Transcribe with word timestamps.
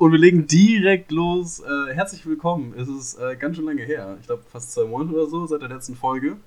Und 0.00 0.12
wir 0.12 0.18
legen 0.18 0.46
direkt 0.46 1.12
los. 1.12 1.60
Äh, 1.60 1.92
herzlich 1.92 2.24
willkommen. 2.24 2.72
Es 2.74 2.88
ist 2.88 3.18
äh, 3.18 3.36
ganz 3.36 3.56
schön 3.56 3.66
lange 3.66 3.82
her. 3.82 4.16
Ich 4.18 4.26
glaube 4.26 4.42
fast 4.50 4.72
zwei 4.72 4.86
Monate 4.86 5.14
oder 5.14 5.26
so 5.26 5.44
seit 5.44 5.60
der 5.60 5.68
letzten 5.68 5.94
Folge. 5.94 6.38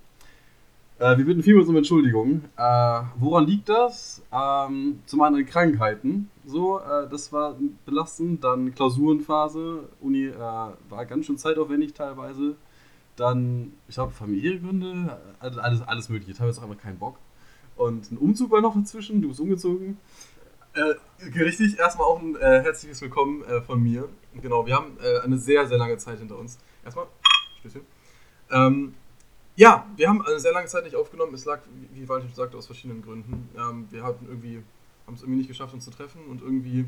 Äh, 0.98 1.19
wir 1.19 1.25
bitten 1.25 1.43
vielmals 1.43 1.69
um 1.69 1.77
Entschuldigung. 1.77 2.45
Äh, 2.58 3.01
woran 3.19 3.45
liegt 3.45 3.69
das? 3.69 4.24
Ähm, 4.31 5.03
zum 5.05 5.21
einen 5.21 5.45
Krankheiten. 5.45 6.31
So, 6.47 6.79
äh, 6.79 7.08
das 7.11 7.31
war 7.31 7.55
belastend. 7.85 8.43
Dann 8.43 8.73
Klausurenphase. 8.73 9.88
Uni 10.01 10.25
äh, 10.25 10.35
war 10.35 11.05
ganz 11.07 11.27
schön 11.27 11.38
zeitaufwendig 11.38 11.93
teilweise. 11.93 12.55
Dann, 13.17 13.73
ich 13.88 13.93
glaube, 13.93 14.13
Familiengründe. 14.13 15.20
Alles, 15.39 15.81
alles 15.83 16.09
Mögliche. 16.09 16.33
Teilweise 16.33 16.59
auch 16.59 16.63
einfach 16.63 16.81
keinen 16.81 16.97
Bock. 16.97 17.20
Und 17.75 18.11
ein 18.11 18.17
Umzug 18.17 18.49
war 18.49 18.61
noch 18.61 18.75
dazwischen. 18.75 19.21
Du 19.21 19.27
bist 19.27 19.39
umgezogen. 19.39 19.99
Äh, 20.75 20.95
richtig, 21.39 21.77
erstmal 21.77 22.07
auch 22.07 22.19
ein 22.19 22.35
äh, 22.35 22.63
herzliches 22.63 22.99
Willkommen 23.01 23.43
äh, 23.43 23.61
von 23.61 23.81
mir. 23.81 24.09
Genau, 24.41 24.65
wir 24.65 24.75
haben 24.75 24.97
äh, 25.04 25.19
eine 25.19 25.37
sehr, 25.37 25.68
sehr 25.68 25.77
lange 25.77 25.97
Zeit 25.97 26.18
hinter 26.18 26.37
uns. 26.37 26.57
Erstmal, 26.83 27.05
Stößchen. 27.59 27.81
Ähm, 28.50 28.95
ja, 29.55 29.86
wir 29.95 30.09
haben 30.09 30.25
eine 30.25 30.39
sehr 30.39 30.51
lange 30.51 30.65
Zeit 30.65 30.83
nicht 30.83 30.95
aufgenommen. 30.95 31.36
Es 31.36 31.45
lag, 31.45 31.59
wie 31.91 32.02
wie 32.02 32.09
Valentin 32.09 32.34
sagte, 32.34 32.58
aus 32.58 32.66
verschiedenen 32.66 33.04
Gründen. 33.04 33.50
Ähm, 33.55 33.86
wir 33.91 34.04
hatten 34.04 34.26
irgendwie, 34.26 34.64
haben 35.05 35.14
es 35.14 35.22
irgendwie 35.22 35.38
nicht 35.38 35.48
geschafft, 35.48 35.76
uns 35.76 35.86
zu 35.86 35.91
treffen 35.91 36.26
und 36.26 36.41
irgendwie 36.41 36.86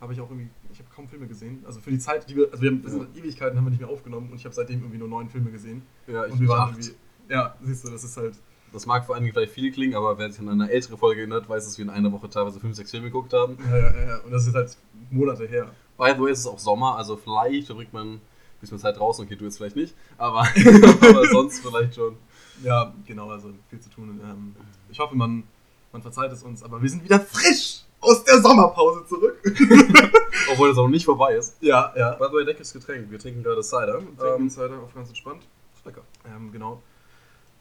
habe 0.00 0.14
ich 0.14 0.20
auch 0.22 0.30
irgendwie, 0.30 0.48
ich 0.72 0.78
habe 0.78 0.88
kaum 0.94 1.06
Filme 1.06 1.26
gesehen. 1.26 1.62
Also 1.66 1.80
für 1.80 1.90
die 1.90 1.98
Zeit, 1.98 2.30
die 2.30 2.36
wir, 2.36 2.48
also 2.50 2.62
wir 2.62 2.70
haben, 2.70 2.82
sind 2.88 3.14
Ewigkeiten 3.14 3.58
haben 3.58 3.66
wir 3.66 3.70
nicht 3.70 3.80
mehr 3.80 3.90
aufgenommen 3.90 4.30
und 4.30 4.36
ich 4.36 4.46
habe 4.46 4.54
seitdem 4.54 4.80
irgendwie 4.80 4.98
nur 4.98 5.08
neun 5.08 5.28
Filme 5.28 5.50
gesehen. 5.50 5.82
Ja, 6.06 6.22
und 6.24 6.40
wir 6.40 6.48
waren 6.48 6.70
irgendwie, 6.70 6.94
ja, 7.28 7.54
siehst 7.60 7.86
du, 7.86 7.90
das 7.90 8.04
ist 8.04 8.16
halt, 8.16 8.36
Das 8.72 8.86
mag 8.86 9.06
für 9.06 9.14
einige 9.14 9.32
vielleicht 9.32 9.52
viel 9.52 9.72
klingen, 9.72 9.94
aber 9.94 10.18
wer 10.18 10.30
sich 10.30 10.40
an 10.40 10.48
eine 10.48 10.70
ältere 10.70 10.96
Folge 10.98 11.20
erinnert, 11.22 11.48
weiß, 11.48 11.64
dass 11.64 11.78
wir 11.78 11.84
in 11.84 11.90
einer 11.90 12.12
Woche 12.12 12.28
teilweise 12.28 12.60
fünf, 12.60 12.76
sechs 12.76 12.90
Filme 12.90 13.06
geguckt 13.06 13.32
haben. 13.32 13.56
ja, 13.70 13.76
ja, 13.78 14.06
ja, 14.08 14.16
und 14.18 14.30
das 14.30 14.46
ist 14.46 14.54
halt 14.54 14.76
Monate 15.10 15.46
her. 15.46 15.70
By 15.96 16.12
the 16.16 16.22
way, 16.22 16.30
es 16.30 16.40
ist 16.40 16.46
auch 16.46 16.58
Sommer, 16.58 16.96
also 16.96 17.16
vielleicht 17.16 17.66
verbringt 17.66 17.92
man 17.92 18.14
ein 18.14 18.20
bisschen 18.60 18.78
Zeit 18.78 18.98
draußen. 18.98 19.24
Okay, 19.24 19.36
du 19.36 19.44
jetzt 19.44 19.56
vielleicht 19.56 19.76
nicht, 19.76 19.94
aber, 20.16 20.40
aber 21.00 21.26
sonst 21.28 21.60
vielleicht 21.60 21.94
schon. 21.94 22.16
Ja, 22.62 22.92
genau, 23.06 23.30
also 23.30 23.50
viel 23.70 23.80
zu 23.80 23.88
tun. 23.90 24.20
Ähm, 24.22 24.54
ich 24.90 24.98
hoffe, 24.98 25.14
man, 25.16 25.44
man 25.92 26.02
verzeiht 26.02 26.30
es 26.32 26.42
uns, 26.42 26.62
aber 26.62 26.82
wir 26.82 26.90
sind 26.90 27.04
wieder 27.04 27.20
frisch 27.20 27.82
aus 28.00 28.22
der 28.24 28.40
Sommerpause 28.40 29.06
zurück. 29.06 29.38
Obwohl 30.52 30.68
das 30.68 30.78
auch 30.78 30.88
nicht 30.88 31.04
vorbei 31.04 31.34
ist. 31.34 31.56
ja, 31.60 31.92
ja. 31.96 32.12
By 32.14 32.26
the 32.28 32.34
way, 32.34 32.44
leckeres 32.44 32.72
Getränk. 32.72 33.10
Wir 33.10 33.18
trinken 33.18 33.42
gerade 33.42 33.62
Cider. 33.62 33.98
Ähm, 33.98 34.08
Ähm, 34.22 34.42
Insider 34.42 34.78
auf 34.82 34.94
ganz 34.94 35.08
entspannt. 35.08 35.42
ist 35.76 35.84
lecker. 35.84 36.02
Ähm, 36.26 36.52
genau. 36.52 36.82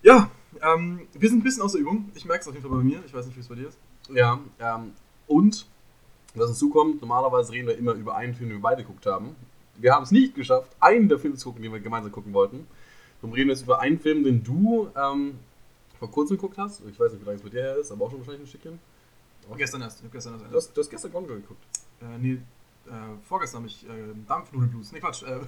Ja, 0.03 0.30
ähm, 0.61 1.08
wir 1.13 1.30
sind 1.30 1.39
ein 1.39 1.44
bisschen 1.44 1.63
außer 1.63 1.77
Übung. 1.77 2.11
Ich 2.16 2.25
merke 2.25 2.41
es 2.41 2.47
auf 2.47 2.53
jeden 2.53 2.67
Fall 2.67 2.77
bei 2.77 2.83
mir. 2.83 3.02
Ich 3.05 3.13
weiß 3.13 3.25
nicht, 3.25 3.36
wie 3.36 3.41
es 3.41 3.47
bei 3.47 3.55
dir 3.55 3.67
ist. 3.67 3.77
Ja, 4.13 4.39
ähm, 4.59 4.94
und 5.27 5.67
was 6.36 6.49
uns 6.49 6.59
zukommt, 6.59 7.02
normalerweise 7.02 7.52
reden 7.52 7.67
wir 7.67 7.77
immer 7.77 7.94
über 7.94 8.16
einen 8.16 8.36
Film, 8.36 8.49
den 8.49 8.58
wir 8.58 8.61
beide 8.61 8.83
geguckt 8.83 9.05
haben. 9.05 9.36
Wir 9.75 9.94
haben 9.94 10.03
es 10.03 10.11
nicht 10.11 10.36
geschafft, 10.36 10.75
einen 10.80 11.09
der 11.09 11.19
Filme 11.19 11.36
zu 11.36 11.49
gucken, 11.49 11.64
den 11.64 11.72
wir 11.72 11.80
gemeinsam 11.80 12.11
gucken 12.11 12.33
wollten. 12.33 12.67
Darum 13.22 13.33
reden 13.33 13.47
wir 13.47 13.55
jetzt 13.55 13.64
über 13.64 13.80
einen 13.80 13.99
Film, 13.99 14.23
den 14.23 14.44
du 14.44 14.89
ähm, 14.95 15.39
vor 15.99 16.11
kurzem 16.11 16.38
geguckt 16.38 16.58
hast. 16.58 16.81
Ich 16.89 16.99
weiß 16.99 17.11
nicht, 17.11 17.21
wie 17.21 17.25
lange 17.25 17.38
es 17.38 17.44
mit 17.44 17.53
dir 17.53 17.61
her 17.61 17.77
ist, 17.77 17.92
aber 17.92 18.05
auch 18.05 18.11
schon 18.11 18.19
wahrscheinlich 18.19 18.44
ein 18.44 18.47
Stückchen. 18.47 18.80
Gestern 19.55 19.81
erst. 19.81 20.03
Ich 20.03 20.11
gestern 20.11 20.33
erst. 20.33 20.52
Du 20.52 20.58
hast, 20.58 20.77
du 20.77 20.81
hast 20.81 20.89
gestern 20.89 21.11
Gone 21.11 21.27
Girl 21.27 21.39
geguckt. 21.39 21.64
Äh, 22.02 22.17
nee, 22.19 22.33
äh, 22.33 22.92
vorgestern 23.23 23.61
habe 23.61 23.67
ich 23.67 23.88
äh, 23.88 24.14
Dampfnudelblues. 24.27 24.92
Nee, 24.92 24.99
Quatsch. 24.99 25.23
Äh, 25.23 25.39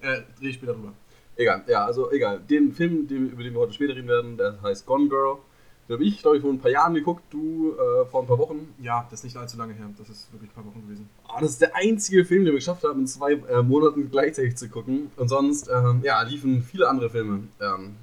äh, 0.06 0.22
Dreh 0.38 0.48
ich 0.48 0.56
später 0.56 0.74
drüber. 0.74 0.92
Egal, 1.38 1.62
ja, 1.68 1.84
also 1.86 2.10
egal. 2.12 2.40
Den 2.40 2.72
Film, 2.72 3.06
den, 3.08 3.30
über 3.30 3.42
den 3.42 3.54
wir 3.54 3.60
heute 3.60 3.72
später 3.72 3.94
reden 3.96 4.08
werden, 4.08 4.36
der 4.36 4.60
heißt 4.60 4.84
Gone 4.84 5.08
Girl. 5.08 5.36
Den 5.88 5.94
habe 5.94 6.04
ich, 6.04 6.20
glaube 6.20 6.36
ich, 6.36 6.42
vor 6.42 6.50
ein 6.52 6.58
paar 6.58 6.70
Jahren 6.70 6.92
geguckt, 6.92 7.22
du 7.30 7.72
äh, 7.72 8.04
vor 8.06 8.20
ein 8.22 8.26
paar 8.26 8.36
Wochen. 8.38 8.74
Ja, 8.82 9.06
das 9.10 9.20
ist 9.20 9.24
nicht 9.24 9.36
allzu 9.38 9.56
lange 9.56 9.72
her. 9.72 9.88
Das 9.96 10.08
ist 10.10 10.30
wirklich 10.32 10.50
ein 10.50 10.54
paar 10.54 10.66
Wochen 10.66 10.82
gewesen. 10.82 11.08
Ah, 11.28 11.40
das 11.40 11.52
ist 11.52 11.60
der 11.62 11.74
einzige 11.76 12.24
Film, 12.26 12.40
den 12.44 12.52
wir 12.52 12.58
geschafft 12.58 12.84
haben, 12.84 13.00
in 13.00 13.06
zwei 13.06 13.32
äh, 13.34 13.62
Monaten 13.62 14.10
gleichzeitig 14.10 14.56
zu 14.56 14.68
gucken. 14.68 15.10
Und 15.16 15.28
sonst, 15.28 15.70
ähm, 15.72 16.00
ja, 16.02 16.20
liefen 16.22 16.62
viele 16.62 16.88
andere 16.88 17.08
Filme. 17.08 17.44
Ähm, 17.60 17.94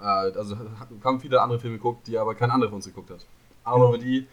äh, 0.00 0.04
also 0.04 0.56
ha- 0.56 0.88
haben 1.02 1.18
viele 1.20 1.40
andere 1.40 1.58
Filme 1.58 1.78
geguckt, 1.78 2.06
die 2.06 2.16
aber 2.18 2.34
kein 2.36 2.50
anderer 2.50 2.68
von 2.70 2.76
uns 2.76 2.84
geguckt 2.84 3.10
hat. 3.10 3.26
Aber 3.64 3.92
Genau. 3.92 3.96
die, 4.04 4.26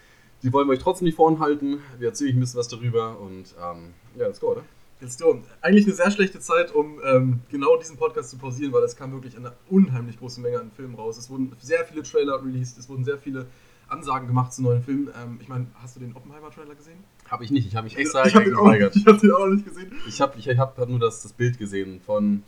die 0.43 0.53
wollen 0.53 0.67
wir 0.67 0.73
euch 0.73 0.79
trotzdem 0.79 1.05
nicht 1.05 1.15
vorenthalten. 1.15 1.79
Wir 1.97 2.09
erzählen 2.09 2.31
euch 2.31 2.35
ein 2.35 2.39
bisschen 2.41 2.59
was 2.59 2.67
darüber 2.67 3.19
und 3.21 3.45
ähm, 3.59 3.93
ja, 4.17 4.27
let's 4.27 4.39
go, 4.39 4.51
oder? 4.51 4.61
Let's 5.01 5.17
go. 5.17 5.41
Eigentlich 5.61 5.85
eine 5.85 5.95
sehr 5.95 6.11
schlechte 6.11 6.39
Zeit, 6.41 6.73
um 6.75 6.99
ähm, 7.05 7.39
genau 7.49 7.77
diesen 7.77 7.95
Podcast 7.95 8.31
zu 8.31 8.37
pausieren, 8.37 8.73
weil 8.73 8.83
es 8.83 8.97
kam 8.97 9.13
wirklich 9.13 9.37
eine 9.37 9.53
unheimlich 9.69 10.19
große 10.19 10.41
Menge 10.41 10.59
an 10.59 10.71
Filmen 10.75 10.95
raus. 10.95 11.17
Es 11.17 11.29
wurden 11.29 11.53
sehr 11.59 11.85
viele 11.85 12.03
Trailer 12.03 12.43
released, 12.43 12.77
es 12.77 12.89
wurden 12.89 13.05
sehr 13.05 13.17
viele 13.17 13.45
Ansagen 13.87 14.27
gemacht 14.27 14.51
zu 14.51 14.61
neuen 14.61 14.83
Filmen. 14.83 15.07
Ähm, 15.23 15.39
ich 15.41 15.47
meine, 15.47 15.67
hast 15.81 15.95
du 15.95 16.01
den 16.01 16.13
Oppenheimer-Trailer 16.15 16.75
gesehen? 16.75 16.99
Habe 17.29 17.45
ich 17.45 17.51
nicht, 17.51 17.65
ich 17.65 17.77
habe 17.77 17.85
mich 17.85 17.97
extra 17.97 18.25
ich 18.25 18.35
habe 18.35 18.45
nicht- 18.45 18.57
geweigert. 18.57 18.93
ich 18.95 19.05
hab 19.05 19.19
den 19.19 19.31
auch 19.31 19.47
nicht 19.47 19.65
gesehen. 19.65 19.91
Ich 20.05 20.19
habe 20.19 20.37
ich 20.37 20.49
hab 20.49 20.77
nur 20.89 20.99
das, 20.99 21.23
das 21.23 21.31
Bild 21.31 21.57
gesehen 21.57 22.01
von 22.05 22.43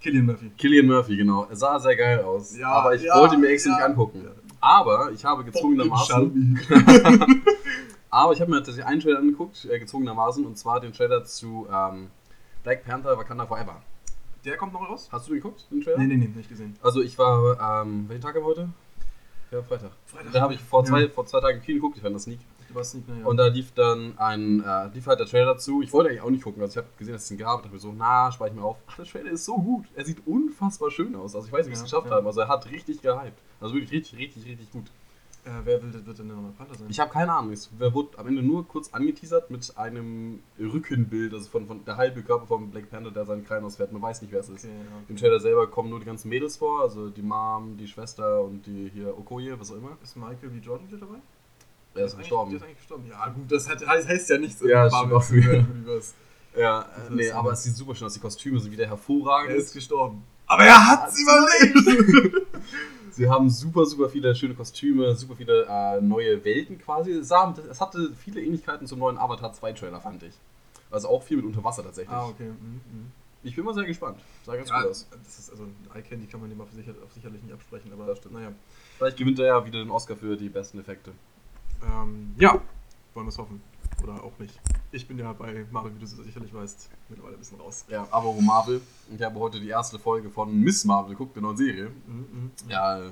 Killian 0.00 0.24
Murphy. 0.24 0.50
Killian 0.56 0.86
Murphy, 0.86 1.16
genau. 1.18 1.46
Er 1.50 1.56
sah 1.56 1.78
sehr 1.78 1.96
geil 1.96 2.20
aus. 2.20 2.56
Ja, 2.56 2.68
aber 2.70 2.94
ich 2.94 3.02
ja, 3.02 3.14
wollte 3.14 3.36
mir 3.36 3.48
extra 3.48 3.72
ja. 3.72 3.76
nicht 3.76 3.84
angucken. 3.84 4.26
Aber 4.60 5.12
ich 5.12 5.24
habe 5.24 5.44
gezwungenermaßen. 5.44 6.60
Aber 8.10 8.32
ich 8.32 8.40
habe 8.40 8.50
mir 8.50 8.58
tatsächlich 8.58 8.86
einen 8.86 9.00
Trailer 9.00 9.18
angeguckt, 9.18 9.64
äh, 9.66 9.78
gezwungenermaßen, 9.78 10.44
und 10.46 10.56
zwar 10.56 10.80
den 10.80 10.92
Trailer 10.92 11.24
zu 11.24 11.66
ähm, 11.72 12.10
Black 12.62 12.84
Panther 12.84 13.16
Wakanda 13.18 13.46
Forever. 13.46 13.82
Der 14.44 14.56
kommt 14.56 14.72
noch 14.72 14.88
raus? 14.88 15.08
Hast 15.12 15.26
du 15.28 15.32
den 15.32 15.42
geguckt, 15.42 15.66
den 15.70 15.82
Trailer? 15.82 15.98
Nee, 15.98 16.06
nee, 16.06 16.16
nee, 16.16 16.28
nicht 16.34 16.48
gesehen. 16.48 16.76
Also 16.82 17.02
ich 17.02 17.18
war, 17.18 17.82
ähm, 17.82 18.08
welchen 18.08 18.22
Tag 18.22 18.34
haben 18.34 18.42
wir 18.42 18.46
heute? 18.48 18.68
Ja, 19.50 19.62
Freitag. 19.62 19.90
Freitag. 20.06 20.32
Da 20.32 20.40
habe 20.40 20.54
ich 20.54 20.60
vor 20.60 20.84
zwei, 20.84 21.02
Ja. 21.02 21.08
vor 21.08 21.26
zwei 21.26 21.40
Tagen 21.40 21.60
viel 21.60 21.74
geguckt, 21.76 21.96
ich 21.96 22.02
fand 22.02 22.14
das 22.14 22.22
Sneak. 22.24 22.40
Du 22.68 22.74
warst 22.74 22.94
nicht, 22.94 23.08
naja. 23.08 23.24
Und 23.24 23.38
da 23.38 23.46
lief 23.46 23.72
dann 23.72 24.12
ein, 24.18 24.62
äh, 24.62 24.88
lief 24.88 25.06
halt 25.06 25.18
der 25.20 25.26
Trailer 25.26 25.54
dazu. 25.54 25.80
Ich 25.80 25.90
wollte 25.92 26.10
eigentlich 26.10 26.20
auch 26.22 26.28
nicht 26.30 26.44
gucken, 26.44 26.60
also 26.60 26.72
ich 26.72 26.76
habe 26.76 26.88
gesehen, 26.98 27.14
dass 27.14 27.24
es 27.24 27.30
ihn 27.30 27.38
gab 27.38 27.56
und 27.56 27.62
dachte 27.64 27.74
mir 27.74 27.80
so, 27.80 27.94
na, 27.96 28.30
speichere 28.30 28.54
ich 28.56 28.60
mir 28.60 28.66
auf. 28.66 28.76
Ach, 28.86 28.96
der 28.96 29.06
Trailer 29.06 29.30
ist 29.30 29.44
so 29.46 29.56
gut. 29.56 29.86
Er 29.94 30.04
sieht 30.04 30.26
unfassbar 30.26 30.90
schön 30.90 31.14
aus. 31.16 31.34
Also 31.34 31.46
ich 31.46 31.52
weiß 31.52 31.66
nicht, 31.66 31.72
wie 31.72 31.78
sie 31.78 31.84
es 31.84 31.90
Ja, 31.90 31.98
geschafft 31.98 32.10
ja. 32.10 32.16
haben. 32.18 32.26
Also 32.26 32.40
er 32.40 32.48
hat 32.48 32.70
richtig 32.70 33.00
gehypt. 33.00 33.38
Also 33.60 33.74
wirklich 33.74 33.90
richtig, 33.92 34.18
richtig, 34.18 34.44
richtig 34.46 34.70
gut. 34.70 34.84
Äh, 35.44 35.50
wer 35.64 35.82
will, 35.82 35.92
wird 36.06 36.18
denn 36.18 36.28
der 36.28 36.36
neue 36.36 36.52
Panther 36.52 36.74
sein? 36.74 36.86
Ich 36.90 37.00
habe 37.00 37.10
keine 37.10 37.32
Ahnung. 37.32 37.52
Es 37.52 37.70
wurde 37.78 38.18
am 38.18 38.26
Ende 38.26 38.42
nur 38.42 38.66
kurz 38.66 38.88
angeteasert 38.92 39.50
mit 39.50 39.72
einem 39.76 40.40
Rückenbild, 40.58 41.32
also 41.32 41.48
von, 41.48 41.66
von 41.66 41.84
der 41.84 41.96
halbe 41.96 42.22
Körper 42.22 42.46
vom 42.46 42.70
Black 42.70 42.90
Panther, 42.90 43.10
der 43.10 43.24
seinen 43.24 43.44
Kleinen 43.44 43.64
ausfährt. 43.64 43.92
Man 43.92 44.02
weiß 44.02 44.22
nicht, 44.22 44.30
wer 44.32 44.40
es 44.40 44.48
ist. 44.48 44.64
okay. 44.64 44.72
Im 45.08 45.16
Trailer 45.16 45.40
selber 45.40 45.66
kommen 45.68 45.90
nur 45.90 46.00
die 46.00 46.06
ganzen 46.06 46.28
Mädels 46.28 46.56
vor, 46.56 46.82
also 46.82 47.08
die 47.08 47.22
Mom, 47.22 47.76
die 47.76 47.86
Schwester 47.88 48.42
und 48.42 48.66
die 48.66 48.90
hier 48.92 49.16
Okoye, 49.18 49.54
was 49.58 49.70
auch 49.72 49.76
immer. 49.76 49.96
Ist 50.02 50.16
Michael 50.16 50.50
B. 50.50 50.58
Jordan 50.58 50.86
wieder 50.88 50.98
dabei? 50.98 51.18
Er 51.94 52.04
ist 52.04 52.12
eigentlich- 52.14 52.18
gestorben. 52.28 52.50
Der 52.50 52.58
ist 52.58 52.64
eigentlich 52.64 52.76
gestorben. 52.78 53.04
Ja, 53.08 53.28
gut, 53.28 53.50
das 53.50 53.68
hat, 53.68 53.86
heißt, 53.86 54.30
ja 54.30 54.38
nichts 54.38 54.60
Ja, 54.62 54.84
im 54.84 54.90
stimmt 54.90 55.10
Marvel 55.10 55.16
auch 55.16 55.30
wieder. 55.30 55.52
Universe. 55.70 56.14
Ja, 56.56 56.80
äh, 56.82 56.86
nee, 57.10 57.22
ist- 57.24 57.32
aber 57.32 57.52
es 57.52 57.62
sieht 57.62 57.74
super 57.74 57.94
schön 57.94 58.06
aus. 58.06 58.14
Die 58.14 58.20
Kostüme 58.20 58.58
sind 58.60 58.70
wieder 58.72 58.86
hervorragend. 58.86 59.50
Er 59.50 59.56
ist 59.56 59.72
gestorben. 59.72 60.22
Aber 60.46 60.64
er 60.64 60.86
hat's 60.86 61.18
überlebt! 61.20 62.46
Sie 63.18 63.28
haben 63.28 63.50
super, 63.50 63.84
super 63.84 64.08
viele 64.08 64.32
schöne 64.36 64.54
Kostüme, 64.54 65.12
super 65.16 65.34
viele 65.34 65.66
äh, 65.68 66.00
neue 66.00 66.44
Welten 66.44 66.78
quasi. 66.78 67.10
Es, 67.10 67.26
sah, 67.26 67.52
es 67.68 67.80
hatte 67.80 68.12
viele 68.14 68.40
Ähnlichkeiten 68.40 68.86
zum 68.86 69.00
neuen 69.00 69.18
Avatar 69.18 69.52
2 69.52 69.72
Trailer, 69.72 70.00
fand 70.00 70.22
ich. 70.22 70.34
Also 70.88 71.08
auch 71.08 71.24
viel 71.24 71.38
mit 71.38 71.46
Unterwasser 71.46 71.82
tatsächlich. 71.82 72.14
ah, 72.14 72.28
okay. 72.28 72.44
Mhm, 72.46 72.74
mhm. 72.74 73.12
Ich 73.42 73.56
bin 73.56 73.64
mal 73.64 73.74
sehr 73.74 73.84
gespannt. 73.86 74.18
Sah 74.46 74.54
ganz 74.54 74.68
Ja, 74.68 74.82
gut 74.82 74.90
aus. 74.90 75.08
das 75.10 75.36
ist 75.36 75.50
also 75.50 75.64
Eye 75.94 76.02
Candy 76.02 76.26
kann 76.28 76.40
man 76.40 76.48
dem 76.48 76.60
auf, 76.60 76.68
sicher, 76.72 76.92
auf 77.04 77.12
sicherlich 77.12 77.42
nicht 77.42 77.52
absprechen, 77.52 77.92
aber 77.92 78.06
Das 78.06 78.18
stimmt. 78.18 78.34
naja. 78.34 78.52
Vielleicht 78.98 79.16
gewinnt 79.16 79.40
er 79.40 79.46
ja 79.46 79.66
wieder 79.66 79.80
den 79.80 79.90
Oscar 79.90 80.14
für 80.16 80.36
die 80.36 80.48
besten 80.48 80.78
Effekte. 80.78 81.10
Ähm, 81.82 82.36
ja, 82.38 82.52
wollen 83.14 83.26
wir 83.26 83.30
es 83.30 83.38
hoffen. 83.38 83.60
Oder 84.00 84.22
auch 84.22 84.38
nicht. 84.38 84.54
Ich 84.90 85.06
bin 85.06 85.18
ja 85.18 85.32
bei 85.34 85.66
Marvel, 85.70 85.94
wie 85.94 86.00
du 86.00 86.06
sicherlich 86.06 86.52
weißt, 86.52 86.88
mittlerweile 87.10 87.36
ein 87.36 87.38
bisschen 87.38 87.60
raus. 87.60 87.84
Ja, 87.88 88.08
aber 88.10 88.26
wo 88.26 88.40
Marvel. 88.40 88.80
Ich 89.14 89.22
habe 89.22 89.38
heute 89.38 89.60
die 89.60 89.68
erste 89.68 89.98
Folge 89.98 90.30
von 90.30 90.58
Miss 90.60 90.84
Marvel 90.84 91.10
geguckt, 91.10 91.36
der 91.36 91.42
neuen 91.42 91.58
Serie. 91.58 91.90
Mhm, 92.06 92.14
mhm. 92.14 92.50
Ja, 92.68 93.02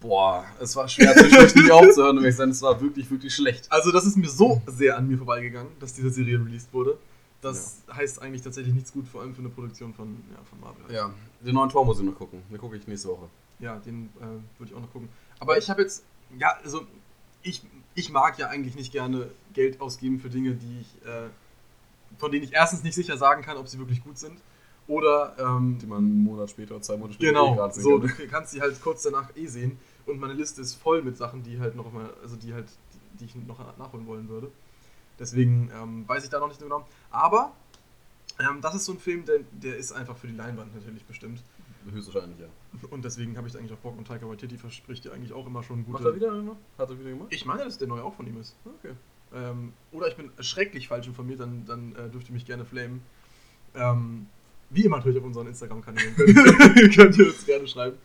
boah, 0.00 0.44
es 0.60 0.74
war 0.74 0.88
schwer, 0.88 1.14
zwischendurch 1.14 1.54
nicht 1.54 1.70
aufzuhören, 1.70 2.16
um 2.16 2.24
ehrlich 2.24 2.36
sein. 2.36 2.50
Es 2.50 2.62
war 2.62 2.80
wirklich, 2.80 3.10
wirklich 3.10 3.34
schlecht. 3.34 3.70
Also, 3.70 3.92
das 3.92 4.06
ist 4.06 4.16
mir 4.16 4.30
so 4.30 4.62
sehr 4.66 4.96
an 4.96 5.08
mir 5.08 5.18
vorbeigegangen, 5.18 5.72
dass 5.78 5.92
diese 5.92 6.08
Serie 6.08 6.38
released 6.38 6.72
wurde. 6.72 6.96
Das 7.42 7.82
heißt 7.92 8.22
eigentlich 8.22 8.40
tatsächlich 8.40 8.72
nichts 8.72 8.92
gut, 8.92 9.06
vor 9.08 9.20
allem 9.20 9.34
für 9.34 9.40
eine 9.40 9.50
Produktion 9.50 9.92
von, 9.92 10.24
ja, 10.30 10.38
von 10.44 10.60
Marvel. 10.60 10.94
Ja, 10.94 11.10
den 11.44 11.54
neuen 11.54 11.68
Tor 11.68 11.84
muss 11.84 11.98
ich 11.98 12.04
noch 12.06 12.14
gucken. 12.14 12.42
Den 12.50 12.56
gucke 12.56 12.76
ich 12.76 12.86
nächste 12.86 13.08
Woche. 13.08 13.28
Ja, 13.58 13.76
den 13.76 14.10
äh, 14.20 14.24
würde 14.58 14.70
ich 14.70 14.74
auch 14.74 14.80
noch 14.80 14.92
gucken. 14.92 15.08
Aber 15.38 15.58
ich 15.58 15.68
habe 15.68 15.82
jetzt, 15.82 16.04
ja, 16.38 16.52
also 16.64 16.86
ich, 17.42 17.62
ich 17.94 18.10
mag 18.10 18.38
ja 18.38 18.48
eigentlich 18.48 18.74
nicht 18.74 18.92
gerne 18.92 19.30
Geld 19.52 19.80
ausgeben 19.80 20.20
für 20.20 20.30
Dinge, 20.30 20.52
die 20.52 20.80
ich, 20.80 21.06
äh, 21.06 21.28
von 22.18 22.30
denen 22.30 22.44
ich 22.44 22.52
erstens 22.52 22.82
nicht 22.82 22.94
sicher 22.94 23.16
sagen 23.16 23.42
kann, 23.42 23.56
ob 23.56 23.68
sie 23.68 23.78
wirklich 23.78 24.02
gut 24.02 24.18
sind. 24.18 24.38
Oder, 24.88 25.36
ähm, 25.38 25.78
Die 25.80 25.86
man 25.86 25.98
einen 25.98 26.24
Monat 26.24 26.50
später, 26.50 26.80
zwei 26.82 26.96
Monate 26.96 27.14
später 27.14 27.30
eh 27.30 27.32
genau, 27.32 27.54
gerade 27.54 27.72
sehen 27.74 27.82
so, 27.82 28.00
kann. 28.00 28.12
du 28.16 28.26
kannst 28.28 28.52
sie 28.52 28.60
halt 28.60 28.80
kurz 28.82 29.02
danach 29.02 29.34
eh 29.36 29.46
sehen. 29.46 29.78
Und 30.06 30.18
meine 30.18 30.32
Liste 30.32 30.60
ist 30.60 30.74
voll 30.74 31.02
mit 31.02 31.16
Sachen, 31.16 31.42
die 31.44 31.60
halt 31.60 31.76
noch 31.76 31.92
mal, 31.92 32.10
also 32.22 32.34
die 32.36 32.52
halt, 32.52 32.66
die, 32.92 33.18
die 33.18 33.24
ich 33.26 33.34
noch 33.46 33.58
nachholen 33.78 34.06
wollen 34.06 34.28
würde. 34.28 34.50
Deswegen 35.18 35.70
ähm, 35.80 36.08
weiß 36.08 36.24
ich 36.24 36.30
da 36.30 36.40
noch 36.40 36.48
nicht 36.48 36.58
so 36.58 36.66
genau. 36.66 36.86
Aber 37.10 37.52
ähm, 38.40 38.60
das 38.60 38.74
ist 38.74 38.86
so 38.86 38.92
ein 38.92 38.98
Film, 38.98 39.24
der, 39.24 39.40
der 39.52 39.76
ist 39.76 39.92
einfach 39.92 40.16
für 40.16 40.26
die 40.26 40.34
Leinwand 40.34 40.74
natürlich 40.74 41.04
bestimmt. 41.04 41.42
Höchstwahrscheinlich, 41.90 42.38
ja. 42.38 42.46
Und 42.90 43.04
deswegen 43.04 43.36
habe 43.36 43.46
ich 43.46 43.52
da 43.52 43.58
eigentlich 43.58 43.72
auch 43.72 43.78
Bock. 43.78 43.96
Und 43.98 44.06
Taika 44.06 44.28
Waititi 44.28 44.56
verspricht 44.56 45.04
ja 45.04 45.12
eigentlich 45.12 45.32
auch 45.32 45.46
immer 45.46 45.62
schon 45.62 45.84
gute... 45.84 45.92
Macht 45.92 46.04
er 46.04 46.14
wieder 46.14 46.42
noch? 46.42 46.56
Hat 46.78 46.90
er 46.90 46.98
wieder 46.98 47.10
gemacht? 47.10 47.28
Ich 47.30 47.44
meine, 47.44 47.64
dass 47.64 47.78
der 47.78 47.88
neue 47.88 48.04
auch 48.04 48.14
von 48.14 48.26
ihm 48.26 48.38
ist. 48.40 48.56
Okay. 48.64 48.94
Ähm, 49.34 49.72
oder 49.92 50.08
ich 50.08 50.16
bin 50.16 50.30
schrecklich 50.40 50.88
falsch 50.88 51.06
informiert, 51.06 51.40
dann, 51.40 51.64
dann 51.64 51.94
äh, 51.96 52.08
dürft 52.10 52.28
ihr 52.28 52.34
mich 52.34 52.44
gerne 52.44 52.64
flamen. 52.64 53.02
Ähm, 53.74 54.26
wie 54.70 54.84
immer 54.84 54.98
natürlich 54.98 55.18
auf 55.18 55.24
unseren 55.24 55.46
Instagram-Kanälen. 55.48 56.14
könnt, 56.16 56.94
könnt 56.94 57.18
ihr 57.18 57.26
uns 57.26 57.44
gerne 57.44 57.66
schreiben. 57.66 57.96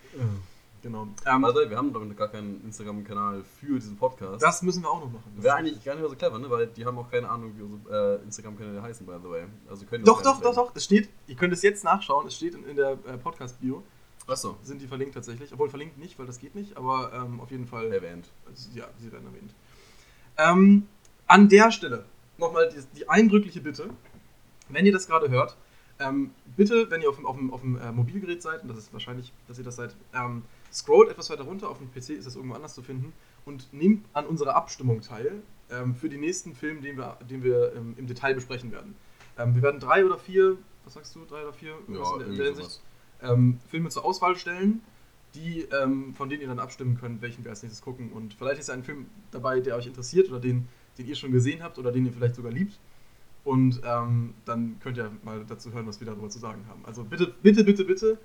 Genau. 0.81 1.07
Ähm, 1.25 1.45
Also, 1.45 1.69
wir 1.69 1.77
haben 1.77 1.91
doch 1.91 2.03
gar 2.15 2.27
keinen 2.27 2.63
Instagram-Kanal 2.63 3.43
für 3.43 3.75
diesen 3.75 3.97
Podcast. 3.97 4.41
das 4.41 4.61
müssen 4.61 4.83
wir 4.83 4.89
auch 4.89 4.99
noch 4.99 5.11
machen. 5.11 5.31
Das 5.35 5.43
Wäre 5.43 5.55
eigentlich 5.55 5.83
gar 5.83 5.93
nicht 5.93 6.01
mehr 6.01 6.09
so 6.09 6.15
clever, 6.15 6.39
ne? 6.39 6.49
Weil 6.49 6.67
die 6.67 6.85
haben 6.85 6.97
auch 6.97 7.09
keine 7.09 7.29
Ahnung, 7.29 7.53
wie 7.57 7.63
unsere 7.63 8.19
äh, 8.19 8.23
Instagram-Kanäle 8.23 8.81
heißen, 8.81 9.05
by 9.05 9.15
the 9.23 9.29
way. 9.29 9.43
Also 9.69 9.85
können 9.85 10.03
Doch, 10.05 10.21
doch, 10.21 10.41
doch, 10.41 10.55
doch. 10.55 10.75
Es 10.75 10.83
steht, 10.85 11.09
ihr 11.27 11.35
könnt 11.35 11.53
es 11.53 11.61
jetzt 11.61 11.83
nachschauen, 11.83 12.27
es 12.27 12.35
steht 12.35 12.55
in, 12.55 12.63
in 12.65 12.75
der 12.75 12.91
äh, 12.91 13.17
Podcast-Bio. 13.17 13.83
Achso, 14.27 14.57
Sind 14.61 14.81
die 14.81 14.87
verlinkt 14.87 15.13
tatsächlich. 15.13 15.53
Obwohl 15.53 15.69
verlinkt 15.69 15.97
nicht, 15.97 16.19
weil 16.19 16.25
das 16.25 16.39
geht 16.39 16.53
nicht, 16.53 16.75
aber 16.77 17.11
ähm, 17.13 17.39
auf 17.39 17.49
jeden 17.49 17.65
Fall. 17.65 17.91
erwähnt. 17.91 18.29
Also, 18.45 18.69
ja, 18.73 18.87
sie 18.99 19.11
werden 19.11 19.25
erwähnt. 19.25 19.53
Ähm, 20.37 20.87
an 21.27 21.49
der 21.49 21.71
Stelle 21.71 22.05
nochmal 22.37 22.69
die, 22.69 22.99
die 22.99 23.09
eindrückliche 23.09 23.61
Bitte, 23.61 23.89
wenn 24.69 24.85
ihr 24.85 24.91
das 24.91 25.07
gerade 25.07 25.29
hört, 25.29 25.57
ähm, 25.99 26.31
bitte, 26.55 26.89
wenn 26.91 27.01
ihr 27.01 27.09
auf 27.09 27.15
dem, 27.15 27.25
auf 27.25 27.35
dem, 27.37 27.53
auf 27.53 27.61
dem 27.61 27.79
äh, 27.79 27.91
Mobilgerät 27.91 28.41
seid, 28.41 28.61
und 28.61 28.67
das 28.69 28.77
ist 28.77 28.93
wahrscheinlich, 28.93 29.33
dass 29.47 29.57
ihr 29.57 29.63
das 29.63 29.77
seid, 29.77 29.95
ähm, 30.13 30.43
scrollt 30.71 31.09
etwas 31.09 31.29
weiter 31.29 31.43
runter, 31.43 31.69
auf 31.69 31.77
dem 31.77 31.91
PC 31.91 32.11
ist 32.11 32.27
das 32.27 32.35
irgendwo 32.35 32.55
anders 32.55 32.75
zu 32.75 32.81
finden, 32.81 33.13
und 33.45 33.71
nehmt 33.73 34.05
an 34.13 34.25
unserer 34.25 34.55
Abstimmung 34.55 35.01
teil 35.01 35.41
ähm, 35.71 35.95
für 35.95 36.09
den 36.09 36.19
nächsten 36.19 36.53
Film, 36.53 36.81
den 36.81 36.97
wir, 36.97 37.17
den 37.29 37.43
wir 37.43 37.73
ähm, 37.75 37.95
im 37.97 38.07
Detail 38.07 38.35
besprechen 38.35 38.71
werden. 38.71 38.95
Ähm, 39.37 39.55
wir 39.55 39.61
werden 39.61 39.79
drei 39.79 40.05
oder 40.05 40.17
vier, 40.17 40.57
was 40.83 40.93
sagst 40.93 41.15
du, 41.15 41.25
drei 41.25 41.43
oder 41.43 41.53
vier 41.53 41.71
Irgendwas 41.71 42.11
in 42.13 42.19
der, 42.19 42.27
in 42.27 42.35
der 42.35 42.45
Hinsicht, 42.47 42.81
ähm, 43.21 43.59
Filme 43.69 43.89
zur 43.89 44.05
Auswahl 44.05 44.35
stellen, 44.35 44.81
die, 45.35 45.61
ähm, 45.71 46.13
von 46.13 46.29
denen 46.29 46.41
ihr 46.41 46.47
dann 46.47 46.59
abstimmen 46.59 46.97
könnt, 46.99 47.21
welchen 47.21 47.43
wir 47.43 47.51
als 47.51 47.63
nächstes 47.63 47.81
gucken. 47.81 48.11
Und 48.11 48.33
vielleicht 48.33 48.59
ist 48.59 48.67
ja 48.67 48.73
ein 48.73 48.83
Film 48.83 49.07
dabei, 49.31 49.59
der 49.59 49.75
euch 49.75 49.87
interessiert 49.87 50.29
oder 50.29 50.39
den, 50.39 50.67
den 50.97 51.07
ihr 51.07 51.15
schon 51.15 51.31
gesehen 51.31 51.63
habt 51.63 51.77
oder 51.77 51.91
den 51.91 52.05
ihr 52.05 52.13
vielleicht 52.13 52.35
sogar 52.35 52.51
liebt. 52.51 52.79
Und 53.43 53.81
ähm, 53.85 54.33
dann 54.45 54.77
könnt 54.81 54.97
ihr 54.97 55.11
mal 55.23 55.45
dazu 55.47 55.71
hören, 55.71 55.87
was 55.87 55.99
wir 56.01 56.07
darüber 56.07 56.29
zu 56.29 56.39
sagen 56.39 56.65
haben. 56.67 56.83
Also 56.85 57.03
bitte, 57.03 57.33
bitte, 57.41 57.63
bitte, 57.63 57.85
bitte. 57.85 58.17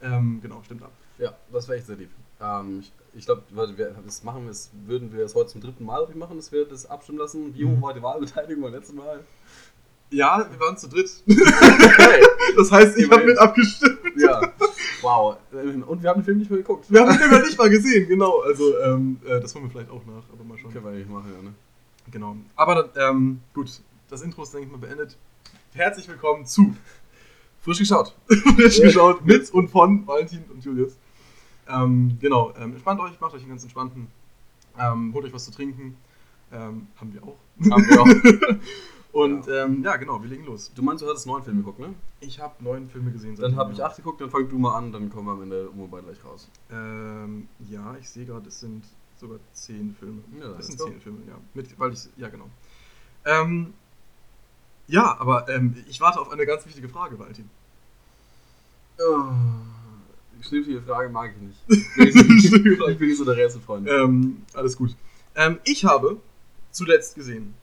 Genau, 0.00 0.60
stimmt 0.64 0.82
ab. 0.82 0.90
Ja, 1.22 1.36
das 1.52 1.68
wäre 1.68 1.78
echt 1.78 1.86
sehr 1.86 1.96
lieb. 1.96 2.10
Ähm, 2.40 2.80
ich 2.80 2.92
ich 3.14 3.26
glaube, 3.26 3.42
das 4.04 4.24
machen 4.24 4.42
wir, 4.42 4.48
das 4.48 4.70
würden 4.86 5.12
wir 5.12 5.24
es 5.24 5.34
heute 5.34 5.50
zum 5.50 5.60
dritten 5.60 5.84
Mal 5.84 6.08
machen, 6.14 6.36
dass 6.36 6.50
wir 6.50 6.64
das 6.64 6.86
abstimmen 6.86 7.18
lassen. 7.18 7.54
Wie 7.54 7.64
hoch 7.64 7.76
Mhm. 7.76 7.82
war 7.82 7.94
die 7.94 8.02
Wahlbeteiligung 8.02 8.62
beim 8.64 8.72
letzten 8.72 8.96
Mal? 8.96 9.20
Ja, 10.10 10.46
wir 10.50 10.58
waren 10.60 10.76
zu 10.76 10.88
dritt. 10.88 11.10
Okay. 11.28 12.22
Das 12.56 12.70
heißt, 12.70 12.98
ich 12.98 13.10
habe 13.10 13.24
mit 13.24 13.38
abgestimmt. 13.38 13.98
ja. 14.16 14.52
Wow. 15.00 15.36
Und 15.86 16.02
wir 16.02 16.10
haben 16.10 16.20
den 16.20 16.24
Film 16.24 16.38
nicht 16.38 16.50
mehr 16.50 16.58
geguckt. 16.58 16.84
Wir 16.90 17.00
haben 17.00 17.08
den 17.10 17.18
Film 17.18 17.32
ja 17.32 17.38
nicht 17.38 17.56
mal 17.56 17.70
gesehen, 17.70 18.08
genau. 18.08 18.40
Also, 18.40 18.78
ähm, 18.80 19.18
äh, 19.24 19.40
das 19.40 19.54
holen 19.54 19.64
wir 19.64 19.70
vielleicht 19.70 19.90
auch 19.90 20.04
nach, 20.04 20.22
aber 20.32 20.44
mal 20.44 20.58
schauen. 20.58 20.72
Können 20.72 20.84
wir 20.84 20.90
eigentlich 20.92 21.08
machen, 21.08 21.32
ja, 21.34 21.42
ne? 21.42 21.54
Genau. 22.10 22.36
Aber 22.56 22.90
ähm, 22.96 23.40
gut, 23.54 23.80
das 24.10 24.20
Intro 24.22 24.42
ist, 24.42 24.52
denke 24.52 24.66
ich 24.66 24.72
mal, 24.72 24.78
beendet. 24.78 25.16
Herzlich 25.72 26.08
willkommen 26.08 26.44
zu 26.44 26.76
Frisch 27.60 27.78
geschaut. 27.78 28.14
Frisch 28.56 28.80
geschaut 28.82 29.24
mit 29.24 29.50
und 29.50 29.68
von 29.68 30.06
Valentin 30.06 30.44
und 30.52 30.62
Julius. 30.64 30.96
Ähm, 31.68 32.18
genau, 32.20 32.52
ähm, 32.56 32.72
entspannt 32.72 33.00
euch, 33.00 33.20
macht 33.20 33.34
euch 33.34 33.42
einen 33.42 33.50
ganz 33.50 33.62
entspannten. 33.62 34.08
Ähm, 34.78 35.12
holt 35.14 35.24
euch 35.24 35.32
was 35.32 35.44
zu 35.44 35.52
trinken. 35.52 35.96
Ähm, 36.50 36.88
haben 36.96 37.12
wir 37.12 37.22
auch. 37.22 37.36
Haben 37.70 37.88
wir 37.88 38.00
auch. 38.00 38.58
Und 39.12 39.46
ähm, 39.48 39.82
ja, 39.84 39.96
genau, 39.96 40.22
wir 40.22 40.28
legen 40.30 40.46
los. 40.46 40.72
Du 40.74 40.82
meinst, 40.82 41.02
du 41.02 41.08
hattest 41.08 41.26
neun 41.26 41.42
Filme 41.42 41.60
geguckt, 41.60 41.78
ne? 41.78 41.94
Ich 42.20 42.40
habe 42.40 42.54
neun 42.64 42.88
Filme 42.88 43.12
gesehen. 43.12 43.36
Dann 43.36 43.56
habe 43.56 43.72
ich 43.72 43.78
ja. 43.78 43.86
acht 43.86 43.96
geguckt, 43.96 44.22
dann 44.22 44.30
fang 44.30 44.48
du 44.48 44.58
mal 44.58 44.74
an, 44.74 44.90
dann 44.90 45.10
kommen 45.10 45.26
wir 45.26 45.32
am 45.32 45.42
Ende 45.42 45.68
um 45.68 45.90
gleich 45.90 46.24
raus. 46.24 46.48
Ähm, 46.70 47.46
ja, 47.68 47.94
ich 48.00 48.08
sehe 48.08 48.24
gerade, 48.24 48.48
es 48.48 48.60
sind 48.60 48.84
sogar 49.18 49.38
zehn 49.52 49.94
Filme. 49.98 50.22
Ja, 50.40 50.52
das 50.54 50.68
sind 50.68 50.80
zehn 50.80 50.98
Filme, 51.00 51.18
ja. 51.28 51.34
Mit, 51.52 51.78
weil 51.78 51.92
ich, 51.92 52.08
ja, 52.16 52.30
genau. 52.30 52.48
Ähm, 53.26 53.74
ja, 54.86 55.16
aber 55.18 55.46
ähm, 55.50 55.76
ich 55.88 56.00
warte 56.00 56.18
auf 56.18 56.30
eine 56.30 56.46
ganz 56.46 56.64
wichtige 56.66 56.88
Frage, 56.88 57.18
Valentin. 57.18 57.50
Oh, 58.98 59.30
Schniffige 60.42 60.82
Frage 60.82 61.08
mag 61.08 61.32
ich 61.36 61.42
nicht. 61.42 61.88
Ich 61.96 62.98
bin 62.98 63.08
nicht 63.08 63.16
so- 63.18 63.24
der 63.24 63.36
Rätselfreund. 63.36 63.88
Ähm, 63.88 64.42
alles 64.54 64.76
gut. 64.76 64.94
Ähm, 65.34 65.58
ich 65.64 65.84
habe 65.84 66.18
zuletzt 66.70 67.14
gesehen. 67.14 67.54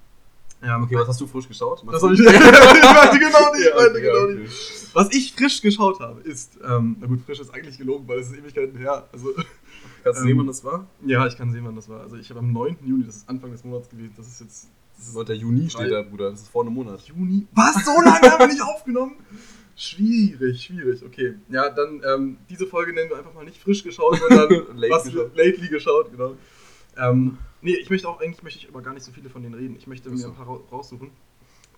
Ähm, 0.62 0.84
Okay, 0.84 0.96
was 0.96 1.08
hast 1.08 1.22
du 1.22 1.28
frisch 1.28 1.48
geschaut? 1.48 1.84
Das 1.90 2.04
habe 2.04 2.14
ich, 2.14 2.20
ich 2.22 2.26
weiß 2.26 3.20
genau 3.20 3.54
nicht, 3.54 3.62
ich 3.62 3.66
Ja, 3.70 3.76
okay, 3.78 4.02
genau 4.02 4.24
okay. 4.24 4.36
nicht. 4.40 4.90
Was 4.94 5.14
ich 5.14 5.34
frisch 5.34 5.62
geschaut 5.62 6.00
habe, 6.00 6.20
ist, 6.22 6.58
ähm, 6.68 6.98
na 7.00 7.08
gut, 7.08 7.22
frisch 7.26 7.40
ist 7.40 7.54
eigentlich 7.54 7.78
gelogen, 7.78 8.06
weil 8.08 8.20
es 8.20 8.30
ist 8.30 8.38
Ewigkeiten 8.38 8.78
her. 8.78 9.08
Also, 9.14 9.30
Kannst 10.04 10.20
du 10.20 10.24
Ähm, 10.24 10.28
sehen, 10.30 10.38
wann 10.40 10.48
das 10.48 10.64
war? 10.64 10.88
ja, 11.06 11.26
ich 11.28 11.38
kann 11.38 11.52
sehen, 11.52 11.64
wann 11.66 11.76
das 11.76 11.88
war. 11.88 12.02
Also, 12.02 12.16
ich 12.18 12.30
habe 12.30 12.40
am 12.40 12.52
9. 12.52 12.78
Juni, 12.86 13.06
das 13.06 13.18
ist 13.18 13.30
Anfang 13.30 13.52
des 13.52 13.64
Monats 13.64 13.90
gewesen, 13.90 14.14
das 14.18 14.28
ist 14.28 14.42
jetzt. 14.42 14.68
Das 14.98 15.08
ist 15.08 15.14
9. 15.16 15.34
Juni 15.40 15.70
steht 15.70 15.92
da, 15.92 16.02
Bruder. 16.02 16.32
Das 16.32 16.42
ist 16.42 16.50
vor 16.50 16.64
einem 16.66 16.74
Monat. 16.74 17.00
Juni. 17.02 17.48
Was? 17.54 17.76
So 17.86 17.92
lange 18.02 18.30
haben 18.30 18.40
wir 18.40 18.48
nicht 18.48 18.62
aufgenommen? 18.62 19.14
Schwierig, 19.80 20.62
schwierig. 20.62 21.02
Okay, 21.06 21.36
ja, 21.48 21.70
dann 21.70 22.02
ähm, 22.06 22.38
diese 22.50 22.68
Folge 22.68 22.92
nennen 22.92 23.10
wir 23.10 23.18
einfach 23.18 23.34
mal 23.34 23.46
nicht 23.46 23.62
frisch 23.62 23.82
geschaut, 23.82 24.20
sondern 24.20 24.50
Late 24.78 24.94
was 24.94 25.04
geschaut. 25.06 25.36
lately 25.38 25.70
geschaut, 25.70 26.12
genau. 26.12 26.36
Ähm, 26.98 27.38
nee, 27.62 27.76
ich 27.76 27.90
möchte 27.90 28.10
auch 28.10 28.20
eigentlich 28.20 28.44
möchte 28.44 28.60
ich 28.60 28.68
aber 28.68 28.82
gar 28.82 28.94
nicht 28.94 29.04
so 29.06 29.14
viele 29.14 29.30
von 29.30 29.42
denen 29.42 29.56
reden. 29.56 29.78
Ich 29.78 29.88
möchte 29.88 30.10
mir 30.10 30.26
ein 30.26 30.36
paar 30.36 30.48
ra- 30.50 30.60
raussuchen. 30.70 31.12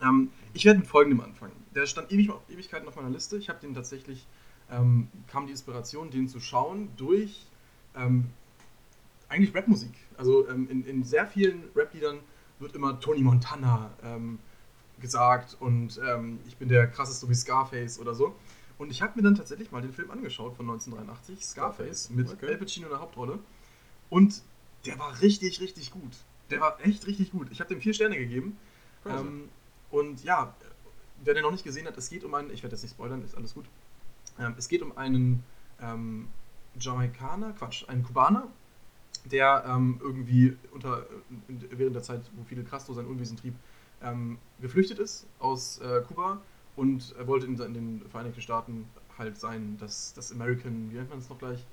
Ähm, 0.01 0.31
ich 0.53 0.65
werde 0.65 0.79
mit 0.79 0.87
folgendem 0.87 1.21
anfangen. 1.23 1.53
Der 1.75 1.85
stand 1.85 2.11
ewig, 2.11 2.31
Ewigkeiten 2.49 2.87
auf 2.87 2.95
meiner 2.95 3.11
Liste. 3.11 3.37
Ich 3.37 3.49
habe 3.49 3.59
den 3.59 3.75
tatsächlich, 3.75 4.25
ähm, 4.71 5.07
kam 5.27 5.45
die 5.45 5.51
Inspiration, 5.51 6.09
den 6.09 6.27
zu 6.27 6.39
schauen, 6.39 6.89
durch 6.97 7.45
ähm, 7.95 8.25
eigentlich 9.29 9.53
Rapmusik. 9.55 9.93
Also 10.17 10.49
ähm, 10.49 10.67
in, 10.71 10.83
in 10.85 11.03
sehr 11.03 11.27
vielen 11.27 11.65
Rap-Liedern 11.75 12.17
wird 12.57 12.73
immer 12.73 12.99
Tony 12.99 13.21
Montana 13.21 13.91
ähm, 14.03 14.39
gesagt 15.01 15.57
und 15.59 15.99
ähm, 16.07 16.39
ich 16.47 16.57
bin 16.57 16.69
der 16.69 16.87
krasseste 16.87 17.27
wie 17.29 17.35
Scarface 17.35 17.99
oder 17.99 18.13
so. 18.15 18.35
Und 18.77 18.89
ich 18.89 19.01
habe 19.01 19.13
mir 19.15 19.21
dann 19.21 19.35
tatsächlich 19.35 19.71
mal 19.71 19.81
den 19.81 19.93
Film 19.93 20.09
angeschaut 20.09 20.55
von 20.55 20.67
1983, 20.67 21.45
Scarface, 21.45 22.09
mit 22.09 22.31
Okay. 22.31 22.47
Al 22.47 22.57
Pacino 22.57 22.87
in 22.87 22.91
der 22.91 22.99
Hauptrolle. 22.99 23.39
Und 24.09 24.41
der 24.85 24.97
war 24.97 25.21
richtig, 25.21 25.61
richtig 25.61 25.91
gut. 25.91 26.17
Der 26.49 26.59
war 26.61 26.83
echt 26.83 27.05
richtig 27.05 27.31
gut. 27.31 27.47
Ich 27.51 27.59
habe 27.59 27.69
dem 27.69 27.79
vier 27.79 27.93
Sterne 27.93 28.17
gegeben. 28.17 28.57
Ähm, 29.05 29.49
und 29.91 30.23
ja, 30.23 30.55
wer 31.23 31.33
den 31.33 31.43
noch 31.43 31.51
nicht 31.51 31.63
gesehen 31.63 31.85
hat, 31.85 31.97
es 31.97 32.09
geht 32.09 32.23
um 32.23 32.33
einen, 32.33 32.51
ich 32.51 32.63
werde 32.63 32.75
jetzt 32.75 32.83
nicht 32.83 32.93
spoilern, 32.93 33.23
ist 33.23 33.35
alles 33.37 33.53
gut. 33.53 33.65
Ähm, 34.39 34.55
es 34.57 34.67
geht 34.67 34.81
um 34.81 34.97
einen 34.97 35.43
ähm, 35.79 36.27
Jamaikaner, 36.79 37.53
Quatsch, 37.53 37.87
einen 37.87 38.03
Kubaner, 38.03 38.47
der 39.25 39.63
ähm, 39.67 39.99
irgendwie 40.01 40.57
unter, 40.71 41.05
in, 41.47 41.63
während 41.71 41.95
der 41.95 42.03
Zeit, 42.03 42.21
wo 42.35 42.43
Fidel 42.43 42.63
Castro 42.63 42.93
sein 42.93 43.05
Unwesen 43.05 43.37
trieb, 43.37 43.55
ähm, 44.03 44.37
geflüchtet 44.59 44.99
ist 44.99 45.27
aus 45.39 45.79
äh, 45.79 46.01
Kuba 46.07 46.41
und 46.75 47.13
er 47.17 47.27
wollte 47.27 47.45
in, 47.45 47.59
in 47.59 47.73
den 47.73 48.01
Vereinigten 48.09 48.41
Staaten 48.41 48.87
halt 49.17 49.39
sein, 49.39 49.77
das, 49.79 50.13
das 50.13 50.31
American, 50.31 50.89
wie 50.91 50.95
nennt 50.95 51.09
man 51.09 51.19
es 51.19 51.29
noch 51.29 51.37
gleich? 51.37 51.65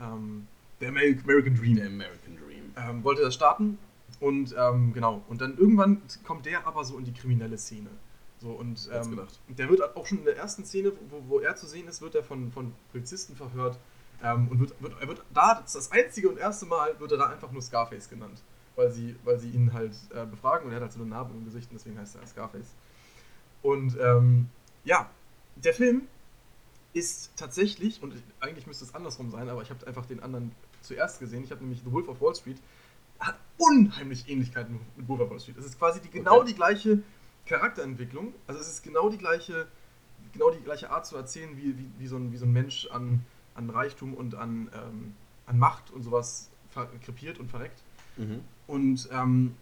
Ähm, 0.00 0.46
der 0.80 0.90
Ameri- 0.90 1.22
American 1.22 1.54
Dream. 1.54 1.76
The 1.76 1.82
American 1.82 2.36
Dream. 2.36 2.72
ähm, 2.76 3.04
wollte 3.04 3.22
das 3.22 3.34
starten 3.34 3.78
und 4.20 4.54
ähm, 4.58 4.92
genau. 4.92 5.22
Und 5.28 5.40
dann 5.40 5.56
irgendwann 5.56 6.02
kommt 6.24 6.46
der 6.46 6.66
aber 6.66 6.84
so 6.84 6.98
in 6.98 7.04
die 7.04 7.12
kriminelle 7.12 7.58
Szene. 7.58 7.90
So 8.38 8.50
und 8.50 8.88
ähm, 8.92 9.18
der 9.48 9.68
wird 9.70 9.96
auch 9.96 10.06
schon 10.06 10.18
in 10.18 10.24
der 10.26 10.36
ersten 10.36 10.64
Szene 10.64 10.92
wo, 11.08 11.22
wo 11.26 11.40
er 11.40 11.56
zu 11.56 11.66
sehen 11.66 11.88
ist 11.88 12.02
wird 12.02 12.14
er 12.14 12.22
von, 12.22 12.52
von 12.52 12.74
Polizisten 12.92 13.34
verhört 13.34 13.78
ähm, 14.22 14.48
und 14.48 14.60
wird, 14.60 14.74
wird, 14.82 14.92
er 15.00 15.08
wird 15.08 15.24
da 15.32 15.54
das, 15.54 15.74
ist 15.74 15.76
das 15.76 15.92
einzige 15.92 16.28
und 16.28 16.38
erste 16.38 16.66
Mal 16.66 17.00
wird 17.00 17.12
er 17.12 17.18
da 17.18 17.26
einfach 17.30 17.50
nur 17.50 17.62
Scarface 17.62 18.10
genannt 18.10 18.42
weil 18.76 18.90
sie 18.90 19.16
weil 19.24 19.38
sie 19.38 19.50
ihn 19.50 19.72
halt 19.72 19.96
äh, 20.14 20.24
befragen 20.26 20.66
und 20.66 20.72
er 20.72 20.76
hat 20.76 20.82
halt 20.82 20.92
so 20.92 21.00
eine 21.00 21.08
Narbe 21.08 21.34
im 21.34 21.44
Gesicht 21.44 21.70
und 21.70 21.78
deswegen 21.78 21.98
heißt 21.98 22.16
er 22.16 22.26
Scarface 22.26 22.74
und 23.62 23.96
ähm, 24.00 24.48
ja 24.84 25.10
der 25.56 25.74
Film 25.74 26.02
ist 26.92 27.32
tatsächlich, 27.36 28.02
und 28.02 28.14
eigentlich 28.40 28.66
müsste 28.66 28.84
es 28.84 28.94
andersrum 28.94 29.30
sein, 29.30 29.48
aber 29.50 29.62
ich 29.62 29.70
habe 29.70 29.86
einfach 29.86 30.06
den 30.06 30.22
anderen 30.22 30.52
zuerst 30.80 31.20
gesehen. 31.20 31.44
Ich 31.44 31.50
habe 31.50 31.60
nämlich 31.60 31.82
The 31.84 31.92
Wolf 31.92 32.08
of 32.08 32.20
Wall 32.20 32.34
Street. 32.34 32.56
Hat 33.18 33.36
unheimlich 33.58 34.28
Ähnlichkeiten 34.28 34.80
mit 34.96 35.08
Wolf 35.08 35.20
of 35.20 35.30
Wall 35.30 35.40
Street. 35.40 35.58
Es 35.58 35.66
ist 35.66 35.78
quasi 35.78 36.00
die, 36.00 36.08
genau 36.08 36.38
Okay. 36.38 36.48
die 36.48 36.54
gleiche 36.54 37.02
Charakterentwicklung. 37.46 38.34
Also 38.46 38.60
es 38.60 38.68
ist 38.68 38.82
genau 38.82 39.10
die 39.10 39.18
gleiche, 39.18 39.66
genau 40.32 40.50
die 40.50 40.62
gleiche 40.62 40.90
Art 40.90 41.06
zu 41.06 41.16
erzählen, 41.16 41.56
wie, 41.56 41.76
wie, 41.78 41.90
wie, 41.98 42.06
so, 42.06 42.16
ein, 42.16 42.32
wie 42.32 42.36
so 42.36 42.46
ein 42.46 42.52
Mensch 42.52 42.88
an, 42.90 43.24
an 43.54 43.68
Reichtum 43.68 44.14
und 44.14 44.34
an, 44.34 44.70
ähm, 44.74 45.14
an 45.46 45.58
Macht 45.58 45.90
und 45.90 46.02
sowas 46.02 46.50
krepiert 47.04 47.38
und 47.38 47.50
verreckt. 47.50 47.82
Mhm. 48.16 48.40
Und 48.66 49.08
ähm, 49.12 49.54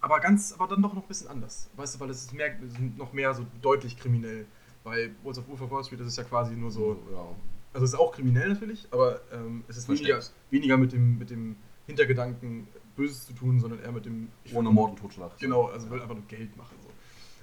aber 0.00 0.18
ganz, 0.20 0.52
aber 0.52 0.66
dann 0.66 0.82
doch 0.82 0.94
noch 0.94 1.02
ein 1.02 1.08
bisschen 1.08 1.28
anders. 1.28 1.68
Weißt 1.76 1.94
du, 1.94 2.00
weil 2.00 2.10
es 2.10 2.24
ist 2.24 2.34
mehr, 2.34 2.58
ist 2.60 2.78
noch 2.96 3.12
mehr 3.12 3.34
so 3.34 3.46
deutlich 3.60 3.96
kriminell. 3.96 4.46
Bei 4.82 5.10
Wolves 5.22 5.38
of 5.38 5.48
Wolf 5.48 5.62
of 5.62 5.70
Wall 5.70 5.84
Street 5.84 6.00
ist 6.00 6.08
es 6.08 6.16
ja 6.16 6.24
quasi 6.24 6.56
nur 6.56 6.72
so, 6.72 7.00
ja. 7.12 7.24
also 7.72 7.84
es 7.84 7.92
ist 7.92 7.98
auch 7.98 8.12
kriminell 8.12 8.48
natürlich, 8.48 8.88
aber 8.90 9.20
ähm, 9.32 9.62
es 9.68 9.76
ist 9.76 9.88
weniger, 9.88 10.20
weniger 10.50 10.76
mit 10.76 10.92
dem, 10.92 11.18
mit 11.18 11.30
dem 11.30 11.54
Hintergedanken, 11.86 12.66
Böses 12.96 13.26
zu 13.26 13.32
tun, 13.32 13.60
sondern 13.60 13.80
eher 13.80 13.92
mit 13.92 14.04
dem. 14.04 14.28
Ohne 14.52 14.70
Mord 14.70 14.90
und 14.90 14.98
Totschlag. 14.98 15.38
Genau, 15.38 15.66
also 15.66 15.88
will 15.90 16.00
einfach 16.00 16.14
nur 16.14 16.26
Geld 16.26 16.56
machen. 16.56 16.76
So. 16.82 16.90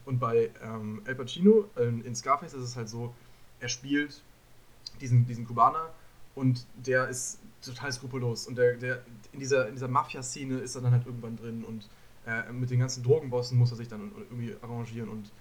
Und 0.05 0.19
bei 0.19 0.51
ähm, 0.61 1.01
El 1.05 1.15
Pacino 1.15 1.65
in, 1.77 2.03
in 2.03 2.15
Scarface 2.15 2.53
ist 2.53 2.63
es 2.63 2.75
halt 2.75 2.89
so, 2.89 3.13
er 3.59 3.69
spielt 3.69 4.21
diesen, 5.01 5.25
diesen 5.25 5.45
Kubaner 5.45 5.89
und 6.35 6.65
der 6.75 7.07
ist 7.07 7.39
total 7.61 7.91
skrupellos 7.91 8.47
und 8.47 8.57
der, 8.57 8.73
der 8.75 9.01
in 9.31 9.39
dieser, 9.39 9.67
in 9.67 9.75
dieser 9.75 9.87
Mafia-Szene 9.87 10.59
ist 10.59 10.75
er 10.75 10.81
dann 10.81 10.91
halt 10.91 11.05
irgendwann 11.05 11.35
drin 11.35 11.63
und 11.63 11.89
äh, 12.25 12.51
mit 12.51 12.69
den 12.69 12.79
ganzen 12.79 13.03
Drogenbossen 13.03 13.57
muss 13.57 13.71
er 13.71 13.77
sich 13.77 13.87
dann 13.87 14.11
irgendwie 14.29 14.55
arrangieren 14.61 15.09
und 15.09 15.31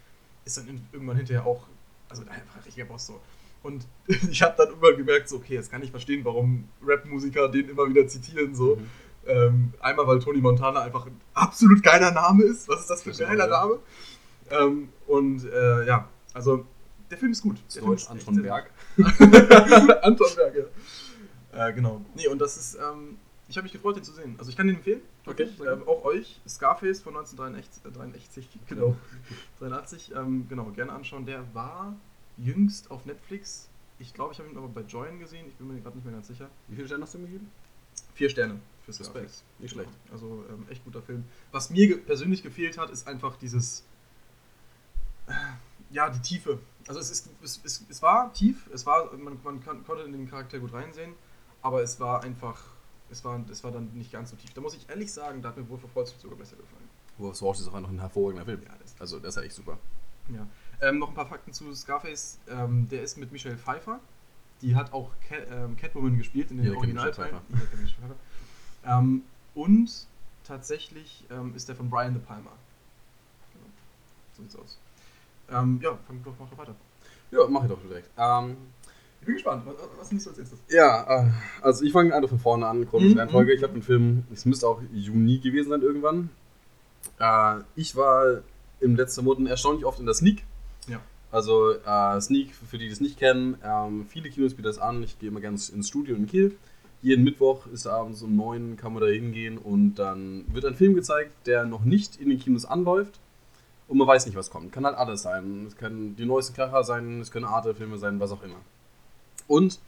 ist 0.44 0.56
dann 0.56 0.68
in, 0.68 0.86
irgendwann 0.92 1.16
hinterher 1.16 1.46
auch, 1.46 1.66
also 2.08 2.22
einfach 2.22 2.56
ein 2.56 2.62
richtiger 2.64 2.86
Boss 2.86 3.06
so. 3.06 3.20
Und 3.62 3.86
ich 4.30 4.42
habe 4.42 4.54
dann 4.56 4.72
immer 4.72 4.92
gemerkt, 4.92 5.28
so, 5.28 5.36
okay, 5.36 5.54
jetzt 5.54 5.70
kann 5.70 5.82
ich 5.82 5.90
verstehen, 5.90 6.24
warum 6.24 6.68
Rap-Musiker 6.84 7.48
den 7.48 7.68
immer 7.68 7.88
wieder 7.88 8.06
zitieren, 8.06 8.54
so. 8.54 8.76
Mhm. 8.76 8.90
Ähm, 9.26 9.72
einmal, 9.80 10.06
weil 10.06 10.20
Tony 10.20 10.40
Montana 10.40 10.80
einfach 10.80 11.06
ein 11.06 11.20
absolut 11.34 11.82
geiler 11.82 12.12
Name 12.12 12.44
ist. 12.44 12.66
Was 12.68 12.80
ist 12.80 12.90
das 12.90 13.02
für 13.02 13.10
ein 13.10 13.18
geiler 13.18 13.44
ja. 13.44 13.50
Name? 13.50 13.78
Ähm, 14.50 14.88
und 15.06 15.44
äh, 15.44 15.86
ja, 15.86 16.08
also 16.32 16.64
der 17.10 17.18
Film 17.18 17.32
ist 17.32 17.42
gut. 17.42 17.58
Der 17.74 17.82
Film 17.82 17.92
Deutsch 17.92 18.02
ist 18.04 18.10
Anton 18.10 18.42
Berg. 18.42 18.70
Anton 20.02 20.26
Berg, 20.36 20.54
ja. 20.56 20.64
Äh, 21.58 21.72
genau. 21.72 22.00
Nee, 22.14 22.28
und 22.28 22.38
das 22.38 22.56
ist, 22.56 22.76
ähm, 22.76 23.18
ich 23.48 23.56
habe 23.56 23.64
mich 23.64 23.72
gefreut, 23.72 23.96
den 23.96 24.04
zu 24.04 24.12
sehen. 24.12 24.36
Also 24.38 24.50
ich 24.50 24.56
kann 24.56 24.68
den 24.68 24.76
empfehlen. 24.76 25.00
Okay, 25.26 25.48
sehr 25.58 25.72
Ähm, 25.72 25.88
auch 25.88 26.04
euch, 26.04 26.40
Scarface 26.46 27.00
von 27.00 27.16
1983, 27.16 27.84
äh, 27.84 27.90
83, 27.90 28.48
genau. 28.68 28.96
83, 29.58 30.14
ähm, 30.14 30.46
genau, 30.48 30.66
gerne 30.66 30.92
anschauen. 30.92 31.26
Der 31.26 31.42
war 31.54 31.96
jüngst 32.36 32.90
auf 32.90 33.06
Netflix. 33.06 33.68
Ich 33.98 34.14
glaube, 34.14 34.32
ich 34.32 34.38
habe 34.38 34.48
ihn 34.48 34.56
aber 34.56 34.68
bei 34.68 34.82
Join 34.82 35.18
gesehen. 35.18 35.46
Ich 35.48 35.54
bin 35.54 35.66
mir 35.66 35.80
gerade 35.80 35.96
nicht 35.96 36.04
mehr 36.04 36.14
ganz 36.14 36.28
sicher. 36.28 36.48
Wie 36.68 36.76
viele 36.76 36.86
Sterne 36.86 37.02
hast 37.02 37.14
du 37.14 37.18
ihm 37.18 37.26
gegeben? 37.26 37.50
Vier 38.14 38.30
Sterne 38.30 38.60
für. 38.84 38.92
Scarface. 38.92 39.42
Nicht 39.58 39.72
schlecht. 39.72 39.90
Also 40.12 40.44
ähm, 40.48 40.66
echt 40.70 40.84
guter 40.84 41.02
Film. 41.02 41.24
Was 41.50 41.70
mir 41.70 41.88
ge 41.88 41.96
persönlich 41.96 42.42
gefehlt 42.44 42.78
hat, 42.78 42.90
ist 42.90 43.08
einfach 43.08 43.36
dieses, 43.36 43.82
äh, 45.26 45.32
ja, 45.90 46.08
die 46.08 46.20
Tiefe. 46.20 46.60
Also 46.86 47.00
es, 47.00 47.10
ist, 47.10 47.28
es, 47.42 47.60
es, 47.64 47.84
es 47.88 48.02
war 48.02 48.32
tief, 48.32 48.68
es 48.72 48.86
war, 48.86 49.12
man, 49.16 49.38
man 49.42 49.62
kann, 49.62 49.84
konnte 49.84 50.04
in 50.04 50.12
den 50.12 50.30
Charakter 50.30 50.58
gut 50.58 50.72
reinsehen, 50.72 51.12
aber 51.62 51.82
es 51.82 51.98
war 52.00 52.22
einfach, 52.22 52.60
es 53.10 53.24
war, 53.24 53.40
es 53.50 53.64
war 53.64 53.70
dann 53.72 53.90
nicht 53.94 54.12
ganz 54.12 54.30
so 54.30 54.36
tief. 54.36 54.52
Da 54.54 54.60
muss 54.60 54.74
ich 54.74 54.88
ehrlich 54.88 55.12
sagen, 55.12 55.42
da 55.42 55.48
hat 55.50 55.56
mir 55.56 55.68
Wolf 55.68 55.84
of 55.84 55.94
Wall 55.96 56.06
Street 56.06 56.20
sogar 56.20 56.38
besser 56.38 56.56
gefallen. 56.56 56.88
Wolf 57.18 57.34
of 57.34 57.42
Wall 57.42 57.54
Street 57.54 57.66
ist 57.66 57.72
auch 57.72 57.76
einfach 57.76 57.90
ein 57.90 57.98
hervorragender 58.00 58.44
Film. 58.44 58.62
Ja, 58.62 58.74
das- 58.80 58.94
Also, 59.00 59.18
der 59.18 59.28
ist 59.28 59.36
ja 59.36 59.42
echt 59.42 59.54
super. 59.54 59.78
Ja. 60.28 60.46
Ähm, 60.80 60.98
noch 60.98 61.08
ein 61.08 61.14
paar 61.14 61.26
Fakten 61.26 61.52
zu 61.52 61.74
Scarface. 61.74 62.38
Ähm, 62.48 62.88
der 62.88 63.02
ist 63.02 63.16
mit 63.16 63.32
Michelle 63.32 63.56
Pfeiffer. 63.56 63.98
Die 64.60 64.74
hat 64.76 64.92
auch 64.92 65.10
Cat, 65.28 65.46
ähm, 65.50 65.76
Catwoman 65.76 66.18
gespielt 66.18 66.50
in 66.50 66.58
den 66.58 66.66
Ja, 66.66 66.76
Originalteilen. 66.76 67.36
Ja. 68.84 68.98
Ähm, 68.98 69.22
und 69.54 70.06
tatsächlich 70.44 71.24
ähm, 71.30 71.54
ist 71.54 71.68
der 71.68 71.76
von 71.76 71.88
Brian 71.90 72.12
De 72.14 72.22
Palma. 72.22 72.50
Genau. 73.52 73.66
So 74.36 74.42
sieht's 74.42 74.56
aus. 74.56 74.78
Ähm, 75.50 75.80
ja, 75.82 75.96
fang 76.06 76.22
doch 76.22 76.38
mal 76.38 76.58
weiter. 76.58 76.74
Ja, 77.30 77.46
mach 77.48 77.62
ich 77.64 77.68
doch 77.70 77.80
direkt. 77.82 78.10
Ich 79.20 79.26
bin 79.26 79.34
gespannt. 79.34 79.64
Was, 79.66 79.74
was 79.98 80.10
nimmst 80.10 80.26
du 80.26 80.30
als 80.30 80.38
erstes? 80.38 80.58
ja, 80.70 81.26
äh, 81.26 81.30
also 81.60 81.84
ich 81.84 81.92
fange 81.92 82.14
einfach 82.14 82.28
von 82.28 82.38
vorne 82.38 82.66
an, 82.66 82.88
chronische 82.88 83.14
Mhm, 83.14 83.18
Reihenfolge. 83.18 83.52
Ich 83.54 83.62
habe 83.62 83.72
den 83.74 83.82
Film, 83.82 84.24
es 84.32 84.44
müsste 84.44 84.66
auch 84.68 84.80
Juni 84.92 85.38
gewesen 85.38 85.70
sein 85.70 85.82
irgendwann. 85.82 86.30
Äh, 87.18 87.60
ich 87.76 87.96
war 87.96 88.42
im 88.80 88.96
letzten 88.96 89.24
Monat 89.24 89.50
erstaunlich 89.50 89.84
oft 89.84 89.98
in 90.00 90.06
der 90.06 90.14
Sneak. 90.14 90.44
Ja. 90.88 91.00
Also 91.30 91.72
äh, 91.74 92.20
Sneak, 92.20 92.54
für 92.54 92.78
die, 92.78 92.84
die 92.84 92.90
das 92.90 93.00
nicht 93.00 93.18
kennen, 93.18 93.58
ähm, 93.64 94.06
viele 94.08 94.30
Kinos 94.30 94.52
bieten 94.54 94.66
das 94.66 94.78
an. 94.78 95.02
Ich 95.02 95.18
gehe 95.18 95.28
immer 95.28 95.40
ganz 95.40 95.68
ins 95.68 95.88
Studio 95.88 96.14
in 96.16 96.26
Kiel. 96.26 96.56
Jeden 97.02 97.22
Mittwoch 97.22 97.66
ist 97.66 97.86
abends 97.86 98.22
um 98.22 98.34
9 98.34 98.76
kann 98.76 98.92
man 98.92 99.02
da 99.02 99.08
hingehen 99.08 99.56
und 99.58 99.96
dann 99.96 100.44
wird 100.52 100.64
ein 100.64 100.74
Film 100.74 100.94
gezeigt, 100.94 101.30
der 101.46 101.64
noch 101.64 101.84
nicht 101.84 102.16
in 102.16 102.28
den 102.28 102.38
Kinos 102.40 102.64
anläuft 102.64 103.20
und 103.86 103.98
man 103.98 104.06
weiß 104.08 104.26
nicht, 104.26 104.36
was 104.36 104.50
kommt. 104.50 104.72
Kann 104.72 104.84
halt 104.84 104.96
alles 104.96 105.22
sein. 105.22 105.66
Es 105.68 105.76
können 105.76 106.16
die 106.16 106.24
neuesten 106.24 106.54
Kracher 106.56 106.82
sein, 106.82 107.20
es 107.20 107.30
können 107.30 107.44
Arte-Filme 107.44 107.98
sein, 107.98 108.18
was 108.18 108.32
auch 108.32 108.42
immer. 108.42 108.56
Und 109.48 109.80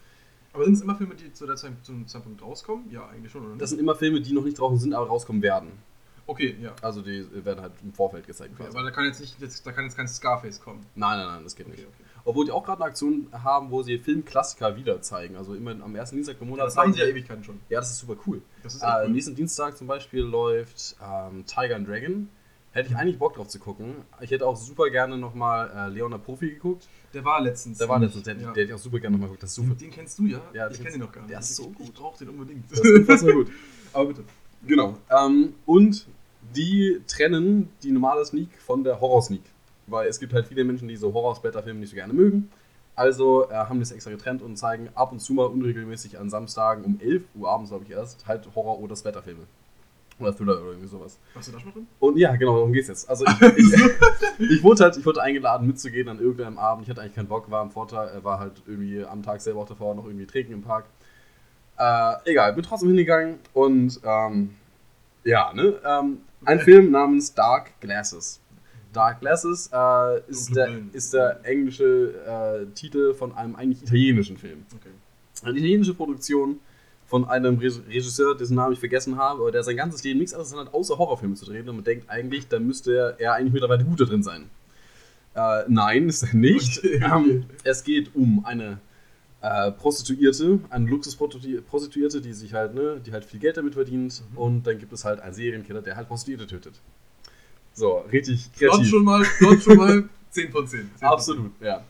Aber 0.53 0.65
sind 0.65 0.75
es 0.75 0.81
immer 0.81 0.97
Filme, 0.97 1.15
die 1.15 1.33
zu 1.33 1.47
der 1.47 1.55
Zeit, 1.57 1.73
zum 1.85 2.07
Zeitpunkt 2.09 2.43
rauskommen? 2.43 2.91
Ja, 2.91 3.07
eigentlich 3.09 3.31
schon, 3.31 3.43
oder 3.43 3.51
nicht? 3.51 3.63
das 3.63 3.71
sind 3.71 3.79
immer 3.79 3.95
Filme, 3.95 4.21
die 4.21 4.33
noch 4.33 4.43
nicht 4.45 4.59
draußen 4.59 4.79
sind, 4.81 4.93
aber 4.95 5.07
rauskommen 5.07 5.41
werden. 5.43 5.71
okay, 6.27 6.57
ja. 6.61 6.75
Also 6.83 7.03
die 7.03 7.25
werden 7.45 7.61
halt 7.61 7.73
im 7.83 7.93
Vorfeld 7.93 8.27
gezeigt. 8.27 8.55
Okay, 8.59 8.69
aber 8.69 8.83
da 8.83 8.91
kann 8.91 9.05
jetzt 9.05 9.21
nicht, 9.21 9.41
jetzt, 9.41 9.65
da 9.67 9.71
kann 9.73 9.85
jetzt 9.85 9.97
kein 9.97 10.09
Scarface 10.09 10.61
kommen. 10.61 10.81
Nein, 10.97 11.19
nein, 11.19 11.27
nein, 11.29 11.45
das 11.45 11.55
geht 11.55 11.67
Okay, 11.67 11.77
nicht. 11.77 11.87
okay. 11.89 12.05
Obwohl 12.25 12.45
die 12.45 12.51
auch 12.53 12.65
gerade 12.65 12.83
eine 12.83 12.91
Aktion 12.91 13.29
haben, 13.33 13.71
wo 13.71 13.83
sie 13.83 13.99
Filmklassiker 13.99 14.77
wieder 14.77 15.01
zeigen. 15.01 15.37
Also 15.37 15.55
immer 15.55 15.71
am 15.83 15.95
ersten 15.97 16.17
Dienstag 16.17 16.37
im 16.41 16.49
Monat. 16.51 16.67
Das 16.67 16.75
machen 16.77 16.93
sie 16.93 17.01
ja 17.01 17.07
Ewigkeiten 17.07 17.43
schon. 17.43 17.59
Ja, 17.71 17.81
das 17.81 17.91
ist 17.93 17.99
super 18.01 18.17
cool. 18.27 18.43
Das 18.63 18.75
ist 18.75 18.83
Äh, 18.83 18.87
cool. 19.05 19.09
Nächsten 19.11 19.35
Dienstag 19.35 19.77
zum 19.79 19.87
Beispiel 19.87 20.21
läuft 20.23 20.97
ähm, 21.03 21.45
Tiger 21.47 21.77
and 21.77 21.89
Dragon. 21.89 22.29
Hätte 22.73 22.89
ich 22.91 22.97
eigentlich 22.97 23.19
Bock 23.19 23.35
drauf 23.35 23.49
zu 23.49 23.59
gucken. 23.59 23.97
Ich 24.21 24.31
hätte 24.31 24.47
auch 24.47 24.57
super 24.57 24.91
gerne 24.91 25.19
nochmal 25.19 25.71
äh, 25.75 25.89
Leon 25.93 26.13
der 26.13 26.19
Profi 26.19 26.51
geguckt. 26.51 26.87
Der 27.13 27.25
war 27.25 27.41
letztens. 27.41 27.79
Der 27.79 27.89
war 27.89 27.99
letztens, 27.99 28.23
der, 28.25 28.35
Ja. 28.35 28.41
der 28.41 28.49
hätte 28.51 28.61
ich 28.63 28.75
auch 28.75 28.79
super 28.79 29.01
gerne 29.01 29.15
nochmal 29.17 29.29
geguckt. 29.29 29.43
Das 29.43 29.51
ist 29.51 29.57
super. 29.57 29.71
Den, 29.71 29.79
den 29.79 29.91
kennst 29.91 30.19
du 30.21 30.27
ja? 30.27 30.41
Ja, 30.53 30.69
ich 30.71 30.77
den 30.77 30.85
kenne 30.85 30.97
ihn 30.97 31.01
noch 31.03 31.11
gar 31.11 31.23
nicht. 31.23 31.33
der 31.33 31.41
ist 31.41 31.51
ich, 31.51 31.57
so 31.57 31.71
Ich 31.73 31.77
gut. 31.87 31.95
brauche 31.95 32.19
den 32.19 32.29
unbedingt. 32.29 32.65
Das 32.71 33.23
ist 33.23 33.33
gut. 33.33 33.49
Aber 33.93 34.07
bitte. 34.07 34.23
Genau. 34.67 34.97
Ähm, 35.11 35.55
und 35.67 36.07
die 36.55 37.01
trennen 37.09 37.71
die 37.83 37.91
normale 37.91 38.25
Sneak 38.25 38.49
von 38.65 38.85
der 38.85 39.01
Horror-Sneak. 39.01 39.43
Weil 39.89 40.09
es 40.09 40.21
gibt 40.21 40.33
halt 40.33 40.47
viele 40.47 40.63
Menschen, 40.63 40.87
die 40.87 40.97
so 40.97 41.13
Horror-Splatter-Filme 41.13 41.81
nicht 41.81 41.91
so 41.91 41.97
gerne 41.97 42.13
mögen. 42.13 42.51
Also 42.95 43.49
äh, 43.51 43.55
haben 43.55 43.79
die 43.79 43.83
es 43.83 43.91
extra 43.93 44.11
getrennt 44.13 44.43
und 44.43 44.57
zeigen 44.57 44.91
ab 44.95 45.11
und 45.11 45.19
zu 45.21 45.33
mal 45.33 45.47
unregelmäßig 45.47 46.19
an 46.19 46.31
Samstagen 46.31 46.85
um 46.85 47.01
11 47.01 47.23
Uhr 47.35 47.49
abends, 47.51 47.71
glaube 47.71 47.85
ich 47.85 47.91
erst, 47.91 48.27
halt 48.29 48.47
Horror- 48.55 48.79
oder 48.79 48.95
Splatter-Filme. 48.95 49.43
Oder 50.21 50.37
Thriller 50.37 50.61
oder 50.61 50.71
irgendwie 50.71 50.89
sowas. 50.89 51.19
Warst 51.35 51.49
du 51.49 51.53
da 51.53 51.61
schon 51.61 51.73
drin? 51.73 51.87
Und 51.99 52.19
ja, 52.19 52.37
genau, 52.37 52.57
darum 52.57 52.73
geht's 52.73 52.89
jetzt. 52.89 53.09
Also 53.09 53.25
ich, 53.57 53.73
ich, 54.39 54.51
ich 54.51 54.63
wurde 54.63 54.85
halt, 54.85 54.97
ich 54.97 55.07
wurde 55.07 55.23
eingeladen 55.23 55.67
mitzugehen 55.67 56.09
an 56.09 56.21
irgendeinem 56.21 56.59
Abend. 56.59 56.85
Ich 56.85 56.91
hatte 56.91 57.01
eigentlich 57.01 57.15
keinen 57.15 57.29
Bock, 57.29 57.51
war 57.51 57.63
am 57.63 57.71
Vortag, 57.71 58.15
äh, 58.15 58.23
war 58.23 58.39
halt 58.39 58.63
irgendwie 58.67 59.05
am 59.05 59.23
Tag 59.23 59.41
selber 59.41 59.61
auch 59.61 59.69
davor 59.69 59.95
noch 59.95 60.05
irgendwie 60.05 60.27
trinken 60.27 60.53
im 60.53 60.63
Park. 60.63 60.87
Äh, 61.79 62.31
egal, 62.31 62.53
bin 62.53 62.63
trotzdem 62.63 62.89
hingegangen 62.91 63.39
und 63.55 64.01
ähm, 64.05 64.55
ja, 65.25 65.53
ne? 65.55 65.81
Ähm, 65.85 66.19
ein 66.45 66.61
Film 66.61 66.91
namens 66.91 67.35
Dark 67.35 67.81
Glasses. 67.81 68.41
Dark 68.93 69.21
Glasses 69.21 69.71
äh, 69.73 70.21
ist, 70.29 70.55
der, 70.55 70.69
ist 70.93 71.15
der 71.15 71.41
englische 71.45 72.15
äh, 72.27 72.75
Titel 72.75 73.15
von 73.15 73.35
einem 73.35 73.55
eigentlich 73.57 73.83
italienischen 73.83 74.37
Film. 74.37 74.65
Okay. 74.75 74.91
Eine 75.43 75.59
italienische 75.59 75.95
Produktion 75.95 76.61
von 77.11 77.25
einem 77.29 77.59
Re- 77.59 77.83
Regisseur, 77.89 78.37
dessen 78.37 78.55
Namen 78.55 78.73
ich 78.73 78.79
vergessen 78.79 79.17
habe, 79.19 79.41
aber 79.41 79.51
der 79.51 79.65
sein 79.65 79.77
ganzes 79.77 80.05
Leben 80.05 80.21
nichts 80.21 80.33
anderes 80.33 80.55
hat, 80.57 80.73
außer 80.73 80.97
Horrorfilme 80.97 81.35
zu 81.35 81.45
drehen. 81.45 81.69
Und 81.69 81.75
man 81.75 81.85
denkt 81.85 82.09
eigentlich, 82.09 82.47
da 82.47 82.61
müsste 82.61 83.17
er 83.19 83.35
eigentlich 83.35 83.53
mittlerweile 83.53 83.85
gut 83.85 83.99
drin 84.01 84.23
sein. 84.23 84.49
Äh, 85.35 85.65
nein, 85.69 86.09
ist 86.09 86.23
er 86.23 86.35
nicht. 86.35 86.81
Ähm, 86.85 87.47
es 87.65 87.83
geht 87.83 88.15
um 88.15 88.45
eine 88.45 88.79
äh, 89.41 89.73
Prostituierte, 89.73 90.61
eine 90.71 90.87
Luxusprostituierte, 90.89 92.21
die 92.21 92.33
sich 92.33 92.55
halt, 92.55 92.75
ne, 92.75 93.01
die 93.05 93.11
halt 93.13 93.25
viel 93.25 93.41
Geld 93.41 93.57
damit 93.57 93.75
verdient. 93.75 94.23
Mhm. 94.33 94.39
Und 94.39 94.67
dann 94.69 94.79
gibt 94.79 94.93
es 94.93 95.05
halt 95.05 95.19
einen 95.21 95.35
Serienkiller, 95.35 95.83
der 95.83 95.97
halt 95.97 96.07
Prostituierte 96.07 96.47
tötet. 96.47 96.81
So, 97.73 98.05
richtig 98.13 98.51
Dort 98.61 98.73
kreativ. 98.73 98.89
schon 98.89 99.05
mal, 99.05 99.25
dort 99.41 99.63
schon 99.63 99.77
mal 99.77 100.05
10 100.31 100.53
von 100.53 100.67
10. 100.67 100.81
10 100.81 100.91
von 100.99 101.09
Absolut, 101.09 101.53
ja. 101.61 101.83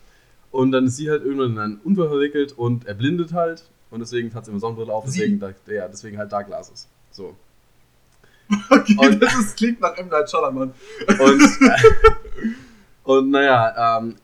Und 0.50 0.72
dann 0.72 0.86
ist 0.86 0.96
sie 0.96 1.10
halt 1.10 1.22
irgendwann 1.24 1.52
in 1.52 1.58
einen 1.58 1.76
Unfall 1.84 2.08
verwickelt 2.08 2.52
und 2.52 2.86
er 2.86 2.94
blindet 2.94 3.32
halt. 3.34 3.64
Und 3.90 4.00
deswegen 4.00 4.32
hat 4.34 4.44
sie 4.44 4.50
immer 4.50 4.60
Sonnenbrille 4.60 4.92
auf, 4.92 5.04
deswegen, 5.04 5.40
da, 5.40 5.52
ja, 5.66 5.88
deswegen 5.88 6.18
halt 6.18 6.30
Dark 6.32 6.46
Glasses. 6.46 6.88
So. 7.10 7.34
10. 8.48 8.58
Okay, 8.70 8.96
Und- 8.98 9.22
das 9.22 9.34
ist, 9.38 9.56
klingt 9.56 9.80
nach 9.80 9.96
M. 9.96 10.08
Night 10.08 10.28
Shyamalan. 10.30 10.72
Und, 11.20 11.42
und 13.04 13.30
naja, 13.30 13.98
ähm, 13.98 14.16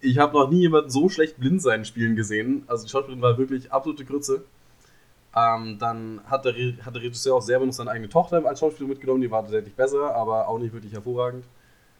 ich 0.00 0.18
habe 0.18 0.32
noch 0.34 0.50
nie 0.50 0.60
jemanden 0.60 0.90
so 0.90 1.08
schlecht 1.08 1.38
blind 1.38 1.60
sein 1.62 1.84
spielen 1.84 2.16
gesehen. 2.16 2.64
Also 2.66 2.84
die 2.84 2.90
Schauspielerin 2.90 3.22
war 3.22 3.38
wirklich 3.38 3.72
absolute 3.72 4.04
Grütze. 4.04 4.44
Ähm, 5.34 5.78
dann 5.78 6.20
hat 6.26 6.44
der, 6.44 6.54
Re 6.56 6.74
hat 6.84 6.94
der 6.94 7.02
Regisseur 7.02 7.36
auch 7.36 7.42
selber 7.42 7.64
noch 7.66 7.72
seine 7.72 7.90
eigene 7.90 8.08
Tochter 8.08 8.44
als 8.44 8.58
Schauspieler 8.60 8.88
mitgenommen, 8.88 9.20
die 9.20 9.30
war 9.30 9.42
tatsächlich 9.42 9.74
besser, 9.74 10.14
aber 10.14 10.48
auch 10.48 10.58
nicht 10.58 10.72
wirklich 10.72 10.92
hervorragend. 10.92 11.44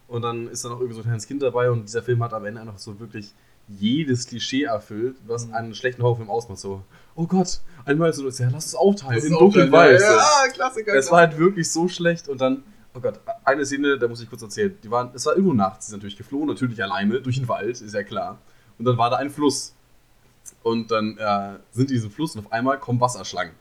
Und 0.09 0.23
dann 0.23 0.49
ist 0.49 0.65
da 0.65 0.69
noch 0.69 0.81
irgendwie 0.81 0.95
so 0.95 1.01
ein 1.01 1.05
kleines 1.05 1.27
Kind 1.29 1.41
dabei 1.43 1.71
und 1.71 1.83
dieser 1.85 2.03
Film 2.03 2.23
hat 2.25 2.35
am 2.35 2.45
Ende 2.45 2.61
einfach 2.61 2.79
so 2.79 2.99
wirklich 2.99 3.33
jedes 3.79 4.27
Klischee 4.27 4.65
erfüllt, 4.65 5.17
was 5.27 5.47
Mhm. 5.47 5.55
einen 5.55 5.75
schlechten 5.75 6.03
Horrorfilm 6.03 6.31
ausmacht. 6.31 6.59
So, 6.59 6.83
oh 7.15 7.27
Gott, 7.27 7.61
einmal 7.85 8.13
so, 8.13 8.29
ja, 8.29 8.49
lass 8.53 8.67
es 8.67 8.75
aufteilen 8.75 9.19
in 9.25 9.33
ist 9.33 9.39
dunkel 9.41 9.63
und 9.65 9.69
auch 9.75 9.79
geil. 9.79 9.95
weiß. 9.95 10.03
so. 10.03 10.13
Ja, 10.15 10.53
Klassiker. 10.53 10.95
Es 10.95 11.11
war 11.11 11.19
halt 11.21 11.39
wirklich 11.39 11.71
so 11.71 11.89
schlecht 11.89 12.29
und 12.29 12.41
dann, 12.41 12.63
oh 12.95 13.01
Gott, 13.01 13.21
eine 13.45 13.65
Szene, 13.65 13.99
da 13.99 14.09
muss 14.09 14.21
ich 14.21 14.29
kurz 14.29 14.43
erzählen. 14.43 14.77
Die 14.83 14.91
waren, 14.91 15.11
es 15.15 15.25
war 15.27 15.35
irgendwo 15.35 15.55
nachts, 15.55 15.87
sie 15.87 15.91
sind 15.91 15.99
natürlich 16.01 16.17
geflohen, 16.19 16.49
natürlich 16.49 16.83
alleine 16.83 17.21
durch 17.21 17.37
den 17.37 17.49
Wald, 17.49 17.81
ist 17.81 17.95
ja 17.95 18.03
klar. 18.03 18.39
Und 18.79 18.85
dann 18.87 18.97
war 18.99 19.11
da 19.11 19.17
ein 19.17 19.31
Fluss. 19.31 19.75
Und 20.63 20.91
dann 20.91 21.17
äh, 21.19 21.59
sind 21.71 21.91
die 21.91 21.95
in 21.95 22.01
diesem 22.01 22.11
Fluss 22.11 22.35
und 22.35 22.45
auf 22.47 22.53
einmal 22.53 22.79
kommen 22.79 23.01
Wasserschlangen. 23.01 23.53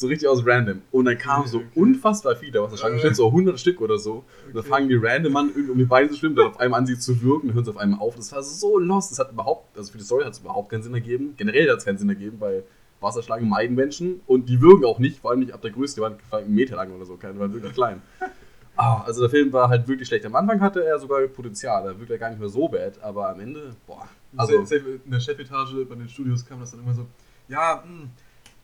So 0.00 0.06
richtig 0.06 0.28
aus 0.28 0.46
random. 0.46 0.80
Und 0.92 1.04
dann 1.04 1.18
kamen 1.18 1.46
so 1.46 1.58
Okay. 1.58 1.66
unfassbar 1.74 2.34
viele 2.34 2.62
Wasserschlangen, 2.62 2.94
Äh. 2.94 2.96
bestimmt 3.02 3.16
so 3.16 3.30
100 3.30 3.60
Stück 3.60 3.82
oder 3.82 3.98
so. 3.98 4.24
Und 4.46 4.54
dann 4.54 4.60
Okay. 4.60 4.68
fangen 4.70 4.88
die 4.88 4.94
random 4.94 5.36
an, 5.36 5.48
irgendwie 5.50 5.70
um 5.72 5.76
die 5.76 5.84
Beine 5.84 6.08
zu 6.08 6.16
schwimmen, 6.16 6.36
dann 6.36 6.46
auf 6.46 6.58
einmal 6.58 6.80
an 6.80 6.86
sie 6.86 6.98
zu 6.98 7.20
wirken, 7.20 7.48
dann 7.48 7.54
hören 7.54 7.64
sie 7.66 7.70
auf 7.70 7.76
einmal 7.76 8.00
auf. 8.00 8.16
Das 8.16 8.32
war 8.32 8.42
so 8.42 8.78
lost. 8.78 9.10
Das 9.10 9.18
hat 9.18 9.30
überhaupt, 9.30 9.76
also 9.76 9.92
für 9.92 9.98
die 9.98 10.04
Story 10.04 10.24
hat 10.24 10.32
es 10.32 10.38
überhaupt 10.38 10.70
keinen 10.70 10.82
Sinn 10.82 10.94
ergeben. 10.94 11.34
Generell 11.36 11.68
hat 11.70 11.76
es 11.80 11.84
keinen 11.84 11.98
Sinn 11.98 12.08
ergeben, 12.08 12.40
weil 12.40 12.64
Wasserschlangen 12.98 13.46
meiden 13.46 13.76
Menschen 13.76 14.22
und 14.26 14.48
die 14.48 14.62
würgen 14.62 14.86
auch 14.86 14.98
nicht, 14.98 15.20
vor 15.20 15.32
allem 15.32 15.40
nicht 15.40 15.52
ab 15.52 15.60
der 15.60 15.70
Größe, 15.70 15.96
die 15.96 16.00
waren 16.00 16.16
einen 16.30 16.54
Meter 16.54 16.76
lang 16.76 16.90
oder 16.92 17.04
so, 17.04 17.16
keine, 17.18 17.34
die 17.34 17.40
waren 17.40 17.52
wirklich 17.52 17.74
klein. 17.74 18.00
Ah, 18.76 19.02
also 19.04 19.20
der 19.20 19.28
Film 19.28 19.52
war 19.52 19.68
halt 19.68 19.86
wirklich 19.88 20.08
schlecht. 20.08 20.24
Am 20.24 20.34
Anfang 20.34 20.58
hatte 20.62 20.82
er 20.82 20.98
sogar 20.98 21.20
Potenzial, 21.26 21.84
da 21.84 21.98
wirkt 21.98 22.10
er 22.12 22.16
gar 22.16 22.30
nicht 22.30 22.38
mehr 22.40 22.48
so 22.48 22.66
bad, 22.66 22.98
aber 23.02 23.28
am 23.28 23.38
Ende, 23.40 23.76
boah. 23.86 24.08
Also 24.38 24.60
Also, 24.60 24.74
in 24.74 25.10
der 25.10 25.20
Chefetage 25.20 25.84
bei 25.86 25.96
den 25.96 26.08
Studios 26.08 26.46
kam 26.46 26.60
das 26.60 26.70
dann 26.70 26.80
immer 26.80 26.94
so, 26.94 27.04
ja, 27.48 27.82
hm, 27.84 28.08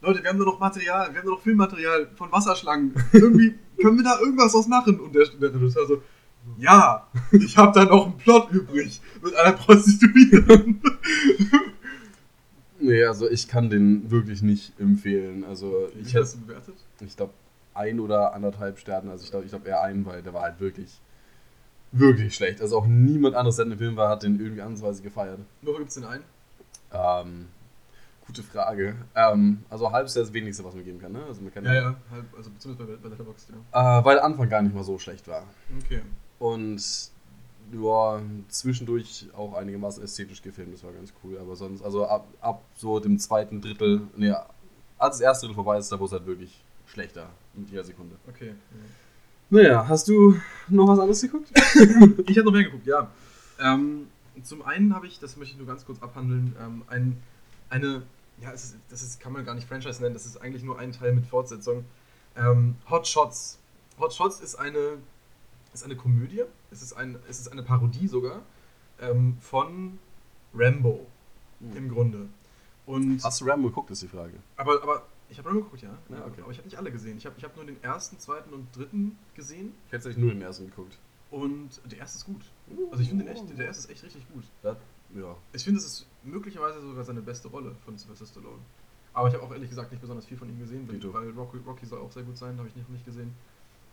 Leute, 0.02 0.22
wir 0.22 0.30
haben 0.30 0.36
nur 0.36 0.46
noch 0.46 0.58
Material, 0.58 1.10
wir 1.12 1.18
haben 1.18 1.26
nur 1.26 1.36
noch 1.36 1.42
Filmmaterial 1.42 2.08
von 2.14 2.30
Wasserschlangen. 2.30 2.94
Irgendwie 3.12 3.54
können 3.80 3.96
wir 3.96 4.04
da 4.04 4.18
irgendwas 4.20 4.52
draus 4.52 4.68
machen? 4.68 5.00
Und 5.00 5.14
der, 5.14 5.26
der 5.26 5.54
Regisseur 5.54 5.86
so, 5.86 6.02
ja, 6.58 7.06
ich 7.32 7.56
habe 7.56 7.72
da 7.72 7.84
noch 7.86 8.06
einen 8.06 8.16
Plot 8.18 8.50
übrig 8.50 9.00
mit 9.22 9.34
einer 9.34 9.52
Prostituierten. 9.52 10.80
Nee, 12.78 13.04
also 13.04 13.28
ich 13.28 13.48
kann 13.48 13.70
den 13.70 14.10
wirklich 14.10 14.42
nicht 14.42 14.78
empfehlen. 14.78 15.44
Also 15.44 15.88
Wie 15.94 16.02
ich 16.02 16.14
hast 16.14 16.34
du 16.34 16.40
bewertet? 16.40 16.74
ich 17.00 17.16
glaube, 17.16 17.32
ein 17.74 18.00
oder 18.00 18.34
anderthalb 18.34 18.78
Sterne. 18.78 19.10
Also 19.10 19.24
ich 19.24 19.30
glaube, 19.30 19.44
ich 19.44 19.50
glaube 19.50 19.68
eher 19.68 19.82
einen, 19.82 20.04
weil 20.06 20.22
der 20.22 20.34
war 20.34 20.42
halt 20.42 20.60
wirklich, 20.60 21.00
wirklich 21.92 22.34
schlecht. 22.34 22.60
Also 22.60 22.78
auch 22.78 22.86
niemand 22.86 23.34
anderes, 23.34 23.56
der 23.56 23.64
in 23.64 23.70
dem 23.70 23.78
Film 23.78 23.96
war, 23.96 24.08
hat 24.10 24.22
den 24.22 24.38
irgendwie 24.38 24.62
ansatzweise 24.62 25.02
gefeiert. 25.02 25.38
Wofür 25.62 25.78
gibt 25.78 25.88
es 25.88 25.94
den 25.94 26.04
einen? 26.04 26.24
Ähm, 26.92 27.46
gute 28.26 28.42
Frage. 28.42 28.96
Ähm, 29.14 29.64
also 29.68 29.92
halb 29.92 30.06
ist 30.06 30.16
ja 30.16 30.22
das 30.22 30.32
Wenigste, 30.32 30.64
was 30.64 30.74
man 30.74 30.84
geben 30.84 31.00
kann. 31.00 31.12
Ne? 31.12 31.22
Also 31.26 31.42
man 31.42 31.52
kann 31.52 31.66
halb, 31.68 31.96
also 32.36 32.50
beziehungsweise 32.50 32.90
bei, 32.90 32.96
bei 32.96 33.08
Letterboxd, 33.08 33.50
ja. 33.72 34.00
Äh, 34.00 34.04
weil 34.04 34.16
der 34.16 34.24
Anfang 34.24 34.48
gar 34.48 34.62
nicht 34.62 34.74
mal 34.74 34.84
so 34.84 34.98
schlecht 34.98 35.28
war. 35.28 35.44
Okay. 35.84 36.02
Und 36.38 37.10
ja, 37.72 38.22
zwischendurch 38.48 39.26
auch 39.36 39.54
einigermaßen 39.54 40.02
ästhetisch 40.02 40.42
gefilmt, 40.42 40.74
das 40.74 40.84
war 40.84 40.92
ganz 40.92 41.12
cool. 41.24 41.38
Aber 41.38 41.56
sonst, 41.56 41.82
also 41.82 42.06
ab, 42.06 42.26
ab 42.40 42.62
so 42.76 43.00
dem 43.00 43.18
zweiten 43.18 43.60
Drittel, 43.60 44.02
nee, 44.16 44.32
als 44.98 45.16
das 45.16 45.20
erste 45.20 45.46
Drittel 45.46 45.56
vorbei 45.56 45.78
ist, 45.78 45.90
da 45.90 45.98
wurde 45.98 46.06
es 46.06 46.12
halt 46.12 46.26
wirklich 46.26 46.62
schlechter 46.86 47.28
mit 47.54 47.70
jeder 47.70 47.84
Sekunde. 47.84 48.16
Okay. 48.28 48.54
Naja, 49.50 49.86
hast 49.88 50.08
du 50.08 50.40
noch 50.68 50.88
was 50.88 50.98
anderes 50.98 51.20
geguckt? 51.22 51.50
Ich 52.26 52.36
habe 52.36 52.46
noch 52.46 52.52
mehr 52.52 52.64
geguckt, 52.64 52.86
ja. 52.86 53.10
Ähm, 53.60 54.08
zum 54.42 54.62
einen 54.62 54.94
habe 54.94 55.06
ich, 55.06 55.18
das 55.18 55.36
möchte 55.36 55.52
ich 55.52 55.58
nur 55.58 55.66
ganz 55.66 55.86
kurz 55.86 56.02
abhandeln, 56.02 56.54
ähm, 56.60 56.82
ein, 56.88 57.16
eine, 57.70 58.02
ja, 58.40 58.50
ist, 58.50 58.76
das 58.88 59.02
ist, 59.02 59.20
kann 59.20 59.32
man 59.32 59.44
gar 59.44 59.54
nicht 59.54 59.68
Franchise 59.68 60.00
nennen, 60.00 60.14
das 60.14 60.26
ist 60.26 60.36
eigentlich 60.38 60.62
nur 60.62 60.78
ein 60.78 60.92
Teil 60.92 61.12
mit 61.12 61.26
Fortsetzung. 61.26 61.84
Ähm, 62.36 62.76
Hot 62.90 63.06
Shots. 63.06 63.58
Hot 63.98 64.12
Shots 64.12 64.40
ist 64.40 64.56
eine, 64.56 64.98
ist 65.72 65.84
eine 65.84 65.96
Komödie, 65.96 66.42
es 66.70 66.82
ist, 66.82 66.92
ein, 66.92 67.18
es 67.28 67.40
ist 67.40 67.48
eine 67.48 67.62
Parodie 67.62 68.08
sogar 68.08 68.42
ähm, 69.00 69.38
von 69.40 69.98
Rambo 70.54 71.06
im 71.60 71.88
Grunde. 71.88 72.28
Und 72.84 73.22
Hast 73.24 73.40
du 73.40 73.46
Rambo 73.46 73.68
geguckt, 73.68 73.90
ist 73.90 74.02
die 74.02 74.08
Frage. 74.08 74.34
aber, 74.56 74.82
aber 74.82 75.06
ich 75.28 75.38
habe 75.38 75.48
Rambo 75.48 75.64
geguckt, 75.64 75.82
ja. 75.82 75.96
Ja, 76.10 76.26
okay. 76.26 76.42
Aber 76.42 76.52
ich 76.52 76.58
habe 76.58 76.68
nicht 76.68 76.78
alle 76.78 76.92
gesehen. 76.92 77.16
Ich 77.16 77.26
habe 77.26 77.34
ich 77.38 77.44
hab 77.44 77.56
nur 77.56 77.64
den 77.64 77.82
ersten, 77.82 78.18
zweiten 78.18 78.52
und 78.52 78.74
dritten 78.76 79.18
gesehen. 79.34 79.72
Ich 79.86 79.92
hätte 79.92 80.04
tatsächlich 80.04 80.24
nur 80.24 80.32
den 80.32 80.42
ersten 80.42 80.66
geguckt. 80.66 80.98
Und 81.30 81.80
der 81.90 81.98
erste 81.98 82.18
ist 82.18 82.26
gut. 82.26 82.42
Also 82.90 83.02
ich 83.02 83.08
finde 83.08 83.24
den 83.24 83.32
echt, 83.32 83.58
der 83.58 83.66
erste 83.66 83.84
ist 83.84 83.90
echt 83.90 84.04
richtig 84.04 84.26
gut. 84.32 84.44
Ja. 84.62 85.36
Ich 85.52 85.64
finde, 85.64 85.80
es 85.80 85.86
ist 85.86 86.06
möglicherweise 86.26 86.80
sogar 86.80 87.04
seine 87.04 87.22
beste 87.22 87.48
Rolle 87.48 87.72
von 87.84 87.96
Sylvester 87.96 88.26
Stallone. 88.26 88.58
Aber 89.14 89.28
ich 89.28 89.34
habe 89.34 89.42
auch 89.44 89.52
ehrlich 89.52 89.70
gesagt 89.70 89.90
nicht 89.92 90.00
besonders 90.00 90.26
viel 90.26 90.36
von 90.36 90.48
ihm 90.48 90.58
gesehen, 90.58 90.86
Dito. 90.86 91.12
weil 91.14 91.30
Rocky, 91.30 91.56
Rocky 91.66 91.86
soll 91.86 92.00
auch 92.00 92.12
sehr 92.12 92.22
gut 92.24 92.36
sein, 92.36 92.58
habe 92.58 92.68
ich 92.68 92.76
noch 92.76 92.88
nicht 92.90 93.04
gesehen. 93.06 93.32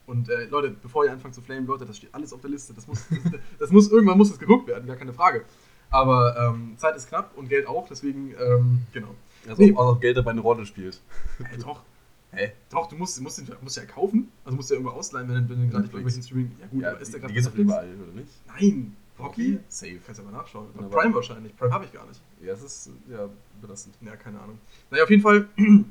Und 0.05 0.27
äh, 0.29 0.45
Leute, 0.47 0.75
bevor 0.81 1.05
ihr 1.05 1.13
anfangt 1.13 1.33
zu 1.33 1.41
flamen, 1.41 1.65
Leute, 1.65 1.85
das 1.85 1.95
steht 1.95 2.13
alles 2.13 2.33
auf 2.33 2.41
der 2.41 2.49
Liste. 2.49 2.73
Das 2.73 2.87
muss, 2.87 3.05
das, 3.09 3.39
das 3.59 3.71
muss 3.71 3.89
irgendwann 3.89 4.17
muss 4.17 4.29
das 4.29 4.37
geguckt 4.39 4.67
werden, 4.67 4.85
gar 4.85 4.97
keine 4.97 5.13
Frage. 5.13 5.45
Aber 5.89 6.35
ähm, 6.37 6.73
Zeit 6.77 6.95
ist 6.97 7.07
knapp 7.07 7.37
und 7.37 7.47
Geld 7.47 7.67
auch, 7.67 7.87
deswegen 7.87 8.33
ähm, 8.37 8.81
genau. 8.91 9.15
Also 9.47 9.61
Nee. 9.61 9.73
auch 9.75 9.99
Geld 9.99 10.17
dabei 10.17 10.31
eine 10.31 10.41
Rolle 10.41 10.65
spielt. 10.65 10.99
Hey, 11.41 11.57
doch, 11.63 11.83
Hä? 12.31 12.51
doch, 12.69 12.87
du 12.87 12.95
musst, 12.97 13.21
musst, 13.21 13.37
den, 13.37 13.47
musst 13.61 13.77
ja 13.77 13.85
kaufen, 13.85 14.29
also 14.43 14.55
musst 14.57 14.69
du 14.71 14.73
ja 14.73 14.79
irgendwo 14.81 14.97
ausleihen, 14.97 15.29
wenn, 15.29 15.47
wenn 15.47 15.61
du 15.61 15.67
gerade 15.69 15.83
nicht 15.83 15.91
bei 15.93 15.99
irgendwelchen 15.99 16.23
Streaming. 16.23 16.51
Ja 16.59 16.67
gut, 16.67 16.81
Ja, 16.81 16.89
aber 16.91 16.99
ist 16.99 17.13
der 17.13 17.19
die, 17.21 17.21
gerade 17.21 17.33
die 17.33 17.39
doch 17.41 17.45
Netflix? 17.51 17.69
überall, 17.69 17.95
oder 18.01 18.11
nicht? 18.19 18.29
Nein, 18.47 18.97
Rocky? 19.23 19.59
Safe. 19.67 19.99
Kannst 20.05 20.19
du 20.19 20.27
aber 20.27 20.37
nachschauen. 20.37 20.67
Ja, 20.79 20.87
Prime 20.87 21.15
wahrscheinlich. 21.15 21.55
Prime 21.55 21.73
habe 21.73 21.85
ich 21.85 21.93
gar 21.93 22.05
nicht. 22.05 22.21
Ja, 22.41 22.53
es 22.53 22.63
ist 22.63 22.89
ja 23.09 23.29
belastend. 23.61 23.95
Ja, 24.01 24.15
keine 24.15 24.39
Ahnung. 24.39 24.59
Naja, 24.91 25.03
auf 25.03 25.09
jeden 25.09 25.21
Fall, 25.21 25.47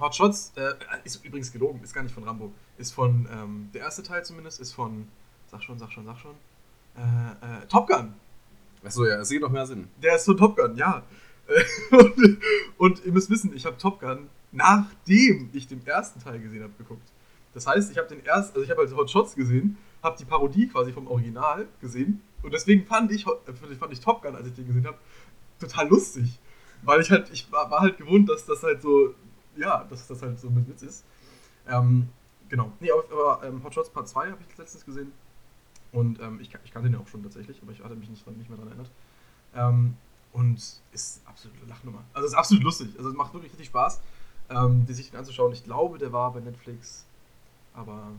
Hot 0.00 0.14
Shots 0.14 0.52
äh, 0.56 0.72
ist 1.04 1.24
übrigens 1.24 1.52
gelogen, 1.52 1.80
ist 1.82 1.94
gar 1.94 2.02
nicht 2.02 2.14
von 2.14 2.24
Rambo. 2.24 2.52
Ist 2.78 2.92
von, 2.92 3.28
ähm, 3.32 3.70
der 3.72 3.82
erste 3.82 4.02
Teil 4.02 4.24
zumindest, 4.24 4.60
ist 4.60 4.72
von, 4.72 5.06
sag 5.46 5.62
schon, 5.62 5.78
sag 5.78 5.92
schon, 5.92 6.04
sag 6.04 6.18
schon, 6.18 6.34
äh, 6.96 7.62
äh, 7.62 7.66
Top 7.68 7.86
Gun. 7.86 8.14
Achso, 8.84 9.06
ja, 9.06 9.20
es 9.20 9.28
geht 9.30 9.42
doch 9.42 9.50
mehr 9.50 9.66
Sinn. 9.66 9.88
Der 10.02 10.16
ist 10.16 10.24
von 10.24 10.36
Top 10.36 10.56
Gun, 10.56 10.76
ja. 10.76 11.02
Und, 11.90 12.38
und 12.78 13.04
ihr 13.04 13.12
müsst 13.12 13.28
wissen, 13.28 13.52
ich 13.54 13.66
habe 13.66 13.76
Top 13.76 14.00
Gun, 14.00 14.28
nachdem 14.52 15.50
ich 15.52 15.66
den 15.66 15.84
ersten 15.86 16.20
Teil 16.20 16.40
gesehen 16.40 16.62
habe, 16.62 16.72
geguckt. 16.78 17.06
Das 17.52 17.66
heißt, 17.66 17.90
ich 17.90 17.98
habe 17.98 18.08
den 18.08 18.24
ersten, 18.24 18.54
also 18.54 18.62
ich 18.62 18.70
habe 18.70 18.80
halt 18.80 18.96
Hot 18.96 19.10
Shots 19.10 19.34
gesehen, 19.34 19.76
habe 20.02 20.16
die 20.18 20.24
Parodie 20.24 20.68
quasi 20.68 20.92
vom 20.92 21.06
Original 21.06 21.68
gesehen 21.80 22.22
und 22.42 22.52
deswegen 22.52 22.84
fand 22.86 23.10
ich, 23.12 23.24
fand 23.24 23.92
ich 23.92 24.00
Top 24.00 24.22
Gun, 24.22 24.34
als 24.34 24.48
ich 24.48 24.54
den 24.54 24.66
gesehen 24.66 24.86
habe, 24.86 24.98
total 25.60 25.88
lustig. 25.88 26.38
Weil 26.82 27.00
ich 27.00 27.10
halt, 27.10 27.30
ich 27.30 27.50
war, 27.52 27.70
war 27.70 27.80
halt 27.80 27.96
gewohnt, 27.96 28.28
dass 28.28 28.44
das 28.44 28.62
halt 28.62 28.82
so, 28.82 29.14
ja, 29.56 29.84
dass 29.84 30.08
das 30.08 30.20
halt 30.22 30.40
so 30.40 30.50
mit 30.50 30.68
Witz 30.68 30.82
ist. 30.82 31.04
Ähm, 31.68 32.08
genau. 32.48 32.72
Nee, 32.80 32.90
aber, 32.90 33.04
aber 33.12 33.46
ähm, 33.46 33.62
Hot 33.62 33.74
Shots 33.74 33.90
Part 33.90 34.08
2 34.08 34.32
habe 34.32 34.38
ich 34.48 34.58
letztens 34.58 34.84
gesehen. 34.84 35.12
Und 35.92 36.20
ähm, 36.20 36.40
ich, 36.40 36.52
ich 36.64 36.72
kannte 36.72 36.88
den 36.88 36.94
ja 36.94 37.00
auch 37.00 37.06
schon 37.06 37.22
tatsächlich, 37.22 37.60
aber 37.62 37.70
ich 37.70 37.82
hatte 37.82 37.94
mich 37.94 38.08
nicht, 38.08 38.26
nicht 38.26 38.48
mehr 38.48 38.58
daran 38.58 38.72
erinnert. 38.72 38.90
Ähm, 39.54 39.96
und 40.32 40.56
ist 40.92 41.22
absolute 41.26 41.64
Lachnummer. 41.66 42.02
Also 42.14 42.26
ist 42.26 42.34
absolut 42.34 42.64
lustig. 42.64 42.88
Also 42.96 43.10
es 43.10 43.14
macht 43.14 43.34
wirklich 43.34 43.52
richtig 43.52 43.68
Spaß, 43.68 44.00
ähm, 44.50 44.86
die 44.86 44.94
sich 44.94 45.10
den 45.10 45.18
anzuschauen. 45.18 45.52
Ich 45.52 45.62
glaube, 45.62 45.98
der 45.98 46.12
war 46.12 46.32
bei 46.32 46.40
Netflix, 46.40 47.04
aber 47.74 48.12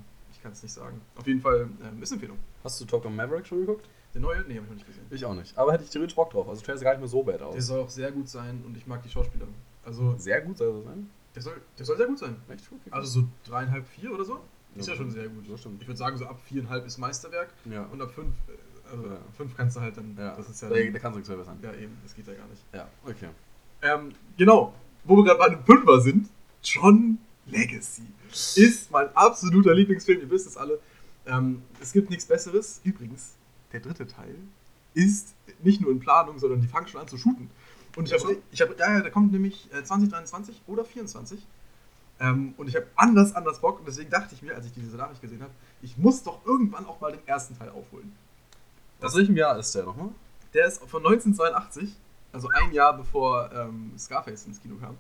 kann 0.43 0.51
es 0.51 0.61
nicht 0.61 0.73
sagen. 0.73 1.01
Auf 1.15 1.25
jeden 1.25 1.41
Fall 1.41 1.67
ähm, 1.83 2.01
ist 2.03 2.11
Empfehlung. 2.11 2.37
Hast 2.63 2.79
du 2.81 2.85
Top 2.85 3.03
Gun 3.03 3.15
Maverick 3.15 3.47
schon 3.47 3.59
geguckt? 3.61 3.87
Der 4.13 4.21
neue, 4.21 4.41
nee, 4.41 4.55
habe 4.55 4.65
ich 4.65 4.69
noch 4.69 4.75
nicht 4.75 4.85
gesehen. 4.87 5.05
Ich 5.09 5.25
auch 5.25 5.33
nicht. 5.33 5.57
Aber 5.57 5.73
hätte 5.73 5.83
ich 5.85 5.89
theoretisch 5.89 6.15
Bock 6.15 6.29
drauf. 6.29 6.47
Also 6.47 6.63
der 6.63 6.77
sieht 6.77 6.83
gar 6.83 6.91
nicht 6.91 6.99
mehr 6.99 7.07
so 7.07 7.23
bad 7.23 7.39
Der 7.39 7.47
aus. 7.47 7.65
soll 7.65 7.79
auch 7.81 7.89
sehr 7.89 8.11
gut 8.11 8.29
sein 8.29 8.61
und 8.65 8.77
ich 8.77 8.85
mag 8.85 9.01
die 9.01 9.09
Schauspieler. 9.09 9.47
Also 9.85 10.15
Sehr 10.17 10.41
gut 10.41 10.57
soll 10.57 10.73
das 10.75 10.83
sein. 10.85 11.09
der 11.35 11.41
soll, 11.41 11.61
der 11.79 11.85
soll 11.85 11.97
sehr 11.97 12.07
gut 12.07 12.19
sein. 12.19 12.35
Echt? 12.49 12.65
Okay, 12.71 12.89
Also 12.91 13.21
so 13.21 13.27
dreieinhalb, 13.49 13.87
vier 13.87 14.13
oder 14.13 14.23
so. 14.23 14.39
Ist 14.75 14.87
ja 14.87 14.93
Ja, 14.93 14.97
schon 14.97 15.11
sehr 15.11 15.27
gut. 15.29 15.59
stimmt. 15.59 15.81
Ich 15.81 15.87
würde 15.87 15.97
sagen, 15.97 16.17
so 16.17 16.25
ab 16.25 16.39
viereinhalb 16.45 16.85
ist 16.85 16.97
Meisterwerk 16.99 17.49
Ja. 17.65 17.83
und 17.91 18.01
ab 18.01 18.11
fünf, 18.11 18.33
äh, 18.47 18.89
also 18.91 19.07
Ja. 19.07 19.17
fünf 19.35 19.55
kannst 19.57 19.75
du 19.77 19.81
halt 19.81 19.97
dann, 19.97 20.15
ja. 20.17 20.35
das 20.35 20.49
ist 20.49 20.61
ja, 20.61 20.69
da, 20.69 20.75
dann, 20.75 20.93
da 20.93 20.99
kannst 20.99 21.15
du 21.27 21.33
nichts 21.33 21.47
sein. 21.47 21.57
ja 21.61 21.73
eben, 21.73 21.97
das 22.03 22.15
geht 22.15 22.27
ja 22.27 22.33
gar 22.33 22.47
nicht. 22.47 22.61
Ja, 22.73 22.87
okay. 23.05 23.29
Ähm, 23.81 24.13
genau, 24.37 24.73
wo 25.03 25.17
wir 25.17 25.23
gerade 25.25 25.39
bei 25.39 25.45
einem 25.47 25.63
Fünfer 25.65 25.99
sind, 26.01 26.29
John 26.63 27.17
Legacy 27.45 28.03
ist 28.55 28.91
mein 28.91 29.15
absoluter 29.15 29.73
Lieblingsfilm, 29.73 30.21
ihr 30.21 30.29
wisst 30.29 30.47
es 30.47 30.57
alle. 30.57 30.79
Ähm, 31.25 31.61
es 31.81 31.91
gibt 31.91 32.09
nichts 32.09 32.25
Besseres. 32.25 32.81
Übrigens, 32.83 33.33
der 33.71 33.79
dritte 33.79 34.07
Teil 34.07 34.35
ist 34.93 35.33
nicht 35.63 35.81
nur 35.81 35.91
in 35.91 35.99
Planung, 35.99 36.39
sondern 36.39 36.61
die 36.61 36.67
fangen 36.67 36.87
schon 36.87 37.01
an 37.01 37.07
zu 37.07 37.17
shooten. 37.17 37.49
Und 37.95 38.11
ich 38.11 38.13
habe, 38.13 38.37
ich 38.51 38.61
hab, 38.61 38.77
ja, 38.79 38.93
ja, 38.93 39.01
der 39.01 39.11
kommt 39.11 39.31
nämlich 39.31 39.69
äh, 39.73 39.83
2023 39.83 40.61
oder 40.67 40.83
24. 40.83 41.45
Ähm, 42.19 42.53
und 42.57 42.67
ich 42.67 42.75
habe 42.75 42.87
anders, 42.95 43.35
anders 43.35 43.59
Bock. 43.59 43.79
Und 43.79 43.87
deswegen 43.87 44.09
dachte 44.09 44.33
ich 44.33 44.41
mir, 44.41 44.55
als 44.55 44.65
ich 44.65 44.71
diese 44.73 44.97
Nachricht 44.97 45.21
gesehen 45.21 45.41
habe, 45.41 45.51
ich 45.81 45.97
muss 45.97 46.23
doch 46.23 46.45
irgendwann 46.45 46.85
auch 46.85 46.99
mal 47.01 47.11
den 47.11 47.25
ersten 47.27 47.57
Teil 47.57 47.69
aufholen. 47.69 48.11
Aus 49.01 49.15
welchem 49.15 49.35
Jahr 49.35 49.57
ist 49.59 49.73
der 49.75 49.83
nochmal? 49.83 50.09
Der 50.53 50.67
ist 50.67 50.79
von 50.79 51.05
1982, 51.05 51.95
also 52.31 52.47
ein 52.49 52.71
Jahr 52.71 52.95
bevor 52.95 53.51
ähm, 53.51 53.91
Scarface 53.97 54.45
ins 54.45 54.61
Kino 54.61 54.75
kam. 54.75 54.97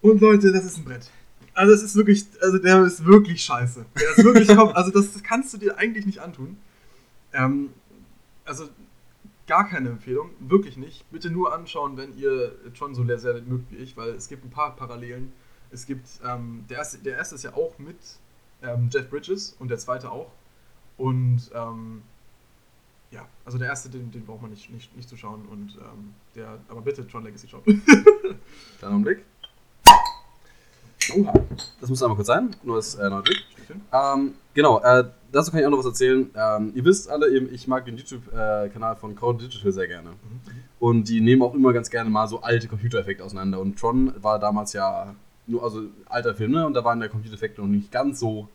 Und 0.00 0.20
Leute, 0.20 0.52
das 0.52 0.64
ist 0.64 0.78
ein 0.78 0.84
Brett. 0.84 1.10
Also 1.54 1.72
es 1.72 1.82
ist 1.82 1.96
wirklich, 1.96 2.26
also 2.42 2.58
der 2.58 2.84
ist 2.84 3.04
wirklich 3.04 3.42
scheiße. 3.42 3.86
Der 3.98 4.10
ist 4.10 4.24
wirklich, 4.24 4.50
also 4.50 4.90
das, 4.90 5.22
kannst 5.22 5.54
du 5.54 5.58
dir 5.58 5.78
eigentlich 5.78 6.04
nicht 6.04 6.20
antun. 6.20 6.58
Ähm, 7.32 7.70
also 8.44 8.68
gar 9.46 9.66
keine 9.68 9.88
Empfehlung, 9.88 10.30
wirklich 10.40 10.76
nicht. 10.76 11.10
Bitte 11.10 11.30
nur 11.30 11.54
anschauen, 11.54 11.96
wenn 11.96 12.16
ihr 12.18 12.54
schon 12.74 12.94
so 12.94 13.04
sehr, 13.04 13.18
sehr 13.18 13.40
mögt 13.42 13.72
wie 13.72 13.76
ich, 13.76 13.96
weil 13.96 14.10
es 14.10 14.28
gibt 14.28 14.44
ein 14.44 14.50
paar 14.50 14.76
Parallelen. 14.76 15.32
Es 15.70 15.86
gibt, 15.86 16.06
ähm, 16.24 16.64
der, 16.68 16.78
erste, 16.78 16.98
der 16.98 17.16
erste 17.16 17.34
ist 17.34 17.44
ja 17.44 17.54
auch 17.54 17.78
mit 17.78 17.96
ähm, 18.62 18.88
Jeff 18.92 19.08
Bridges 19.08 19.56
und 19.58 19.68
der 19.68 19.78
zweite 19.78 20.10
auch. 20.10 20.32
Und 20.96 21.50
ähm, 21.54 22.02
ja, 23.10 23.26
also 23.44 23.58
der 23.58 23.68
erste, 23.68 23.88
den, 23.88 24.10
den 24.10 24.26
braucht 24.26 24.42
man 24.42 24.50
nicht, 24.50 24.70
nicht, 24.70 24.94
nicht 24.96 25.08
zu 25.08 25.16
schauen. 25.16 25.46
Und 25.46 25.76
ähm, 25.76 26.14
der, 26.34 26.58
aber 26.68 26.82
bitte 26.82 27.06
John 27.08 27.24
Legacy 27.24 27.48
schauen. 27.48 27.62
Kleiner 28.78 28.94
Augenblick. 28.94 29.24
Oha. 31.14 31.32
Das 31.80 31.90
muss 31.90 32.02
einmal 32.02 32.16
kurz 32.16 32.28
sein. 32.28 32.54
Nur 32.62 32.76
das 32.76 32.94
äh, 32.94 33.08
neue 33.08 33.22
Blick. 33.22 33.44
Ähm, 33.92 34.34
genau, 34.54 34.80
äh, 34.80 35.04
dazu 35.32 35.50
kann 35.50 35.60
ich 35.60 35.66
auch 35.66 35.70
noch 35.70 35.78
was 35.78 35.86
erzählen. 35.86 36.30
Ähm, 36.34 36.72
ihr 36.74 36.84
wisst 36.84 37.10
alle, 37.10 37.30
eben, 37.30 37.52
ich 37.52 37.66
mag 37.66 37.84
den 37.84 37.96
YouTube-Kanal 37.96 38.96
von 38.96 39.14
Code 39.14 39.44
Digital 39.44 39.72
sehr 39.72 39.88
gerne. 39.88 40.10
Und 40.78 41.08
die 41.08 41.20
nehmen 41.20 41.42
auch 41.42 41.54
immer 41.54 41.72
ganz 41.72 41.90
gerne 41.90 42.10
mal 42.10 42.28
so 42.28 42.40
alte 42.42 42.68
Computereffekte 42.68 43.24
auseinander. 43.24 43.60
Und 43.60 43.78
Tron 43.78 44.12
war 44.20 44.38
damals 44.38 44.72
ja 44.72 45.14
nur, 45.46 45.62
also 45.62 45.82
alter 46.06 46.34
Film, 46.34 46.52
ne? 46.52 46.66
Und 46.66 46.74
da 46.74 46.84
waren 46.84 47.00
der 47.00 47.08
Computereffekte 47.08 47.60
noch 47.60 47.68
nicht 47.68 47.90
ganz 47.90 48.20
so 48.20 48.48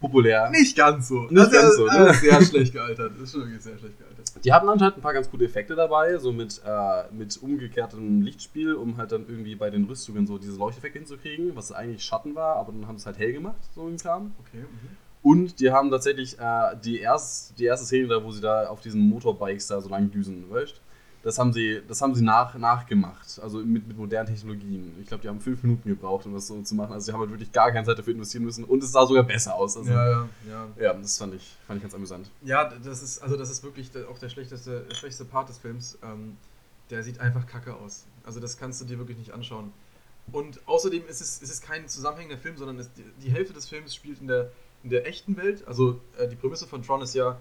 populär. 0.00 0.50
Nicht 0.50 0.76
ganz 0.76 1.08
so. 1.08 1.22
Nicht 1.22 1.36
Das 1.36 1.50
ganz 1.50 1.76
so, 1.76 1.86
ne? 1.86 2.08
ist 2.10 2.20
sehr 2.20 2.42
schlecht 2.42 2.72
gealtert. 2.72 3.12
Das 3.14 3.22
ist 3.22 3.32
schon 3.32 3.40
wirklich 3.42 3.62
sehr 3.62 3.78
schlecht 3.78 3.98
gealtert. 3.98 4.17
Die 4.44 4.52
hatten 4.52 4.68
anscheinend 4.68 4.98
ein 4.98 5.02
paar 5.02 5.12
ganz 5.12 5.30
gute 5.30 5.44
Effekte 5.44 5.74
dabei, 5.74 6.18
so 6.18 6.32
mit, 6.32 6.60
äh, 6.64 7.04
mit 7.12 7.36
umgekehrtem 7.42 8.22
Lichtspiel, 8.22 8.74
um 8.74 8.96
halt 8.96 9.12
dann 9.12 9.26
irgendwie 9.28 9.54
bei 9.54 9.70
den 9.70 9.84
Rüstungen 9.84 10.26
so 10.26 10.38
diese 10.38 10.58
Leuchteffekte 10.58 10.98
hinzukriegen, 10.98 11.56
was 11.56 11.72
eigentlich 11.72 12.04
Schatten 12.04 12.34
war, 12.34 12.56
aber 12.56 12.72
dann 12.72 12.86
haben 12.86 12.98
sie 12.98 13.02
es 13.02 13.06
halt 13.06 13.18
hell 13.18 13.32
gemacht, 13.32 13.58
so 13.74 13.88
im 13.88 13.96
Kram. 13.96 14.32
Okay. 14.40 14.62
Mhm. 14.62 14.96
Und 15.22 15.60
die 15.60 15.70
haben 15.70 15.90
tatsächlich 15.90 16.38
äh, 16.38 16.76
die, 16.84 17.00
erst, 17.00 17.58
die 17.58 17.64
erste 17.64 17.86
Szene 17.86 18.08
da, 18.08 18.24
wo 18.24 18.30
sie 18.30 18.40
da 18.40 18.68
auf 18.68 18.80
diesen 18.80 19.00
Motorbikes 19.08 19.66
da 19.66 19.80
so 19.80 19.88
lang 19.88 20.10
düsen, 20.10 20.48
weißt 20.50 20.80
Das 21.22 21.38
haben 21.38 21.52
sie, 21.52 21.82
das 21.86 22.00
haben 22.00 22.14
sie 22.14 22.22
nach, 22.22 22.54
nachgemacht, 22.54 23.40
also 23.42 23.58
mit, 23.58 23.86
mit 23.88 23.96
modernen 23.98 24.28
Technologien. 24.28 24.94
Ich 25.00 25.08
glaube, 25.08 25.22
die 25.22 25.28
haben 25.28 25.40
fünf 25.40 25.62
Minuten 25.62 25.88
gebraucht, 25.88 26.24
um 26.26 26.32
das 26.32 26.46
so 26.46 26.62
zu 26.62 26.74
machen. 26.74 26.92
Also 26.92 27.06
sie 27.06 27.12
haben 27.12 27.20
halt 27.20 27.30
wirklich 27.30 27.50
gar 27.50 27.72
keine 27.72 27.84
Zeit 27.84 27.98
dafür 27.98 28.14
investieren 28.14 28.44
müssen 28.44 28.64
und 28.64 28.82
es 28.82 28.92
sah 28.92 29.04
sogar 29.04 29.24
besser 29.24 29.54
aus. 29.54 29.76
Also, 29.76 29.90
ja, 29.90 30.10
ja, 30.10 30.28
ja. 30.48 30.68
ja, 30.78 30.94
das 30.94 31.18
fand 31.18 31.34
ich, 31.34 31.56
fand 31.66 31.78
ich 31.78 31.82
ganz 31.82 31.94
amüsant. 31.94 32.30
Ja, 32.42 32.64
das 32.64 33.02
ist, 33.02 33.18
also 33.18 33.36
das 33.36 33.50
ist 33.50 33.64
wirklich 33.64 33.90
auch 34.08 34.18
der 34.18 34.28
schlechteste, 34.28 34.84
schlechteste 34.92 35.24
Part 35.24 35.48
des 35.48 35.58
Films. 35.58 35.98
Ähm, 36.02 36.36
der 36.90 37.02
sieht 37.02 37.20
einfach 37.20 37.46
kacke 37.46 37.74
aus. 37.74 38.06
Also 38.24 38.40
das 38.40 38.56
kannst 38.56 38.80
du 38.80 38.84
dir 38.84 38.98
wirklich 38.98 39.18
nicht 39.18 39.32
anschauen. 39.32 39.72
Und 40.32 40.60
außerdem 40.66 41.06
ist 41.08 41.20
es, 41.20 41.42
ist 41.42 41.50
es 41.50 41.60
kein 41.60 41.88
zusammenhängender 41.88 42.40
Film, 42.40 42.56
sondern 42.56 42.78
es, 42.78 42.92
die, 42.92 43.04
die 43.22 43.30
Hälfte 43.30 43.54
des 43.54 43.66
Films 43.66 43.94
spielt 43.94 44.20
in 44.20 44.28
der, 44.28 44.52
in 44.82 44.90
der 44.90 45.06
echten 45.06 45.36
Welt. 45.36 45.66
Also 45.66 46.00
äh, 46.18 46.28
die 46.28 46.36
Prämisse 46.36 46.66
von 46.66 46.82
Tron 46.82 47.02
ist 47.02 47.14
ja, 47.14 47.38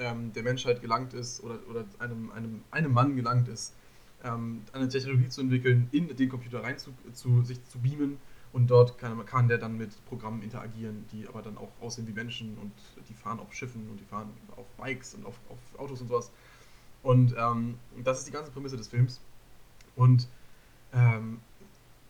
ähm, 0.00 0.32
der 0.32 0.42
Menschheit 0.42 0.80
gelangt 0.80 1.14
ist 1.14 1.42
oder, 1.42 1.58
oder 1.68 1.84
einem, 1.98 2.30
einem, 2.32 2.62
einem 2.70 2.92
Mann 2.92 3.16
gelangt 3.16 3.48
ist, 3.48 3.74
ähm, 4.24 4.62
eine 4.72 4.88
Technologie 4.88 5.28
zu 5.28 5.40
entwickeln, 5.42 5.88
in 5.92 6.14
den 6.14 6.28
Computer 6.28 6.62
rein 6.62 6.78
zu, 6.78 6.92
zu 7.12 7.42
sich 7.42 7.64
zu 7.66 7.78
beamen 7.78 8.18
und 8.52 8.68
dort 8.68 8.98
kann, 8.98 9.24
kann 9.26 9.48
der 9.48 9.58
dann 9.58 9.76
mit 9.76 10.04
Programmen 10.06 10.42
interagieren, 10.42 11.06
die 11.12 11.28
aber 11.28 11.42
dann 11.42 11.56
auch 11.56 11.70
aussehen 11.80 12.06
wie 12.08 12.12
Menschen 12.12 12.58
und 12.58 12.72
die 13.08 13.14
fahren 13.14 13.38
auf 13.38 13.52
Schiffen 13.52 13.88
und 13.90 13.98
die 14.00 14.04
fahren 14.04 14.30
auf 14.56 14.66
Bikes 14.76 15.14
und 15.14 15.24
auf, 15.24 15.38
auf 15.48 15.58
Autos 15.78 16.00
und 16.00 16.08
sowas. 16.08 16.30
Und 17.02 17.34
ähm, 17.38 17.78
das 18.04 18.18
ist 18.18 18.26
die 18.26 18.32
ganze 18.32 18.50
Prämisse 18.50 18.76
des 18.76 18.88
Films. 18.88 19.20
Und 19.96 20.28
ähm, 20.92 21.40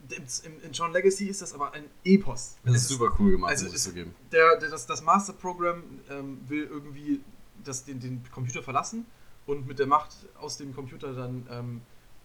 in, 0.09 0.71
John 0.71 0.91
Legacy 0.91 1.27
ist 1.27 1.41
das 1.41 1.53
aber 1.53 1.73
ein 1.73 1.85
Epos. 2.03 2.57
Das 2.63 2.75
ist, 2.75 2.81
ist 2.83 2.89
super 2.89 3.15
cool 3.19 3.31
gemacht, 3.31 3.51
also 3.51 3.65
muss 3.65 3.75
ich 3.75 3.81
zugeben. 3.81 4.15
Der, 4.31 4.57
der, 4.57 4.69
das, 4.69 4.85
das 4.87 5.01
Master 5.03 5.33
Program 5.33 5.83
ähm, 6.09 6.39
will 6.47 6.63
irgendwie 6.63 7.21
das, 7.63 7.83
den, 7.83 7.99
den 7.99 8.23
Computer 8.31 8.61
verlassen 8.63 9.05
und 9.45 9.67
mit 9.67 9.79
der 9.79 9.87
Macht 9.87 10.11
aus 10.39 10.57
dem 10.57 10.73
Computer 10.73 11.13
dann 11.13 11.47
ähm, 11.49 11.81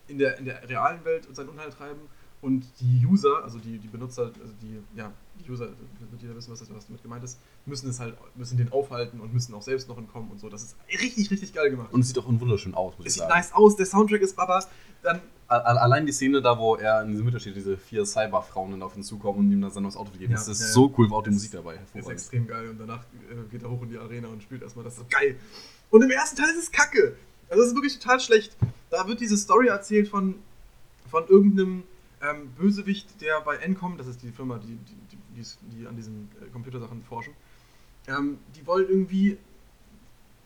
in, 0.09 0.19
der, 0.19 0.39
in 0.39 0.45
der 0.45 0.69
realen 0.69 1.05
Welt 1.05 1.27
seinen 1.35 1.49
Unheil 1.49 1.71
treiben 1.71 2.01
und 2.47 2.65
die 2.81 3.05
User, 3.05 3.43
also 3.43 3.59
die, 3.59 3.77
die 3.79 3.89
Benutzer, 3.89 4.27
also 4.27 4.53
die, 4.63 4.81
ja, 4.97 5.13
die 5.45 5.51
User, 5.51 5.67
wird 5.67 6.23
jeder 6.23 6.37
wissen, 6.37 6.53
was, 6.53 6.61
das, 6.61 6.73
was 6.73 6.87
damit 6.87 7.03
gemeint 7.03 7.25
ist, 7.25 7.41
müssen 7.65 7.91
es 7.91 7.99
halt, 7.99 8.15
müssen 8.37 8.57
den 8.57 8.71
aufhalten 8.71 9.19
und 9.19 9.35
müssen 9.35 9.53
auch 9.53 9.63
selbst 9.63 9.89
noch 9.89 9.99
entkommen 9.99 10.31
und 10.31 10.39
so. 10.39 10.49
Das 10.49 10.63
ist 10.63 10.77
richtig, 10.89 11.29
richtig 11.29 11.53
geil 11.53 11.71
gemacht. 11.71 11.93
Und 11.93 12.03
es 12.03 12.07
sieht 12.07 12.19
auch 12.19 12.27
wunderschön 12.29 12.73
aus, 12.75 12.97
muss 12.99 13.09
es 13.09 13.15
ich 13.15 13.19
sagen. 13.19 13.33
Es 13.37 13.47
sieht 13.47 13.53
nice 13.53 13.61
aus, 13.61 13.75
der 13.75 13.87
Soundtrack 13.87 14.21
ist 14.21 14.39
aber 14.39 14.65
dann. 15.03 15.21
Allein 15.49 16.07
die 16.07 16.13
Szene 16.13 16.41
da, 16.41 16.57
wo 16.57 16.77
er 16.77 17.03
in 17.03 17.11
dieser 17.11 17.25
Mitte 17.25 17.41
steht, 17.41 17.57
diese 17.57 17.77
vier 17.77 18.07
Cyberfrauen 18.07 18.71
dann 18.71 18.83
auf 18.83 18.97
ihn 18.97 19.03
zukommen 19.03 19.41
und 19.41 19.51
ihm 19.51 19.61
dann 19.61 19.73
sein 19.73 19.85
Auto 19.85 20.11
geben. 20.13 20.33
Ja, 20.33 20.39
das 20.39 20.47
ist 20.47 20.61
ja, 20.61 20.67
so 20.69 20.93
cool, 20.97 21.13
auch 21.13 21.25
die 21.25 21.31
Musik 21.31 21.51
dabei. 21.51 21.79
Das 21.95 22.05
ist 22.05 22.11
extrem 22.11 22.47
geil 22.47 22.69
und 22.69 22.79
danach 22.79 23.03
äh, 23.31 23.49
geht 23.51 23.63
er 23.63 23.71
hoch 23.71 23.83
in 23.83 23.91
die 23.91 23.99
Arena 23.99 24.29
und 24.29 24.41
spielt 24.41 24.63
erstmal, 24.63 24.85
das 24.85 24.99
ist 24.99 25.11
geil. 25.11 25.37
Und 25.91 26.03
im 26.03 26.11
ersten 26.11 26.37
Teil 26.37 26.49
ist 26.51 26.63
es 26.63 26.71
kacke. 26.71 27.17
Also 27.49 27.63
das 27.63 27.71
ist 27.71 27.75
wirklich 27.75 27.99
total 27.99 28.21
schlecht. 28.21 28.57
Da 28.91 29.07
wird 29.09 29.21
diese 29.21 29.37
Story 29.37 29.67
erzählt 29.67 30.09
von, 30.09 30.37
von 31.11 31.27
irgendeinem 31.29 31.83
ähm, 32.29 32.51
Bösewicht, 32.57 33.21
der 33.21 33.41
bei 33.41 33.57
Encom, 33.57 33.99
das 33.99 34.07
ist 34.07 34.23
die 34.23 34.31
Firma, 34.31 34.59
die, 34.59 34.77
die, 34.77 35.17
die, 35.37 35.77
die 35.77 35.87
an 35.87 35.97
diesen 35.97 36.29
äh, 36.41 36.47
Computersachen 36.51 37.03
forschen, 37.03 37.35
ähm, 38.09 38.39
die 38.55 38.67
wollen 38.67 38.89
irgendwie 38.89 39.39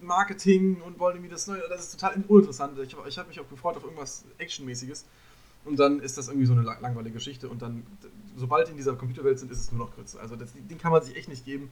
Marketing 0.00 0.80
und 0.80 0.98
wollen 0.98 1.16
irgendwie 1.16 1.30
das 1.30 1.46
Neue. 1.46 1.62
Das 1.68 1.80
ist 1.80 2.00
total 2.00 2.22
uninteressant. 2.28 2.78
Ich, 2.78 2.96
ich 3.06 3.18
habe 3.18 3.28
mich 3.28 3.40
auch 3.40 3.48
gefreut 3.48 3.76
auf 3.76 3.84
irgendwas 3.84 4.24
Actionmäßiges. 4.38 5.04
Und 5.64 5.78
dann 5.78 6.00
ist 6.00 6.16
das 6.16 6.28
irgendwie 6.28 6.46
so 6.46 6.54
eine 6.54 6.62
langweilige 6.62 7.14
Geschichte. 7.14 7.48
Und 7.48 7.60
dann, 7.60 7.86
sobald 8.36 8.68
die 8.68 8.72
in 8.72 8.78
dieser 8.78 8.94
Computerwelt 8.94 9.38
sind, 9.38 9.52
ist 9.52 9.60
es 9.60 9.72
nur 9.72 9.86
noch 9.86 9.94
Grütze. 9.94 10.18
Also 10.18 10.36
das, 10.36 10.52
den 10.54 10.78
kann 10.78 10.90
man 10.90 11.02
sich 11.02 11.16
echt 11.16 11.28
nicht 11.28 11.44
geben. 11.44 11.70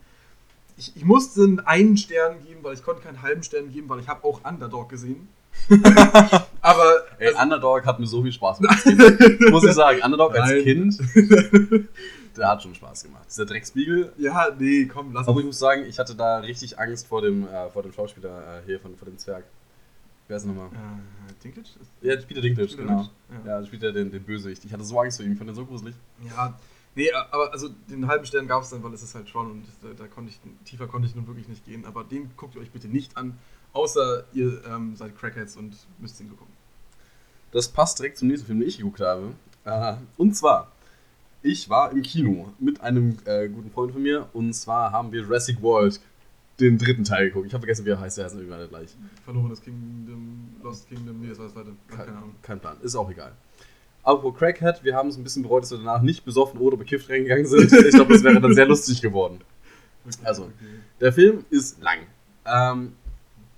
Ich, 0.76 0.94
ich 0.94 1.04
musste 1.04 1.62
einen 1.64 1.96
Stern 1.96 2.44
geben, 2.44 2.62
weil 2.62 2.74
ich 2.74 2.82
konnte 2.82 3.02
keinen 3.02 3.22
halben 3.22 3.42
Stern 3.42 3.72
geben, 3.72 3.88
weil 3.88 4.00
ich 4.00 4.08
habe 4.08 4.24
auch 4.24 4.44
Underdog 4.44 4.90
gesehen. 4.90 5.28
Aber. 6.68 7.04
Ey, 7.18 7.28
also, 7.28 7.42
Underdog 7.42 7.87
hat 7.87 7.98
mir 7.98 8.07
so 8.07 8.22
viel 8.22 8.33
Spaß 8.33 8.59
gemacht. 8.59 8.85
muss 9.50 9.64
ich 9.64 9.72
sagen. 9.74 10.00
Underdog 10.02 10.37
als 10.37 10.50
Nein. 10.50 10.62
Kind, 10.62 10.98
der 12.37 12.48
hat 12.48 12.62
schon 12.62 12.74
Spaß 12.74 13.04
gemacht. 13.04 13.24
Dieser 13.28 13.46
Dreckspiegel. 13.46 14.12
Ja, 14.18 14.48
nee, 14.59 14.87
komm, 14.87 15.12
lass 15.12 15.28
Aber 15.28 15.40
ich 15.40 15.46
muss 15.46 15.59
sagen, 15.59 15.85
ich 15.87 15.98
hatte 15.98 16.14
da 16.14 16.38
richtig 16.38 16.78
Angst 16.78 17.07
vor 17.07 17.22
dem, 17.22 17.46
äh, 17.48 17.70
vor 17.70 17.83
dem 17.83 17.92
Schauspieler 17.92 18.59
äh, 18.59 18.66
hier, 18.66 18.81
von, 18.81 18.96
vor 18.96 19.07
dem 19.07 19.18
Zwerg. 19.18 19.44
Wer 20.28 20.37
ist 20.37 20.44
nochmal? 20.44 20.66
Äh, 20.66 21.42
Dinklage? 21.42 21.68
Ja, 22.02 22.16
Peter 22.16 22.40
Dinklage, 22.40 22.76
genau. 22.76 23.09
Ja, 23.44 23.61
ja 23.61 23.66
spielt 23.66 23.83
er 23.83 23.92
den, 23.92 24.11
den 24.11 24.22
Bösewicht. 24.22 24.64
Ich 24.64 24.72
hatte 24.72 24.85
so 24.85 24.98
Angst 25.00 25.16
vor 25.16 25.26
ihm, 25.26 25.33
ich 25.33 25.38
fand 25.38 25.48
den 25.48 25.57
so 25.57 25.64
gruselig. 25.64 25.94
Ja, 26.28 26.54
Nee, 26.98 27.12
aber 27.12 27.52
also 27.52 27.68
den 27.88 28.09
halben 28.09 28.26
Stern 28.26 28.48
gab 28.48 28.64
es 28.64 28.70
dann, 28.70 28.83
weil 28.83 28.92
es 28.92 29.02
ist 29.02 29.14
halt 29.14 29.28
schon 29.28 29.50
und 29.52 29.64
da, 29.83 29.88
da, 29.96 30.09
konnte 30.09 30.33
ich, 30.33 30.40
tiefer 30.64 30.88
konnte 30.88 31.07
ich 31.07 31.14
nun 31.14 31.28
wirklich 31.28 31.46
nicht 31.46 31.64
gehen. 31.64 31.85
Aber 31.85 32.02
den 32.02 32.28
guckt 32.37 32.57
ihr 32.57 32.61
euch 32.61 32.72
bitte 32.72 32.88
nicht 32.88 33.16
an. 33.16 33.38
Außer 33.72 34.24
ihr 34.33 34.64
ähm, 34.66 34.96
seid 34.96 35.16
Crackheads 35.16 35.57
und 35.57 35.76
müsst 36.00 36.20
ihn 36.20 36.28
gucken. 36.28 36.52
Das 37.52 37.68
passt 37.68 37.98
direkt 37.98 38.18
zum 38.18 38.28
nächsten 38.28 38.46
Film, 38.46 38.61
den 38.61 38.68
ich 38.68 38.78
geguckt 38.78 39.00
habe. 39.00 39.32
Äh, 39.64 39.94
und 40.16 40.34
zwar, 40.37 40.70
ich 41.42 41.68
war 41.68 41.92
im 41.92 42.02
Kino 42.02 42.52
mit 42.58 42.80
einem 42.80 43.18
äh, 43.24 43.48
guten 43.48 43.70
Freund 43.70 43.92
von 43.92 44.02
mir. 44.02 44.28
Und 44.32 44.52
zwar 44.54 44.92
haben 44.92 45.12
wir 45.12 45.22
Jurassic 45.22 45.62
World, 45.62 46.00
den 46.61 46.78
dritten 46.78 47.04
Teil 47.04 47.28
geguckt. 47.28 47.46
Ich 47.46 47.54
habe 47.54 47.62
vergessen, 47.62 47.84
wie 47.84 47.90
er 47.90 48.00
heißt. 48.00 48.18
Der 48.18 48.24
heißt 48.24 48.34
irgendwann 48.34 48.68
gleich. 48.68 48.96
Verlorenes 49.24 49.61
Kingdom, 49.62 50.56
Lost 50.62 50.88
Kingdom, 50.88 51.20
nee, 51.20 51.28
das 51.28 51.38
heißt 51.38 51.56
weiter. 51.56 51.70
Keine, 51.88 52.16
Ahnung. 52.16 52.34
Kein 52.42 52.58
Plan, 52.58 52.76
ist 52.82 52.96
auch 52.96 53.11
egal. 53.11 53.32
Aber 54.02 54.32
Crackhead, 54.32 54.82
wir 54.84 54.94
haben 54.94 55.08
es 55.08 55.16
ein 55.16 55.22
bisschen 55.22 55.42
bereut, 55.42 55.62
dass 55.62 55.70
wir 55.70 55.78
danach 55.78 56.02
nicht 56.02 56.24
besoffen 56.24 56.61
oder 56.61 56.76
bekifft 56.76 57.11
reingegangen 57.11 57.46
sind. 57.46 57.72
Ich 57.72 57.94
glaube, 57.94 58.12
das 58.12 58.24
wäre 58.24 58.40
dann 58.40 58.54
sehr 58.54 58.66
lustig 58.66 59.00
geworden. 59.00 59.40
Okay, 60.06 60.24
also, 60.24 60.44
okay. 60.44 60.52
der 61.00 61.12
Film 61.12 61.44
ist 61.50 61.82
lang. 61.82 61.98
Ähm, 62.46 62.92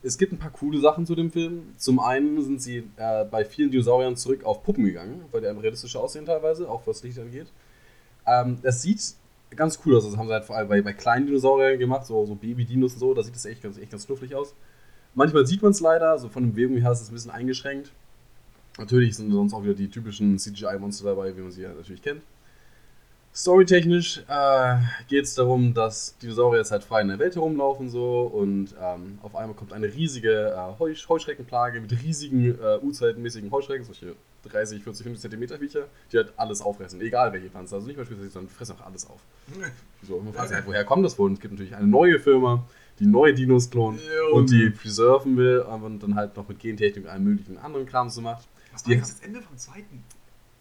es 0.03 0.17
gibt 0.17 0.33
ein 0.33 0.39
paar 0.39 0.51
coole 0.51 0.81
Sachen 0.81 1.07
zu 1.07 1.15
dem 1.15 1.31
Film. 1.31 1.75
Zum 1.77 2.01
einen 2.01 2.43
sind 2.43 2.63
sie 2.63 2.85
äh, 2.97 3.25
bei 3.25 3.45
vielen 3.45 3.71
Dinosauriern 3.71 4.17
zurück 4.17 4.45
auf 4.45 4.63
Puppen 4.63 4.85
gegangen, 4.85 5.25
weil 5.31 5.43
die 5.43 5.47
einem 5.47 5.59
realistischer 5.59 6.01
aussehen 6.01 6.25
teilweise, 6.25 6.69
auch 6.69 6.87
was 6.87 7.03
Licht 7.03 7.19
angeht. 7.19 7.49
Ähm, 8.27 8.59
das 8.63 8.83
sieht 8.83 9.15
ganz 9.55 9.79
cool 9.85 9.97
aus. 9.97 10.05
Das 10.05 10.17
haben 10.17 10.29
sie 10.29 10.33
halt 10.33 10.45
vor 10.45 10.57
allem 10.57 10.69
bei, 10.69 10.81
bei 10.81 10.93
kleinen 10.93 11.27
Dinosauriern 11.27 11.79
gemacht, 11.79 12.07
so, 12.07 12.25
so 12.25 12.35
Baby-Dinos 12.35 12.95
und 12.95 12.99
so. 12.99 13.15
Da 13.15 13.23
sieht 13.23 13.35
das 13.35 13.45
echt 13.45 13.63
ganz, 13.63 13.77
echt 13.77 13.91
ganz 13.91 14.07
knuffig 14.07 14.35
aus. 14.35 14.55
Manchmal 15.15 15.47
sieht 15.47 15.61
man 15.61 15.73
es 15.73 15.81
leider, 15.81 16.19
so 16.19 16.29
von 16.29 16.45
der 16.45 16.51
Bewegung 16.53 16.77
her 16.79 16.93
ist 16.93 17.03
es 17.03 17.11
ein 17.11 17.15
bisschen 17.15 17.33
eingeschränkt. 17.33 17.93
Natürlich 18.79 19.17
sind 19.17 19.33
sonst 19.33 19.53
auch 19.53 19.63
wieder 19.65 19.75
die 19.75 19.89
typischen 19.89 20.39
CGI-Monster 20.39 21.05
dabei, 21.05 21.37
wie 21.37 21.41
man 21.41 21.51
sie 21.51 21.63
ja 21.63 21.75
natürlich 21.75 22.01
kennt. 22.01 22.23
Storytechnisch 23.33 24.23
äh, 24.29 24.77
geht 25.09 25.25
es 25.25 25.35
darum, 25.35 25.73
dass 25.73 26.19
Dinosaurier 26.19 26.59
jetzt 26.59 26.73
halt 26.73 26.83
frei 26.83 27.03
in 27.03 27.09
der 27.09 27.21
Welt 27.21 27.37
herumlaufen 27.37 27.89
so 27.89 28.23
und 28.23 28.75
ähm, 28.83 29.19
auf 29.23 29.37
einmal 29.37 29.55
kommt 29.55 29.73
eine 29.73 29.87
riesige 29.87 30.51
äh, 30.51 30.79
Heusch 30.81 31.09
Heuschreckenplage 31.09 31.81
mit 31.81 31.93
riesigen 32.03 32.59
äh, 32.61 32.79
U-Zeitenmäßigen 32.83 33.53
Heuschrecken, 33.53 33.85
solche 33.85 34.17
30, 34.43 34.83
40, 34.83 35.05
50 35.05 35.21
Zentimeter 35.21 35.59
Viecher, 35.59 35.87
die 36.11 36.17
halt 36.17 36.33
alles 36.37 36.61
auffressen, 36.61 37.01
egal 37.01 37.33
welche 37.33 37.51
Pflanze, 37.51 37.77
also 37.77 37.87
nicht 37.87 37.97
mal 37.97 38.05
speziell, 38.05 38.31
sondern 38.31 38.53
fressen 38.53 38.77
auch 38.77 38.87
alles 38.87 39.09
auf. 39.09 39.21
so, 40.03 40.21
man 40.21 40.33
fragt 40.33 40.49
sich 40.49 40.57
halt, 40.57 40.67
woher 40.67 40.85
kommt 40.85 41.05
das 41.05 41.17
wohl? 41.17 41.29
Und 41.29 41.35
es 41.35 41.41
gibt 41.41 41.53
natürlich 41.53 41.77
eine 41.77 41.87
neue 41.87 42.19
Firma, 42.19 42.67
die 42.99 43.07
neue 43.07 43.33
Dinos 43.33 43.71
klont 43.71 44.01
und 44.33 44.51
die 44.51 44.71
preserven 44.71 45.37
will 45.37 45.61
und 45.61 46.03
dann 46.03 46.17
halt 46.17 46.37
noch 46.37 46.49
mit 46.49 46.59
Gentechnik 46.59 47.05
und 47.05 47.11
allem 47.11 47.25
möglichen 47.25 47.59
anderen 47.59 47.87
Kram 47.87 48.11
so 48.11 48.21
macht. 48.23 48.49
Was 48.73 48.89
war 48.89 48.97
das 48.97 49.21
Ende 49.21 49.41
vom 49.41 49.57
zweiten? 49.57 50.03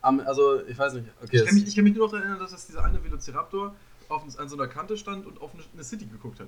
Also, 0.02 0.62
ich 0.68 0.78
weiß 0.78 0.94
nicht. 0.94 1.08
Okay, 1.24 1.38
ich, 1.38 1.46
kann 1.46 1.56
mich, 1.56 1.68
ich 1.68 1.76
kann 1.76 1.84
mich 1.84 1.96
nur 1.96 2.06
noch 2.06 2.12
daran 2.12 2.26
erinnern, 2.28 2.42
dass 2.42 2.52
das 2.52 2.68
dieser 2.68 2.84
eine 2.84 3.04
Velociraptor 3.04 3.76
auf, 4.08 4.24
an 4.40 4.50
so 4.50 4.56
einer 4.56 4.68
Kante 4.68 4.98
stand 4.98 5.26
und 5.26 5.42
auf 5.42 5.52
eine 5.74 5.84
City 5.84 6.06
geguckt 6.06 6.40
hat. 6.40 6.48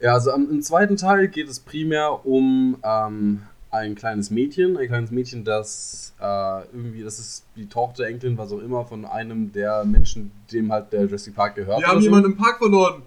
Ja, 0.00 0.14
also 0.14 0.32
um, 0.34 0.50
im 0.50 0.62
zweiten 0.62 0.96
Teil 0.96 1.28
geht 1.28 1.48
es 1.48 1.60
primär 1.60 2.26
um 2.26 2.78
ähm, 2.82 3.42
ein 3.70 3.94
kleines 3.94 4.30
Mädchen, 4.30 4.76
ein 4.76 4.86
kleines 4.88 5.10
Mädchen, 5.10 5.44
das 5.44 6.14
äh, 6.20 6.60
irgendwie, 6.72 7.02
das 7.02 7.18
ist 7.18 7.44
die 7.56 7.66
Tochter, 7.66 8.06
Enkelin, 8.06 8.36
was 8.36 8.52
auch 8.52 8.60
immer, 8.60 8.84
von 8.84 9.04
einem 9.04 9.52
der 9.52 9.84
Menschen, 9.84 10.32
dem 10.52 10.72
halt 10.72 10.92
der 10.92 11.02
Jurassic 11.02 11.34
Park 11.34 11.54
gehört. 11.54 11.80
Wir 11.80 11.88
haben 11.88 12.00
so. 12.00 12.04
jemanden 12.04 12.32
im 12.32 12.36
Park 12.36 12.58
verloren. 12.58 13.02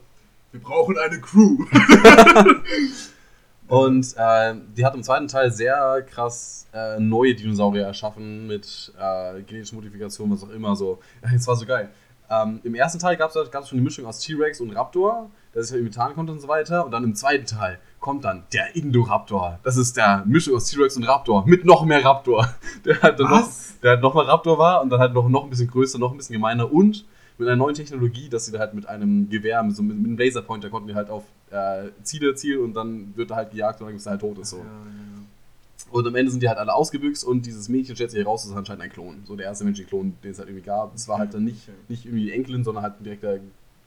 Wir 0.51 0.61
brauchen 0.61 0.97
eine 0.97 1.19
Crew. 1.19 1.57
Und 3.69 4.15
äh, 4.17 4.55
die 4.75 4.83
hat 4.83 4.95
im 4.95 5.03
zweiten 5.03 5.27
Teil 5.27 5.51
sehr 5.51 6.01
krass 6.01 6.67
äh, 6.73 6.99
neue 6.99 7.35
Dinosaurier 7.35 7.85
erschaffen 7.85 8.47
mit 8.47 8.91
äh, 8.99 9.41
genetischer 9.43 9.75
Modifikation, 9.75 10.31
was 10.31 10.43
auch 10.43 10.49
immer 10.49 10.75
so. 10.75 10.99
Das 11.31 11.47
war 11.47 11.55
so 11.55 11.67
geil. 11.67 11.89
Ähm, 12.31 12.59
Im 12.63 12.73
ersten 12.73 12.99
Teil 12.99 13.15
gab 13.15 13.29
es 13.29 13.69
schon 13.69 13.77
die 13.77 13.83
Mischung 13.83 14.05
aus 14.05 14.19
T-Rex 14.19 14.59
und 14.61 14.71
Raptor, 14.71 15.29
der 15.53 15.63
sich 15.63 15.73
ja 15.73 15.79
imitieren 15.79 16.15
konnte 16.15 16.31
und 16.31 16.39
so 16.39 16.47
weiter. 16.47 16.83
Und 16.83 16.91
dann 16.91 17.03
im 17.03 17.13
zweiten 17.13 17.45
Teil 17.45 17.79
kommt 17.99 18.25
dann 18.25 18.43
der 18.53 18.75
Indoraptor. 18.75 19.59
Das 19.63 19.77
ist 19.77 19.97
der 19.97 20.23
Mischung 20.25 20.55
aus 20.55 20.65
T-Rex 20.65 20.97
und 20.97 21.03
Raptor 21.03 21.45
mit 21.45 21.63
noch 21.63 21.85
mehr 21.85 22.03
Raptor. 22.03 22.49
Der 22.85 23.01
halt 23.01 23.19
dann 23.19 23.29
noch, 23.29 23.49
der 23.83 23.91
halt 23.91 24.01
nochmal 24.01 24.25
Raptor 24.25 24.57
war 24.57 24.81
und 24.81 24.89
dann 24.89 24.99
halt 24.99 25.13
noch, 25.13 25.27
noch 25.29 25.43
ein 25.43 25.49
bisschen 25.49 25.69
größer, 25.69 25.99
noch 25.99 26.11
ein 26.11 26.17
bisschen 26.17 26.33
gemeiner 26.33 26.71
und 26.71 27.05
mit 27.39 27.47
einer 27.47 27.57
neuen 27.57 27.73
Technologie, 27.73 28.29
dass 28.29 28.45
sie 28.45 28.51
da 28.51 28.59
halt 28.59 28.73
mit 28.73 28.87
einem 28.87 29.29
Gewehr, 29.29 29.65
so 29.71 29.81
mit, 29.81 29.97
mit 29.97 30.07
einem 30.07 30.17
Laserpointer 30.17 30.69
konnten 30.69 30.89
die 30.89 30.95
halt 30.95 31.09
auf 31.09 31.23
äh, 31.51 31.89
Ziele 32.03 32.35
zielen 32.35 32.59
und 32.59 32.73
dann 32.73 33.13
wird 33.15 33.31
er 33.31 33.37
halt 33.37 33.51
gejagt, 33.51 33.79
solange 33.79 33.95
bis 33.95 34.05
er 34.05 34.11
halt 34.11 34.21
tot 34.21 34.37
ist. 34.37 34.49
So. 34.49 34.57
Ja, 34.57 34.63
ja, 34.63 34.69
ja. 34.69 35.89
Und 35.91 36.05
am 36.05 36.15
Ende 36.15 36.31
sind 36.31 36.43
die 36.43 36.49
halt 36.49 36.59
alle 36.59 36.73
ausgebüxt 36.73 37.23
und 37.23 37.45
dieses 37.45 37.69
Mädchen 37.69 37.95
stellt 37.95 38.11
sich 38.11 38.19
heraus, 38.19 38.43
das 38.43 38.51
ist 38.51 38.57
anscheinend 38.57 38.83
ein 38.83 38.91
Klon. 38.91 39.23
So 39.25 39.35
der 39.35 39.47
erste 39.47 39.63
menschliche 39.63 39.89
Klon, 39.89 40.13
den 40.23 40.31
es 40.31 40.37
halt 40.37 40.49
irgendwie 40.49 40.65
gab. 40.65 40.93
Es 40.93 41.07
war 41.07 41.17
halt 41.17 41.33
dann 41.33 41.45
nicht, 41.45 41.69
nicht 41.87 42.05
irgendwie 42.05 42.25
die 42.25 42.31
Enkelin, 42.33 42.63
sondern 42.63 42.83
halt 42.83 42.99
ein 42.99 43.03
direkter 43.05 43.39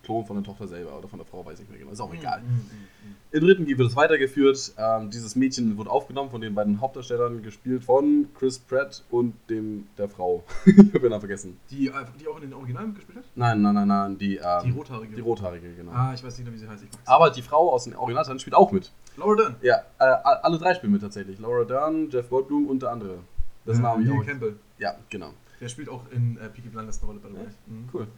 Klon 0.03 0.25
von 0.25 0.37
der 0.37 0.45
Tochter 0.45 0.67
selber 0.67 0.99
oder 0.99 1.09
von 1.09 1.19
der 1.19 1.27
Frau, 1.27 1.45
weiß 1.45 1.55
ich 1.55 1.61
nicht 1.61 1.71
mehr 1.71 1.79
genau. 1.79 1.93
Ist 1.93 2.01
auch 2.01 2.13
egal. 2.13 2.41
Mhm, 2.41 2.49
mhm, 2.49 2.55
mhm. 2.55 3.17
Im 3.33 3.41
dritten 3.41 3.67
wird 3.67 3.81
es 3.81 3.97
weitergeführt. 3.97 4.73
Ähm, 4.77 5.11
dieses 5.11 5.37
Mädchen 5.37 5.77
wurde 5.79 5.91
aufgenommen 5.91 6.31
von 6.31 6.41
den 6.41 6.55
beiden 6.55 6.81
Hauptdarstellern, 6.81 7.43
gespielt 7.43 7.83
von 7.85 8.29
Chris 8.35 8.59
Pratt 8.59 9.05
und 9.11 9.35
dem 9.49 9.87
der 9.97 10.09
Frau. 10.09 10.45
ich 10.67 10.77
habe 10.77 11.01
den 11.01 11.11
Namen 11.11 11.21
vergessen. 11.21 11.59
Die, 11.71 11.89
äh, 11.89 11.93
die 12.21 12.29
auch 12.29 12.37
in 12.37 12.43
den 12.43 12.55
Originalen 12.55 12.89
mitgespielt 12.89 13.19
hat? 13.19 13.25
Nein, 13.35 13.63
nein, 13.63 13.75
nein, 13.75 13.89
nein, 13.89 14.19
die, 14.19 14.37
ähm, 14.37 14.43
Die 14.65 14.71
rothaarige. 14.71 15.17
die 15.17 15.21
rothaarige, 15.23 15.75
genau. 15.75 15.93
Ah, 15.93 16.13
ich 16.15 16.23
weiß 16.23 16.37
nicht 16.37 16.45
mehr, 16.45 16.55
wie 16.55 16.59
sie 16.59 16.69
heißt. 16.69 16.85
Aber 17.07 17.31
die 17.31 17.43
Frau 17.43 17.73
aus 17.73 17.85
den 17.85 17.97
Originalteilen 17.97 18.39
spielt 18.39 18.55
auch 18.55 18.71
mit. 18.71 18.93
Laura 19.17 19.37
Dern. 19.37 19.57
Ja, 19.63 19.77
äh, 19.99 20.05
alle 20.05 20.59
drei 20.59 20.75
spielen 20.75 20.93
mit 20.93 21.03
tatsächlich. 21.03 21.39
Laura 21.39 21.65
Dern, 21.65 22.11
Jeff 22.11 22.29
Goldblum 22.29 22.67
und 22.67 22.83
der 22.83 22.91
andere. 22.91 23.19
Das 23.65 23.79
äh, 23.79 23.83
Name 23.83 24.05
ich 24.05 24.11
auch. 24.11 24.25
Campbell. 24.27 24.57
Ja, 24.79 24.97
genau. 25.09 25.31
Der 25.61 25.69
spielt 25.69 25.89
auch 25.89 26.03
in 26.11 26.37
äh, 26.39 26.49
Peaky 26.49 26.69
Blinders 26.69 26.99
eine 26.99 27.07
Rolle 27.07 27.21
bei 27.21 27.29
der? 27.29 27.39
Way. 27.39 27.47
Mhm. 27.67 28.09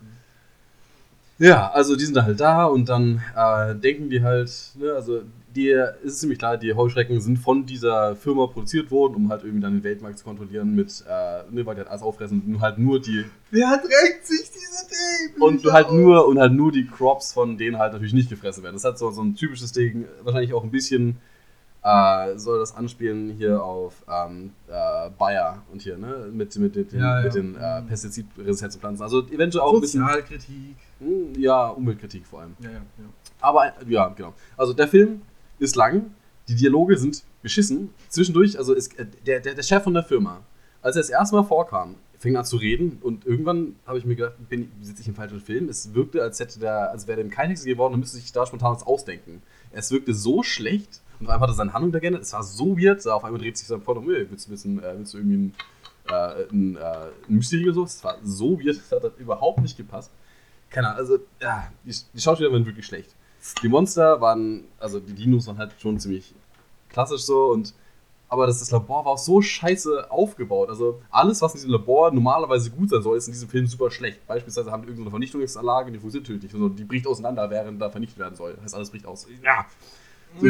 Ja, 1.44 1.70
also 1.72 1.94
die 1.94 2.06
sind 2.06 2.16
halt 2.22 2.40
da 2.40 2.64
und 2.64 2.88
dann 2.88 3.20
äh, 3.36 3.74
denken 3.74 4.08
die 4.08 4.22
halt, 4.22 4.50
ne, 4.76 4.92
also 4.92 5.20
es 5.56 6.04
ist 6.04 6.20
ziemlich 6.20 6.38
klar, 6.38 6.56
die 6.56 6.72
Heuschrecken 6.72 7.20
sind 7.20 7.38
von 7.38 7.66
dieser 7.66 8.16
Firma 8.16 8.46
produziert 8.46 8.90
worden, 8.90 9.14
um 9.14 9.28
halt 9.30 9.44
irgendwie 9.44 9.60
dann 9.60 9.74
den 9.74 9.84
Weltmarkt 9.84 10.18
zu 10.18 10.24
kontrollieren 10.24 10.74
mit, 10.74 11.04
äh, 11.06 11.42
ne, 11.50 11.66
weil 11.66 11.74
die 11.74 11.82
halt 11.82 11.88
alles 11.88 12.02
auffressen, 12.02 12.42
nur 12.46 12.60
halt 12.62 12.78
nur 12.78 13.00
die 13.00 13.24
Wer 13.50 13.68
hat 13.68 13.84
recht, 13.84 14.26
sich 14.26 14.50
diese 14.50 14.88
Themen? 14.88 15.42
und 15.42 15.72
halt 15.72 15.92
nur 15.92 16.26
und 16.26 16.38
halt 16.38 16.54
nur 16.54 16.72
die 16.72 16.86
Crops 16.86 17.34
von 17.34 17.58
denen 17.58 17.78
halt 17.78 17.92
natürlich 17.92 18.14
nicht 18.14 18.30
gefressen 18.30 18.64
werden. 18.64 18.74
Das 18.74 18.84
halt 18.84 18.98
so, 18.98 19.10
so 19.10 19.22
ein 19.22 19.36
typisches 19.36 19.72
Ding, 19.72 20.06
wahrscheinlich 20.22 20.54
auch 20.54 20.64
ein 20.64 20.70
bisschen 20.70 21.18
äh, 21.84 22.38
soll 22.38 22.58
das 22.58 22.74
anspielen 22.74 23.30
hier 23.36 23.62
auf 23.62 24.02
ähm, 24.08 24.52
äh, 24.68 25.10
Bayer 25.18 25.62
und 25.70 25.82
hier, 25.82 25.98
ne, 25.98 26.28
mit, 26.32 26.56
mit, 26.56 26.74
mit 26.76 26.92
den, 26.92 26.98
Ja, 26.98 27.22
ja. 27.22 27.28
den 27.28 27.56
äh, 27.56 27.82
pestizidresistenten 27.82 28.80
Pflanzen. 28.80 29.02
Also 29.02 29.26
eventuell 29.28 29.62
auch 29.62 29.74
ein 29.74 29.80
bisschen, 29.82 30.00
Sozialkritik. 30.00 30.76
hm, 30.98 31.34
ja, 31.38 31.68
Umweltkritik 31.68 32.26
vor 32.26 32.40
allem. 32.40 32.56
Ja, 32.60 32.70
ja, 32.70 32.76
ja. 32.76 33.04
Aber 33.40 33.72
ja, 33.86 34.08
genau. 34.08 34.32
Also 34.56 34.72
der 34.72 34.88
Film 34.88 35.22
ist 35.58 35.76
lang, 35.76 36.14
die 36.48 36.54
Dialoge 36.54 36.96
sind 36.96 37.22
beschissen. 37.42 37.90
Zwischendurch, 38.08 38.56
also 38.58 38.72
ist, 38.72 38.98
äh, 38.98 39.06
der, 39.26 39.40
der, 39.40 39.54
der 39.54 39.62
Chef 39.62 39.82
von 39.84 39.92
der 39.92 40.04
Firma, 40.04 40.40
als 40.80 40.96
er 40.96 41.02
das 41.02 41.10
erste 41.10 41.36
Mal 41.36 41.42
vorkam, 41.44 41.96
fing 42.18 42.34
an 42.38 42.46
zu 42.46 42.56
reden 42.56 42.98
und 43.02 43.26
irgendwann 43.26 43.76
habe 43.84 43.98
ich 43.98 44.06
mir 44.06 44.16
gedacht, 44.16 44.36
bin, 44.48 44.72
sitze 44.80 45.02
ich 45.02 45.08
im 45.08 45.14
falschen 45.14 45.40
Film. 45.40 45.68
Es 45.68 45.92
wirkte, 45.92 46.22
als 46.22 46.40
hätte 46.40 46.58
der, 46.58 46.90
als 46.90 47.06
wäre 47.06 47.18
dem 47.18 47.28
kein 47.28 47.50
Text 47.50 47.66
geworden 47.66 47.92
und 47.92 48.00
müsste 48.00 48.16
sich 48.16 48.32
da 48.32 48.46
spontan 48.46 48.72
was 48.74 48.86
ausdenken. 48.86 49.42
Es 49.72 49.90
wirkte 49.90 50.14
so 50.14 50.42
schlecht 50.42 51.02
und 51.20 51.26
auf 51.26 51.32
einmal 51.32 51.48
hat 51.48 51.50
er 51.50 51.54
seine 51.54 51.72
Handlung 51.72 51.92
da 51.92 51.98
geändert. 51.98 52.22
Es 52.22 52.32
war 52.32 52.42
so 52.42 52.76
weird, 52.78 53.06
auf 53.06 53.24
einmal 53.24 53.40
dreht 53.40 53.56
sich 53.56 53.66
sein 53.66 53.80
Porno, 53.80 54.02
hey, 54.02 54.26
willst 54.28 54.48
du 54.48 54.52
wissen, 54.52 54.82
äh, 54.82 54.94
willst 54.96 55.14
du 55.14 55.18
irgendwie 55.18 55.36
ein, 55.36 55.54
äh, 56.08 56.44
ein, 56.50 56.76
äh, 56.76 57.08
ein 57.28 57.64
oder 57.64 57.74
so? 57.74 57.84
Es 57.84 58.04
war 58.04 58.16
so 58.22 58.58
weird, 58.58 58.78
das 58.78 59.04
hat 59.04 59.18
überhaupt 59.18 59.60
nicht 59.60 59.76
gepasst. 59.76 60.10
Keine 60.70 60.88
Ahnung, 60.88 60.98
also 60.98 61.18
ja, 61.40 61.70
die, 61.84 61.94
die 62.14 62.20
Schauspieler 62.20 62.52
waren 62.52 62.66
wirklich 62.66 62.86
schlecht. 62.86 63.14
Die 63.62 63.68
Monster 63.68 64.20
waren, 64.20 64.64
also 64.78 65.00
die 65.00 65.12
Dinos 65.12 65.46
waren 65.46 65.58
halt 65.58 65.72
schon 65.78 65.98
ziemlich 65.98 66.34
klassisch 66.88 67.22
so 67.22 67.50
und 67.50 67.74
aber 68.34 68.48
das, 68.48 68.58
das 68.58 68.72
Labor 68.72 69.04
war 69.04 69.12
auch 69.12 69.18
so 69.18 69.40
scheiße 69.40 70.10
aufgebaut. 70.10 70.68
Also 70.68 71.00
alles, 71.10 71.40
was 71.40 71.52
in 71.52 71.58
diesem 71.58 71.70
Labor 71.70 72.10
normalerweise 72.10 72.68
gut 72.70 72.90
sein 72.90 73.00
soll, 73.00 73.16
ist 73.16 73.28
in 73.28 73.32
diesem 73.32 73.48
Film 73.48 73.66
super 73.68 73.92
schlecht. 73.92 74.26
Beispielsweise 74.26 74.72
haben 74.72 74.82
die 74.82 74.88
irgendeine 74.88 75.10
Vernichtungsanlage, 75.10 75.92
die 75.92 76.00
funktioniert 76.00 76.26
tödlich. 76.26 76.52
Also 76.52 76.68
die 76.68 76.82
bricht 76.82 77.06
auseinander, 77.06 77.48
während 77.48 77.80
da 77.80 77.90
vernichtet 77.90 78.18
werden 78.18 78.34
soll. 78.34 78.56
Heißt, 78.60 78.74
alles 78.74 78.90
bricht 78.90 79.06
aus. 79.06 79.28
Ja. 79.40 79.66
So. 80.40 80.48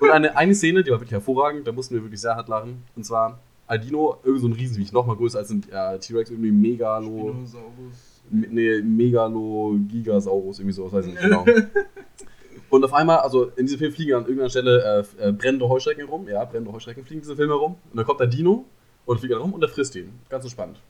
Und 0.00 0.10
eine, 0.10 0.36
eine 0.36 0.54
Szene, 0.54 0.82
die 0.82 0.90
war 0.90 0.98
wirklich 0.98 1.12
hervorragend, 1.12 1.66
da 1.66 1.72
mussten 1.72 1.94
wir 1.94 2.02
wirklich 2.02 2.20
sehr 2.20 2.34
hart 2.36 2.48
lachen. 2.48 2.82
Und 2.96 3.04
zwar 3.04 3.38
Aldino, 3.66 4.18
irgend 4.24 4.40
so 4.42 4.48
ein 4.48 4.52
Riesenviech, 4.52 4.92
noch 4.92 5.06
mal 5.06 5.16
größer 5.16 5.38
als 5.38 5.50
ein 5.50 5.64
äh, 5.70 5.98
T-Rex, 5.98 6.30
irgendwie 6.30 6.50
Megalo. 6.50 7.30
Spinosaurus. 7.30 8.20
Me- 8.30 8.48
Nee, 8.50 8.82
Megalo 8.82 9.76
Gigasaurus, 9.88 10.58
irgendwie 10.58 10.74
sowas, 10.74 10.92
weiß 10.92 11.06
ich 11.06 11.12
nicht 11.12 11.22
genau. 11.22 11.44
Und 12.70 12.82
auf 12.84 12.92
einmal, 12.92 13.18
also 13.18 13.44
in 13.56 13.66
diesem 13.66 13.78
Film 13.78 13.92
fliegen 13.92 14.14
an 14.14 14.22
irgendeiner 14.22 14.50
Stelle 14.50 15.04
äh, 15.20 15.28
äh, 15.28 15.32
brennende 15.32 15.68
Heuschrecken 15.68 16.06
rum. 16.08 16.26
Ja, 16.28 16.44
brennende 16.44 16.72
Heuschrecken 16.72 17.04
fliegen 17.04 17.18
in 17.18 17.22
diesem 17.22 17.36
Film 17.36 17.50
herum. 17.50 17.76
Und 17.90 17.96
dann 17.96 18.04
kommt 18.04 18.18
der 18.20 18.26
Dino 18.26 18.64
und 19.06 19.18
fliegt 19.20 19.32
dann 19.32 19.40
rum 19.42 19.52
und 19.52 19.60
der 19.60 19.68
frisst 19.68 19.94
ihn. 19.94 20.12
Ganz 20.28 20.44
entspannt. 20.44 20.80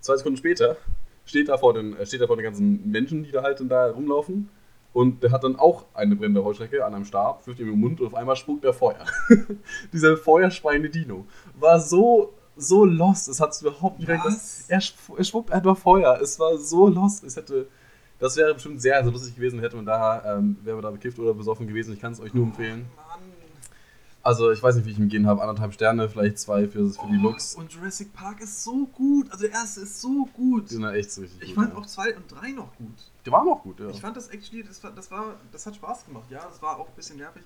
Zwei 0.00 0.16
Sekunden 0.16 0.36
später 0.36 0.76
steht 1.24 1.48
da 1.48 1.56
vor 1.58 1.74
den, 1.74 1.96
äh, 1.96 2.06
steht 2.06 2.20
da 2.20 2.26
vor 2.28 2.36
den 2.36 2.44
ganzen 2.44 2.88
Menschen, 2.90 3.24
die 3.24 3.32
da 3.32 3.42
halt 3.42 3.60
da 3.68 3.86
rumlaufen. 3.90 4.48
Und 4.92 5.22
der 5.22 5.30
hat 5.30 5.44
dann 5.44 5.56
auch 5.56 5.84
eine 5.94 6.16
brennende 6.16 6.42
Heuschrecke 6.42 6.84
an 6.84 6.94
einem 6.94 7.04
Stab, 7.04 7.46
wirft 7.46 7.60
ihm 7.60 7.72
im 7.72 7.80
Mund 7.80 8.00
und 8.00 8.06
auf 8.08 8.14
einmal 8.14 8.36
spuckt 8.36 8.64
er 8.64 8.72
Feuer. 8.72 9.04
Dieser 9.92 10.16
feuerspeiende 10.16 10.88
Dino 10.88 11.26
war 11.58 11.78
so, 11.78 12.32
so 12.56 12.84
lost. 12.84 13.28
Es 13.28 13.40
hat 13.40 13.50
es 13.50 13.62
überhaupt 13.62 13.98
nicht 13.98 14.08
Was? 14.08 14.64
er, 14.68 14.80
er 15.16 15.24
spuckt 15.24 15.52
einfach 15.52 15.76
Feuer. 15.76 16.18
Es 16.20 16.40
war 16.40 16.56
so 16.56 16.88
lost. 16.88 17.22
Es 17.22 17.36
hätte, 17.36 17.68
das 18.18 18.36
wäre 18.36 18.54
bestimmt 18.54 18.80
sehr, 18.80 19.02
sehr 19.02 19.12
lustig 19.12 19.36
gewesen, 19.36 19.60
hätte 19.60 19.76
man 19.76 19.86
da, 19.86 20.38
ähm, 20.38 20.56
wäre 20.62 20.76
man 20.76 20.82
da 20.82 20.90
bekifft 20.90 21.18
oder 21.18 21.34
besoffen 21.34 21.66
gewesen. 21.66 21.92
Ich 21.92 22.00
kann 22.00 22.12
es 22.12 22.20
euch 22.20 22.34
nur 22.34 22.44
empfehlen. 22.46 22.86
Mann. 22.96 23.07
Also 24.28 24.50
ich 24.50 24.62
weiß 24.62 24.76
nicht, 24.76 24.84
wie 24.84 24.90
ich 24.90 24.98
ihm 24.98 25.08
gehen 25.08 25.26
habe. 25.26 25.40
Anderthalb 25.40 25.72
Sterne, 25.72 26.06
vielleicht 26.10 26.38
zwei 26.38 26.68
für, 26.68 26.86
für 26.90 27.06
die 27.06 27.16
Looks. 27.16 27.54
Und 27.54 27.72
Jurassic 27.72 28.12
Park 28.12 28.42
ist 28.42 28.62
so 28.62 28.84
gut. 28.84 29.30
Also 29.32 29.44
der 29.44 29.54
erste 29.54 29.80
ist 29.80 30.02
so 30.02 30.26
gut. 30.34 30.68
Die 30.68 30.74
sind 30.74 30.82
ja 30.82 30.92
echt 30.92 31.10
so 31.10 31.22
richtig 31.22 31.40
Ich 31.40 31.54
gut, 31.54 31.64
fand 31.64 31.72
ja. 31.72 31.78
auch 31.78 31.86
zwei 31.86 32.14
und 32.14 32.30
drei 32.30 32.50
noch 32.50 32.76
gut. 32.76 33.10
Die 33.24 33.32
waren 33.32 33.48
auch 33.48 33.62
gut, 33.62 33.80
ja. 33.80 33.88
Ich 33.88 34.02
fand 34.02 34.18
das 34.18 34.28
actually, 34.28 34.62
das 34.62 34.84
war, 34.84 34.90
das 34.90 35.10
war, 35.10 35.36
das 35.50 35.64
hat 35.64 35.76
Spaß 35.76 36.04
gemacht, 36.04 36.30
ja. 36.30 36.46
Es 36.54 36.60
war 36.60 36.76
auch 36.78 36.88
ein 36.88 36.94
bisschen 36.94 37.16
nervig. 37.16 37.42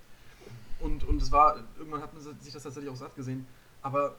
Und, 0.80 1.04
und 1.04 1.22
es 1.22 1.30
war, 1.30 1.54
irgendwann 1.78 2.02
hat 2.02 2.12
man 2.14 2.20
sich 2.40 2.52
das 2.52 2.64
tatsächlich 2.64 2.90
auch 2.90 2.96
satt 2.96 3.14
gesehen. 3.14 3.46
Aber 3.80 4.16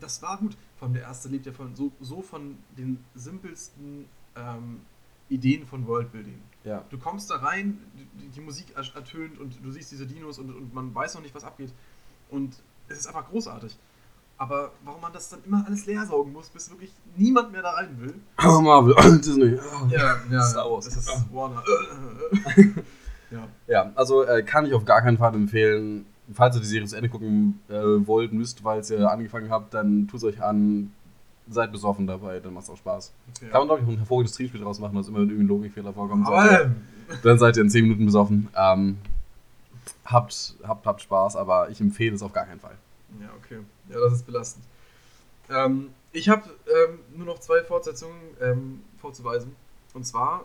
das 0.00 0.22
war 0.22 0.38
gut. 0.38 0.56
Vor 0.78 0.86
allem 0.86 0.94
der 0.94 1.02
erste 1.02 1.28
lebt 1.28 1.44
ja 1.44 1.52
von 1.52 1.76
so, 1.76 1.92
so 2.00 2.22
von 2.22 2.56
den 2.78 3.04
simpelsten 3.14 4.06
ähm, 4.36 4.80
Ideen 5.28 5.66
von 5.66 5.86
Worldbuilding. 5.86 6.40
ja. 6.64 6.82
Du 6.88 6.96
kommst 6.96 7.28
da 7.28 7.36
rein, 7.36 7.78
die, 7.94 8.28
die 8.28 8.40
Musik 8.40 8.68
ertönt 8.74 9.38
und 9.38 9.62
du 9.62 9.70
siehst 9.70 9.92
diese 9.92 10.06
Dinos 10.06 10.38
und, 10.38 10.54
und 10.54 10.72
man 10.72 10.94
weiß 10.94 11.14
noch 11.16 11.20
nicht, 11.20 11.34
was 11.34 11.44
abgeht. 11.44 11.74
Und 12.30 12.56
es 12.88 12.98
ist 12.98 13.06
einfach 13.06 13.28
großartig. 13.28 13.76
Aber 14.38 14.72
warum 14.84 15.00
man 15.00 15.12
das 15.12 15.30
dann 15.30 15.40
immer 15.46 15.64
alles 15.66 15.86
leer 15.86 16.04
saugen 16.04 16.32
muss, 16.32 16.50
bis 16.50 16.70
wirklich 16.70 16.92
niemand 17.16 17.52
mehr 17.52 17.62
da 17.62 17.70
rein 17.70 17.96
will. 17.98 18.14
Oh, 18.44 18.60
Marvel, 18.60 18.94
Disney. 19.18 19.58
Ja, 19.90 20.16
ja. 20.30 20.42
Star 20.42 20.70
Wars. 20.70 20.84
Das 20.84 20.96
ist 20.96 21.10
Warner. 21.32 21.62
ja. 23.30 23.48
Ja, 23.66 23.92
also 23.94 24.24
äh, 24.24 24.42
kann 24.42 24.66
ich 24.66 24.74
auf 24.74 24.84
gar 24.84 25.00
keinen 25.00 25.16
Fall 25.16 25.34
empfehlen. 25.34 26.04
Falls 26.34 26.56
ihr 26.56 26.60
die 26.60 26.66
Serie 26.66 26.86
zu 26.86 26.96
Ende 26.96 27.08
gucken 27.08 27.60
äh, 27.68 27.74
wollt, 27.74 28.32
müsst, 28.32 28.62
weil 28.62 28.82
ihr 28.90 29.10
angefangen 29.10 29.48
habt, 29.48 29.72
dann 29.72 30.08
tut 30.08 30.18
es 30.18 30.24
euch 30.24 30.42
an. 30.42 30.92
Seid 31.48 31.70
besoffen 31.70 32.08
dabei, 32.08 32.40
dann 32.40 32.52
macht 32.54 32.64
es 32.64 32.70
auch 32.70 32.76
Spaß. 32.76 33.12
Okay. 33.36 33.48
Kann 33.50 33.60
man, 33.60 33.68
glaube 33.68 33.82
ich, 33.82 33.88
ein 33.88 33.98
hervorragendes 33.98 34.34
Triebspiel 34.34 34.60
draus 34.60 34.80
machen, 34.80 34.96
dass 34.96 35.06
immer 35.06 35.20
irgendein 35.20 35.46
Logikfehler 35.46 35.92
vorkommt. 35.92 36.26
Aber, 36.26 36.62
ähm, 36.62 36.74
dann 37.22 37.38
seid 37.38 37.56
ihr 37.56 37.62
in 37.62 37.70
10 37.70 37.84
Minuten 37.84 38.04
besoffen. 38.04 38.48
Ähm, 38.56 38.98
habt, 40.04 40.54
habt, 40.62 40.86
habt 40.86 41.02
Spaß, 41.02 41.36
aber 41.36 41.70
ich 41.70 41.80
empfehle 41.80 42.14
es 42.14 42.22
auf 42.22 42.32
gar 42.32 42.46
keinen 42.46 42.60
Fall. 42.60 42.76
Ja, 43.20 43.30
okay. 43.36 43.60
Ja, 43.88 44.00
das 44.00 44.14
ist 44.14 44.26
belastend. 44.26 44.64
Ähm, 45.48 45.90
ich 46.12 46.28
habe 46.28 46.48
ähm, 46.66 46.98
nur 47.14 47.26
noch 47.26 47.38
zwei 47.38 47.62
Fortsetzungen 47.62 48.20
ähm, 48.40 48.82
vorzuweisen. 48.98 49.54
Und 49.94 50.04
zwar, 50.04 50.44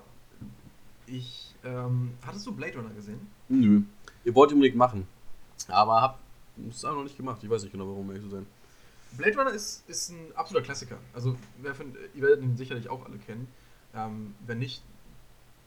ich. 1.07 1.47
Ähm, 1.63 2.13
hattest 2.25 2.47
du 2.47 2.53
Blade 2.53 2.75
Runner 2.75 2.89
gesehen? 2.89 3.27
Nö. 3.47 3.81
Ihr 4.23 4.33
wollt 4.33 4.51
unbedingt 4.51 4.77
machen. 4.77 5.07
Aber 5.67 6.01
habt 6.01 6.19
es 6.69 6.83
einfach 6.83 6.97
noch 6.97 7.03
nicht 7.03 7.17
gemacht. 7.17 7.43
Ich 7.43 7.49
weiß 7.49 7.61
nicht 7.63 7.71
genau, 7.71 7.85
warum, 7.85 8.01
um 8.01 8.09
ehrlich 8.09 8.23
zu 8.23 8.29
sein. 8.29 8.47
Blade 9.17 9.37
Runner 9.37 9.51
ist, 9.51 9.87
ist 9.87 10.09
ein 10.09 10.31
absoluter 10.35 10.65
Klassiker. 10.65 10.97
Also, 11.13 11.35
wer 11.61 11.75
von, 11.75 11.95
ihr 12.15 12.21
werdet 12.21 12.41
ihn 12.41 12.57
sicherlich 12.57 12.89
auch 12.89 13.05
alle 13.05 13.17
kennen. 13.17 13.47
Ähm, 13.93 14.33
wenn 14.47 14.59
nicht, 14.59 14.83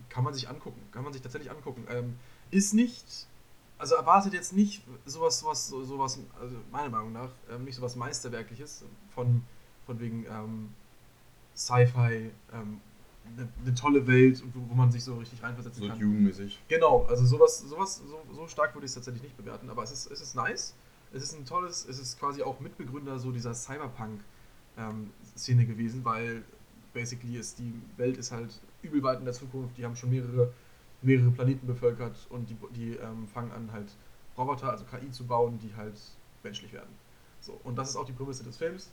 kann 0.09 0.25
man 0.25 0.35
sich 0.35 0.49
angucken. 0.49 0.81
Kann 0.93 1.05
man 1.05 1.13
sich 1.13 1.23
tatsächlich 1.23 1.51
angucken. 1.51 1.87
Ähm, 1.91 2.17
ist 2.51 2.75
nicht. 2.75 3.27
Also 3.85 3.97
erwartet 3.97 4.33
jetzt 4.33 4.55
nicht 4.55 4.81
sowas, 5.05 5.41
sowas, 5.41 5.69
so- 5.69 5.85
sowas, 5.85 6.19
also 6.41 6.57
meiner 6.73 6.89
Meinung 6.89 7.13
nach, 7.13 7.29
ähm, 7.51 7.65
nicht 7.65 7.75
sowas 7.75 7.97
Meisterwerkliches 7.97 8.83
von, 9.15 9.43
von 9.85 10.01
wegen 10.01 10.25
ähm, 10.25 10.71
Sci-Fi, 11.55 12.31
ähm, 12.55 12.81
eine 13.27 13.47
ne 13.63 13.75
tolle 13.75 14.07
Welt, 14.07 14.43
wo, 14.55 14.71
wo 14.71 14.75
man 14.75 14.91
sich 14.91 15.05
so 15.05 15.17
richtig 15.17 15.43
reinversetzen 15.43 15.83
So 15.83 15.89
kann. 15.91 16.01
Dune-mäßig. 16.01 16.63
Genau, 16.67 17.05
also 17.11 17.27
sowas, 17.27 17.59
sowas, 17.61 18.01
so, 18.09 18.23
so 18.35 18.49
stark 18.49 18.75
würde 18.75 18.87
ich 18.87 18.91
es 18.91 18.95
tatsächlich 18.95 19.23
nicht 19.23 19.37
bewerten, 19.37 19.69
aber 19.69 19.83
es 19.83 19.93
ist, 19.93 20.11
es 20.11 20.23
ist 20.23 20.35
nice. 20.35 20.73
Es 21.13 21.23
ist 21.23 21.35
ein 21.35 21.45
tolles, 21.45 21.85
es 21.87 21.99
ist 21.99 22.19
quasi 22.19 22.43
auch 22.43 22.61
Mitbegründer 22.61 23.19
so 23.19 23.33
dieser 23.33 23.53
Cyberpunk-Szene 23.53 25.67
gewesen, 25.67 26.03
weil 26.07 26.43
basically 26.95 27.37
ist 27.37 27.59
die 27.59 27.75
Welt 27.99 28.17
ist 28.17 28.33
halt 28.33 28.59
übel 28.81 29.03
weit 29.03 29.19
in 29.19 29.27
der 29.27 29.35
Zukunft, 29.35 29.77
die 29.77 29.85
haben 29.85 29.95
schon 29.95 30.09
mehrere, 30.09 30.55
mehrere 31.05 31.31
Planeten 31.31 31.67
bevölkert 31.67 32.17
und 32.31 32.49
die, 32.49 32.57
die 32.75 32.97
ähm, 32.97 33.29
fangen 33.29 33.53
an 33.53 33.71
halt 33.73 33.93
Roboter, 34.37 34.71
also 34.71 34.85
KI 34.85 35.11
zu 35.11 35.27
bauen, 35.27 35.59
die 35.59 35.75
halt 35.77 36.01
menschlich 36.43 36.73
werden. 36.73 36.91
So, 37.41 37.61
und 37.65 37.77
das 37.77 37.91
ist 37.91 37.97
auch 37.97 38.07
die 38.07 38.13
Prämisse 38.13 38.43
des 38.43 38.57
Films, 38.57 38.91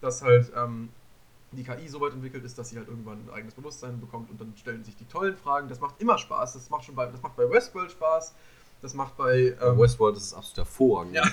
dass 0.00 0.22
halt 0.22 0.52
ähm, 0.56 0.90
die 1.52 1.64
KI 1.64 1.88
so 1.88 2.00
weit 2.00 2.12
entwickelt 2.12 2.44
ist, 2.44 2.58
dass 2.58 2.68
sie 2.68 2.76
halt 2.76 2.88
irgendwann 2.88 3.26
ein 3.26 3.30
eigenes 3.30 3.54
Bewusstsein 3.54 4.00
bekommt 4.00 4.30
und 4.30 4.40
dann 4.40 4.52
stellen 4.56 4.84
sich 4.84 4.96
die 4.96 5.06
tollen 5.06 5.36
Fragen. 5.36 5.68
Das 5.68 5.80
macht 5.80 6.00
immer 6.00 6.18
Spaß. 6.18 6.54
Das 6.54 6.70
macht 6.70 6.84
schon 6.84 6.94
bei, 6.94 7.06
das 7.06 7.22
macht 7.22 7.36
bei 7.36 7.48
Westworld 7.48 7.90
Spaß. 7.90 8.34
Das 8.82 8.92
macht 8.92 9.16
bei 9.16 9.56
Ähm, 9.62 9.78
Westworld 9.78 10.16
ist 10.16 10.34
absolut 10.34 10.58
hervorragend 10.58 11.14
Ja. 11.14 11.24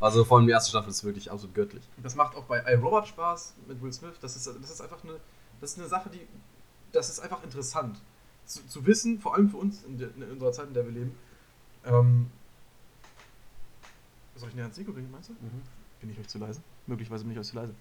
Also 0.00 0.24
vor 0.24 0.38
allem 0.38 0.46
die 0.46 0.52
erste 0.52 0.70
Staffel 0.70 0.90
ist 0.90 1.04
wirklich 1.04 1.30
absolut 1.30 1.54
göttlich. 1.54 1.86
das 2.02 2.14
macht 2.14 2.34
auch 2.36 2.44
bei 2.44 2.62
iRobot 2.72 3.08
Spaß 3.08 3.54
mit 3.66 3.82
Will 3.82 3.92
Smith. 3.92 4.14
Das 4.20 4.36
ist, 4.36 4.46
das 4.46 4.70
ist 4.70 4.80
einfach 4.80 5.04
eine, 5.04 5.14
das 5.60 5.72
ist 5.72 5.78
eine 5.78 5.88
Sache, 5.88 6.08
die, 6.08 6.26
das 6.92 7.10
ist 7.10 7.20
einfach 7.20 7.42
interessant. 7.44 8.00
Zu, 8.46 8.66
zu 8.66 8.86
wissen, 8.86 9.20
vor 9.20 9.34
allem 9.34 9.50
für 9.50 9.58
uns 9.58 9.84
in, 9.84 9.98
der, 9.98 10.08
in 10.16 10.30
unserer 10.30 10.52
Zeit, 10.52 10.68
in 10.68 10.74
der 10.74 10.84
wir 10.84 10.92
leben, 10.92 11.14
ähm, 11.84 12.30
soll 14.36 14.48
ich 14.50 14.54
näher 14.54 14.64
ans 14.64 14.76
Mikro 14.76 14.92
bringen, 14.92 15.10
meinst 15.10 15.30
du? 15.30 15.32
Mhm. 15.34 15.62
Bin 16.00 16.10
ich 16.10 16.18
euch 16.18 16.28
zu 16.28 16.38
leise? 16.38 16.60
Möglicherweise 16.86 17.24
bin 17.24 17.32
ich 17.32 17.38
euch 17.38 17.46
zu 17.46 17.56
leise. 17.56 17.74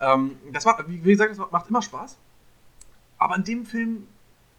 Ähm, 0.00 0.36
das 0.52 0.64
war, 0.64 0.78
wie, 0.88 0.98
gesagt, 0.98 1.30
das 1.30 1.38
macht 1.50 1.68
immer 1.68 1.82
Spaß. 1.82 2.16
Aber 3.18 3.36
in 3.36 3.44
dem 3.44 3.66
Film 3.66 4.06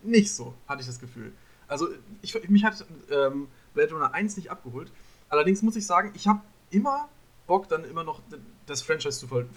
nicht 0.02 0.34
so, 0.34 0.54
hatte 0.68 0.82
ich 0.82 0.88
das 0.88 1.00
Gefühl. 1.00 1.32
Also, 1.68 1.88
ich, 2.22 2.50
mich 2.50 2.64
hat 2.64 2.86
ähm, 3.10 3.48
Blade 3.74 3.94
Runner 3.94 4.14
1 4.14 4.38
nicht 4.38 4.52
abgeholt. 4.52 4.92
Allerdings 5.30 5.62
muss 5.62 5.76
ich 5.76 5.86
sagen, 5.86 6.12
ich 6.16 6.28
habe 6.28 6.42
immer 6.70 7.10
Bock, 7.48 7.68
dann 7.68 7.84
immer 7.84 8.04
noch 8.04 8.22
das 8.66 8.82
Franchise 8.82 9.20
zu, 9.20 9.28
voll, 9.28 9.48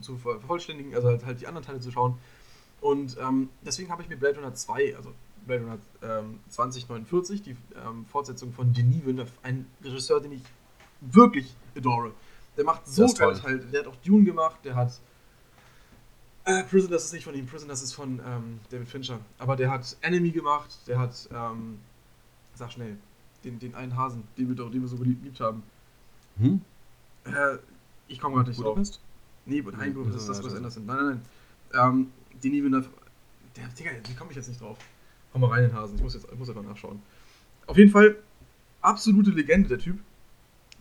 zu 0.00 0.18
vervollständigen, 0.18 0.94
also 0.94 1.08
halt, 1.08 1.24
halt, 1.24 1.40
die 1.40 1.46
anderen 1.46 1.66
Teile 1.66 1.80
zu 1.80 1.90
schauen. 1.90 2.18
Und 2.80 3.16
ähm, 3.20 3.48
deswegen 3.62 3.90
habe 3.90 4.02
ich 4.02 4.08
mir 4.08 4.16
Blade 4.16 4.36
Runner 4.36 4.54
2, 4.54 4.96
also 4.96 5.14
Blade 5.46 5.62
Runner 5.62 5.78
ähm, 6.02 6.40
2049, 6.48 7.42
die 7.42 7.56
ähm, 7.84 8.06
Fortsetzung 8.06 8.52
von 8.52 8.72
Denis 8.72 9.04
Villeneuve, 9.04 9.32
ein 9.42 9.66
Regisseur, 9.82 10.20
den 10.20 10.32
ich 10.32 10.42
wirklich 11.00 11.54
adore. 11.76 12.12
Der 12.56 12.64
macht 12.64 12.86
so 12.86 13.06
geil 13.14 13.34
Teile. 13.34 13.58
Der 13.58 13.80
hat 13.80 13.86
auch 13.88 13.96
Dune 13.96 14.24
gemacht, 14.24 14.58
der 14.64 14.74
hat 14.74 15.00
äh, 16.44 16.64
Prison, 16.64 16.90
das 16.90 17.04
ist 17.04 17.12
nicht 17.12 17.24
von 17.24 17.34
ihm, 17.34 17.46
Prison, 17.46 17.68
das 17.68 17.82
ist 17.82 17.92
von 17.92 18.20
ähm, 18.26 18.60
David 18.70 18.88
Fincher. 18.88 19.20
Aber 19.38 19.54
der 19.54 19.70
hat 19.70 19.96
Enemy 20.00 20.30
gemacht, 20.30 20.76
der 20.86 20.98
hat, 20.98 21.28
ähm, 21.32 21.78
sag 22.54 22.72
schnell, 22.72 22.96
den, 23.44 23.58
den 23.58 23.74
einen 23.74 23.96
Hasen, 23.96 24.24
den 24.36 24.48
wir, 24.48 24.56
den 24.56 24.80
wir 24.80 24.88
so 24.88 24.96
geliebt 24.96 25.40
haben. 25.40 25.62
Hm? 26.38 26.60
Äh, 27.24 27.58
ich 28.08 28.18
komme 28.18 28.36
gerade 28.36 28.50
nicht 28.50 28.58
Budapest? 28.58 28.94
drauf. 28.94 29.02
Nee, 29.46 29.62
nein, 29.62 29.94
Budapest 29.94 30.18
ist 30.18 30.28
das, 30.28 30.42
was 30.42 30.54
Anderson. 30.54 30.86
Nein, 30.86 30.96
nein, 30.96 31.22
nein. 31.72 31.88
Ähm, 31.88 32.12
Denis 32.42 32.62
Villeneuve, 32.62 32.88
der, 33.56 33.68
Digga, 33.68 33.90
wie 34.08 34.14
komme 34.14 34.30
ich 34.30 34.36
jetzt 34.36 34.48
nicht 34.48 34.60
drauf? 34.60 34.78
Hau 35.34 35.38
mal 35.38 35.48
rein 35.48 35.64
in 35.64 35.70
den 35.70 35.76
Hasen, 35.76 35.96
ich 35.96 36.02
muss 36.02 36.14
jetzt 36.14 36.26
ich 36.30 36.38
muss 36.38 36.48
einfach 36.48 36.62
nachschauen. 36.62 37.02
Auf 37.66 37.76
jeden 37.76 37.90
Fall, 37.90 38.16
absolute 38.80 39.30
Legende, 39.30 39.68
der 39.68 39.78
Typ. 39.78 39.98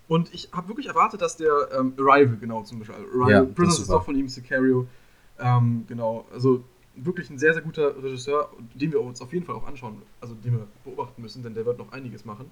Und 0.07 0.33
ich 0.33 0.49
habe 0.51 0.67
wirklich 0.67 0.87
erwartet, 0.87 1.21
dass 1.21 1.37
der 1.37 1.69
ähm, 1.71 1.93
Arrival, 1.97 2.37
genau, 2.37 2.63
zum 2.63 2.79
Beispiel. 2.79 2.95
Arrival, 2.95 3.31
ja, 3.31 3.43
Prisoners 3.45 3.79
ist 3.79 3.89
auch 3.91 4.03
von 4.03 4.15
ihm, 4.15 4.27
Sicario. 4.27 4.87
Ähm, 5.39 5.85
genau, 5.87 6.25
also 6.33 6.65
wirklich 6.95 7.29
ein 7.29 7.39
sehr, 7.39 7.53
sehr 7.53 7.61
guter 7.61 7.95
Regisseur, 8.03 8.51
den 8.73 8.91
wir 8.91 9.01
uns 9.01 9.21
auf 9.21 9.31
jeden 9.31 9.45
Fall 9.45 9.55
auch 9.55 9.65
anschauen, 9.65 10.01
also 10.19 10.35
den 10.35 10.53
wir 10.53 10.67
beobachten 10.83 11.21
müssen, 11.21 11.43
denn 11.43 11.53
der 11.53 11.65
wird 11.65 11.77
noch 11.77 11.91
einiges 11.93 12.25
machen. 12.25 12.51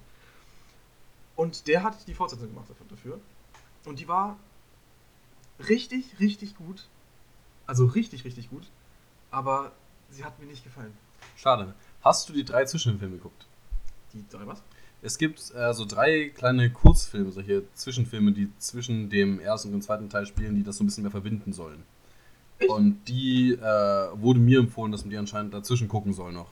Und 1.36 1.66
der 1.68 1.82
hat 1.82 2.06
die 2.06 2.14
Fortsetzung 2.14 2.48
gemacht 2.48 2.66
dafür. 2.88 3.18
Und 3.86 3.98
die 3.98 4.08
war 4.08 4.38
richtig, 5.68 6.18
richtig 6.20 6.56
gut. 6.56 6.88
Also 7.66 7.86
richtig, 7.86 8.24
richtig 8.24 8.50
gut. 8.50 8.70
Aber 9.30 9.72
sie 10.10 10.24
hat 10.24 10.38
mir 10.40 10.46
nicht 10.46 10.64
gefallen. 10.64 10.92
Schade. 11.36 11.74
Hast 12.02 12.28
du 12.28 12.32
die 12.32 12.44
drei 12.44 12.64
Zwischenfilme 12.64 13.16
geguckt? 13.16 13.46
Die 14.12 14.24
drei 14.30 14.46
was? 14.46 14.62
Es 15.02 15.18
gibt 15.18 15.52
äh, 15.54 15.72
so 15.72 15.84
drei 15.84 16.28
kleine 16.28 16.70
Kurzfilme, 16.70 17.30
solche 17.30 17.62
Zwischenfilme, 17.74 18.32
die 18.32 18.50
zwischen 18.58 19.08
dem 19.08 19.40
ersten 19.40 19.68
und 19.68 19.72
dem 19.72 19.82
zweiten 19.82 20.08
Teil 20.10 20.26
spielen, 20.26 20.54
die 20.54 20.62
das 20.62 20.76
so 20.76 20.84
ein 20.84 20.86
bisschen 20.86 21.02
mehr 21.04 21.10
verbinden 21.10 21.52
sollen. 21.52 21.82
Echt? 22.58 22.70
Und 22.70 23.04
die 23.08 23.52
äh, 23.52 23.62
wurde 24.20 24.40
mir 24.40 24.58
empfohlen, 24.60 24.92
dass 24.92 25.02
man 25.02 25.10
die 25.10 25.16
anscheinend 25.16 25.54
dazwischen 25.54 25.88
gucken 25.88 26.12
soll 26.12 26.32
noch. 26.32 26.48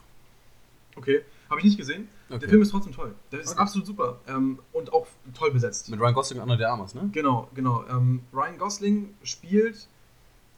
Okay, 0.96 1.22
habe 1.48 1.60
ich 1.60 1.64
nicht 1.64 1.78
gesehen. 1.78 2.08
Okay. 2.28 2.40
Der 2.40 2.48
Film 2.48 2.62
ist 2.62 2.70
trotzdem 2.70 2.92
toll. 2.92 3.14
Der 3.32 3.40
ist 3.40 3.52
okay. 3.52 3.60
absolut 3.60 3.86
super 3.86 4.18
ähm, 4.26 4.58
und 4.72 4.92
auch 4.92 5.06
toll 5.34 5.50
besetzt. 5.50 5.88
Mit 5.90 6.00
Ryan 6.00 6.14
Gosling 6.14 6.40
und 6.40 6.44
Anna 6.44 6.56
de 6.56 6.66
Armas, 6.66 6.94
ne? 6.94 7.08
Genau, 7.12 7.48
genau. 7.54 7.84
Ähm, 7.88 8.22
Ryan 8.32 8.58
Gosling 8.58 9.14
spielt 9.22 9.86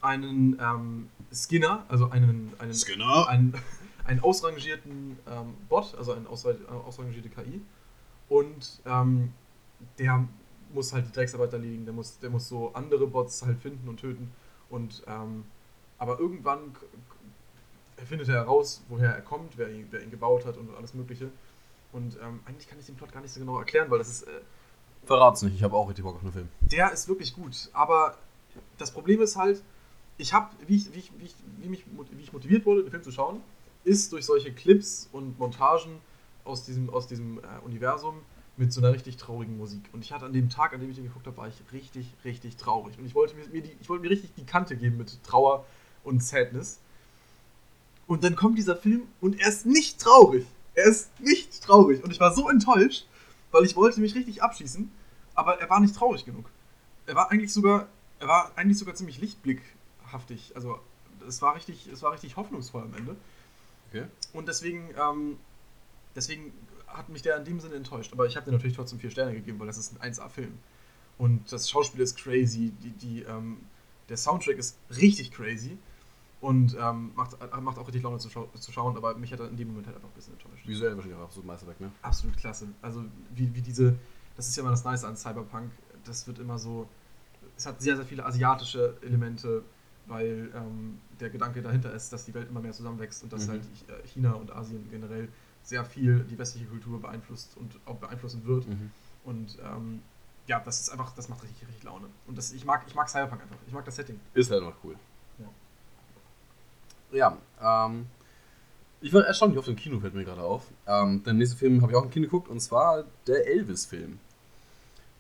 einen 0.01 0.59
ähm, 0.61 1.09
Skinner, 1.33 1.85
also 1.89 2.11
einen, 2.11 2.53
einen 2.59 2.75
Skinner, 2.75 3.29
einen, 3.29 3.55
einen 4.05 4.21
ausrangierten 4.21 5.19
ähm, 5.29 5.55
Bot, 5.69 5.95
also 5.97 6.13
eine 6.13 6.29
ausrangierte 6.29 7.29
KI. 7.29 7.61
Und 8.29 8.81
ähm, 8.87 9.33
der 9.99 10.27
muss 10.73 10.93
halt 10.93 11.07
die 11.07 11.13
Drecksarbeit 11.13 11.53
erledigen, 11.53 11.85
der 11.85 11.95
muss, 11.95 12.19
der 12.19 12.31
muss 12.31 12.49
so 12.49 12.73
andere 12.75 13.07
Bots 13.07 13.45
halt 13.45 13.59
finden 13.59 13.89
und 13.89 13.99
töten. 13.99 14.33
Und 14.69 15.03
ähm, 15.07 15.45
aber 15.99 16.19
irgendwann 16.19 16.75
findet 18.07 18.29
er 18.29 18.37
heraus, 18.37 18.83
woher 18.89 19.15
er 19.15 19.21
kommt, 19.21 19.59
wer 19.59 19.71
ihn, 19.71 19.87
wer 19.91 20.03
ihn 20.03 20.11
gebaut 20.11 20.47
hat 20.47 20.57
und 20.57 20.75
alles 20.75 20.95
Mögliche. 20.95 21.31
Und 21.93 22.17
ähm, 22.23 22.41
eigentlich 22.47 22.69
kann 22.69 22.79
ich 22.79 22.87
den 22.87 22.95
Plot 22.95 23.13
gar 23.13 23.21
nicht 23.21 23.33
so 23.33 23.41
genau 23.41 23.59
erklären, 23.59 23.91
weil 23.91 23.99
das 23.99 24.09
ist. 24.09 24.23
Äh, 24.23 24.41
Verrat's 25.05 25.43
nicht, 25.43 25.57
ich 25.57 25.63
habe 25.63 25.77
auch 25.77 25.89
richtig 25.89 26.05
Bock 26.05 26.17
auf 26.17 26.23
den 26.23 26.33
Film. 26.33 26.49
Der 26.61 26.93
ist 26.93 27.09
wirklich 27.09 27.35
gut, 27.35 27.69
aber 27.73 28.17
das 28.79 28.93
Problem 28.93 29.21
ist 29.23 29.37
halt, 29.37 29.63
ich 30.19 30.33
habe, 30.33 30.51
wie 30.67 30.77
ich, 30.77 30.95
wie, 30.95 30.99
ich, 30.99 31.13
wie, 31.19 31.25
ich, 31.25 31.35
wie, 31.59 31.69
mich, 31.69 31.85
wie 32.13 32.23
ich 32.23 32.33
motiviert 32.33 32.67
wurde, 32.67 32.83
den 32.83 32.91
Film 32.91 33.03
zu 33.03 33.11
schauen, 33.11 33.41
ist 33.85 34.13
durch 34.13 34.25
solche 34.27 34.53
Clips 34.53 35.09
und 35.13 35.39
Montagen 35.39 36.01
aus 36.45 36.65
diesem, 36.65 36.91
aus 36.91 37.07
diesem 37.07 37.39
äh, 37.39 37.65
Universum 37.65 38.17
mit 38.57 38.73
so 38.73 38.81
einer 38.81 38.93
richtig 38.93 39.17
traurigen 39.17 39.57
Musik. 39.57 39.83
Und 39.93 40.05
ich 40.05 40.13
hatte 40.13 40.27
an 40.27 40.33
dem 40.33 40.51
Tag, 40.51 40.75
an 40.75 40.81
dem 40.81 40.91
ich 40.91 40.97
den 40.97 41.07
geguckt 41.07 41.27
habe, 41.27 41.37
war 41.37 41.49
ich 41.49 41.55
richtig, 41.73 42.07
richtig 42.25 42.57
traurig. 42.57 42.99
Und 42.99 43.07
ich 43.07 43.15
wollte 43.15 43.35
mir, 43.35 43.49
mir 43.49 43.63
die, 43.63 43.77
ich 43.81 43.89
wollte 43.89 44.03
mir 44.03 44.11
richtig 44.11 44.35
die 44.37 44.45
Kante 44.45 44.77
geben 44.77 44.99
mit 44.99 45.23
Trauer 45.25 45.65
und 46.05 46.23
Sadness. 46.23 46.79
Und 48.07 48.25
dann 48.25 48.37
kommt 48.37 48.59
dieser 48.59 48.77
Film 48.77 49.05
und 49.21 49.41
er 49.41 49.49
ist 49.49 49.67
nicht 49.67 50.01
traurig. 50.01 50.45
Er 50.75 50.85
ist 50.85 51.21
nicht 51.21 51.63
traurig. 51.63 52.03
Und 52.05 52.11
ich 52.11 52.21
war 52.21 52.35
so 52.35 52.49
enttäuscht, 52.49 53.07
weil 53.51 53.65
ich 53.65 53.77
wollte 53.77 54.01
mich 54.01 54.15
richtig 54.15 54.43
abschießen, 54.43 54.91
aber 55.35 55.61
er 55.61 55.71
war 55.71 55.81
nicht 55.81 55.97
traurig 55.97 56.25
genug. 56.25 56.51
Er 57.07 57.15
war 57.15 57.31
eigentlich 57.31 57.53
sogar, 57.53 57.89
er 58.19 58.29
war 58.29 58.53
eigentlich 58.57 58.79
sogar 58.79 58.95
ziemlich 58.95 59.21
lichtblickhaftig. 59.21 60.53
Also 60.55 60.79
es 61.27 61.41
war 61.41 61.55
richtig, 61.55 61.89
es 61.93 62.03
war 62.03 62.13
richtig 62.13 62.37
hoffnungsvoll 62.37 62.83
am 62.83 62.95
Ende. 62.95 63.17
Okay. 63.91 64.07
Und 64.33 64.49
deswegen, 64.49 64.91
ähm, 64.97 65.37
deswegen 66.15 66.53
hat 66.87 67.09
mich 67.09 67.23
der 67.23 67.37
in 67.37 67.45
dem 67.45 67.61
Sinne 67.61 67.75
enttäuscht. 67.77 68.13
Aber 68.13 68.27
ich 68.27 68.37
habe 68.37 68.47
dir 68.47 68.53
natürlich 68.53 68.77
trotzdem 68.77 68.99
vier 68.99 69.11
Sterne 69.11 69.35
gegeben, 69.35 69.59
weil 69.59 69.67
das 69.67 69.79
ist 69.79 70.01
ein 70.01 70.13
1A-Film. 70.13 70.59
Und 71.19 71.53
das 71.53 71.69
Schauspiel 71.69 72.01
ist 72.01 72.17
crazy, 72.17 72.73
die, 72.83 72.91
die, 72.91 73.23
ähm, 73.23 73.59
der 74.09 74.17
Soundtrack 74.17 74.57
ist 74.57 74.79
richtig 74.97 75.31
crazy 75.33 75.77
und 76.41 76.77
ähm, 76.81 77.13
macht, 77.15 77.37
macht 77.61 77.79
auch 77.79 77.87
richtig 77.87 78.03
Laune 78.03 78.19
zu, 78.19 78.31
schau 78.31 78.49
zu, 78.59 78.73
schauen, 78.73 78.97
aber 78.97 79.15
mich 79.15 79.33
hat 79.33 79.41
er 79.41 79.49
in 79.49 79.57
dem 79.57 79.69
Moment 79.69 79.87
halt 79.87 79.97
einfach 79.97 80.09
ein 80.09 80.15
bisschen 80.15 80.33
enttäuscht. 80.33 80.67
Visuell 80.67 80.97
wahrscheinlich 80.97 81.19
auch 81.19 81.25
absolut 81.25 81.47
Meisterwerk, 81.47 81.81
ne? 81.81 81.93
Absolut 82.03 82.37
klasse. 82.39 82.69
Also 82.81 83.05
wie, 83.35 83.55
wie 83.55 83.61
diese, 83.61 83.97
das 84.37 84.49
ist 84.49 84.57
ja 84.57 84.63
immer 84.63 84.71
das 84.71 84.85
Nice 84.85 85.05
an 85.05 85.17
Cyberpunk, 85.17 85.71
das 86.05 86.27
wird 86.27 86.39
immer 86.39 86.59
so, 86.59 86.89
es 87.57 87.67
hat 87.67 87.83
sehr, 87.83 87.97
sehr 87.97 88.07
viele 88.07 88.25
asiatische 88.25 88.97
Elemente, 89.03 89.63
weil 90.11 90.51
ähm, 90.55 90.99
der 91.21 91.31
Gedanke 91.31 91.63
dahinter 91.63 91.93
ist, 91.95 92.13
dass 92.13 92.25
die 92.25 92.35
Welt 92.35 92.49
immer 92.51 92.61
mehr 92.61 92.73
zusammenwächst 92.73 93.23
und 93.23 93.33
dass 93.33 93.47
mhm. 93.47 93.53
halt 93.53 93.63
äh, 93.89 94.07
China 94.09 94.33
und 94.33 94.51
Asien 94.51 94.89
generell 94.91 95.29
sehr 95.63 95.85
viel 95.85 96.25
die 96.25 96.37
westliche 96.37 96.67
Kultur 96.67 97.01
beeinflusst 97.01 97.57
und 97.57 97.79
auch 97.87 97.97
beeinflussen 97.97 98.45
wird. 98.45 98.67
Mhm. 98.67 98.91
Und 99.25 99.59
ähm, 99.65 100.03
ja, 100.47 100.61
das 100.61 100.81
ist 100.81 100.91
einfach, 100.91 101.15
das 101.15 101.29
macht 101.29 101.43
richtig, 101.45 101.67
richtig 101.69 101.85
Laune. 101.85 102.07
Und 102.27 102.37
das, 102.37 102.53
ich, 102.53 102.65
mag, 102.65 102.83
ich 102.87 102.95
mag 102.95 103.09
Cyberpunk 103.09 103.43
einfach. 103.43 103.57
Ich 103.67 103.73
mag 103.73 103.85
das 103.85 103.97
Setting. 103.97 104.19
Ist 104.35 104.51
halt 104.51 104.63
einfach 104.63 104.77
cool. 104.83 104.97
Ja, 107.13 107.39
ja 107.61 107.87
ähm, 107.87 108.07
ich 109.01 109.13
war 109.13 109.25
erstaunlich 109.25 109.59
auf 109.59 109.67
dem 109.67 109.77
Kino, 109.77 110.01
fällt 110.01 110.15
mir 110.15 110.25
gerade 110.25 110.43
auf. 110.43 110.67
Ähm, 110.87 111.23
den 111.23 111.39
nächsten 111.39 111.57
Film 111.57 111.83
habe 111.83 111.93
ich 111.93 111.99
auch 111.99 112.05
im 112.05 112.11
Kino 112.11 112.25
geguckt 112.25 112.49
und 112.49 112.61
zwar 112.61 113.05
der 113.27 113.47
Elvis-Film. 113.47 114.19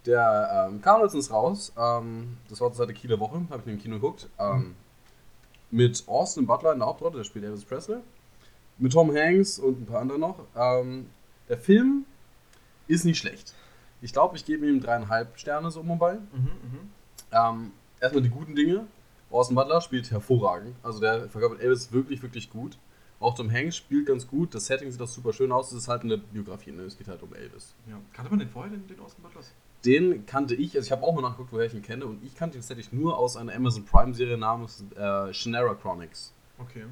Der 0.07 0.69
ähm, 0.71 0.81
kam 0.81 1.03
letztens 1.03 1.31
raus. 1.31 1.73
Ähm, 1.77 2.39
das 2.49 2.61
war 2.61 2.69
zur 2.73 2.79
Zeit 2.79 2.89
der 2.89 2.97
Kieler 2.97 3.21
Woche, 3.21 3.43
habe 3.51 3.59
ich 3.59 3.65
den 3.65 3.75
im 3.75 3.79
Kino 3.81 3.97
geguckt. 3.97 4.29
Ähm, 4.39 4.59
mhm. 4.59 4.75
Mit 5.71 6.05
Austin 6.09 6.47
Butler 6.47 6.73
in 6.73 6.79
der 6.79 6.89
Hauptrolle, 6.89 7.19
der 7.19 7.25
spielt 7.25 7.45
Elvis 7.45 7.65
Presley 7.65 8.01
mit 8.81 8.93
Tom 8.93 9.15
Hanks 9.15 9.59
und 9.59 9.83
ein 9.83 9.87
paar 9.87 10.01
anderen 10.01 10.23
noch. 10.23 10.39
Ähm, 10.57 11.11
der 11.49 11.59
Film 11.59 12.07
ist 12.89 13.05
nicht 13.05 13.19
schlecht. 13.19 13.55
Ich 14.01 14.13
glaube, 14.13 14.37
ich 14.37 14.45
gebe 14.45 14.67
ihm 14.67 14.81
dreieinhalb 14.81 15.39
Sterne 15.39 15.71
so 15.71 15.81
um 15.81 15.91
und 15.91 15.99
bei. 15.99 16.15
Mhm, 16.15 16.51
mh. 17.31 17.51
ähm, 17.51 17.73
erstmal 18.01 18.23
die 18.23 18.31
guten 18.31 18.57
Dinge. 18.57 18.87
Orson 19.31 19.55
Butler 19.55 19.81
spielt 19.81 20.11
hervorragend. 20.11 20.75
Also 20.83 20.99
der 21.01 21.29
verkörpert 21.29 21.61
Elvis 21.61 21.93
wirklich, 21.93 22.23
wirklich 22.23 22.51
gut. 22.51 22.79
Auch 23.21 23.35
Tom 23.35 23.53
Hanks 23.53 23.77
spielt 23.77 24.07
ganz 24.07 24.27
gut. 24.27 24.55
Das 24.55 24.67
Setting 24.67 24.91
sieht 24.91 25.01
auch 25.03 25.07
super 25.07 25.35
schön 25.35 25.53
aus. 25.53 25.71
Es 25.71 25.79
ist 25.79 25.89
halt 25.89 26.03
eine 26.03 26.17
Biografie. 26.17 26.73
Ne? 26.73 26.83
Es 26.83 26.97
geht 26.97 27.07
halt 27.07 27.23
um 27.23 27.35
Elvis. 27.35 27.75
Ja. 27.87 28.01
Kannte 28.15 28.31
man 28.31 28.39
den 28.39 28.49
vorher, 28.49 28.73
den, 28.73 28.89
den 28.89 28.99
Austin 28.99 29.23
Butler? 29.23 29.43
Den 29.85 30.27
kannte 30.27 30.55
ich, 30.55 30.77
also 30.77 30.87
ich 30.87 30.93
habe 30.93 31.03
auch 31.03 31.15
mal 31.15 31.23
nachgeguckt, 31.23 31.53
woher 31.53 31.67
ich 31.67 31.75
ihn 31.75 31.83
kenne. 31.83 32.07
Und 32.07 32.23
ich 32.25 32.35
kannte 32.35 32.59
ihn 32.59 32.61
tatsächlich 32.61 32.93
nur 32.93 33.17
aus 33.17 33.37
einer 33.37 33.55
Amazon 33.55 33.85
Prime-Serie 33.85 34.37
namens 34.37 34.85
äh, 34.97 35.33
Shannara 35.33 35.75
Chronics. 35.75 36.33
Okay 36.59 36.85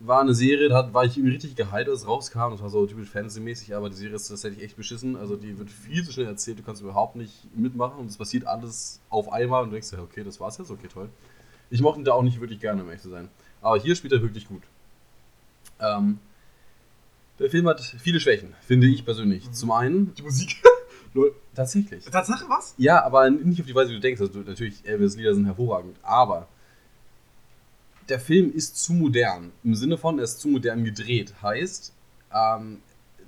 war 0.00 0.20
eine 0.20 0.34
Serie, 0.34 0.68
da 0.68 0.92
war 0.92 1.04
ich 1.04 1.16
irgendwie 1.16 1.34
richtig 1.34 1.56
geheilt, 1.56 1.88
als 1.88 2.00
es 2.00 2.06
rauskam. 2.06 2.50
Das 2.50 2.62
war 2.62 2.70
so 2.70 2.86
typisch 2.86 3.10
Fantasy-mäßig, 3.10 3.74
aber 3.74 3.90
die 3.90 3.96
Serie 3.96 4.16
ist 4.16 4.28
tatsächlich 4.28 4.62
echt 4.62 4.76
beschissen. 4.76 5.16
Also 5.16 5.36
die 5.36 5.58
wird 5.58 5.70
viel 5.70 6.04
zu 6.04 6.12
schnell 6.12 6.26
erzählt, 6.26 6.58
du 6.58 6.62
kannst 6.62 6.82
überhaupt 6.82 7.16
nicht 7.16 7.32
mitmachen 7.56 7.98
und 7.98 8.06
es 8.06 8.16
passiert 8.16 8.46
alles 8.46 9.00
auf 9.10 9.32
einmal 9.32 9.62
und 9.62 9.70
du 9.70 9.72
denkst 9.72 9.90
dir, 9.90 10.00
okay, 10.00 10.22
das 10.22 10.40
war's 10.40 10.58
jetzt, 10.58 10.70
okay, 10.70 10.88
toll. 10.88 11.08
Ich 11.70 11.80
mochte 11.80 12.00
ihn 12.00 12.04
da 12.04 12.12
auch 12.12 12.22
nicht 12.22 12.40
wirklich 12.40 12.60
gerne, 12.60 12.82
um 12.82 12.88
ehrlich 12.88 13.02
zu 13.02 13.10
sein. 13.10 13.28
Aber 13.60 13.78
hier 13.78 13.94
spielt 13.94 14.12
er 14.12 14.22
wirklich 14.22 14.46
gut. 14.46 14.62
Ähm, 15.80 16.18
der 17.38 17.50
Film 17.50 17.68
hat 17.68 17.80
viele 17.80 18.20
Schwächen, 18.20 18.54
finde 18.62 18.86
ich 18.86 19.04
persönlich. 19.04 19.46
Mhm. 19.46 19.52
Zum 19.52 19.70
einen. 19.70 20.14
Die 20.14 20.22
Musik. 20.22 20.62
Tatsächlich. 21.54 22.04
Tatsache 22.04 22.48
was? 22.48 22.74
Ja, 22.78 23.02
aber 23.04 23.28
nicht 23.30 23.60
auf 23.60 23.66
die 23.66 23.74
Weise, 23.74 23.90
wie 23.90 23.94
du 23.94 24.00
denkst. 24.00 24.20
Also, 24.20 24.38
natürlich, 24.40 24.86
Elvis 24.86 25.16
Lieder 25.16 25.34
sind 25.34 25.46
hervorragend. 25.46 25.96
Aber 26.02 26.48
der 28.08 28.20
Film 28.20 28.52
ist 28.52 28.76
zu 28.76 28.92
modern. 28.92 29.52
Im 29.64 29.74
Sinne 29.74 29.98
von, 29.98 30.18
er 30.18 30.24
ist 30.24 30.40
zu 30.40 30.48
modern 30.48 30.84
gedreht. 30.84 31.34
Heißt, 31.42 31.92
ähm, 32.34 32.78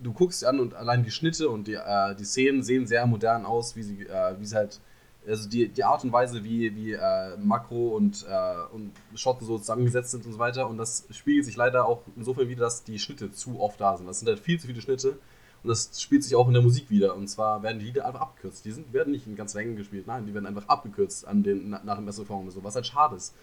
du 0.02 0.12
guckst 0.12 0.44
an 0.44 0.60
und 0.60 0.74
allein 0.74 1.04
die 1.04 1.10
Schnitte 1.10 1.48
und 1.48 1.66
die, 1.66 1.74
äh, 1.74 2.14
die 2.14 2.24
Szenen 2.24 2.62
sehen 2.62 2.86
sehr 2.86 3.06
modern 3.06 3.44
aus, 3.44 3.76
wie 3.76 3.82
sie, 3.82 4.06
äh, 4.06 4.34
wie 4.38 4.46
sie 4.46 4.56
halt, 4.56 4.80
also 5.26 5.48
die, 5.48 5.68
die 5.68 5.84
Art 5.84 6.02
und 6.04 6.12
Weise, 6.12 6.42
wie, 6.44 6.74
wie 6.74 6.92
äh, 6.92 7.36
Makro 7.36 7.88
und, 7.96 8.24
äh, 8.28 8.74
und 8.74 8.92
Schotten 9.14 9.46
so 9.46 9.58
zusammengesetzt 9.58 10.12
sind 10.12 10.24
und 10.24 10.32
so 10.32 10.38
weiter. 10.38 10.68
Und 10.68 10.78
das 10.78 11.04
spiegelt 11.10 11.44
sich 11.44 11.56
leider 11.56 11.86
auch 11.86 12.02
insofern 12.16 12.48
wieder, 12.48 12.62
dass 12.62 12.84
die 12.84 12.98
Schnitte 12.98 13.30
zu 13.32 13.60
oft 13.60 13.80
da 13.80 13.96
sind. 13.96 14.06
Das 14.06 14.20
sind 14.20 14.28
halt 14.28 14.38
viel 14.38 14.58
zu 14.58 14.66
viele 14.66 14.80
Schnitte. 14.80 15.18
Und 15.62 15.68
das 15.68 16.00
spielt 16.00 16.24
sich 16.24 16.34
auch 16.34 16.48
in 16.48 16.54
der 16.54 16.62
Musik 16.62 16.90
wieder. 16.90 17.14
Und 17.16 17.28
zwar 17.28 17.62
werden 17.62 17.78
die 17.78 17.86
Lieder 17.86 18.06
einfach 18.06 18.20
abgekürzt. 18.20 18.64
Die 18.64 18.72
sind, 18.72 18.92
werden 18.92 19.12
nicht 19.12 19.26
in 19.26 19.36
ganz 19.36 19.54
Längen 19.54 19.76
gespielt, 19.76 20.06
nein, 20.06 20.26
die 20.26 20.34
werden 20.34 20.46
einfach 20.46 20.68
abgekürzt 20.68 21.26
an 21.26 21.42
den, 21.42 21.70
nach 21.70 21.96
dem 21.96 22.06
Restaurant 22.06 22.44
oder 22.44 22.52
so, 22.52 22.64
was 22.64 22.74
halt 22.74 22.86
schade 22.86 23.16
ist. 23.16 23.34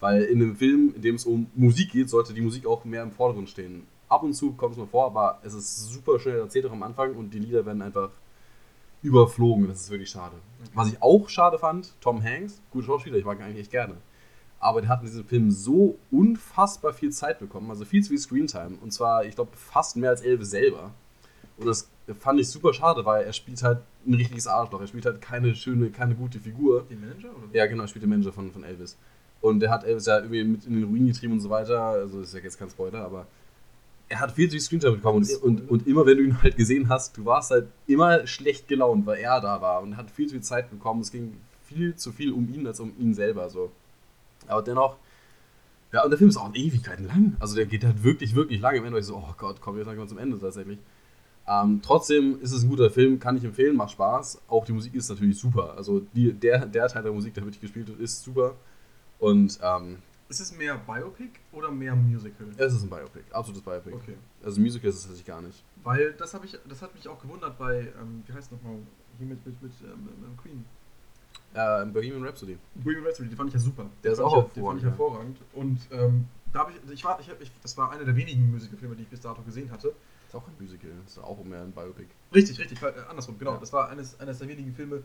Weil 0.00 0.22
in 0.22 0.42
einem 0.42 0.56
Film, 0.56 0.92
in 0.94 1.02
dem 1.02 1.14
es 1.16 1.24
um 1.24 1.46
Musik 1.54 1.92
geht, 1.92 2.10
sollte 2.10 2.34
die 2.34 2.42
Musik 2.42 2.66
auch 2.66 2.84
mehr 2.84 3.02
im 3.02 3.12
Vordergrund 3.12 3.48
stehen. 3.48 3.86
Ab 4.08 4.22
und 4.22 4.34
zu 4.34 4.52
kommt 4.52 4.72
es 4.72 4.78
mal 4.78 4.86
vor, 4.86 5.06
aber 5.06 5.40
es 5.42 5.54
ist 5.54 5.88
super 5.88 6.18
schnell 6.18 6.38
erzählt 6.38 6.66
auch 6.66 6.72
am 6.72 6.82
Anfang 6.82 7.14
und 7.16 7.32
die 7.32 7.38
Lieder 7.38 7.64
werden 7.64 7.82
einfach 7.82 8.10
überflogen. 9.02 9.68
Das 9.68 9.80
ist 9.80 9.90
wirklich 9.90 10.10
schade. 10.10 10.36
Was 10.74 10.88
ich 10.88 11.02
auch 11.02 11.28
schade 11.28 11.58
fand, 11.58 11.94
Tom 12.00 12.22
Hanks, 12.22 12.60
guter 12.70 12.86
Schauspieler, 12.86 13.16
ich 13.16 13.24
mag 13.24 13.38
ihn 13.38 13.44
eigentlich 13.44 13.60
echt 13.60 13.70
gerne. 13.70 13.96
Aber 14.58 14.80
der 14.80 14.90
hat 14.90 15.00
in 15.00 15.06
diesem 15.06 15.26
Film 15.26 15.50
so 15.50 15.98
unfassbar 16.10 16.92
viel 16.92 17.12
Zeit 17.12 17.38
bekommen, 17.38 17.70
also 17.70 17.84
viel 17.84 18.02
zu 18.02 18.08
viel 18.08 18.18
Screentime. 18.18 18.78
Und 18.80 18.92
zwar, 18.92 19.24
ich 19.24 19.34
glaube, 19.34 19.50
fast 19.54 19.96
mehr 19.96 20.10
als 20.10 20.22
Elvis 20.22 20.50
selber. 20.50 20.92
Und 21.56 21.66
das 21.66 21.88
fand 22.18 22.40
ich 22.40 22.48
super 22.48 22.74
schade, 22.74 23.04
weil 23.04 23.24
er 23.24 23.32
spielt 23.32 23.62
halt 23.62 23.78
ein 24.06 24.14
richtiges 24.14 24.46
Arschloch. 24.46 24.80
Er 24.80 24.86
spielt 24.86 25.06
halt 25.06 25.20
keine 25.20 25.54
schöne, 25.54 25.90
keine 25.90 26.14
gute 26.14 26.38
Figur. 26.40 26.84
Den 26.90 27.00
Manager? 27.00 27.30
Oder? 27.30 27.46
Ja, 27.52 27.66
genau, 27.66 27.84
er 27.84 27.88
spielt 27.88 28.02
den 28.02 28.10
Manager 28.10 28.32
von, 28.32 28.50
von 28.50 28.64
Elvis. 28.64 28.96
Und 29.40 29.60
der 29.60 29.70
hat 29.70 29.84
Elvis 29.84 30.06
ja 30.06 30.18
irgendwie 30.18 30.42
mit 30.42 30.66
in 30.66 30.74
den 30.74 30.84
Ruin 30.84 31.06
getrieben 31.06 31.34
und 31.34 31.40
so 31.40 31.50
weiter. 31.50 31.80
Also 31.80 32.20
das 32.20 32.28
ist 32.28 32.34
ja 32.34 32.40
jetzt 32.40 32.58
kein 32.58 32.70
Spoiler, 32.70 33.04
aber 33.04 33.26
er 34.08 34.20
hat 34.20 34.32
viel 34.32 34.48
zu 34.48 34.52
viel 34.52 34.60
Screentime 34.60 34.96
bekommen. 34.96 35.18
Und, 35.18 35.42
und, 35.42 35.70
und 35.70 35.86
immer 35.86 36.06
wenn 36.06 36.16
du 36.16 36.24
ihn 36.24 36.42
halt 36.42 36.56
gesehen 36.56 36.88
hast, 36.88 37.16
du 37.16 37.24
warst 37.24 37.50
halt 37.50 37.68
immer 37.86 38.26
schlecht 38.26 38.68
gelaunt, 38.68 39.06
weil 39.06 39.20
er 39.20 39.40
da 39.40 39.60
war 39.60 39.82
und 39.82 39.96
hat 39.96 40.10
viel 40.10 40.26
zu 40.26 40.34
viel 40.34 40.42
Zeit 40.42 40.70
bekommen. 40.70 41.00
Es 41.00 41.12
ging 41.12 41.38
viel 41.66 41.94
zu 41.94 42.12
viel 42.12 42.32
um 42.32 42.52
ihn 42.52 42.66
als 42.66 42.80
um 42.80 42.92
ihn 42.98 43.14
selber. 43.14 43.48
So. 43.48 43.70
Aber 44.46 44.62
dennoch, 44.62 44.96
ja, 45.92 46.02
und 46.02 46.10
der 46.10 46.18
Film 46.18 46.30
ist 46.30 46.36
auch 46.36 46.52
Ewigkeiten 46.54 47.06
lang. 47.06 47.36
Also 47.38 47.54
der 47.54 47.66
geht 47.66 47.84
halt 47.84 48.02
wirklich, 48.02 48.34
wirklich 48.34 48.60
lange. 48.60 48.78
Im 48.78 48.84
Ende 48.84 48.98
ich 48.98 49.06
so, 49.06 49.16
oh 49.16 49.34
Gott, 49.36 49.60
komm, 49.60 49.76
jetzt 49.76 49.86
langsam 49.86 50.08
zum 50.08 50.18
Ende 50.18 50.38
tatsächlich. 50.38 50.78
Ähm, 51.46 51.80
trotzdem 51.82 52.40
ist 52.40 52.52
es 52.52 52.62
ein 52.62 52.70
guter 52.70 52.90
Film, 52.90 53.18
kann 53.18 53.36
ich 53.36 53.44
empfehlen, 53.44 53.76
macht 53.76 53.92
Spaß. 53.92 54.40
Auch 54.48 54.64
die 54.64 54.72
Musik 54.72 54.94
ist 54.94 55.10
natürlich 55.10 55.38
super. 55.38 55.74
Also 55.76 56.00
die, 56.14 56.32
der, 56.32 56.64
der 56.66 56.88
Teil 56.88 57.02
der 57.02 57.12
Musik, 57.12 57.34
der 57.34 57.44
wirklich 57.44 57.60
gespielt 57.60 57.88
wird, 57.88 58.00
ist 58.00 58.22
super. 58.22 58.54
Und 59.18 59.58
ähm, 59.62 59.98
Ist 60.28 60.40
es 60.40 60.56
mehr 60.56 60.76
Biopic 60.78 61.32
oder 61.52 61.70
mehr 61.70 61.94
Musical? 61.94 62.46
es 62.56 62.74
ist 62.74 62.82
ein 62.82 62.90
Biopic, 62.90 63.24
absolutes 63.30 63.62
Biopic. 63.62 63.94
Okay. 63.94 64.16
Also 64.42 64.60
Musical 64.60 64.88
ist 64.88 64.96
es 64.96 65.02
tatsächlich 65.02 65.26
gar 65.26 65.42
nicht. 65.42 65.62
Weil 65.82 66.14
das 66.14 66.32
habe 66.32 66.46
ich, 66.46 66.58
das 66.66 66.80
hat 66.80 66.94
mich 66.94 67.06
auch 67.08 67.20
gewundert 67.20 67.58
bei, 67.58 67.92
ähm, 68.00 68.22
wie 68.26 68.32
heißt 68.32 68.50
nochmal, 68.50 68.78
hier 69.18 69.26
mit, 69.26 69.44
mit, 69.46 69.62
mit, 69.62 69.72
ähm, 69.82 70.08
ähm, 70.08 70.36
Queen. 70.38 70.64
Äh, 71.52 71.86
Bohemian 71.86 72.24
Rhapsody. 72.24 72.56
Bohemian 72.74 73.06
Rhapsody, 73.06 73.28
die 73.28 73.36
fand 73.36 73.48
ich 73.48 73.54
ja 73.54 73.60
super. 73.60 73.86
Der 74.02 74.12
ist 74.12 74.18
auch 74.18 74.46
ich, 74.46 74.52
die 74.54 74.60
fand 74.60 74.78
ich 74.78 74.84
hervorragend. 74.84 75.38
Und 75.52 75.78
ähm, 75.92 76.26
da 76.52 76.60
habe 76.60 76.72
ich, 76.72 76.92
ich 76.92 77.04
war, 77.04 77.20
ich, 77.20 77.28
ich, 77.40 77.52
das 77.62 77.76
war 77.76 77.92
einer 77.92 78.04
der 78.04 78.16
wenigen 78.16 78.50
Musicalfilme, 78.50 78.96
die 78.96 79.02
ich 79.02 79.08
bis 79.08 79.20
dato 79.20 79.42
gesehen 79.42 79.70
hatte. 79.70 79.92
Ist 80.34 80.40
auch 80.40 80.46
kein 80.46 80.54
Musical, 80.58 80.90
ist 81.06 81.18
auch 81.18 81.44
mehr 81.44 81.62
ein 81.62 81.70
Biopic. 81.70 82.08
Richtig, 82.34 82.58
richtig, 82.58 82.82
äh, 82.82 82.92
andersrum, 83.08 83.38
genau. 83.38 83.52
Ja. 83.52 83.58
Das 83.60 83.72
war 83.72 83.88
eines, 83.88 84.18
eines 84.18 84.38
der 84.38 84.48
wenigen 84.48 84.74
Filme, 84.74 85.04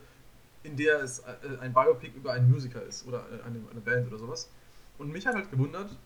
in 0.64 0.76
der 0.76 1.00
es 1.02 1.20
äh, 1.20 1.24
ein 1.60 1.72
Biopic 1.72 2.12
über 2.16 2.32
einen 2.32 2.50
Musiker 2.50 2.82
ist 2.82 3.06
oder 3.06 3.20
äh, 3.30 3.42
eine, 3.46 3.60
eine 3.70 3.80
Band 3.80 4.08
oder 4.08 4.18
sowas. 4.18 4.48
Und 4.98 5.12
mich 5.12 5.26
hat 5.26 5.34
halt 5.36 5.48
gewundert, 5.50 5.96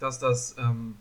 dass 0.00 0.18
das, 0.18 0.56
ähm, 0.58 0.96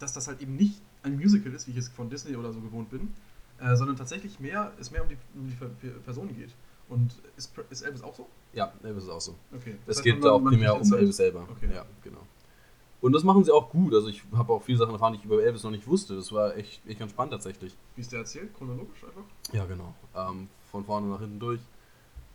dass 0.00 0.12
das 0.14 0.26
halt 0.26 0.40
eben 0.42 0.56
nicht 0.56 0.80
ein 1.04 1.16
Musical 1.16 1.52
ist, 1.54 1.68
wie 1.68 1.70
ich 1.70 1.76
es 1.76 1.88
von 1.88 2.10
Disney 2.10 2.34
oder 2.34 2.52
so 2.52 2.60
gewohnt 2.60 2.90
bin, 2.90 3.14
äh, 3.60 3.76
sondern 3.76 3.96
tatsächlich 3.96 4.40
mehr, 4.40 4.72
es 4.80 4.90
mehr 4.90 5.02
um 5.02 5.08
die, 5.08 5.16
um 5.34 5.48
die 5.48 5.54
Per- 5.54 5.68
Person 6.04 6.34
geht. 6.34 6.50
Und 6.88 7.12
ist, 7.36 7.52
ist 7.70 7.82
Elvis 7.82 8.02
auch 8.02 8.14
so? 8.16 8.28
Ja, 8.52 8.72
Elvis 8.82 9.04
ist 9.04 9.10
auch 9.10 9.20
so. 9.20 9.36
Okay. 9.54 9.76
Es 9.86 9.98
heißt, 9.98 10.04
geht 10.04 10.20
man- 10.20 10.28
auch 10.30 10.40
primär 10.42 10.74
um. 10.78 10.92
Elvis 10.92 11.16
selber. 11.16 11.46
Okay. 11.50 11.68
Ja, 11.72 11.86
genau. 12.02 12.26
Und 13.04 13.12
das 13.12 13.22
machen 13.22 13.44
sie 13.44 13.52
auch 13.52 13.68
gut. 13.68 13.92
Also 13.92 14.08
ich 14.08 14.22
habe 14.34 14.50
auch 14.54 14.62
viele 14.62 14.78
Sachen 14.78 14.92
erfahren, 14.94 15.12
die 15.12 15.18
ich 15.18 15.24
über 15.26 15.42
Elvis 15.42 15.62
noch 15.62 15.70
nicht 15.70 15.86
wusste. 15.86 16.16
Das 16.16 16.32
war 16.32 16.56
echt, 16.56 16.80
echt 16.88 16.98
ganz 16.98 17.10
spannend 17.12 17.32
tatsächlich. 17.32 17.76
Wie 17.96 18.00
ist 18.00 18.10
der 18.10 18.20
erzählt? 18.20 18.54
Chronologisch 18.54 19.04
einfach? 19.04 19.24
Ja, 19.52 19.66
genau. 19.66 19.94
Ähm, 20.16 20.48
von 20.70 20.86
vorne 20.86 21.08
nach 21.08 21.20
hinten 21.20 21.38
durch. 21.38 21.60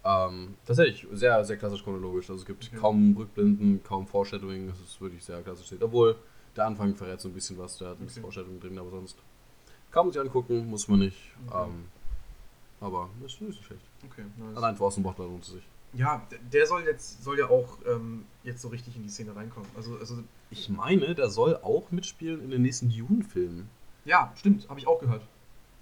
Ähm, 0.03 0.53
tatsächlich 0.67 1.07
sehr, 1.11 1.43
sehr 1.43 1.57
klassisch 1.57 1.84
chronologisch. 1.84 2.30
Also 2.30 2.41
es 2.41 2.45
gibt 2.45 2.67
Okay. 2.67 2.78
kaum 2.78 3.15
Rückblenden, 3.17 3.82
kaum 3.84 4.05
Foreshadowing. 4.05 4.67
Das 4.67 4.80
ist 4.80 5.01
wirklich 5.01 5.24
sehr 5.24 5.41
klassisch. 5.41 5.74
Obwohl 5.82 6.15
der 6.55 6.67
Anfang 6.67 6.93
verrät 6.95 7.20
so 7.20 7.30
ein 7.30 7.34
bisschen 7.34 7.57
was. 7.57 7.80
Der 7.80 7.89
hat 7.89 7.99
ein 7.99 8.05
bisschen 8.05 8.24
Okay. 8.24 8.32
Foreshadowing 8.34 8.59
drin, 8.59 8.78
aber 8.78 8.91
sonst 8.91 9.17
kann 9.89 10.05
man 10.05 10.13
sich 10.13 10.22
angucken, 10.22 10.67
muss 10.70 10.88
man 10.88 10.99
nicht. 10.99 11.17
Okay. 11.47 11.63
Ähm, 11.67 11.86
aber 12.80 13.09
das 13.24 13.34
ist 13.34 13.41
nicht 13.41 13.63
schlecht. 13.65 13.82
Okay. 14.05 14.24
nice. 14.38 14.55
Allein 14.55 14.76
für 14.78 14.84
Außenbordler 14.84 15.26
lohnt 15.26 15.43
es 15.45 15.49
sich. 15.53 15.63
Ja, 15.93 16.22
der- 16.30 16.38
der 16.53 16.67
soll 16.67 16.84
jetzt 16.84 17.24
soll 17.24 17.39
ja 17.39 17.49
auch 17.49 17.80
ähm, 17.88 18.26
jetzt 18.43 18.61
so 18.61 18.67
richtig 18.67 18.95
in 18.95 19.01
die 19.01 19.09
Szene 19.09 19.36
reinkommen. 19.36 19.67
Also, 19.76 19.97
also 19.97 20.20
Ich 20.52 20.70
meine, 20.70 21.14
der 21.16 21.30
soll 21.30 21.56
auch 21.58 21.91
mitspielen 21.91 22.41
in 22.43 22.50
den 22.50 22.62
nächsten 22.62 22.89
Dune-Filmen. 22.89 23.70
ja, 24.06 24.32
stimmt, 24.36 24.68
habe 24.70 24.80
ich 24.80 24.88
auch 24.88 25.00
gehört. 25.00 25.22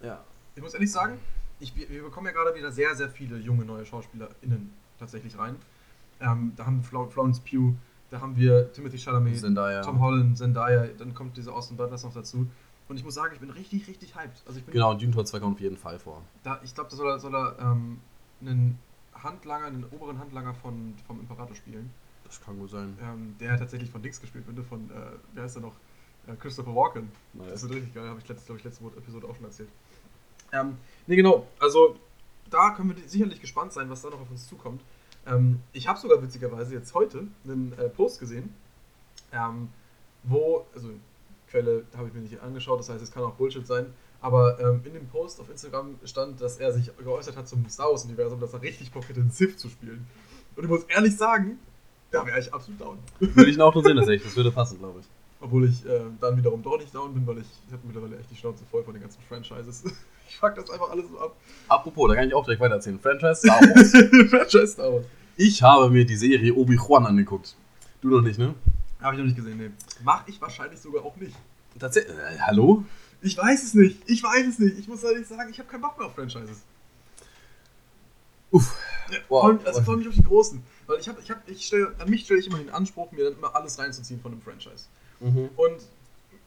Ja. 0.02 0.24
Ich 0.56 0.62
muss 0.62 0.74
ehrlich 0.74 0.92
sagen, 0.92 1.20
ich, 1.60 1.76
wir 1.76 2.04
bekommen 2.04 2.28
ja 2.28 2.34
gerade 2.34 2.56
wieder 2.56 2.72
sehr, 2.72 2.96
sehr 2.96 3.10
viele 3.10 3.38
junge 3.38 3.66
neue 3.66 3.86
SchauspielerInnen 3.86 4.74
tatsächlich 5.00 5.38
rein. 5.38 5.56
Ähm, 6.20 6.54
da 6.56 6.66
haben 6.66 6.84
Florence 6.84 7.40
Pugh, 7.40 7.76
da 8.10 8.20
haben 8.22 8.36
wir 8.36 8.72
Timothy 8.74 8.98
Chalamet, 8.98 9.40
Zendaya. 9.40 9.82
Tom 9.82 10.00
Holland, 10.00 10.38
Zendaya, 10.38 10.88
dann 10.98 11.14
kommt 11.14 11.38
dieser 11.38 11.54
Austin 11.54 11.78
Butler 11.78 12.00
noch 12.02 12.14
dazu. 12.14 12.48
Und 12.90 12.98
ich 12.98 13.04
muss 13.04 13.16
sagen, 13.16 13.34
ich 13.34 13.40
bin 13.40 13.50
richtig, 13.50 13.88
richtig 13.88 14.16
hyped. 14.16 14.44
Also 14.46 14.60
ich 14.60 14.66
bin 14.66 14.74
Genau, 14.74 14.94
Dune 14.94 15.12
Tor 15.12 15.26
2 15.26 15.40
kommt 15.40 15.56
auf 15.56 15.62
jeden 15.62 15.78
Fall 15.78 16.00
vor. 16.00 16.22
da, 16.44 16.60
ich 16.64 16.74
glaube, 16.74 16.90
da 16.90 16.96
soll 16.96 17.10
er, 17.10 17.20
soll 17.20 17.36
er 17.36 17.58
ähm, 17.60 18.00
einen 18.42 18.80
Handlanger, 19.14 19.66
einen 19.66 19.84
oberen 19.92 20.20
Handlanger 20.20 20.54
von, 20.54 20.96
vom 21.06 21.20
Imperator 21.20 21.56
spielen. 21.56 21.92
Das 22.28 22.42
kann 22.42 22.60
gut 22.60 22.70
sein. 22.70 22.98
ähm, 23.02 23.36
der 23.40 23.58
tatsächlich 23.58 23.90
von 23.90 24.02
Dix 24.02 24.20
gespielt 24.20 24.48
wurde, 24.48 24.64
von, 24.64 24.90
äh, 24.92 25.18
wer 25.34 25.44
heißt 25.44 25.56
der 25.56 25.64
noch? 25.64 25.76
Äh, 26.28 26.36
Christopher 26.36 26.76
Walken. 26.76 27.10
Naja. 27.34 27.52
Das 27.52 27.64
ist 27.64 27.70
richtig 27.70 27.94
geil, 27.94 28.08
habe 28.08 28.20
ich 28.20 28.26
glaube 28.26 28.58
ich, 28.58 28.64
letzte 28.64 28.84
Episode 28.86 29.28
auch 29.28 29.36
schon 29.36 29.46
erzählt. 29.46 29.70
Ähm, 30.52 30.78
ne, 31.08 31.16
genau, 31.16 31.48
also 31.60 31.96
da 32.50 32.72
können 32.72 32.96
wir 32.96 33.08
sicherlich 33.08 33.42
gespannt 33.42 33.74
sein, 33.74 33.90
was 33.90 34.02
da 34.02 34.10
noch 34.10 34.22
auf 34.22 34.30
uns 34.30 34.48
zukommt. 34.48 34.82
Ähm, 35.26 35.62
ich 35.74 35.88
habe 35.88 36.00
sogar 36.00 36.22
witzigerweise 36.22 36.74
jetzt 36.74 36.94
heute 36.94 37.28
einen 37.44 37.74
äh, 37.78 37.90
Post 37.90 38.20
gesehen, 38.20 38.54
ähm, 39.32 39.70
wo, 40.24 40.66
also 40.74 40.90
Quelle 41.50 41.86
habe 41.96 42.10
ich 42.10 42.14
mir 42.14 42.22
nicht 42.22 42.40
angeschaut, 42.42 42.80
das 42.80 42.90
heißt, 42.90 43.02
es 43.02 43.12
kann 43.12 43.24
auch 43.24 43.36
Bullshit 43.36 43.66
sein, 43.66 43.94
aber 44.22 44.60
ähm, 44.60 44.82
in 44.84 44.94
dem 44.94 45.08
Post 45.08 45.40
auf 45.40 45.50
Instagram 45.50 45.96
stand, 46.06 46.42
dass 46.42 46.58
er 46.58 46.74
sich 46.74 46.96
geäußert 46.98 47.38
hat 47.38 47.48
zum 47.48 47.68
Star 47.70 47.90
Wars-Universum, 47.92 48.40
dass 48.40 48.54
er 48.54 48.62
richtig 48.62 48.92
Bock 48.92 49.08
hätte, 49.08 49.22
einen 49.22 49.32
Sith 49.32 49.58
zu 49.58 49.70
spielen. 49.70 50.08
Und 50.56 50.64
ich 50.64 50.70
muss 50.70 50.84
ehrlich 50.86 51.16
sagen, 51.16 51.60
da 52.12 52.26
wäre 52.26 52.40
ich 52.40 52.54
absolut 52.54 52.80
down. 52.82 52.98
Würde 53.20 53.50
ich 53.50 53.56
ihn 53.56 53.62
auch 53.62 53.74
nur 53.74 53.84
sehen, 53.84 53.98
tatsächlich. 53.98 54.24
Das 54.24 54.36
würde 54.36 54.52
passen, 54.52 54.80
glaube 54.80 55.00
ich. 55.02 55.06
Obwohl 55.40 55.66
ich 55.70 55.86
äh, 55.86 56.02
dann 56.20 56.36
wiederum 56.38 56.64
doch 56.64 56.80
nicht 56.80 56.94
down 56.94 57.14
bin, 57.14 57.28
weil 57.28 57.38
ich, 57.40 57.48
ich 57.68 57.74
habe 57.74 57.82
mittlerweile 57.86 58.18
echt 58.18 58.32
die 58.32 58.36
Schnauze 58.36 58.64
voll 58.72 58.84
von 58.84 58.94
den 58.94 59.02
ganzen 59.02 59.22
Franchises. 59.28 59.84
ich 60.30 60.38
fuck 60.38 60.56
das 60.56 60.70
einfach 60.70 60.90
alles 60.90 61.06
so 61.10 61.20
ab. 61.20 61.36
Apropos, 61.68 62.10
da 62.10 62.16
kann 62.16 62.28
ich 62.28 62.34
auch 62.34 62.44
direkt 62.44 62.62
weitererzählen. 62.62 63.00
Franchise 63.00 63.36
Star 63.36 63.60
Wars. 63.62 63.92
Franchise 64.30 64.68
Star 64.68 64.94
Wars. 64.94 65.06
ich 65.36 65.62
habe 65.62 65.90
mir 65.90 66.06
die 66.06 66.16
Serie 66.16 66.54
Obi-Wan 66.54 67.06
angeguckt. 67.06 67.56
Du 68.02 68.10
noch 68.10 68.22
nicht, 68.22 68.40
ne? 68.40 68.56
Habe 69.00 69.14
ich 69.16 69.20
noch 69.20 69.26
nicht 69.26 69.36
gesehen, 69.38 69.58
nee. 69.58 69.70
Mach 70.04 70.28
ich 70.28 70.42
wahrscheinlich 70.42 70.80
sogar 70.80 71.04
auch 71.04 71.16
nicht. 71.18 71.36
Tatsächlich. 71.78 72.16
Äh, 72.18 72.40
hallo? 72.40 72.84
Ich 73.22 73.38
weiß 73.38 73.64
es 73.64 73.74
nicht. 73.76 74.02
Ich 74.08 74.24
weiß 74.24 74.48
es 74.48 74.60
nicht. 74.60 74.80
Ich 74.80 74.88
muss 74.88 75.04
ehrlich 75.04 75.28
sagen, 75.28 75.50
ich 75.52 75.60
habe 75.60 75.70
keinen 75.70 75.82
Bock 75.82 75.98
mehr 76.00 76.08
auf 76.08 76.16
Franchises. 76.16 76.64
Uff. 78.52 78.76
Ja, 79.12 79.18
Wow. 79.30 79.42
vor 79.42 79.50
allem, 79.50 79.60
also 79.66 79.82
vor 79.82 79.94
allem 79.94 80.00
nicht 80.00 80.10
auf 80.10 80.16
die 80.16 80.24
großen. 80.24 80.64
Weil 80.88 81.00
ich 81.00 81.08
habe, 81.08 81.22
ich 81.22 81.30
habe, 81.30 81.42
ich 81.48 81.68
stelle, 81.68 81.94
an 82.00 82.10
mich 82.10 82.26
stelle 82.26 82.40
ich 82.40 82.48
immer 82.48 82.58
den 82.58 82.70
Anspruch, 82.70 83.12
mir 83.12 83.26
dann 83.26 83.34
immer 83.34 83.56
alles 83.56 83.78
reinzuziehen 83.78 84.20
von 84.22 84.32
einem 84.32 84.42
Franchise. 84.42 84.86
Mhm. 85.20 85.50
Und 85.56 85.82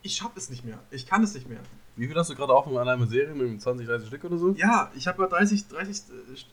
ich 0.02 0.16
schaffe 0.16 0.38
es 0.38 0.48
nicht 0.50 0.64
mehr. 0.64 0.78
Ich 0.90 1.06
kann 1.06 1.22
es 1.22 1.34
nicht 1.34 1.48
mehr. 1.48 1.60
Wie 1.96 2.06
viel 2.06 2.16
hast 2.16 2.30
du 2.30 2.34
gerade 2.34 2.54
aufgenommen 2.54 2.80
an 2.80 2.88
einer 2.88 3.06
Serie 3.06 3.34
mit 3.34 3.60
20, 3.60 3.86
30 3.86 4.08
Stück 4.08 4.24
oder 4.24 4.38
so? 4.38 4.52
Ja, 4.52 4.90
ich 4.96 5.06
habe 5.06 5.22
ja 5.22 5.28
30, 5.28 5.68
30 5.68 6.02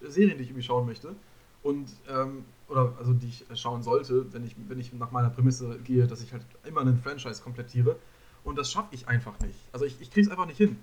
Serien, 0.02 0.38
die 0.38 0.44
ich 0.44 0.50
irgendwie 0.50 0.64
schauen 0.64 0.86
möchte. 0.86 1.16
Und, 1.64 1.90
ähm, 2.10 2.44
oder 2.68 2.94
also 3.00 3.14
die 3.14 3.28
ich 3.28 3.46
schauen 3.60 3.84
sollte, 3.84 4.32
wenn 4.34 4.46
ich, 4.46 4.56
wenn 4.68 4.80
ich 4.80 4.92
nach 4.94 5.12
meiner 5.12 5.30
Prämisse 5.30 5.80
gehe, 5.80 6.08
dass 6.08 6.22
ich 6.22 6.34
halt 6.34 6.44
immer 6.66 6.82
einen 6.82 7.02
Franchise 7.02 7.42
komplettiere. 7.42 7.96
Und 8.44 8.58
das 8.58 8.72
schaffe 8.72 8.90
ich 8.92 9.08
einfach 9.08 9.40
nicht. 9.40 9.60
Also 9.72 9.86
ich, 9.86 10.00
ich 10.02 10.12
kriege 10.12 10.26
es 10.26 10.32
einfach 10.32 10.46
nicht 10.46 10.58
hin. 10.58 10.78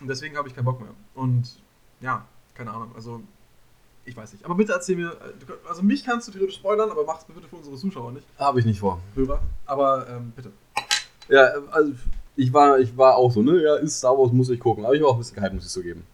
Und 0.00 0.08
deswegen 0.08 0.36
habe 0.36 0.48
ich 0.48 0.54
keinen 0.54 0.64
Bock 0.64 0.80
mehr. 0.80 0.94
Und 1.14 1.62
ja, 2.00 2.26
keine 2.54 2.72
Ahnung. 2.72 2.92
Also 2.94 3.22
ich 4.04 4.16
weiß 4.16 4.32
nicht. 4.32 4.44
Aber 4.44 4.54
bitte 4.54 4.72
erzähl 4.72 4.96
mir, 4.96 5.10
äh, 5.12 5.68
also 5.68 5.82
mich 5.82 6.04
kannst 6.04 6.28
du 6.28 6.32
theoretisch 6.32 6.56
spoilern, 6.56 6.90
aber 6.90 7.04
mach's 7.04 7.24
bitte 7.24 7.46
für 7.48 7.56
unsere 7.56 7.76
Zuschauer 7.76 8.12
nicht. 8.12 8.26
Habe 8.38 8.60
ich 8.60 8.66
nicht 8.66 8.80
vor. 8.80 9.00
Hörer. 9.14 9.40
Aber 9.66 10.06
ähm, 10.08 10.32
bitte. 10.34 10.50
Ja, 11.28 11.48
also 11.70 11.92
ich 12.36 12.52
war, 12.52 12.78
ich 12.78 12.96
war 12.96 13.16
auch 13.16 13.30
so, 13.30 13.42
ne? 13.42 13.62
Ja, 13.62 13.76
ist 13.76 13.98
Star 13.98 14.16
Wars, 14.18 14.32
muss 14.32 14.50
ich 14.50 14.58
gucken. 14.58 14.84
Aber 14.84 14.94
ich 14.94 15.02
war 15.02 15.10
auch 15.10 15.14
ein 15.14 15.18
bisschen 15.18 15.36
gehypt, 15.36 15.54
muss 15.54 15.66
ich 15.66 15.70
zugeben. 15.70 16.04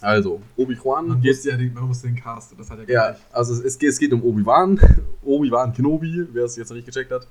Also, 0.00 0.42
Obi-Wan 0.56 1.06
Man 1.08 1.20
geht 1.20 1.36
muss 1.36 1.44
ja 1.44 1.56
den, 1.56 1.72
man 1.72 1.84
muss 1.84 2.02
den 2.02 2.16
Cast, 2.16 2.58
das 2.58 2.68
hat 2.68 2.78
ja 2.80 2.84
Ja, 2.88 3.10
gleich. 3.12 3.22
also 3.30 3.52
es, 3.54 3.60
es, 3.60 3.78
geht, 3.78 3.90
es 3.90 3.98
geht 3.98 4.12
um 4.12 4.22
Obi-Wan. 4.24 4.80
Obi-Wan 5.22 5.72
Kenobi, 5.72 6.26
wer 6.32 6.44
es 6.44 6.56
jetzt 6.56 6.70
noch 6.70 6.76
nicht 6.76 6.86
gecheckt 6.86 7.12
hat. 7.12 7.26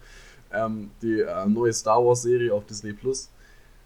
Ähm, 0.53 0.89
die 1.01 1.19
äh, 1.19 1.45
neue 1.47 1.74
Star 1.74 2.03
Wars-Serie 2.03 2.53
auf 2.53 2.65
Disney 2.65 2.93
Plus. 2.93 3.30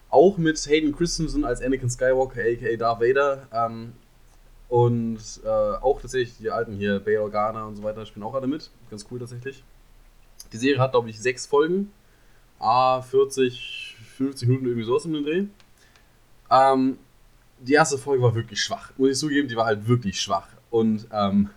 Auch 0.10 0.38
mit 0.38 0.58
Hayden 0.68 0.96
Christensen 0.96 1.46
als 1.46 1.62
Anakin 1.64 1.90
Skywalker, 1.90 2.42
aka 2.42 2.76
Darth 2.78 3.02
Vader. 3.02 3.48
Ähm, 3.52 3.94
und 4.70 5.20
äh, 5.44 5.48
auch 5.48 6.02
tatsächlich 6.02 6.38
die 6.38 6.50
alten 6.50 6.74
hier, 6.74 7.00
Bail 7.00 7.20
Organa 7.20 7.66
und 7.66 7.76
so 7.76 7.84
weiter, 7.84 8.06
spielen 8.06 8.24
auch 8.24 8.34
alle 8.34 8.48
mit. 8.48 8.70
Ganz 8.90 9.06
cool 9.12 9.20
tatsächlich. 9.20 9.64
Die 10.52 10.58
Serie 10.58 10.80
hat, 10.80 10.92
glaube 10.92 11.10
ich, 11.10 11.20
sechs 11.20 11.46
Folgen. 11.46 11.92
Ah, 12.60 13.02
40, 13.02 13.96
50 14.18 14.48
Minuten 14.48 14.66
irgendwie 14.66 14.86
sowas 14.86 15.06
um 15.06 15.14
den 15.14 15.24
Dreh. 15.24 15.44
Ähm, 16.50 16.98
die 17.60 17.74
erste 17.74 17.98
Folge 17.98 18.24
war 18.24 18.36
wirklich 18.36 18.62
schwach. 18.62 18.92
Muss 18.98 19.12
ich 19.12 19.18
zugeben, 19.18 19.48
die 19.48 19.56
war 19.56 19.66
halt 19.66 19.88
wirklich 19.88 20.20
schwach. 20.20 20.48
Und 20.70 21.08
ähm, 21.12 21.50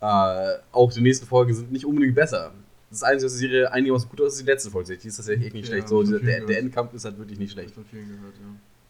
äh, 0.00 0.54
auch 0.72 0.92
die 0.92 1.00
nächsten 1.00 1.26
Folgen 1.26 1.54
sind 1.54 1.72
nicht 1.72 1.86
unbedingt 1.86 2.14
besser. 2.14 2.52
Das 2.90 3.02
Einzige, 3.02 3.26
was 3.26 3.32
die 3.32 3.38
Serie 3.48 3.72
einigermaßen 3.72 4.08
gut 4.08 4.20
aus 4.20 4.34
ist, 4.34 4.42
die 4.42 4.50
letzte 4.50 4.70
Folge. 4.70 4.96
Die 4.96 5.08
ist 5.08 5.16
tatsächlich 5.16 5.46
echt 5.46 5.54
nicht 5.54 5.64
Ja, 5.66 5.72
schlecht. 5.72 5.88
So, 5.88 6.02
der, 6.02 6.44
der. 6.44 6.58
Endkampf 6.58 6.94
ist 6.94 7.04
halt 7.04 7.18
wirklich 7.18 7.38
nicht 7.38 7.52
schlecht. 7.52 7.74
von 7.74 7.84
vielen 7.84 8.08
gehört, 8.08 8.34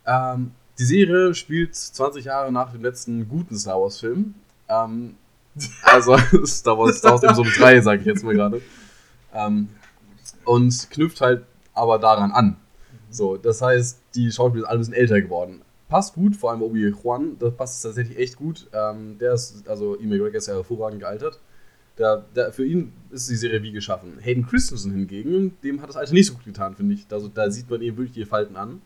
ja. 0.06 0.34
Ähm, 0.34 0.52
die 0.78 0.84
Serie 0.84 1.34
spielt 1.34 1.74
20 1.74 2.24
Jahre 2.24 2.52
nach 2.52 2.72
dem 2.72 2.82
letzten 2.82 3.28
guten 3.28 3.56
Star 3.56 3.80
Wars-Film. 3.80 4.34
Ähm, 4.68 5.16
also 5.82 6.16
Star 6.44 6.78
Wars, 6.78 6.98
Star 6.98 7.12
Wars 7.12 7.22
Episode 7.22 7.50
3, 7.56 7.80
sage 7.80 8.00
ich 8.00 8.06
jetzt 8.06 8.24
mal 8.24 8.34
gerade. 8.34 8.60
Ähm, 9.32 9.68
und 10.44 10.90
knüpft 10.90 11.20
halt 11.20 11.44
aber 11.74 11.98
daran 11.98 12.32
an. 12.32 12.56
So, 13.10 13.36
das 13.36 13.62
heißt, 13.62 14.00
die 14.14 14.30
Schauspieler 14.30 14.62
sind 14.62 14.68
alle 14.68 14.78
ein 14.78 14.80
bisschen 14.80 14.94
älter 14.94 15.20
geworden. 15.20 15.62
Passt 15.88 16.14
gut, 16.14 16.34
vor 16.34 16.50
allem 16.50 16.62
Obi-Juan, 16.62 17.38
das 17.38 17.54
passt 17.54 17.82
tatsächlich 17.82 18.18
echt 18.18 18.36
gut. 18.36 18.66
Ähm, 18.72 19.18
der 19.18 19.34
ist, 19.34 19.68
also 19.68 19.96
Ian 19.96 20.08
McGregor 20.08 20.38
ist 20.38 20.48
ja 20.48 20.54
hervorragend 20.54 21.00
gealtert. 21.00 21.38
Der, 21.98 22.24
der, 22.34 22.52
für 22.52 22.66
ihn 22.66 22.92
ist 23.10 23.30
die 23.30 23.36
Serie 23.36 23.62
wie 23.62 23.70
geschaffen. 23.70 24.18
Hayden 24.20 24.44
Christensen 24.46 24.90
hingegen, 24.90 25.56
dem 25.62 25.80
hat 25.80 25.88
das 25.88 25.96
Alter 25.96 26.12
nicht 26.12 26.26
so 26.26 26.34
gut 26.34 26.44
getan, 26.44 26.74
finde 26.74 26.94
ich. 26.94 27.06
Also 27.10 27.28
da 27.28 27.48
sieht 27.50 27.70
man 27.70 27.82
ihm 27.82 27.96
wirklich 27.96 28.14
die 28.14 28.24
Falten 28.24 28.56
an. 28.56 28.82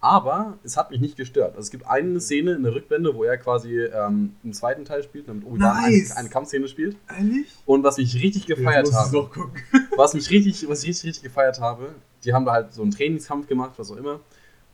Aber 0.00 0.58
es 0.64 0.76
hat 0.76 0.90
mich 0.90 1.00
nicht 1.00 1.16
gestört. 1.16 1.50
Also 1.50 1.60
es 1.60 1.70
gibt 1.70 1.86
eine 1.86 2.20
Szene 2.20 2.52
in 2.52 2.62
der 2.62 2.74
Rückblende, 2.74 3.14
wo 3.14 3.24
er 3.24 3.36
quasi 3.36 3.80
ähm, 3.80 4.34
im 4.42 4.52
zweiten 4.52 4.84
Teil 4.84 5.02
spielt, 5.02 5.28
damit 5.28 5.44
Obi-Wan 5.44 5.82
Nice. 5.82 6.12
eine, 6.12 6.20
eine 6.20 6.28
Kampfszene 6.30 6.68
spielt. 6.68 6.96
Ehrlich? 7.14 7.46
Und 7.66 7.82
was 7.82 7.98
mich 7.98 8.14
richtig 8.14 8.46
gefeiert 8.46 8.86
Jetzt 8.86 8.92
muss 8.92 8.94
habe, 8.96 9.06
ich 9.08 9.22
noch 9.22 9.30
gucken. 9.30 9.62
was 9.96 10.14
mich 10.14 10.30
richtig, 10.30 10.68
was 10.68 10.82
ich 10.82 10.88
richtig, 10.88 11.08
richtig 11.08 11.22
gefeiert 11.24 11.60
habe, 11.60 11.94
die 12.24 12.32
haben 12.32 12.46
da 12.46 12.52
halt 12.52 12.72
so 12.72 12.82
einen 12.82 12.92
Trainingskampf 12.92 13.46
gemacht, 13.46 13.72
was 13.76 13.90
auch 13.90 13.96
immer. 13.96 14.20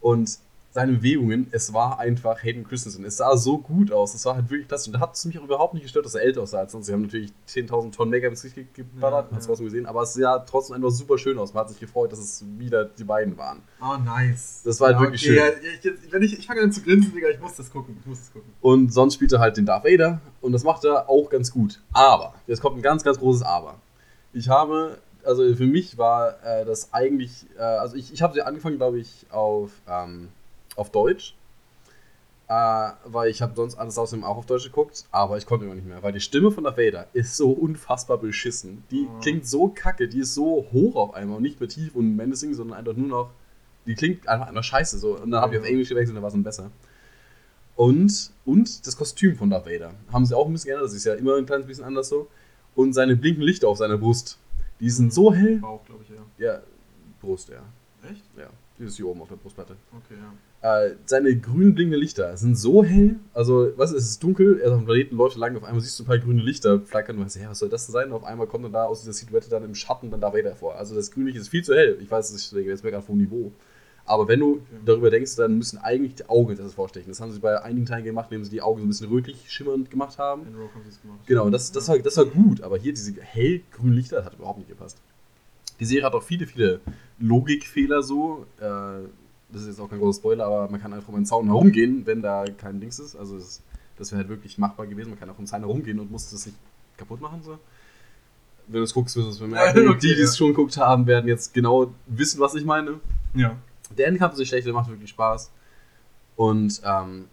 Und 0.00 0.38
seine 0.76 0.92
Bewegungen, 0.92 1.48
es 1.50 1.72
war 1.72 1.98
einfach 1.98 2.42
Hayden 2.44 2.62
Christensen. 2.64 3.04
Es 3.04 3.16
sah 3.16 3.36
so 3.36 3.58
gut 3.58 3.90
aus, 3.90 4.14
es 4.14 4.24
war 4.24 4.36
halt 4.36 4.48
wirklich 4.50 4.68
klasse. 4.68 4.88
Und 4.90 4.94
da 4.94 5.00
hat 5.00 5.14
es 5.16 5.24
mich 5.24 5.38
auch 5.38 5.44
überhaupt 5.44 5.74
nicht 5.74 5.82
gestört, 5.82 6.06
dass 6.06 6.14
er 6.14 6.22
älter 6.22 6.42
aussah 6.42 6.58
als 6.60 6.70
sonst. 6.72 6.86
Sie 6.86 6.92
haben 6.92 7.02
natürlich 7.02 7.32
10.000 7.48 7.92
Tonnen 7.92 8.10
Mega 8.10 8.28
ins 8.28 8.42
Gesicht 8.42 8.54
ge- 8.74 8.84
geballert, 8.84 9.24
Ja, 9.26 9.30
man 9.30 9.34
hat 9.34 9.40
es 9.40 9.44
ja. 9.44 9.48
trotzdem 9.48 9.66
gesehen, 9.66 9.86
aber 9.86 10.02
es 10.02 10.14
sah 10.14 10.38
trotzdem 10.40 10.76
einfach 10.76 10.90
super 10.90 11.18
schön 11.18 11.38
aus. 11.38 11.52
Man 11.54 11.62
hat 11.62 11.70
sich 11.70 11.80
gefreut, 11.80 12.12
dass 12.12 12.18
es 12.20 12.44
wieder 12.58 12.84
die 12.84 13.04
beiden 13.04 13.36
waren. 13.36 13.62
Oh, 13.82 13.96
nice. 14.04 14.62
Das 14.64 14.80
war 14.80 14.88
halt 14.88 15.00
wirklich 15.00 15.22
schön. 15.22 15.36
Ja, 15.36 15.48
ich, 15.48 16.12
wenn 16.12 16.22
ich, 16.22 16.38
ich 16.38 16.46
fange 16.46 16.60
an 16.62 16.70
zu 16.72 16.82
grinsen, 16.82 17.12
Digga, 17.12 17.28
ich 17.30 17.40
muss 17.40 17.56
das 17.56 17.70
gucken. 17.70 17.96
Ich 18.00 18.06
muss 18.06 18.18
das 18.20 18.32
gucken. 18.32 18.52
Und 18.60 18.92
sonst 18.92 19.14
spielt 19.14 19.32
er 19.32 19.40
halt 19.40 19.56
den 19.56 19.66
Darth 19.66 19.84
Vader 19.84 20.20
und 20.40 20.52
das 20.52 20.62
macht 20.64 20.84
er 20.84 21.08
auch 21.08 21.28
ganz 21.30 21.50
gut. 21.50 21.80
Aber, 21.92 22.34
jetzt 22.46 22.60
kommt 22.62 22.76
ein 22.78 22.82
ganz, 22.82 23.02
ganz 23.02 23.18
großes 23.18 23.42
Aber. 23.42 23.76
Ich 24.32 24.48
habe, 24.48 24.98
also 25.24 25.42
für 25.56 25.66
mich 25.66 25.96
war 25.98 26.36
äh, 26.44 26.64
das 26.64 26.92
eigentlich, 26.92 27.46
äh, 27.58 27.62
also 27.62 27.96
ich, 27.96 28.12
ich 28.12 28.20
habe 28.22 28.34
sie 28.34 28.42
angefangen, 28.42 28.76
glaube 28.76 28.98
ich, 28.98 29.26
auf, 29.30 29.70
ähm, 29.88 30.28
auf 30.76 30.90
Deutsch. 30.90 31.34
Äh, 32.48 32.90
weil 33.04 33.28
ich 33.28 33.42
habe 33.42 33.56
sonst 33.56 33.74
alles 33.74 33.98
außerdem 33.98 34.22
auch 34.24 34.36
auf 34.36 34.46
Deutsch 34.46 34.62
geguckt, 34.64 35.04
aber 35.10 35.36
ich 35.36 35.46
konnte 35.46 35.64
immer 35.64 35.74
nicht 35.74 35.86
mehr, 35.88 36.00
weil 36.04 36.12
die 36.12 36.20
Stimme 36.20 36.52
von 36.52 36.62
Darth 36.62 36.78
Vader 36.78 37.08
ist 37.12 37.36
so 37.36 37.50
unfassbar 37.50 38.18
beschissen. 38.18 38.84
Die 38.92 39.08
Oh. 39.10 39.18
klingt 39.20 39.48
so 39.48 39.66
kacke, 39.68 40.06
die 40.06 40.20
ist 40.20 40.32
so 40.34 40.64
hoch 40.72 40.94
auf 40.94 41.14
einmal 41.14 41.38
und 41.38 41.42
nicht 41.42 41.58
mehr 41.58 41.68
tief 41.68 41.96
und 41.96 42.14
menacing, 42.14 42.54
sondern 42.54 42.78
einfach 42.78 42.92
nur 42.94 43.08
noch, 43.08 43.30
die 43.84 43.96
klingt 43.96 44.28
einfach, 44.28 44.46
einfach 44.46 44.62
scheiße 44.62 44.98
so. 44.98 45.18
Und 45.18 45.32
dann 45.32 45.40
habe 45.40 45.54
ich 45.56 45.60
auf 45.60 45.66
Englisch 45.66 45.88
gewechselt 45.88 46.10
und 46.10 46.16
da 46.16 46.22
war 46.22 46.28
es 46.28 46.34
dann 46.34 46.44
besser. 46.44 46.70
Und, 47.74 48.30
und 48.44 48.86
das 48.86 48.96
Kostüm 48.96 49.36
von 49.36 49.50
Darth 49.50 49.66
Vader 49.66 49.92
haben 50.12 50.24
sie 50.24 50.36
auch 50.36 50.46
ein 50.46 50.52
bisschen 50.52 50.68
geändert. 50.68 50.86
Das 50.86 50.94
ist 50.94 51.04
ja 51.04 51.14
immer 51.14 51.34
ein 51.36 51.46
kleines 51.46 51.66
bisschen 51.66 51.84
anders 51.84 52.08
so. 52.08 52.28
Und 52.76 52.92
seine 52.92 53.16
blinkenden 53.16 53.46
Lichter 53.48 53.66
auf 53.68 53.78
seiner 53.78 53.98
Brust, 53.98 54.38
die 54.78 54.90
sind 54.90 55.12
so 55.12 55.32
hell. 55.34 55.58
Bauch, 55.58 55.84
glaube 55.84 56.04
ich, 56.04 56.10
ja. 56.10 56.52
Ja, 56.54 56.60
Brust, 57.20 57.48
ja. 57.48 57.62
Echt? 58.08 58.22
Ja, 58.38 58.46
die 58.78 58.84
ist 58.84 58.96
hier 58.96 59.08
oben 59.08 59.20
auf 59.22 59.28
der 59.28 59.36
Brustplatte. 59.36 59.74
Okay, 59.92 60.14
ja. 60.20 60.32
Äh, 60.62 60.94
seine 61.04 61.36
grün 61.36 61.74
blinkenden 61.74 62.00
Lichter 62.00 62.36
sind 62.36 62.56
so 62.56 62.82
hell. 62.82 63.16
Also, 63.34 63.72
was 63.76 63.92
ist, 63.92 64.04
es 64.04 64.10
ist 64.10 64.22
dunkel, 64.22 64.58
er 64.58 64.66
ist 64.66 64.72
auf 64.72 64.78
dem 64.78 64.86
Planeten, 64.86 65.16
läuft 65.16 65.36
lang, 65.36 65.56
auf 65.56 65.64
einmal 65.64 65.80
siehst 65.80 65.98
du 65.98 66.04
ein 66.04 66.06
paar 66.06 66.18
grüne 66.18 66.42
Lichter 66.42 66.80
flackern 66.80 67.16
und 67.16 67.20
du 67.20 67.26
weißt, 67.26 67.36
ja, 67.36 67.50
was 67.50 67.58
soll 67.58 67.68
das 67.68 67.86
denn 67.86 67.92
sein? 67.92 68.06
Und 68.06 68.14
auf 68.14 68.24
einmal 68.24 68.46
kommt 68.46 68.64
dann 68.64 68.72
da 68.72 68.84
aus 68.84 69.00
dieser 69.00 69.12
Silhouette 69.12 69.50
dann 69.50 69.64
im 69.64 69.74
Schatten 69.74 70.10
dann 70.10 70.20
Darth 70.20 70.34
Vader 70.34 70.56
vor. 70.56 70.76
Also, 70.76 70.94
das 70.94 71.10
Grünliche 71.10 71.38
ist 71.38 71.48
viel 71.48 71.62
zu 71.62 71.74
hell. 71.74 71.98
Ich 72.00 72.10
weiß, 72.10 72.34
ich 72.34 72.50
denke, 72.50 72.70
jetzt 72.70 72.82
wäre 72.82 72.92
gerade 72.92 73.06
vom 73.06 73.18
Niveau. 73.18 73.52
Aber 74.06 74.28
wenn 74.28 74.40
du 74.40 74.62
darüber 74.84 75.10
denkst, 75.10 75.34
dann 75.36 75.58
müssen 75.58 75.78
eigentlich 75.78 76.14
die 76.14 76.28
Augen 76.28 76.50
erstes 76.50 76.74
vorstechen. 76.74 77.08
Das 77.10 77.20
haben 77.20 77.32
sie 77.32 77.40
bei 77.40 77.60
einigen 77.62 77.86
Teilen 77.86 78.04
gemacht, 78.04 78.28
indem 78.30 78.44
sie 78.44 78.50
die 78.50 78.62
Augen 78.62 78.80
so 78.80 78.86
ein 78.86 78.88
bisschen 78.88 79.08
rötlich 79.08 79.50
schimmernd 79.50 79.90
gemacht 79.90 80.16
haben. 80.18 80.46
In 80.46 80.54
Rogue 80.54 80.72
haben 80.74 80.82
sie 80.84 80.90
es 80.90 81.02
gemacht. 81.02 81.18
Genau, 81.26 81.50
das, 81.50 81.72
das, 81.72 81.88
war, 81.88 81.98
das 81.98 82.16
war 82.16 82.24
gut, 82.24 82.62
aber 82.62 82.78
hier 82.78 82.92
diese 82.92 83.20
hellgrünen 83.20 83.94
Lichter, 83.94 84.16
das 84.16 84.26
hat 84.26 84.34
überhaupt 84.34 84.58
nicht 84.58 84.68
gepasst. 84.68 84.98
Die 85.80 85.84
Serie 85.84 86.06
hat 86.06 86.14
auch 86.14 86.22
viele, 86.22 86.46
viele 86.46 86.80
Logikfehler 87.18 88.02
so. 88.02 88.46
Äh, 88.60 89.08
das 89.48 89.62
ist 89.62 89.68
jetzt 89.68 89.80
auch 89.80 89.88
kein 89.88 89.98
großer 89.98 90.18
Spoiler, 90.18 90.46
aber 90.46 90.70
man 90.70 90.80
kann 90.80 90.92
einfach 90.92 91.08
um 91.08 91.14
einen 91.14 91.26
Zaun 91.26 91.46
herumgehen, 91.46 92.04
wenn 92.06 92.22
da 92.22 92.44
kein 92.58 92.80
Dings 92.80 92.98
ist. 92.98 93.16
Also 93.16 93.36
das, 93.36 93.62
das 93.96 94.10
wäre 94.10 94.20
halt 94.20 94.28
wirklich 94.28 94.58
machbar 94.58 94.86
gewesen. 94.86 95.10
Man 95.10 95.18
kann 95.18 95.30
auch 95.30 95.38
um 95.38 95.44
den 95.44 95.46
Zaun 95.46 95.60
herumgehen 95.60 96.00
und 96.00 96.10
muss 96.10 96.30
das 96.30 96.46
nicht 96.46 96.58
kaputt 96.96 97.20
machen. 97.20 97.42
So. 97.42 97.58
Wenn 98.66 98.80
du 98.80 98.82
es 98.82 98.94
guckst, 98.94 99.16
wirst 99.16 99.26
du 99.26 99.30
es 99.30 99.38
bemerken. 99.38 99.84
Ja, 99.84 99.90
Und 99.90 100.02
die, 100.02 100.08
okay, 100.08 100.16
die 100.16 100.22
es 100.22 100.32
ja. 100.32 100.38
schon 100.38 100.48
geguckt 100.48 100.76
haben, 100.76 101.06
werden 101.06 101.28
jetzt 101.28 101.54
genau 101.54 101.92
wissen, 102.06 102.40
was 102.40 102.54
ich 102.54 102.64
meine. 102.64 103.00
Ja. 103.34 103.56
Der 103.96 104.08
Endkampf 104.08 104.32
ist 104.32 104.40
nicht 104.40 104.48
schlecht, 104.48 104.66
der 104.66 104.74
macht 104.74 104.90
wirklich 104.90 105.10
Spaß. 105.10 105.50
Und 106.34 106.82
ähm, 106.84 107.26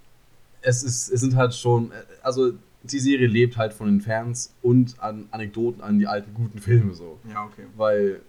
es, 0.61 0.83
ist, 0.83 1.09
es 1.09 1.19
sind 1.19 1.35
halt 1.35 1.53
schon, 1.55 1.91
äh, 1.91 1.95
also 2.21 2.53
die 2.83 2.99
Serie 2.99 3.27
lebt 3.27 3.57
halt 3.57 3.73
von 3.73 3.87
den 3.87 4.01
Fans 4.01 4.53
und 4.61 4.99
an 4.99 5.27
Anekdoten 5.31 5.81
an 5.81 5.99
die 5.99 6.07
alten 6.07 6.33
guten 6.33 6.59
Filme 6.59 6.93
so. 6.93 7.17
Ja, 7.29 7.45
okay. 7.45 7.65
Weil 7.75 8.21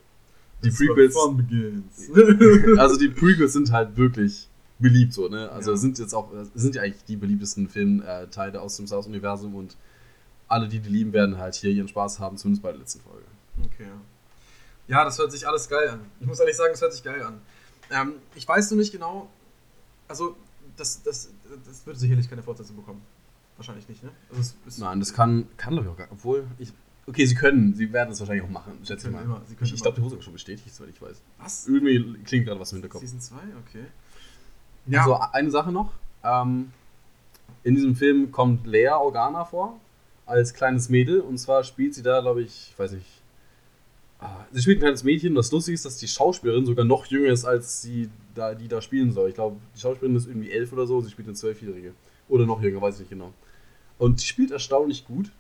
die 0.64 0.70
Prequels, 0.70 1.16
also 2.78 2.96
die 2.98 3.08
Prequels 3.08 3.52
sind 3.52 3.70
halt 3.72 3.96
wirklich 3.96 4.48
beliebt 4.78 5.12
so, 5.12 5.28
ne? 5.28 5.50
Also 5.50 5.72
Ja. 5.72 5.76
sind 5.76 5.98
jetzt 5.98 6.14
auch, 6.14 6.30
sind 6.54 6.74
ja 6.74 6.82
eigentlich 6.82 7.04
die 7.04 7.16
beliebtesten 7.16 7.68
Filmteile 7.68 8.60
aus 8.60 8.76
dem 8.76 8.86
Star 8.86 8.98
Wars-Universum 8.98 9.54
und 9.54 9.76
alle, 10.48 10.68
die 10.68 10.80
die 10.80 10.90
lieben, 10.90 11.12
werden 11.12 11.38
halt 11.38 11.54
hier 11.54 11.70
ihren 11.70 11.88
Spaß 11.88 12.20
haben, 12.20 12.36
zumindest 12.36 12.62
bei 12.62 12.70
der 12.70 12.80
letzten 12.80 13.00
Folge. 13.00 13.24
Okay, 13.64 13.86
ja. 14.88 15.04
Das 15.04 15.18
hört 15.18 15.32
sich 15.32 15.46
alles 15.48 15.68
geil 15.68 15.88
an. 15.88 16.00
Ich 16.20 16.26
muss 16.26 16.38
ehrlich 16.40 16.56
sagen, 16.56 16.74
es 16.74 16.80
hört 16.80 16.92
sich 16.92 17.02
geil 17.02 17.22
an. 17.22 17.40
Ähm, 17.90 18.14
ich 18.34 18.46
weiß 18.46 18.70
nur 18.70 18.80
nicht 18.80 18.92
genau, 18.92 19.30
also 20.08 20.36
das, 20.76 21.02
das, 21.02 21.30
das 21.66 21.86
wird 21.86 21.98
sicherlich 21.98 22.28
keine 22.28 22.42
Fortsetzung 22.42 22.76
bekommen. 22.76 23.00
Wahrscheinlich 23.56 23.88
nicht, 23.88 24.02
ne? 24.02 24.10
Also 24.36 24.54
Nein, 24.78 24.98
das 25.00 25.14
kann, 25.14 25.46
kann 25.56 25.74
glaube 25.74 25.86
ich 25.88 25.92
auch 25.92 25.96
gar 25.96 26.08
obwohl 26.10 26.46
ich. 26.58 26.72
Okay, 27.07 27.26
sie 27.26 27.34
können, 27.34 27.74
sie 27.74 27.92
werden 27.92 28.12
es 28.12 28.20
wahrscheinlich 28.20 28.44
auch 28.44 28.50
machen, 28.50 28.78
schätze 28.82 29.09
ich 29.09 29.12
mal. 29.12 29.22
immer, 29.22 29.42
ich 29.48 29.82
glaube, 29.82 29.96
die. 29.96 30.02
Hose 30.02 30.16
ist 30.16 30.24
schon 30.24 30.32
bestätigt, 30.32 30.74
soweit 30.74 30.90
ich 30.90 31.02
weiß. 31.02 31.20
Was? 31.38 31.68
Irgendwie 31.68 32.18
klingt 32.24 32.46
gerade 32.46 32.59
was 32.59 32.72
im 32.72 32.76
Hinterkopf. 32.76 33.02
Season 33.02 33.20
2? 33.20 33.36
Okay. 33.66 33.84
Also 34.98 35.18
eine 35.32 35.50
Sache 35.50 35.70
noch. 35.70 35.92
Ähm, 36.22 36.72
in 37.62 37.74
diesem 37.74 37.94
Film 37.94 38.30
kommt 38.32 38.66
Lea 38.66 38.88
Organa 38.88 39.44
vor, 39.44 39.78
als 40.26 40.55
kleines 40.55 40.88
Mädel. 40.88 41.20
Und 41.20 41.38
zwar 41.38 41.64
spielt 41.64 41.94
sie 41.94 42.02
da, 42.02 42.20
glaube 42.20 42.42
ich, 42.42 42.70
ich 42.72 42.78
weiß 42.78 42.92
nicht. 42.92 43.07
ah, 44.20 44.44
Sie 44.50 44.62
spielt 44.62 44.78
ein 44.78 44.80
kleines 44.80 45.05
Mädchen 45.05 45.34
das 45.34 45.50
Lustige 45.52 45.74
ist, 45.74 45.84
dass 45.84 45.98
die 45.98 46.09
Schauspielerin 46.09 46.64
sogar 46.66 46.84
noch 46.84 47.07
jünger 47.07 47.28
ist, 47.32 47.44
als 47.44 47.82
sie 47.82 48.09
da, 48.34 48.55
die 48.55 48.68
da 48.68 48.80
spielen 48.80 49.12
soll. 49.12 49.28
Ich 49.28 49.34
glaube, 49.34 49.57
die 49.74 49.80
Schauspielerin 49.80 50.16
ist 50.16 50.26
irgendwie 50.26 50.50
elf 50.50 50.72
oder 50.72 50.86
so, 50.86 51.00
sie 51.00 51.11
spielt 51.11 51.28
eine 51.28 51.36
Zwölfjährige. 51.36 51.92
Oder 52.28 52.46
noch 52.46 52.62
jünger, 52.62 52.80
weiß 52.80 52.94
ich 52.94 53.00
nicht 53.00 53.11
genau. 53.11 53.32
Und 53.98 54.20
die 54.20 54.26
spielt 54.26 54.50
erstaunlich 54.50 55.07
gut 55.07 55.30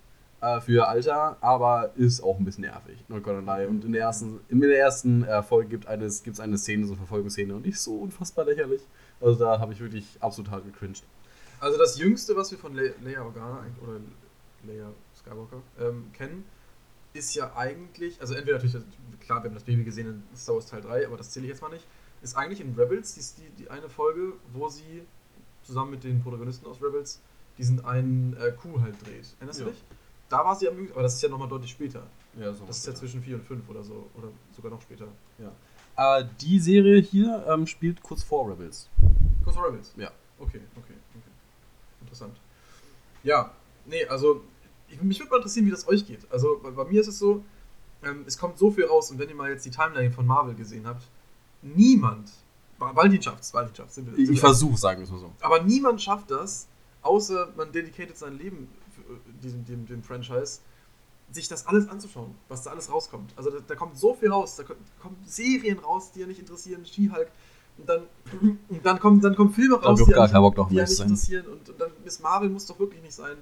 äh, 0.44 0.60
für 0.60 0.86
Alter, 0.88 1.36
aber 1.40 1.92
ist 1.96 2.20
auch 2.22 2.38
ein 2.38 2.44
bisschen 2.44 2.62
nervig. 2.62 2.98
Lie. 3.08 3.66
Und 3.68 3.84
in 3.84 3.92
der 3.92 4.02
ersten, 4.02 4.40
in 4.48 4.60
der 4.60 4.78
ersten 4.78 5.24
äh, 5.24 5.42
Folge 5.42 5.68
gibt 5.70 5.86
es 5.88 6.22
gibt's 6.22 6.40
eine 6.40 6.58
Szene, 6.58 6.86
so 6.86 6.92
eine 6.92 6.98
Verfolgungsszene, 6.98 7.54
und 7.54 7.64
die 7.64 7.70
ist 7.70 7.82
so 7.84 7.96
unfassbar 7.96 8.44
lächerlich. 8.44 8.82
Also 9.20 9.38
da 9.38 9.58
habe 9.58 9.72
ich 9.72 9.80
wirklich 9.80 10.06
absolut 10.20 10.50
hart 10.50 10.64
gecringed. 10.64 11.02
Also 11.60 11.78
das 11.78 11.98
Jüngste, 11.98 12.36
was 12.36 12.50
wir 12.50 12.58
von 12.58 12.74
Le 12.74 12.94
Leia 13.02 13.22
Organa 13.22 13.64
oder 13.82 14.00
Leia 14.66 14.90
Skywalker 15.16 15.62
ähm, 15.80 16.10
kennen, 16.12 16.44
ist 17.14 17.34
ja 17.34 17.52
eigentlich, 17.56 18.20
also 18.20 18.34
entweder 18.34 18.56
natürlich, 18.58 18.74
klar, 19.20 19.42
wir 19.42 19.48
haben 19.48 19.54
das 19.54 19.62
Baby 19.62 19.84
gesehen 19.84 20.24
in 20.30 20.36
Star 20.36 20.56
Wars 20.56 20.66
Teil 20.66 20.82
3, 20.82 21.06
aber 21.06 21.16
das 21.16 21.30
zähle 21.30 21.46
ich 21.46 21.52
jetzt 21.52 21.62
mal 21.62 21.70
nicht, 21.70 21.86
ist 22.22 22.36
eigentlich 22.36 22.60
in 22.60 22.74
Rebels, 22.74 23.14
die, 23.14 23.42
die, 23.42 23.62
die 23.62 23.70
eine 23.70 23.88
Folge, 23.88 24.32
wo 24.52 24.68
sie 24.68 25.02
zusammen 25.62 25.92
mit 25.92 26.04
den 26.04 26.22
Protagonisten 26.22 26.66
aus 26.66 26.82
Rebels 26.82 27.20
diesen 27.56 27.84
einen 27.84 28.36
äh, 28.36 28.50
Kuh 28.50 28.80
halt 28.80 28.94
dreht. 29.06 29.26
Erinnerst 29.38 29.60
Ja. 29.60 29.66
du 29.66 29.70
dich? 29.70 29.84
Da 30.34 30.44
war 30.44 30.56
sie 30.56 30.68
am 30.68 30.76
jüngsten, 30.76 30.94
aber 30.94 31.02
das 31.04 31.14
ist 31.14 31.22
ja 31.22 31.28
nochmal 31.28 31.46
deutlich 31.48 31.70
später. 31.70 32.02
Ja, 32.36 32.52
so 32.52 32.64
Das 32.66 32.78
ist 32.78 32.86
ja 32.88 32.94
zwischen 32.94 33.22
4 33.22 33.36
und 33.36 33.44
5 33.44 33.68
oder 33.68 33.84
so, 33.84 34.10
oder 34.18 34.28
sogar 34.56 34.72
noch 34.72 34.82
später. 34.82 35.06
Äh, 35.96 36.24
die 36.40 36.58
Serie 36.58 37.00
hier 37.00 37.46
ähm, 37.48 37.68
spielt 37.68 38.02
kurz 38.02 38.24
vor 38.24 38.50
Rebels. 38.50 38.88
Kurz 39.44 39.54
vor 39.54 39.68
Rebels? 39.68 39.92
Ja. 39.96 40.10
Okay, 40.40 40.60
okay, 40.76 40.94
okay. 41.14 41.30
Interessant. 42.00 42.36
Ja, 43.22 43.52
nee, 43.86 44.04
also 44.06 44.42
ich, 44.88 45.00
mich 45.00 45.20
würde 45.20 45.30
mal 45.30 45.36
interessieren, 45.36 45.66
wie 45.66 45.70
das 45.70 45.86
euch 45.86 46.04
geht. 46.04 46.26
Also 46.32 46.58
bei, 46.60 46.70
bei 46.72 46.84
mir 46.86 47.00
ist 47.00 47.06
es 47.06 47.20
so, 47.20 47.44
ähm, 48.02 48.24
es 48.26 48.36
kommt 48.36 48.58
so 48.58 48.72
viel 48.72 48.86
raus 48.86 49.12
und 49.12 49.20
wenn 49.20 49.28
ihr 49.28 49.36
mal 49.36 49.50
jetzt 49.50 49.64
die 49.64 49.70
Timeline 49.70 50.10
von 50.10 50.26
Marvel 50.26 50.56
gesehen 50.56 50.84
habt, 50.84 51.04
niemand 51.62 52.28
Valentin 52.80 53.22
schafft's, 53.22 53.54
Valentin 53.54 53.76
schafft's. 53.76 53.94
Sind 53.94 54.10
wir- 54.10 54.18
Ich, 54.18 54.30
ich 54.30 54.40
versuche, 54.40 54.76
sagen 54.76 54.98
wir 54.98 55.04
es 55.04 55.12
mal 55.12 55.20
so. 55.20 55.30
Aber 55.40 55.62
niemand 55.62 56.02
schafft 56.02 56.28
das, 56.32 56.66
außer 57.02 57.52
man 57.56 57.70
dedicated 57.70 58.16
sein 58.18 58.36
Leben 58.36 58.66
diesem, 59.42 59.64
dem, 59.64 59.86
dem 59.86 60.02
Franchise, 60.02 60.60
sich 61.30 61.48
das 61.48 61.66
alles 61.66 61.88
anzuschauen, 61.88 62.34
was 62.48 62.62
da 62.62 62.70
alles 62.70 62.90
rauskommt. 62.92 63.32
Also 63.36 63.50
da, 63.50 63.58
da 63.66 63.74
kommt 63.74 63.98
so 63.98 64.14
viel 64.14 64.30
raus, 64.30 64.56
da 64.56 64.62
ko- 64.62 64.74
kommen 65.00 65.16
Serien 65.26 65.78
raus, 65.78 66.12
die 66.12 66.20
ja 66.20 66.26
nicht 66.26 66.38
interessieren, 66.38 66.84
She-Hulk, 66.84 67.28
und 67.78 67.88
dann, 67.88 68.02
und 68.68 68.84
dann, 68.86 69.00
kommen, 69.00 69.20
dann 69.20 69.34
kommen 69.34 69.52
Filme 69.52 69.76
raus, 69.76 69.98
die 70.06 70.12
gar 70.12 70.28
Bock 70.42 70.56
noch 70.56 70.68
die 70.68 70.76
ja 70.76 70.82
nicht 70.84 70.96
sein. 70.96 71.08
interessieren 71.08 71.46
und, 71.46 71.68
und 71.70 71.80
dann 71.80 71.90
Miss 72.04 72.20
Marvel 72.20 72.48
muss 72.50 72.66
doch 72.66 72.78
wirklich 72.78 73.02
nicht 73.02 73.14
sein. 73.14 73.36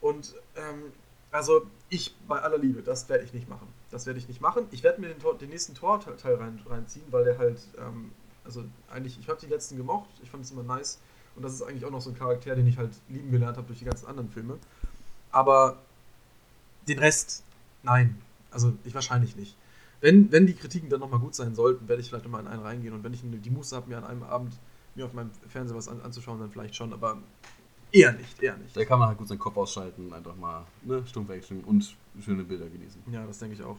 Und 0.00 0.34
ähm, 0.56 0.92
also 1.30 1.62
ich 1.88 2.14
bei 2.28 2.40
aller 2.40 2.58
Liebe, 2.58 2.82
das 2.82 3.08
werde 3.08 3.24
ich 3.24 3.32
nicht 3.32 3.48
machen. 3.48 3.68
Das 3.90 4.06
werde 4.06 4.18
ich 4.18 4.26
nicht 4.28 4.40
machen. 4.40 4.66
Ich 4.70 4.82
werde 4.82 5.00
mir 5.00 5.08
den, 5.08 5.18
Tor, 5.18 5.36
den 5.38 5.50
nächsten 5.50 5.74
Tor-Teil 5.74 6.34
rein, 6.34 6.60
reinziehen, 6.66 7.04
weil 7.10 7.24
der 7.24 7.38
halt, 7.38 7.60
ähm, 7.78 8.10
also 8.44 8.64
eigentlich, 8.90 9.18
ich 9.20 9.28
habe 9.28 9.38
die 9.40 9.46
letzten 9.46 9.76
gemocht, 9.76 10.08
ich 10.22 10.30
fand 10.30 10.44
es 10.44 10.50
immer 10.50 10.62
nice 10.62 10.98
und 11.36 11.42
das 11.42 11.54
ist 11.54 11.62
eigentlich 11.62 11.84
auch 11.84 11.90
noch 11.90 12.00
so 12.00 12.10
ein 12.10 12.18
Charakter, 12.18 12.54
den 12.54 12.66
ich 12.66 12.78
halt 12.78 12.92
lieben 13.08 13.30
gelernt 13.30 13.56
habe 13.56 13.66
durch 13.66 13.78
die 13.78 13.84
ganzen 13.84 14.06
anderen 14.06 14.30
Filme. 14.30 14.58
Aber 15.30 15.78
den 16.86 16.98
Rest, 16.98 17.42
nein. 17.82 18.20
Also 18.50 18.72
ich 18.84 18.94
wahrscheinlich 18.94 19.36
nicht. 19.36 19.56
Wenn, 20.00 20.30
wenn 20.30 20.46
die 20.46 20.54
Kritiken 20.54 20.88
dann 20.90 21.00
nochmal 21.00 21.18
gut 21.18 21.34
sein 21.34 21.54
sollten, 21.54 21.88
werde 21.88 22.02
ich 22.02 22.08
vielleicht 22.08 22.24
nochmal 22.24 22.42
in 22.42 22.46
einen 22.46 22.62
reingehen 22.62 22.94
und 22.94 23.02
wenn 23.02 23.14
ich 23.14 23.22
die 23.24 23.50
Muße 23.50 23.74
habe, 23.74 23.88
mir 23.88 23.96
an 23.96 24.04
einem 24.04 24.22
Abend 24.22 24.52
mir 24.94 25.06
auf 25.06 25.12
meinem 25.12 25.30
Fernseher 25.48 25.76
was 25.76 25.88
an, 25.88 26.00
anzuschauen, 26.02 26.38
dann 26.38 26.50
vielleicht 26.50 26.76
schon, 26.76 26.92
aber 26.92 27.18
eher 27.90 28.12
nicht, 28.12 28.42
eher 28.42 28.56
nicht. 28.56 28.76
Da 28.76 28.84
kann 28.84 28.98
man 28.98 29.08
halt 29.08 29.18
gut 29.18 29.28
seinen 29.28 29.38
Kopf 29.38 29.56
ausschalten, 29.56 30.12
einfach 30.12 30.36
mal 30.36 30.64
ne, 30.82 31.02
stumpf 31.06 31.28
wechseln 31.28 31.64
und 31.64 31.96
schöne 32.20 32.44
Bilder 32.44 32.68
genießen. 32.68 33.02
Ja, 33.10 33.26
das 33.26 33.38
denke 33.38 33.54
ich 33.54 33.62
auch. 33.62 33.78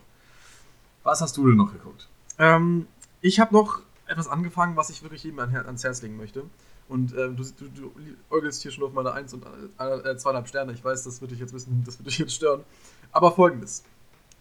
Was 1.04 1.22
hast 1.22 1.38
du 1.38 1.48
denn 1.48 1.58
noch 1.58 1.72
geguckt? 1.72 2.10
Ähm, 2.38 2.88
ich 3.22 3.40
habe 3.40 3.54
noch 3.54 3.82
etwas 4.08 4.28
angefangen, 4.28 4.76
was 4.76 4.90
ich 4.90 5.04
wirklich 5.04 5.24
jedem 5.24 5.40
an, 5.40 5.56
ans 5.56 5.84
Herz 5.84 6.02
legen 6.02 6.18
möchte. 6.18 6.44
Und 6.88 7.14
ähm, 7.18 7.36
du, 7.36 7.44
du, 7.44 7.68
du 7.70 7.92
äugelst 8.30 8.62
hier 8.62 8.72
schon 8.72 8.84
auf 8.84 8.94
meine 8.94 9.12
1 9.12 9.34
und 9.34 9.46
äh, 9.80 9.84
äh, 9.84 10.18
zweieinhalb 10.18 10.48
Sterne. 10.48 10.74
Ich 10.74 10.84
weiß, 10.84 11.04
das 11.04 11.20
wird 11.22 11.32
dich 11.32 11.40
jetzt 11.40 11.54
wissen, 11.54 11.84
das 11.86 11.98
wird 11.98 12.08
dich 12.08 12.20
jetzt 12.20 12.34
stören. 12.34 12.64
Aber 13.12 13.32
folgendes. 13.32 13.84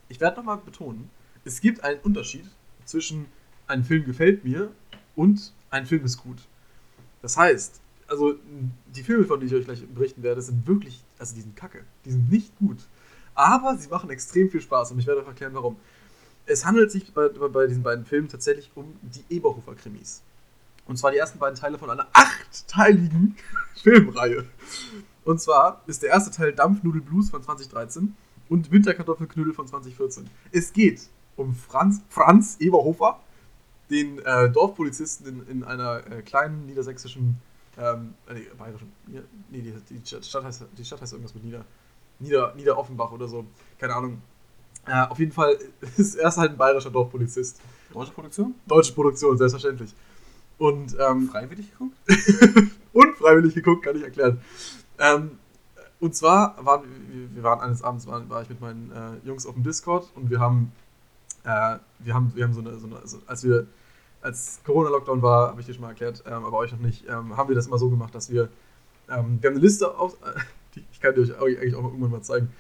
Ich 0.09 0.20
werde 0.20 0.36
nochmal 0.36 0.59
betonen, 0.59 1.11
es 1.45 1.61
gibt 1.61 1.82
einen 1.82 2.01
Unterschied 2.01 2.45
zwischen 2.84 3.26
ein 3.66 3.84
Film 3.84 4.05
gefällt 4.05 4.45
mir 4.45 4.70
und 5.16 5.53
ein 5.70 5.86
Film 5.86 6.05
ist 6.05 6.18
gut. 6.18 6.38
Das 7.22 7.36
heißt, 7.36 7.80
also 8.07 8.34
die 8.95 9.03
Filme, 9.03 9.24
von 9.24 9.40
denen 9.40 9.51
ich 9.51 9.57
euch 9.57 9.64
gleich 9.64 9.86
berichten 9.86 10.22
werde, 10.22 10.42
sind 10.42 10.66
wirklich, 10.66 11.03
also 11.18 11.34
die 11.34 11.40
sind 11.40 11.57
kacke. 11.57 11.84
Die 12.05 12.11
sind 12.11 12.30
nicht 12.30 12.57
gut. 12.59 12.78
Aber 13.34 13.76
sie 13.76 13.88
machen 13.88 14.11
extrem 14.11 14.51
viel 14.51 14.61
Spaß 14.61 14.92
und 14.92 14.99
ich 14.99 15.07
werde 15.07 15.22
euch 15.22 15.26
erklären, 15.26 15.55
warum. 15.55 15.76
Es 16.47 16.66
handelt 16.66 16.90
sich 16.90 17.12
bei, 17.14 17.28
bei 17.28 17.66
diesen 17.66 17.82
beiden 17.82 18.05
Filmen 18.05 18.28
tatsächlich 18.28 18.70
um 18.74 18.95
die 19.03 19.24
Eberhofer-Krimis. 19.34 20.22
Und 20.87 20.97
zwar 20.97 21.11
die 21.11 21.18
ersten 21.18 21.39
beiden 21.39 21.59
Teile 21.59 21.78
von 21.78 21.91
einer 21.91 22.07
achtteiligen 22.12 23.37
Filmreihe. 23.82 24.47
Und 25.24 25.41
zwar 25.41 25.82
ist 25.87 26.03
der 26.03 26.11
erste 26.11 26.30
Teil 26.30 26.53
Dampfnudel 26.53 27.01
Blues 27.01 27.30
von 27.30 27.43
2013 27.43 28.14
und 28.49 28.70
Winterkartoffelknödel 28.70 29.55
von 29.55 29.66
2014. 29.66 30.28
Es 30.53 30.72
geht 30.72 31.09
um 31.37 31.55
Franz, 31.55 32.03
Franz 32.09 32.57
Eberhofer, 32.61 33.20
den 33.91 34.18
äh, 34.20 34.51
Dorfpolizisten 34.51 35.26
in, 35.26 35.49
in 35.49 35.64
einer 35.64 36.07
äh, 36.11 36.22
kleinen 36.22 36.66
niedersächsischen, 36.66 37.39
ähm, 37.78 38.14
äh, 38.28 38.35
nee, 38.35 38.47
bayerischen, 38.57 38.93
nee, 39.07 39.20
die, 39.51 39.99
die, 39.99 40.22
Stadt 40.22 40.45
heißt, 40.45 40.64
die 40.76 40.85
Stadt 40.85 41.01
heißt 41.01 41.12
irgendwas 41.12 41.35
mit 41.35 41.45
Nieder, 41.45 41.64
Nieder, 42.18 42.55
Niederoffenbach 42.55 43.11
oder 43.12 43.28
so, 43.28 43.45
keine 43.78 43.95
Ahnung. 43.95 44.22
Äh, 44.87 45.07
auf 45.07 45.18
jeden 45.18 45.32
Fall 45.32 45.57
ist 45.97 46.14
er 46.16 46.28
ist 46.28 46.37
halt 46.37 46.53
ein 46.53 46.57
bayerischer 46.57 46.91
Dorfpolizist. 46.91 47.61
Deutsche 47.93 48.12
Produktion? 48.12 48.55
Deutsche 48.66 48.93
Produktion, 48.93 49.37
selbstverständlich. 49.37 49.95
Und 50.59 50.97
ähm, 50.99 51.29
Freiwillig 51.29 51.71
geguckt? 51.73 51.97
unfreiwillig 52.93 53.55
geguckt, 53.55 53.85
kann 53.85 53.97
ich 53.97 54.03
erklären. 54.03 54.41
Ähm, 54.99 55.33
und 56.01 56.15
zwar 56.15 56.65
waren 56.65 56.85
wir, 57.35 57.43
waren 57.43 57.61
eines 57.61 57.83
Abends 57.83 58.07
waren, 58.07 58.29
war 58.29 58.43
ich 58.43 58.49
mit 58.49 58.61
meinen 58.61 58.91
äh, 58.93 59.27
Jungs 59.27 59.47
auf 59.47 59.55
dem 59.55 59.65
Discord 59.65 60.11
und 60.15 60.31
wir 60.31 60.41
haben 60.41 60.73
äh, 61.45 61.77
wir 61.99 62.15
haben 62.15 62.33
wir 62.35 62.45
haben 62.45 62.55
so 62.55 62.61
eine, 62.61 62.79
so 62.79 62.87
eine 62.87 62.97
also 62.97 63.21
als 63.27 63.45
wir 63.45 63.67
als 64.21 64.61
Corona 64.65 64.89
Lockdown 64.89 65.23
war, 65.23 65.49
habe 65.49 65.61
ich 65.61 65.67
dir 65.67 65.75
schon 65.75 65.83
mal 65.83 65.91
erklärt, 65.91 66.25
ähm, 66.27 66.45
aber 66.45 66.57
euch 66.59 66.73
noch 66.73 66.79
nicht, 66.79 67.05
ähm, 67.09 67.37
haben 67.37 67.49
wir 67.49 67.55
das 67.55 67.67
immer 67.67 67.79
so 67.79 67.91
gemacht, 67.91 68.15
dass 68.15 68.31
wir 68.31 68.49
ähm, 69.09 69.39
wir 69.41 69.51
haben 69.51 69.57
eine 69.57 69.65
Liste 69.65 69.97
auf 69.97 70.15
äh, 70.23 70.39
die, 70.75 70.85
ich 70.93 71.01
kann 71.01 71.15
dir 71.15 71.21
euch 71.41 71.59
eigentlich 71.59 71.75
auch 71.75 71.83
mal 71.83 71.89
irgendwann 71.89 72.11
mal 72.11 72.23
zeigen. 72.23 72.51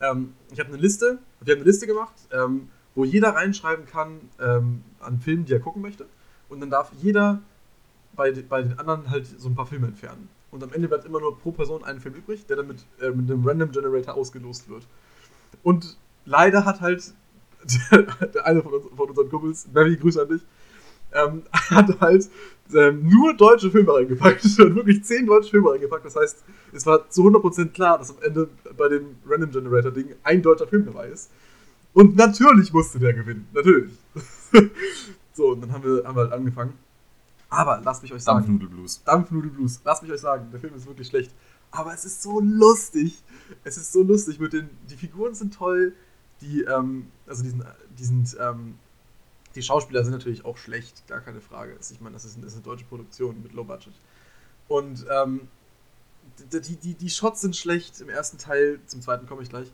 Ähm, 0.00 0.34
ich 0.52 0.58
habe 0.58 0.70
eine 0.70 0.78
Liste, 0.78 1.18
wir 1.40 1.54
haben 1.54 1.60
eine 1.60 1.70
Liste 1.70 1.86
gemacht, 1.86 2.14
ähm, 2.32 2.68
wo 2.94 3.04
jeder 3.04 3.34
reinschreiben 3.34 3.86
kann 3.86 4.20
ähm, 4.40 4.82
an 5.00 5.20
Filmen, 5.20 5.44
die 5.44 5.52
er 5.52 5.60
gucken 5.60 5.82
möchte 5.82 6.06
und 6.48 6.60
dann 6.60 6.70
darf 6.70 6.90
jeder 7.00 7.40
bei, 8.16 8.32
bei 8.32 8.62
den 8.62 8.78
anderen 8.78 9.10
halt 9.10 9.26
so 9.26 9.48
ein 9.48 9.54
paar 9.54 9.66
Filme 9.66 9.86
entfernen. 9.86 10.28
Und 10.50 10.62
am 10.62 10.72
Ende 10.72 10.86
bleibt 10.86 11.04
immer 11.04 11.20
nur 11.20 11.36
pro 11.38 11.50
Person 11.50 11.82
ein 11.82 12.00
Film 12.00 12.14
übrig, 12.14 12.46
der 12.46 12.56
dann 12.56 12.68
mit, 12.68 12.84
äh, 13.00 13.10
mit 13.10 13.30
einem 13.30 13.46
Random 13.46 13.72
Generator 13.72 14.14
ausgelost 14.14 14.68
wird. 14.68 14.86
Und 15.62 15.96
leider 16.24 16.64
hat 16.64 16.80
halt 16.80 17.12
der, 17.92 18.46
eine 18.46 18.62
von, 18.62 18.72
uns, 18.74 18.86
von 18.94 19.08
unseren 19.08 19.28
Kumpels, 19.28 19.66
Barry, 19.72 19.96
Grüße 19.96 20.22
an 20.22 20.28
dich, 20.28 20.42
ähm, 21.12 21.42
hat 21.52 22.00
halt 22.00 22.28
ähm, 22.72 23.08
nur 23.08 23.34
deutsche 23.34 23.70
Filme 23.70 23.92
reingepackt. 23.92 24.44
Hat 24.44 24.74
wirklich 24.74 25.04
zehn 25.04 25.26
deutsche 25.26 25.50
Filme 25.50 25.70
reingepackt. 25.70 26.04
Das 26.04 26.16
heißt, 26.16 26.44
es 26.72 26.86
war 26.86 27.08
zu 27.10 27.22
100% 27.22 27.70
klar, 27.70 27.98
dass 27.98 28.10
am 28.10 28.22
Ende 28.22 28.48
bei 28.76 28.88
dem 28.88 29.16
Random 29.26 29.50
Generator 29.50 29.90
Ding 29.90 30.14
ein 30.22 30.42
deutscher 30.42 30.66
Film 30.66 30.86
dabei 30.86 31.08
ist. 31.08 31.30
Und 31.92 32.16
natürlich 32.16 32.72
musste 32.72 32.98
der 32.98 33.12
gewinnen. 33.12 33.46
Natürlich. 33.52 33.92
So, 35.34 35.48
und 35.48 35.60
dann 35.60 35.72
haben 35.72 35.84
wir, 35.84 36.04
haben 36.04 36.16
wir 36.16 36.22
halt 36.22 36.32
angefangen. 36.32 36.78
Aber 37.50 37.80
lasst 37.84 38.02
mich 38.02 38.12
euch 38.12 38.22
sagen. 38.22 38.38
Dampfnudelblues. 38.38 39.02
Dampfnudelblues. 39.04 39.80
Lasst 39.84 40.02
mich 40.02 40.12
euch 40.12 40.20
sagen, 40.20 40.50
der 40.50 40.60
Film 40.60 40.74
ist 40.74 40.86
wirklich 40.86 41.08
schlecht. 41.08 41.32
Aber 41.70 41.92
es 41.92 42.04
ist 42.04 42.22
so 42.22 42.40
lustig. 42.40 43.22
Es 43.64 43.76
ist 43.76 43.92
so 43.92 44.02
lustig 44.02 44.38
mit 44.38 44.52
den. 44.52 44.70
Die 44.88 44.96
Figuren 44.96 45.34
sind 45.34 45.54
toll. 45.54 45.94
Die, 46.40 46.62
ähm, 46.62 47.10
also 47.26 47.42
die 47.42 47.50
sind, 47.50 47.64
die 47.98 48.04
sind, 48.04 48.36
ähm, 48.40 48.78
die 49.54 49.62
Schauspieler 49.62 50.02
sind 50.02 50.12
natürlich 50.12 50.44
auch 50.44 50.56
schlecht, 50.56 51.06
gar 51.06 51.20
keine 51.20 51.40
Frage. 51.40 51.76
Ich 51.90 52.00
meine, 52.00 52.14
das 52.14 52.24
ist, 52.24 52.38
das 52.38 52.46
ist 52.46 52.54
eine 52.54 52.62
deutsche 52.62 52.84
Produktion 52.84 53.42
mit 53.42 53.52
Low 53.52 53.64
Budget. 53.64 53.94
Und 54.68 55.06
ähm, 55.10 55.48
die, 56.52 56.60
die, 56.60 56.76
die, 56.76 56.94
die 56.94 57.10
Shots 57.10 57.40
sind 57.40 57.56
schlecht 57.56 58.00
im 58.00 58.08
ersten 58.08 58.38
Teil, 58.38 58.80
zum 58.86 59.00
zweiten 59.00 59.26
komme 59.26 59.42
ich 59.42 59.48
gleich. 59.48 59.70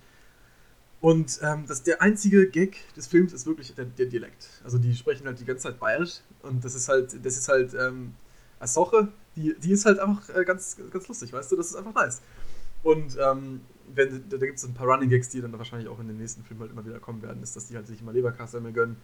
Und 1.00 1.40
ähm, 1.42 1.64
das, 1.66 1.82
der 1.82 2.02
einzige 2.02 2.48
Gag 2.48 2.76
des 2.94 3.06
Films 3.06 3.32
ist 3.32 3.46
wirklich 3.46 3.74
der, 3.74 3.86
der 3.86 4.06
Dialekt. 4.06 4.48
Also 4.64 4.76
die 4.76 4.94
sprechen 4.94 5.26
halt 5.26 5.40
die 5.40 5.46
ganze 5.46 5.64
Zeit 5.64 5.80
bayerisch 5.80 6.20
und 6.42 6.62
das 6.64 6.74
ist 6.74 6.88
halt, 6.88 7.24
das 7.24 7.38
ist 7.38 7.48
halt, 7.48 7.74
ähm, 7.74 8.14
Asoche, 8.60 9.08
die, 9.36 9.56
die 9.58 9.72
ist 9.72 9.86
halt 9.86 9.98
einfach 9.98 10.28
äh, 10.34 10.44
ganz, 10.44 10.76
ganz 10.92 11.08
lustig, 11.08 11.32
weißt 11.32 11.50
du? 11.50 11.56
Das 11.56 11.66
ist 11.68 11.76
einfach 11.76 11.94
nice. 11.94 12.20
Und 12.82 13.16
ähm, 13.20 13.62
wenn, 13.94 14.28
da, 14.28 14.36
gibt 14.36 14.58
es 14.58 14.64
ein 14.64 14.74
paar 14.74 14.86
Running 14.86 15.08
Gags, 15.08 15.30
die 15.30 15.40
dann 15.40 15.56
wahrscheinlich 15.58 15.88
auch 15.88 15.98
in 15.98 16.06
den 16.06 16.18
nächsten 16.18 16.44
Filmen 16.44 16.60
halt 16.60 16.72
immer 16.72 16.84
wieder 16.84 16.98
kommen 17.00 17.22
werden, 17.22 17.42
ist, 17.42 17.56
dass 17.56 17.66
die 17.66 17.76
halt 17.76 17.86
sich 17.86 18.00
immer 18.00 18.12
Leberkassemmel 18.12 18.72
gönnen 18.72 18.96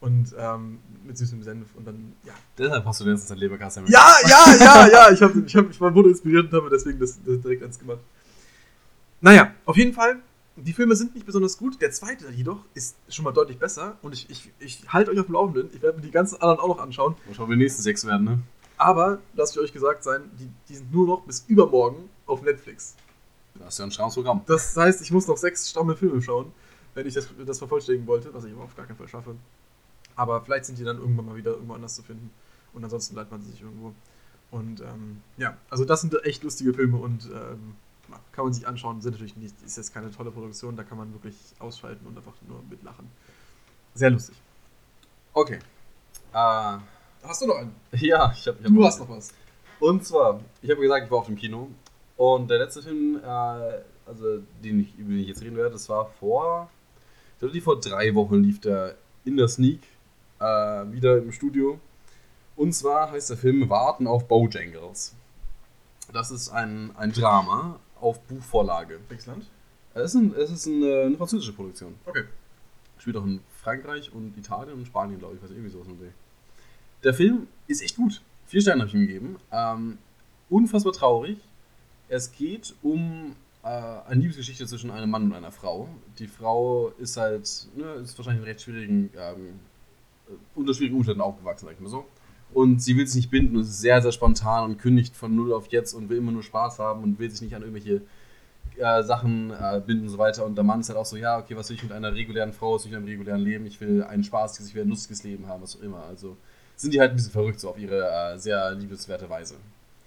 und 0.00 0.34
ähm, 0.38 0.78
mit 1.04 1.18
süßem 1.18 1.42
Senf 1.42 1.74
und 1.74 1.86
dann, 1.86 2.14
ja. 2.24 2.32
Deshalb 2.56 2.84
hast 2.84 3.00
du 3.00 3.04
den 3.04 3.14
ganzen 3.14 3.36
Leberkasse 3.36 3.82
Ja, 3.86 4.14
ja, 4.26 4.56
ja, 4.58 4.88
ja, 4.92 5.10
ich, 5.10 5.20
hab, 5.20 5.34
ich, 5.36 5.56
hab, 5.56 5.70
ich 5.70 5.80
wurde 5.80 6.08
inspiriert 6.08 6.52
und 6.52 6.52
habe 6.52 6.70
deswegen 6.70 6.98
das, 6.98 7.18
das 7.24 7.40
direkt 7.40 7.62
eins 7.62 7.78
gemacht. 7.78 8.00
Naja, 9.20 9.52
auf 9.66 9.76
jeden 9.76 9.92
Fall, 9.92 10.20
die 10.60 10.72
Filme 10.72 10.96
sind 10.96 11.14
nicht 11.14 11.26
besonders 11.26 11.58
gut. 11.58 11.80
Der 11.80 11.90
zweite 11.90 12.30
jedoch 12.30 12.64
ist 12.74 12.96
schon 13.08 13.24
mal 13.24 13.32
deutlich 13.32 13.58
besser 13.58 13.96
und 14.02 14.12
ich, 14.12 14.28
ich, 14.30 14.50
ich 14.58 14.92
halte 14.92 15.10
euch 15.10 15.18
auf 15.18 15.26
dem 15.26 15.34
Laufenden. 15.34 15.70
Ich 15.74 15.82
werde 15.82 15.98
mir 15.98 16.02
die 16.02 16.10
ganzen 16.10 16.40
anderen 16.40 16.58
auch 16.58 16.68
noch 16.68 16.78
anschauen. 16.78 17.14
Mal 17.26 17.34
schauen, 17.34 17.48
wie 17.48 17.54
die 17.54 17.62
nächsten 17.62 17.82
sechs 17.82 18.06
werden, 18.06 18.24
ne? 18.24 18.38
Aber, 18.76 19.18
lasst 19.34 19.58
euch 19.58 19.72
gesagt 19.72 20.02
sein, 20.02 20.30
die, 20.38 20.48
die 20.68 20.76
sind 20.76 20.90
nur 20.90 21.06
noch 21.06 21.22
bis 21.24 21.44
übermorgen 21.48 22.08
auf 22.26 22.40
Netflix. 22.42 22.94
Da 23.54 23.66
hast 23.66 23.78
du 23.78 23.82
ja 23.82 23.88
ein 23.88 23.92
strammes 23.92 24.14
Programm. 24.14 24.40
Das 24.46 24.74
heißt, 24.74 25.02
ich 25.02 25.10
muss 25.10 25.26
noch 25.26 25.36
sechs 25.36 25.68
stramme 25.68 25.96
Filme 25.96 26.22
schauen, 26.22 26.52
wenn 26.94 27.06
ich 27.06 27.12
das, 27.12 27.28
das 27.44 27.58
vervollständigen 27.58 28.06
wollte, 28.06 28.32
was 28.32 28.44
ich 28.44 28.52
aber 28.52 28.62
auf 28.62 28.74
gar 28.74 28.86
keinen 28.86 28.96
Fall 28.96 29.08
schaffe. 29.08 29.36
Aber 30.16 30.40
vielleicht 30.42 30.64
sind 30.64 30.78
die 30.78 30.84
dann 30.84 30.98
irgendwann 30.98 31.26
mal 31.26 31.36
wieder 31.36 31.52
irgendwo 31.52 31.74
anders 31.74 31.94
zu 31.94 32.02
finden. 32.02 32.30
Und 32.72 32.82
ansonsten 32.82 33.16
leitet 33.16 33.32
man 33.32 33.42
sie 33.42 33.50
sich 33.50 33.60
irgendwo. 33.60 33.92
Und 34.50 34.80
ähm, 34.80 35.20
ja, 35.36 35.56
also 35.68 35.84
das 35.84 36.00
sind 36.00 36.14
echt 36.24 36.42
lustige 36.42 36.72
Filme 36.72 36.96
und 36.96 37.26
ähm, 37.26 37.74
ja, 38.10 38.20
kann 38.32 38.44
man 38.44 38.52
sich 38.52 38.66
anschauen. 38.66 39.00
Sind 39.00 39.12
natürlich 39.12 39.36
nicht, 39.36 39.54
ist 39.62 39.76
jetzt 39.76 39.92
keine 39.94 40.10
tolle 40.10 40.30
Produktion, 40.30 40.76
da 40.76 40.82
kann 40.82 40.98
man 40.98 41.12
wirklich 41.12 41.36
ausschalten 41.58 42.06
und 42.06 42.16
einfach 42.16 42.34
nur 42.46 42.62
mitlachen. 42.68 43.10
Sehr 43.94 44.10
lustig. 44.10 44.36
Okay. 45.32 45.58
Äh, 46.32 46.78
Hast 47.22 47.42
du 47.42 47.46
noch 47.46 47.56
einen? 47.56 47.74
ja, 47.92 48.32
ich 48.34 48.46
habe. 48.46 48.58
Hab 48.62 48.72
Du 48.72 48.84
hast 48.84 48.98
noch 49.00 49.08
was. 49.08 49.32
Und 49.78 50.04
zwar, 50.04 50.40
ich 50.62 50.70
habe 50.70 50.80
gesagt, 50.80 51.06
ich 51.06 51.10
war 51.10 51.18
auf 51.18 51.26
dem 51.26 51.36
Kino. 51.36 51.68
Und 52.16 52.50
der 52.50 52.58
letzte 52.58 52.82
Film, 52.82 53.20
äh, 53.22 53.26
also 53.26 54.38
den 54.62 54.80
ich, 54.80 54.96
über 54.98 55.10
den 55.10 55.20
ich 55.20 55.28
jetzt 55.28 55.42
reden 55.42 55.56
werde, 55.56 55.70
das 55.70 55.88
war 55.88 56.06
vor, 56.18 56.70
ich 57.32 57.38
glaube, 57.38 57.54
die 57.54 57.60
vor 57.60 57.80
drei 57.80 58.14
Wochen 58.14 58.36
lief 58.42 58.60
der 58.60 58.96
in 59.24 59.36
der 59.36 59.48
Sneak 59.48 59.80
äh, 60.38 60.44
wieder 60.44 61.18
im 61.18 61.32
Studio. 61.32 61.78
Und 62.56 62.74
zwar 62.74 63.10
heißt 63.10 63.30
der 63.30 63.36
Film 63.36 63.70
Warten 63.70 64.06
auf 64.06 64.28
Bojangles. 64.28 65.14
Das 66.12 66.30
ist 66.30 66.50
ein, 66.50 66.94
ein 66.96 67.12
Drama 67.12 67.78
auf 68.00 68.20
Buchvorlage. 68.22 68.98
Welches 69.08 69.26
Land? 69.26 69.46
Es 69.94 70.14
ist, 70.14 70.20
ein, 70.20 70.34
es 70.34 70.50
ist 70.50 70.66
eine, 70.66 71.02
eine 71.02 71.16
französische 71.16 71.52
Produktion. 71.52 71.94
Okay. 72.06 72.24
Spielt 72.98 73.16
auch 73.16 73.24
in 73.24 73.40
Frankreich 73.62 74.12
und 74.12 74.36
Italien 74.36 74.78
und 74.78 74.86
Spanien, 74.86 75.18
glaube 75.18 75.36
ich, 75.36 75.42
was 75.42 75.50
irgendwie 75.50 75.70
sowas 75.70 75.88
mit 75.88 76.00
dem. 76.00 76.12
Der 77.02 77.14
Film 77.14 77.48
ist 77.66 77.82
echt 77.82 77.96
gut. 77.96 78.20
Vier 78.46 78.60
Sterne 78.60 78.82
habe 78.82 78.88
ich 78.88 78.94
ihm 78.94 79.06
gegeben. 79.06 79.36
Ähm, 79.50 79.98
unfassbar 80.48 80.92
traurig. 80.92 81.38
Es 82.08 82.32
geht 82.32 82.74
um 82.82 83.36
äh, 83.62 83.68
eine 83.68 84.20
Liebesgeschichte 84.20 84.66
zwischen 84.66 84.90
einem 84.90 85.10
Mann 85.10 85.24
und 85.24 85.34
einer 85.34 85.52
Frau. 85.52 85.88
Die 86.18 86.26
Frau 86.26 86.88
ist 86.98 87.16
halt, 87.16 87.68
ne, 87.76 87.92
ist 87.94 88.18
wahrscheinlich 88.18 88.42
in 88.42 88.48
recht 88.48 88.62
schwierigen, 88.62 89.10
ähm, 89.16 89.60
unter 90.54 90.74
schwierigen 90.74 90.96
Umständen 90.96 91.20
aufgewachsen, 91.20 91.66
sag 91.66 91.74
ich 91.74 91.80
mal 91.80 91.88
so. 91.88 92.06
Und 92.52 92.82
sie 92.82 92.96
will 92.96 93.06
sich 93.06 93.16
nicht 93.16 93.30
binden 93.30 93.56
und 93.56 93.62
ist 93.62 93.80
sehr, 93.80 94.02
sehr 94.02 94.12
spontan 94.12 94.64
und 94.64 94.78
kündigt 94.78 95.16
von 95.16 95.34
null 95.34 95.52
auf 95.52 95.68
jetzt 95.68 95.94
und 95.94 96.08
will 96.08 96.18
immer 96.18 96.32
nur 96.32 96.42
Spaß 96.42 96.78
haben 96.78 97.02
und 97.02 97.18
will 97.18 97.30
sich 97.30 97.42
nicht 97.42 97.54
an 97.54 97.62
irgendwelche 97.62 98.02
äh, 98.76 99.02
Sachen 99.02 99.50
äh, 99.50 99.80
binden 99.84 100.04
und 100.04 100.08
so 100.10 100.18
weiter. 100.18 100.44
Und 100.44 100.56
der 100.56 100.64
Mann 100.64 100.80
ist 100.80 100.88
halt 100.88 100.98
auch 100.98 101.06
so, 101.06 101.16
ja, 101.16 101.38
okay, 101.38 101.56
was 101.56 101.68
will 101.68 101.76
ich 101.76 101.82
mit 101.82 101.92
einer 101.92 102.12
regulären 102.14 102.52
Frau, 102.52 102.74
was 102.74 102.84
will 102.84 102.92
ich 102.92 102.98
mit 102.98 103.06
einem 103.06 103.18
regulären 103.18 103.40
Leben? 103.40 103.66
Ich 103.66 103.80
will 103.80 104.02
einen 104.02 104.24
Spaß, 104.24 104.58
ich 104.60 104.74
will 104.74 104.82
ein 104.82 104.88
lustiges 104.88 105.22
Leben 105.22 105.46
haben, 105.46 105.62
was 105.62 105.76
auch 105.76 105.82
immer. 105.82 106.02
Also 106.04 106.36
sind 106.76 106.94
die 106.94 107.00
halt 107.00 107.10
ein 107.10 107.16
bisschen 107.16 107.32
verrückt, 107.32 107.60
so 107.60 107.70
auf 107.70 107.78
ihre 107.78 108.08
äh, 108.08 108.38
sehr 108.38 108.72
liebenswerte 108.72 109.28
Weise. 109.28 109.56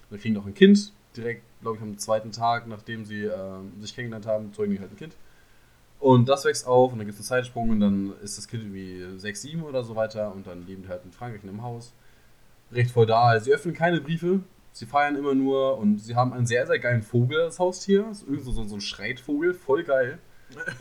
Und 0.09 0.19
kriegen 0.19 0.37
auch 0.37 0.45
ein 0.45 0.53
Kind, 0.53 0.91
direkt, 1.15 1.43
glaube 1.61 1.77
ich, 1.77 1.83
am 1.83 1.97
zweiten 1.97 2.31
Tag, 2.31 2.67
nachdem 2.67 3.05
sie 3.05 3.23
äh, 3.23 3.59
sich 3.79 3.95
kennengelernt 3.95 4.25
haben, 4.25 4.53
zeugen 4.53 4.73
die 4.73 4.79
halt 4.79 4.91
ein 4.91 4.97
Kind. 4.97 5.13
Und 5.99 6.27
das 6.27 6.43
wächst 6.43 6.67
auf 6.67 6.91
und 6.91 6.97
dann 6.97 7.07
gibt 7.07 7.17
es 7.17 7.31
einen 7.31 7.41
Zeitsprung 7.43 7.69
und 7.69 7.79
dann 7.79 8.13
ist 8.21 8.37
das 8.37 8.47
Kind 8.47 8.63
irgendwie 8.63 9.19
6, 9.19 9.41
7 9.41 9.63
oder 9.63 9.83
so 9.83 9.95
weiter 9.95 10.33
und 10.33 10.45
dann 10.47 10.65
leben 10.67 10.83
die 10.83 10.89
halt 10.89 11.05
in 11.05 11.11
Frankreich 11.11 11.43
in 11.43 11.49
einem 11.49 11.63
Haus. 11.63 11.93
Recht 12.73 12.91
feudal. 12.91 13.41
Sie 13.41 13.53
öffnen 13.53 13.73
keine 13.73 14.01
Briefe, 14.01 14.39
sie 14.71 14.85
feiern 14.85 15.15
immer 15.15 15.33
nur 15.35 15.77
und 15.77 15.99
sie 15.99 16.15
haben 16.15 16.33
einen 16.33 16.45
sehr, 16.45 16.65
sehr 16.67 16.79
geilen 16.79 17.01
Vogel 17.03 17.41
als 17.41 17.59
Haustier. 17.59 18.05
Das 18.09 18.23
ist 18.23 18.45
so, 18.45 18.51
so 18.63 18.75
ein 18.75 18.81
Schreitvogel, 18.81 19.53
voll 19.53 19.83
geil. 19.83 20.17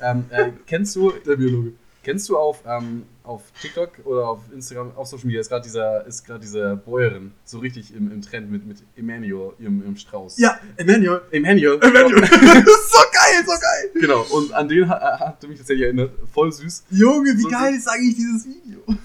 ähm, 0.03 0.25
äh, 0.31 0.51
kennst 0.67 0.95
du, 0.97 1.13
Der 1.27 1.37
Biologe. 1.37 1.73
kennst 2.03 2.29
du 2.29 2.37
auf, 2.37 2.63
ähm, 2.67 3.05
auf 3.23 3.43
TikTok 3.63 3.91
oder 4.05 4.29
auf 4.29 4.41
Instagram, 4.53 4.93
auf 4.97 5.07
Social 5.07 5.27
Media, 5.27 5.41
ist 5.41 5.49
gerade 5.49 5.63
dieser, 5.63 6.05
ist 6.07 6.25
gerade 6.27 6.41
diese 6.41 6.77
Bäuerin 6.77 7.33
so 7.45 7.59
richtig 7.61 7.95
im, 7.95 8.11
im 8.13 8.21
Trend 8.21 8.51
mit, 8.51 8.67
mit 8.67 8.83
Emmanuel, 8.97 9.53
ihrem, 9.59 9.81
ihrem 9.83 9.97
Strauß. 9.97 10.39
Ja, 10.39 10.59
Emmanuel. 10.77 11.23
Emmanuel. 11.31 11.79
Emmanuel. 11.81 12.27
so 12.27 12.99
geil, 13.13 13.45
so 13.47 13.53
geil. 13.53 13.91
Genau, 13.95 14.23
und 14.31 14.53
an 14.53 14.69
den 14.69 14.89
hat, 14.89 15.01
hat 15.21 15.43
mich 15.49 15.59
tatsächlich 15.59 15.85
erinnert. 15.87 16.11
Voll 16.33 16.53
süß. 16.53 16.85
Junge, 16.91 17.35
wie 17.37 17.43
So 17.43 17.49
geil 17.49 17.75
ist 17.75 17.89
eigentlich 17.89 18.17
dieses 18.17 18.47
Video? 18.47 18.81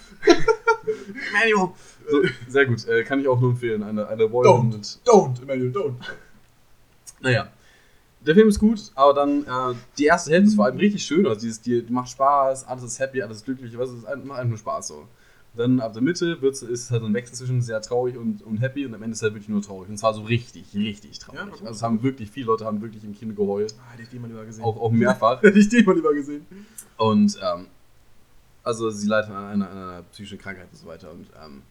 Emmanuel. 1.29 1.69
So, 2.09 2.21
sehr 2.47 2.65
gut, 2.65 2.87
äh, 2.87 3.03
kann 3.03 3.19
ich 3.19 3.27
auch 3.27 3.39
nur 3.39 3.51
empfehlen. 3.51 3.83
Eine, 3.83 4.07
eine 4.07 4.23
Don't. 4.23 4.71
mit. 4.71 4.99
Don't, 5.05 5.41
Emmanuel, 5.41 5.71
don't. 5.71 5.95
Naja. 7.19 7.49
Der 8.25 8.35
Film 8.35 8.49
ist 8.49 8.59
gut, 8.59 8.91
aber 8.95 9.13
dann 9.13 9.43
äh, 9.43 9.75
die 9.97 10.05
erste 10.05 10.31
Hälfte 10.31 10.49
ist 10.49 10.55
vor 10.55 10.65
allem 10.65 10.77
richtig 10.77 11.03
schön. 11.03 11.25
Also 11.25 11.41
dieses, 11.41 11.61
die, 11.61 11.81
die 11.83 11.93
macht 11.93 12.09
Spaß, 12.09 12.67
alles 12.67 12.83
ist 12.83 12.99
happy, 12.99 13.21
alles 13.21 13.37
ist 13.37 13.45
glücklich, 13.45 13.77
was 13.77 13.91
ist, 13.91 14.03
macht 14.03 14.39
einfach 14.39 14.45
nur 14.45 14.57
Spaß 14.57 14.87
so. 14.87 15.07
Dann 15.55 15.79
ab 15.79 15.93
der 15.93 16.01
Mitte 16.03 16.39
wird's, 16.41 16.61
ist 16.61 16.91
halt 16.91 17.01
so 17.01 17.07
ein 17.07 17.13
Wechsel 17.13 17.35
zwischen 17.35 17.61
sehr 17.61 17.81
traurig 17.81 18.15
und, 18.15 18.43
und 18.43 18.57
happy 18.57 18.85
und 18.85 18.93
am 18.93 19.01
Ende 19.01 19.13
ist 19.13 19.23
halt 19.23 19.33
wirklich 19.33 19.49
nur 19.49 19.61
traurig. 19.61 19.89
Und 19.89 19.97
zwar 19.97 20.13
so 20.13 20.21
richtig, 20.21 20.65
richtig 20.75 21.19
traurig. 21.19 21.39
Ja, 21.39 21.51
also 21.51 21.65
es 21.65 21.81
haben 21.81 22.03
wirklich, 22.03 22.29
viele 22.29 22.47
Leute 22.47 22.65
haben 22.65 22.81
wirklich 22.81 23.03
im 23.03 23.13
Kino 23.13 23.33
geheult. 23.33 23.73
Ah, 23.79 23.91
hätte 23.93 24.03
ich 24.03 24.09
den 24.09 24.21
mal 24.21 24.27
lieber 24.27 24.45
gesehen. 24.45 24.63
Auch, 24.63 24.79
auch 24.79 24.91
mehrfach. 24.91 25.41
Hätte 25.41 25.57
ich 25.57 25.69
den 25.69 25.83
mal 25.85 25.95
lieber 25.95 26.13
gesehen. 26.13 26.45
Und 26.97 27.39
ähm, 27.41 27.67
also 28.63 28.89
sie 28.91 29.07
leidet 29.07 29.31
an 29.31 29.45
einer, 29.45 29.69
einer 29.71 30.03
psychischen 30.11 30.37
Krankheit 30.37 30.67
und 30.71 30.77
so 30.77 30.85
weiter. 30.85 31.11
Und 31.11 31.27
ähm, 31.43 31.63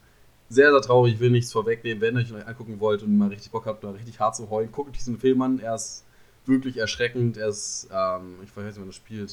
sehr, 0.48 0.70
sehr 0.70 0.80
traurig, 0.80 1.14
ich 1.14 1.20
will 1.20 1.30
nichts 1.30 1.52
vorwegnehmen. 1.52 2.00
Wenn 2.00 2.16
ihr 2.16 2.20
euch 2.20 2.30
noch 2.30 2.46
angucken 2.46 2.78
wollt 2.80 3.02
und 3.02 3.16
mal 3.16 3.28
richtig 3.28 3.50
Bock 3.50 3.66
habt, 3.66 3.82
mal 3.82 3.92
richtig 3.92 4.20
hart 4.20 4.36
zu 4.36 4.48
heulen, 4.50 4.70
guckt 4.70 4.90
euch 4.90 4.98
diesen 4.98 5.18
Film 5.18 5.42
an. 5.42 5.58
Er 5.58 5.74
ist 5.74 6.04
wirklich 6.46 6.76
erschreckend. 6.76 7.36
Er 7.36 7.48
ist, 7.48 7.88
ähm, 7.92 8.36
ich 8.44 8.56
weiß 8.56 8.64
nicht, 8.64 8.78
wann 8.78 8.86
das 8.86 8.96
spielt, 8.96 9.32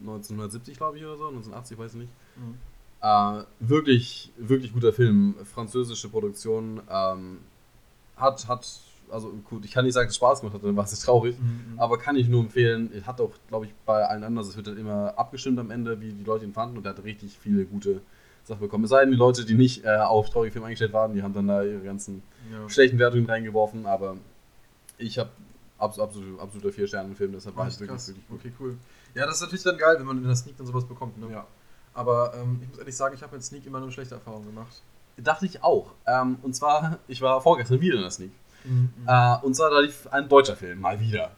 1970, 0.00 0.76
glaube 0.76 0.98
ich, 0.98 1.04
oder 1.04 1.16
so, 1.16 1.28
1980, 1.28 1.78
weiß 1.78 1.94
ich 1.94 2.00
nicht. 2.00 2.12
Äh, 3.00 3.42
wirklich, 3.60 4.32
wirklich 4.36 4.72
guter 4.72 4.92
Film. 4.92 5.36
Französische 5.44 6.08
Produktion. 6.08 6.80
Ähm, 6.90 7.38
hat, 8.16 8.48
hat, 8.48 8.68
also 9.10 9.32
gut, 9.48 9.64
ich 9.64 9.70
kann 9.70 9.84
nicht 9.84 9.94
sagen, 9.94 10.06
dass 10.06 10.12
es 10.12 10.16
Spaß 10.16 10.40
gemacht 10.40 10.54
hat, 10.54 10.64
dann 10.64 10.76
war 10.76 10.84
es 10.84 10.98
traurig. 11.00 11.36
Mhm. 11.38 11.78
Aber 11.78 11.98
kann 11.98 12.16
ich 12.16 12.28
nur 12.28 12.40
empfehlen. 12.40 12.90
Es 12.92 13.06
hat 13.06 13.20
auch, 13.20 13.30
glaube 13.46 13.66
ich, 13.66 13.72
bei 13.86 14.04
allen 14.04 14.24
anderen, 14.24 14.48
es 14.48 14.56
wird 14.56 14.66
dann 14.66 14.78
immer 14.78 15.16
abgestimmt 15.16 15.58
am 15.58 15.70
Ende, 15.70 16.00
wie 16.00 16.12
die 16.12 16.24
Leute 16.24 16.44
ihn 16.44 16.52
fanden. 16.52 16.76
Und 16.76 16.86
er 16.86 16.90
hat 16.90 17.04
richtig 17.04 17.38
viele 17.38 17.64
gute 17.64 18.00
Sachen 18.48 18.60
bekommen. 18.60 18.84
Es 18.84 18.90
sei 18.90 19.00
denn, 19.00 19.10
die 19.12 19.16
Leute, 19.16 19.44
die 19.44 19.54
nicht 19.54 19.84
äh, 19.84 19.96
auf 19.96 20.30
traurige 20.30 20.52
Filme 20.52 20.66
eingestellt 20.66 20.92
waren, 20.92 21.14
die 21.14 21.22
haben 21.22 21.32
dann 21.34 21.46
da 21.48 21.62
ihre 21.62 21.80
ganzen 21.80 22.22
Ja. 22.52 22.68
schlechten 22.68 22.98
Wertungen 22.98 23.26
reingeworfen. 23.26 23.86
Aber 23.86 24.16
ich 24.98 25.18
habe 25.18 25.30
abs 25.78 25.98
absolut, 25.98 26.40
absoluter 26.40 26.72
vier 26.72 26.86
Sterne 26.88 27.14
Film, 27.14 27.32
deshalb 27.32 27.56
war 27.56 27.66
echt 27.68 27.78
wirklich, 27.80 28.06
wirklich 28.08 28.26
gut. 28.28 28.38
Okay, 28.40 28.52
cool. 28.60 28.76
Ja, 29.14 29.26
das 29.26 29.36
ist 29.36 29.42
natürlich 29.42 29.62
dann 29.64 29.78
geil, 29.78 29.96
wenn 29.98 30.06
man 30.06 30.18
in 30.18 30.24
der 30.24 30.36
Sneak 30.36 30.56
dann 30.56 30.66
sowas 30.66 30.84
bekommt. 30.84 31.18
Ne? 31.18 31.32
Ja. 31.32 31.46
Aber 31.94 32.34
ähm, 32.34 32.60
ich 32.62 32.68
muss 32.68 32.78
ehrlich 32.78 32.96
sagen, 32.96 33.14
ich 33.14 33.22
habe 33.22 33.34
mit 33.36 33.44
Sneak 33.44 33.66
immer 33.66 33.80
nur 33.80 33.90
schlechte 33.90 34.14
Erfahrungen 34.14 34.46
gemacht. 34.46 34.82
Dachte 35.16 35.46
ich 35.46 35.62
auch. 35.64 35.92
Ähm, 36.06 36.38
und 36.42 36.54
zwar, 36.54 36.98
ich 37.08 37.20
war 37.22 37.40
vorgestern 37.40 37.80
wieder 37.80 37.96
in 37.96 38.02
der 38.02 38.10
Sneak. 38.10 38.30
Mhm. 38.64 38.90
Äh, 39.06 39.36
und 39.42 39.54
zwar, 39.54 39.70
da 39.70 39.80
lief 39.80 40.06
ein 40.10 40.28
deutscher 40.28 40.56
Film, 40.56 40.80
mal 40.80 41.00
wieder. 41.00 41.32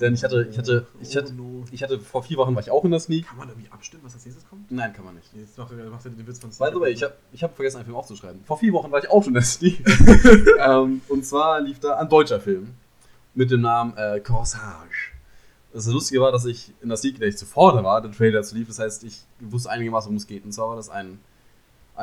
Denn 0.00 0.14
ich 0.14 0.24
hatte, 0.24 0.46
ich 0.50 0.56
hatte, 0.56 0.86
ich 1.00 1.14
hatte, 1.16 1.32
Oh, 1.38 1.64
ich 1.70 1.82
hatte 1.82 2.00
vor 2.00 2.22
vier 2.22 2.38
Wochen 2.38 2.54
war 2.54 2.62
ich 2.62 2.70
auch 2.70 2.84
in 2.84 2.90
der 2.90 3.00
Sneak. 3.00 3.26
Kann 3.26 3.36
man 3.36 3.48
irgendwie 3.50 3.70
abstimmen, 3.70 4.02
was 4.04 4.14
als 4.14 4.24
nächstes 4.24 4.48
kommt? 4.48 4.70
Nein, 4.70 4.92
kann 4.94 5.04
man 5.04 5.14
nicht. 5.14 5.28
Jetzt 5.34 5.58
macht 5.58 5.72
er, 5.72 5.90
macht 5.90 6.04
er 6.06 6.10
den 6.10 6.26
Witz 6.26 6.38
von 6.38 6.48
By 6.50 6.70
the 6.74 6.80
way, 6.80 6.90
ich 6.92 7.02
habe 7.02 7.14
ich 7.32 7.42
hab 7.42 7.54
vergessen, 7.54 7.76
einen 7.76 7.84
Film 7.84 7.96
aufzuschreiben. 7.96 8.40
Vor 8.44 8.56
vier 8.58 8.72
Wochen 8.72 8.90
war 8.90 8.98
ich 9.02 9.10
auch 9.10 9.22
schon 9.22 9.30
in 9.30 9.34
der 9.34 9.42
Sneak. 9.42 9.84
ähm, 10.58 11.02
und 11.08 11.24
zwar 11.26 11.60
lief 11.60 11.80
da 11.80 11.96
ein 11.98 12.08
deutscher 12.08 12.40
Film 12.40 12.68
mit 13.34 13.50
dem 13.50 13.60
Namen 13.60 13.94
äh, 13.96 14.20
Corsage. 14.20 15.12
Das 15.72 15.86
Lustige 15.86 16.20
war, 16.22 16.32
dass 16.32 16.46
ich 16.46 16.72
in 16.82 16.88
der 16.88 16.96
Sneak, 16.96 17.14
in 17.14 17.20
der 17.20 17.28
ich 17.28 17.36
zuvor 17.36 17.74
da 17.74 17.84
war, 17.84 18.00
der 18.00 18.10
Trailer 18.10 18.42
zu 18.42 18.56
lief. 18.56 18.68
Das 18.68 18.78
heißt, 18.78 19.04
ich 19.04 19.22
wusste 19.38 19.70
einigermaßen, 19.70 20.06
worum 20.08 20.16
es 20.16 20.26
geht. 20.26 20.44
Und 20.44 20.52
zwar 20.52 20.68
war 20.70 20.76
das 20.76 20.88
ein- 20.88 21.20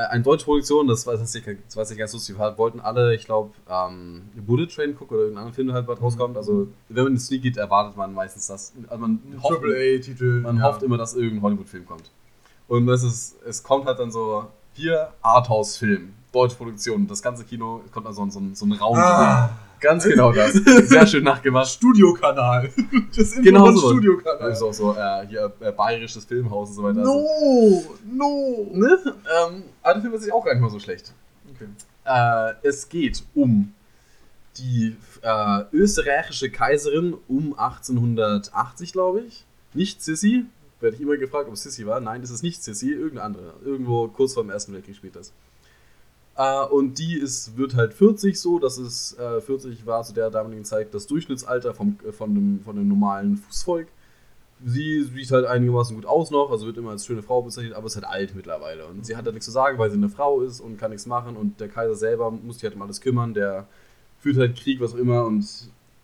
eine 0.06 0.24
deutsche 0.24 0.46
Produktion, 0.46 0.88
das 0.88 1.08
weiß 1.08 1.36
ich, 1.36 1.44
das 1.44 1.76
weiß 1.76 1.92
ich 1.92 1.98
ganz 1.98 2.14
lustig. 2.14 2.38
Wir 2.38 2.58
wollten 2.58 2.80
alle, 2.80 3.16
ich 3.16 3.26
glaube, 3.26 3.52
ähm, 3.70 4.30
Bullet 4.36 4.68
Train 4.68 4.96
gucken 4.96 5.16
oder 5.16 5.24
irgendeinen 5.26 5.48
anderen 5.48 5.56
Film, 5.56 5.68
der 5.68 5.76
halt 5.76 5.88
bald 5.88 6.02
rauskommt. 6.02 6.38
Also, 6.38 6.68
wenn 6.90 7.04
man 7.04 7.14
in 7.14 7.16
die 7.16 7.24
Sneak 7.24 7.42
geht, 7.42 7.58
erwartet 7.58 7.98
man 7.98 8.14
meistens 8.14 8.48
das. 8.48 8.74
Also 8.88 9.02
man 9.02 9.20
hofft, 9.42 9.62
Triple-A-Titel. 9.62 10.42
man 10.42 10.62
hofft 10.62 10.84
immer, 10.84 10.98
dass 10.98 11.16
irgendein 11.16 11.42
Hollywood-Film 11.42 11.86
kommt. 11.86 12.12
Und 12.68 12.86
das 12.86 13.04
ist, 13.04 13.38
es 13.46 13.64
kommt 13.64 13.86
halt 13.86 14.00
dann 14.00 14.12
so, 14.12 14.46
hier 14.74 15.10
Arthouse-Film, 15.22 16.14
deutsche 16.32 16.56
Produktion. 16.56 17.08
Das 17.08 17.22
ganze 17.22 17.44
Kino 17.44 17.82
kommt 17.92 18.06
dann 18.06 18.14
so, 18.14 18.30
so, 18.30 18.42
so 18.54 18.66
ein 18.66 18.74
Raum. 18.74 18.98
Ah, 18.98 19.50
Ganz 19.80 20.04
genau 20.04 20.32
das. 20.34 20.54
Sehr 20.54 21.06
schön 21.08 21.24
nachgemacht. 21.24 21.68
Studiokanal. 21.70 22.70
Das 23.16 23.32
Intro 23.34 23.42
Genau 23.44 23.72
so. 23.72 23.90
Studiokanal. 23.92 24.50
Das 24.50 24.58
ist 24.60 24.64
auch 24.64 24.74
so, 24.74 24.94
äh, 24.96 25.28
hier 25.28 25.52
äh, 25.60 25.72
bayerisches 25.72 26.26
Filmhaus 26.26 26.70
und 26.70 26.76
so 26.76 26.84
weiter. 26.84 27.00
Also, 27.00 27.14
No, 27.14 27.84
no. 28.12 28.68
ne? 28.74 28.98
ähm, 29.06 29.64
aber 29.82 29.94
der 29.94 30.02
Film 30.02 30.14
ist 30.14 30.24
sich 30.24 30.34
auch 30.34 30.44
gar 30.46 30.54
nicht 30.54 30.62
mal 30.62 30.70
so 30.70 30.80
schlecht. 30.80 31.14
Okay. 31.56 31.68
Äh, 32.06 32.54
es 32.68 32.90
geht 32.90 33.24
um 33.36 33.74
die 34.58 34.96
äh, 35.22 35.62
österreichische 35.72 36.50
Kaiserin 36.50 37.16
um 37.28 37.54
1880, 37.58 38.92
glaube 38.94 39.22
ich. 39.22 39.46
Nicht 39.74 40.02
Sissi. 40.04 40.46
Werde 40.80 40.96
ich 40.96 41.02
immer 41.02 41.18
gefragt, 41.18 41.48
ob 41.48 41.54
es 41.54 41.64
Sissi 41.64 41.86
war. 41.88 42.00
Nein, 42.00 42.22
das 42.22 42.30
ist 42.32 42.44
nicht 42.44 42.64
Sissi, 42.64 42.92
irgendeine 42.92 43.24
andere. 43.24 43.54
Irgendwo 43.66 44.08
kurz 44.08 44.34
vor 44.34 44.44
dem 44.44 44.50
Ersten 44.52 44.74
Weltkrieg 44.74 44.96
spielt 44.96 45.16
das. 45.16 45.32
Äh, 46.38 46.66
und 46.66 47.00
die 47.00 47.18
ist, 47.18 47.58
wird 47.58 47.76
halt 47.76 47.94
40 47.94 48.40
so. 48.40 48.60
Das 48.60 48.78
ist, 48.78 49.18
äh, 49.20 49.42
40 49.42 49.86
war 49.86 50.04
zu 50.04 50.14
der 50.14 50.30
damaligen 50.30 50.64
Zeit 50.64 50.94
das 50.94 51.08
Durchschnittsalter 51.08 51.74
vom, 51.74 51.98
äh, 52.08 52.12
von, 52.12 52.34
dem, 52.36 52.62
von 52.64 52.76
dem 52.76 52.88
normalen 52.88 53.38
Fußvolk. 53.38 53.88
Sie 54.64 55.04
sieht 55.04 55.32
halt 55.32 55.46
einigermaßen 55.46 55.96
gut 55.96 56.08
aus 56.08 56.32
noch, 56.32 56.50
also 56.50 56.66
wird 56.66 56.78
immer 56.78 56.90
als 56.90 57.06
schöne 57.06 57.22
Frau 57.22 57.44
bezeichnet, 57.44 57.76
aber 57.76 57.86
ist 57.86 57.96
halt 57.96 58.08
alt 58.08 58.36
mittlerweile. 58.36 58.88
Und 58.88 59.06
sie 59.06 59.16
hat 59.16 59.26
halt 59.26 59.36
nichts 59.36 59.46
zu 59.46 59.52
sagen, 59.52 59.78
weil 59.78 59.92
sie 59.92 59.98
eine 59.98 60.10
Frau 60.10 60.42
ist 60.42 60.62
und 60.62 60.78
kann 60.78 60.92
nichts 60.92 61.06
machen. 61.06 61.36
Und 61.38 61.60
der 61.60 61.70
Kaiser 61.70 61.96
selber 61.96 62.32
muss 62.32 62.56
sich 62.56 62.64
halt 62.64 62.76
um 62.76 62.82
alles 62.82 63.02
kümmern. 63.02 63.34
Der 63.34 63.68
führt 64.20 64.38
halt 64.38 64.58
Krieg, 64.58 64.80
was 64.80 64.94
auch 64.94 64.98
immer. 64.98 65.26
Und 65.26 65.46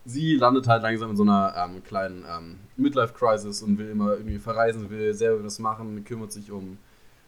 sie 0.06 0.36
landet 0.36 0.68
halt 0.68 0.84
langsam 0.84 1.12
in 1.12 1.18
so 1.18 1.24
einer 1.24 1.54
ähm, 1.58 1.84
kleinen 1.84 2.26
ähm, 2.30 2.56
Midlife-Crisis 2.78 3.62
und 3.64 3.78
will 3.78 3.90
immer 3.90 4.14
irgendwie 4.14 4.40
verreisen, 4.40 4.90
will 4.90 5.14
selber 5.14 5.44
was 5.44 5.60
machen, 5.60 6.04
kümmert 6.04 6.32
sich 6.32 6.52
um 6.52 6.78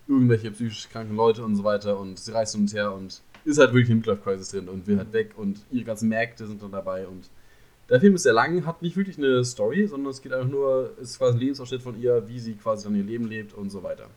irgendwelche 0.07 0.51
psychisch 0.51 0.89
kranken 0.89 1.15
Leute 1.15 1.43
und 1.43 1.55
so 1.55 1.63
weiter. 1.63 1.99
Und 1.99 2.19
sie 2.19 2.31
reist 2.31 2.55
und 2.55 2.73
her 2.73 2.93
und 2.93 3.21
ist 3.43 3.57
halt 3.59 3.73
wirklich 3.73 3.89
in 3.89 3.97
Midlife-Crisis 3.97 4.49
drin 4.49 4.69
und 4.69 4.87
will 4.87 4.97
halt 4.97 5.13
weg. 5.13 5.31
Und 5.37 5.59
ihre 5.71 5.85
ganzen 5.85 6.09
Märkte 6.09 6.47
sind 6.47 6.61
dann 6.61 6.71
dabei. 6.71 7.07
Und 7.07 7.29
der 7.89 7.99
Film 7.99 8.15
ist 8.15 8.23
sehr 8.23 8.33
lang, 8.33 8.65
hat 8.65 8.81
nicht 8.81 8.95
wirklich 8.97 9.17
eine 9.17 9.43
Story, 9.45 9.85
sondern 9.87 10.09
es 10.11 10.21
geht 10.21 10.33
einfach 10.33 10.49
nur, 10.49 10.93
ist 10.99 11.19
quasi 11.19 11.37
ein 11.37 11.39
Lebensausschnitt 11.39 11.83
von 11.83 12.01
ihr, 12.01 12.27
wie 12.27 12.39
sie 12.39 12.53
quasi 12.55 12.85
dann 12.85 12.95
ihr 12.95 13.03
Leben 13.03 13.27
lebt 13.27 13.53
und 13.53 13.69
so 13.69 13.83
weiter. 13.83 14.07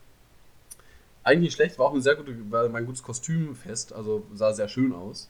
Eigentlich 1.25 1.53
schlecht, 1.53 1.79
war 1.79 1.87
auch 1.87 1.95
ein 1.95 2.01
sehr 2.01 2.15
gute, 2.15 2.33
war 2.51 2.65
ein 2.75 2.87
gutes 2.87 3.03
Kostümfest, 3.03 3.93
also 3.93 4.25
sah 4.35 4.55
sehr 4.55 4.69
schön 4.69 4.95
aus. 4.95 5.29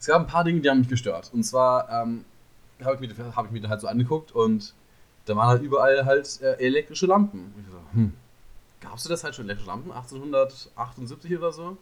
Es 0.00 0.06
gab 0.06 0.20
ein 0.20 0.26
paar 0.26 0.42
Dinge, 0.42 0.60
die 0.60 0.68
haben 0.68 0.78
mich 0.80 0.88
gestört. 0.88 1.30
Und 1.32 1.44
zwar 1.44 1.88
ähm, 1.88 2.24
habe 2.82 2.96
ich, 3.04 3.16
mir- 3.16 3.36
hab 3.36 3.44
ich 3.46 3.52
mir 3.52 3.68
halt 3.68 3.80
so 3.80 3.86
angeguckt 3.86 4.32
und 4.32 4.74
da 5.26 5.36
waren 5.36 5.46
halt 5.48 5.62
überall 5.62 6.04
halt 6.04 6.40
äh, 6.42 6.54
elektrische 6.54 7.06
Lampen. 7.06 7.52
Und 7.54 7.64
ich 7.64 7.70
so, 7.70 7.78
hm, 7.92 8.12
gab's 8.80 9.04
das 9.04 9.24
halt 9.24 9.34
schon 9.34 9.46
elektrische 9.46 9.70
Lampen? 9.70 9.90
1878 9.92 11.36
oder 11.38 11.52
so? 11.52 11.76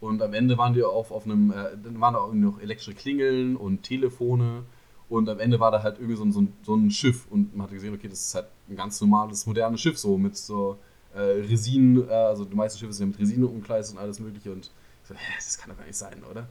Und 0.00 0.20
am 0.22 0.34
Ende 0.34 0.58
waren 0.58 0.74
die 0.74 0.82
auf, 0.82 1.10
auf 1.10 1.24
einem, 1.24 1.50
äh, 1.50 1.76
dann 1.82 2.00
waren 2.00 2.14
da 2.14 2.20
auch 2.20 2.32
noch 2.32 2.60
elektrische 2.60 2.94
Klingeln 2.94 3.56
und 3.56 3.82
Telefone. 3.82 4.64
Und 5.08 5.28
am 5.28 5.38
Ende 5.38 5.60
war 5.60 5.70
da 5.70 5.82
halt 5.82 5.98
irgendwie 5.98 6.16
so 6.16 6.24
ein, 6.24 6.32
so 6.32 6.46
so 6.62 6.74
ein 6.74 6.90
Schiff. 6.90 7.26
Und 7.30 7.56
man 7.56 7.66
hat 7.66 7.72
gesehen, 7.72 7.94
okay, 7.94 8.08
das 8.08 8.20
ist 8.20 8.34
halt 8.34 8.46
ein 8.68 8.76
ganz 8.76 9.00
normales, 9.00 9.46
modernes 9.46 9.80
Schiff, 9.80 9.98
so 9.98 10.18
mit 10.18 10.36
so 10.36 10.78
äh, 11.14 11.20
Resinen, 11.20 12.08
äh, 12.08 12.12
also 12.12 12.44
die 12.44 12.56
meisten 12.56 12.78
Schiffe 12.78 12.92
sind 12.92 13.06
ja 13.06 13.10
mit 13.12 13.20
Resinen 13.20 13.48
umkleidet 13.48 13.90
und 13.92 13.98
alles 13.98 14.18
mögliche. 14.18 14.52
Und 14.52 14.70
So, 15.04 15.14
hä, 15.14 15.32
das 15.36 15.58
kann 15.58 15.70
doch 15.70 15.78
gar 15.78 15.86
nicht 15.86 15.96
sein, 15.96 16.22
oder? 16.30 16.46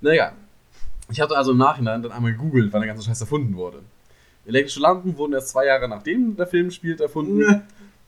Naja, 0.00 0.32
ich 1.10 1.20
hatte 1.20 1.36
also 1.36 1.52
im 1.52 1.58
Nachhinein 1.58 2.02
dann 2.02 2.12
einmal 2.12 2.32
gegoogelt, 2.32 2.72
wann 2.72 2.80
der 2.80 2.88
ganze 2.88 3.04
Scheiß 3.04 3.20
erfunden 3.20 3.56
wurde. 3.56 3.80
Elektrische 4.46 4.80
Lampen 4.80 5.16
wurden 5.16 5.32
erst 5.32 5.48
zwei 5.48 5.66
Jahre 5.66 5.88
nachdem 5.88 6.36
der 6.36 6.46
Film 6.46 6.70
spielt 6.70 7.00
erfunden. 7.00 7.62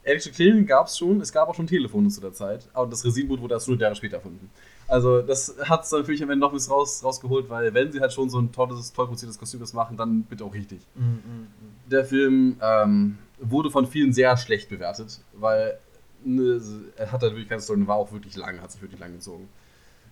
Elektrische 0.06 0.36
Klingeln 0.36 0.66
gab 0.66 0.86
es 0.86 0.96
schon, 0.96 1.20
es 1.20 1.32
gab 1.32 1.48
auch 1.48 1.54
schon 1.56 1.66
Telefone 1.66 2.08
zu 2.10 2.20
der 2.20 2.32
Zeit, 2.32 2.68
aber 2.72 2.88
das 2.88 3.04
Resinboot 3.04 3.40
wurde 3.40 3.54
erst 3.54 3.66
100 3.66 3.82
Jahre 3.82 3.96
später 3.96 4.16
erfunden. 4.16 4.50
Also 4.86 5.20
das 5.20 5.56
hat 5.64 5.82
es 5.82 5.90
natürlich 5.90 6.22
am 6.22 6.30
Ende 6.30 6.46
noch 6.46 6.52
ein 6.52 6.54
bisschen 6.54 6.72
raus, 6.72 7.02
rausgeholt, 7.02 7.50
weil 7.50 7.74
wenn 7.74 7.90
sie 7.90 8.00
halt 8.00 8.12
schon 8.12 8.30
so 8.30 8.38
ein 8.38 8.52
tolles, 8.52 8.92
toll 8.92 9.06
produziertes 9.06 9.36
Kostüm 9.36 9.58
das 9.58 9.72
machen, 9.72 9.96
dann 9.96 10.22
bitte 10.22 10.44
auch 10.44 10.54
richtig. 10.54 10.78
Mhm, 10.94 11.48
Der 11.90 12.04
Film 12.04 12.56
ähm, 12.62 13.18
wurde 13.40 13.68
von 13.68 13.84
vielen 13.88 14.12
sehr 14.12 14.36
schlecht 14.36 14.68
bewertet, 14.68 15.20
weil 15.32 15.76
ne, 16.24 16.60
er 16.96 17.10
hat 17.10 17.22
halt 17.22 17.32
wirklich 17.32 17.48
keine 17.48 17.60
Story 17.60 17.80
und 17.80 17.88
war 17.88 17.96
auch 17.96 18.12
wirklich 18.12 18.36
lang, 18.36 18.60
hat 18.60 18.70
sich 18.70 18.80
wirklich 18.80 19.00
lang 19.00 19.12
gezogen. 19.12 19.48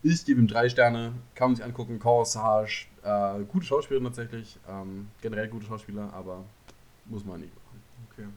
Ich 0.03 0.25
gebe 0.25 0.41
ihm 0.41 0.49
drei 0.49 0.69
Sterne, 0.69 1.13
kann 1.37 1.51
man 1.51 1.57
sich 1.57 1.65
angucken, 1.65 2.01
Corsage, 2.01 2.87
äh, 3.05 3.45
gute 3.45 3.65
Schauspielerin 3.65 4.07
tatsächlich, 4.07 4.59
ähm, 4.69 5.07
generell 5.23 5.47
gute 5.47 5.67
Schauspieler, 5.67 6.13
aber 6.13 6.43
muss 7.07 7.25
man 7.25 7.41
nicht 7.41 7.55
machen. 7.55 7.81
Okay. 8.11 8.29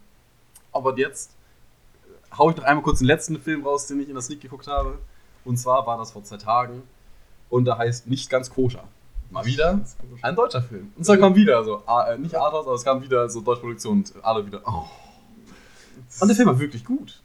Aber 0.72 0.98
jetzt 1.00 1.37
hau 2.36 2.50
ich 2.50 2.58
noch 2.58 2.64
einmal 2.64 2.84
kurz 2.84 3.00
den 3.00 3.08
letzten 3.08 3.40
Film 3.40 3.66
raus, 3.66 3.88
den 3.88 4.00
ich 4.00 4.08
in 4.08 4.16
der 4.16 4.22
Sneak 4.24 4.42
geguckt 4.42 4.68
habe. 4.68 4.98
Und 5.46 5.58
zwar 5.58 5.86
war 5.86 5.98
das 5.98 6.12
vor 6.12 6.24
zwei 6.24 6.38
Tagen. 6.38 6.84
Und 7.50 7.66
da 7.66 7.78
heißt 7.78 8.08
nicht 8.08 8.30
ganz 8.30 8.50
koscher. 8.50 8.84
Mal 9.30 9.46
wieder 9.46 9.80
ein 10.22 10.36
deutscher 10.36 10.62
Film. 10.62 10.92
Und 10.96 11.04
zwar 11.04 11.18
kam 11.18 11.36
wieder 11.36 11.64
so, 11.64 11.84
äh, 11.88 12.18
nicht 12.18 12.36
Arthouse, 12.36 12.66
aber 12.66 12.76
es 12.76 12.84
kam 12.84 13.02
wieder 13.02 13.30
so 13.30 13.42
deutsche 13.42 13.62
Produktion 13.62 13.98
und 13.98 14.14
alle 14.24 14.46
wieder. 14.46 14.62
Oh. 14.66 14.86
Und 16.22 16.28
der 16.28 16.36
Film 16.36 16.48
war 16.48 16.60
wirklich 16.60 16.86
gut. 16.86 17.22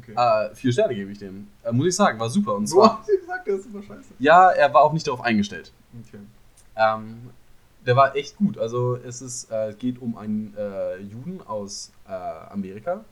Okay. 0.00 0.14
Äh, 0.16 0.54
vier 0.54 0.72
Sterne 0.72 0.94
gebe 0.94 1.10
ich 1.10 1.18
dem. 1.18 1.48
Äh, 1.64 1.72
muss 1.72 1.86
ich 1.86 1.96
sagen, 1.96 2.18
war 2.20 2.30
super. 2.30 2.54
Und 2.54 2.68
Du 2.68 2.74
zwar, 2.74 2.98
hast 3.00 3.08
gesagt, 3.08 3.46
der 3.46 3.54
ist 3.56 3.64
super 3.64 3.82
scheiße. 3.82 4.10
ja, 4.20 4.50
er 4.50 4.72
war 4.72 4.82
auch 4.82 4.92
nicht 4.92 5.06
darauf 5.06 5.20
eingestellt. 5.22 5.72
Okay. 6.06 6.20
Ähm, 6.76 7.30
der 7.84 7.96
war 7.96 8.14
echt 8.14 8.36
gut. 8.36 8.56
Also 8.56 8.96
es 8.96 9.20
ist, 9.20 9.50
äh, 9.50 9.74
geht 9.76 10.00
um 10.00 10.16
einen 10.16 10.54
äh, 10.56 10.98
Juden 10.98 11.40
aus 11.44 11.90
äh, 12.08 12.12
Amerika 12.12 13.04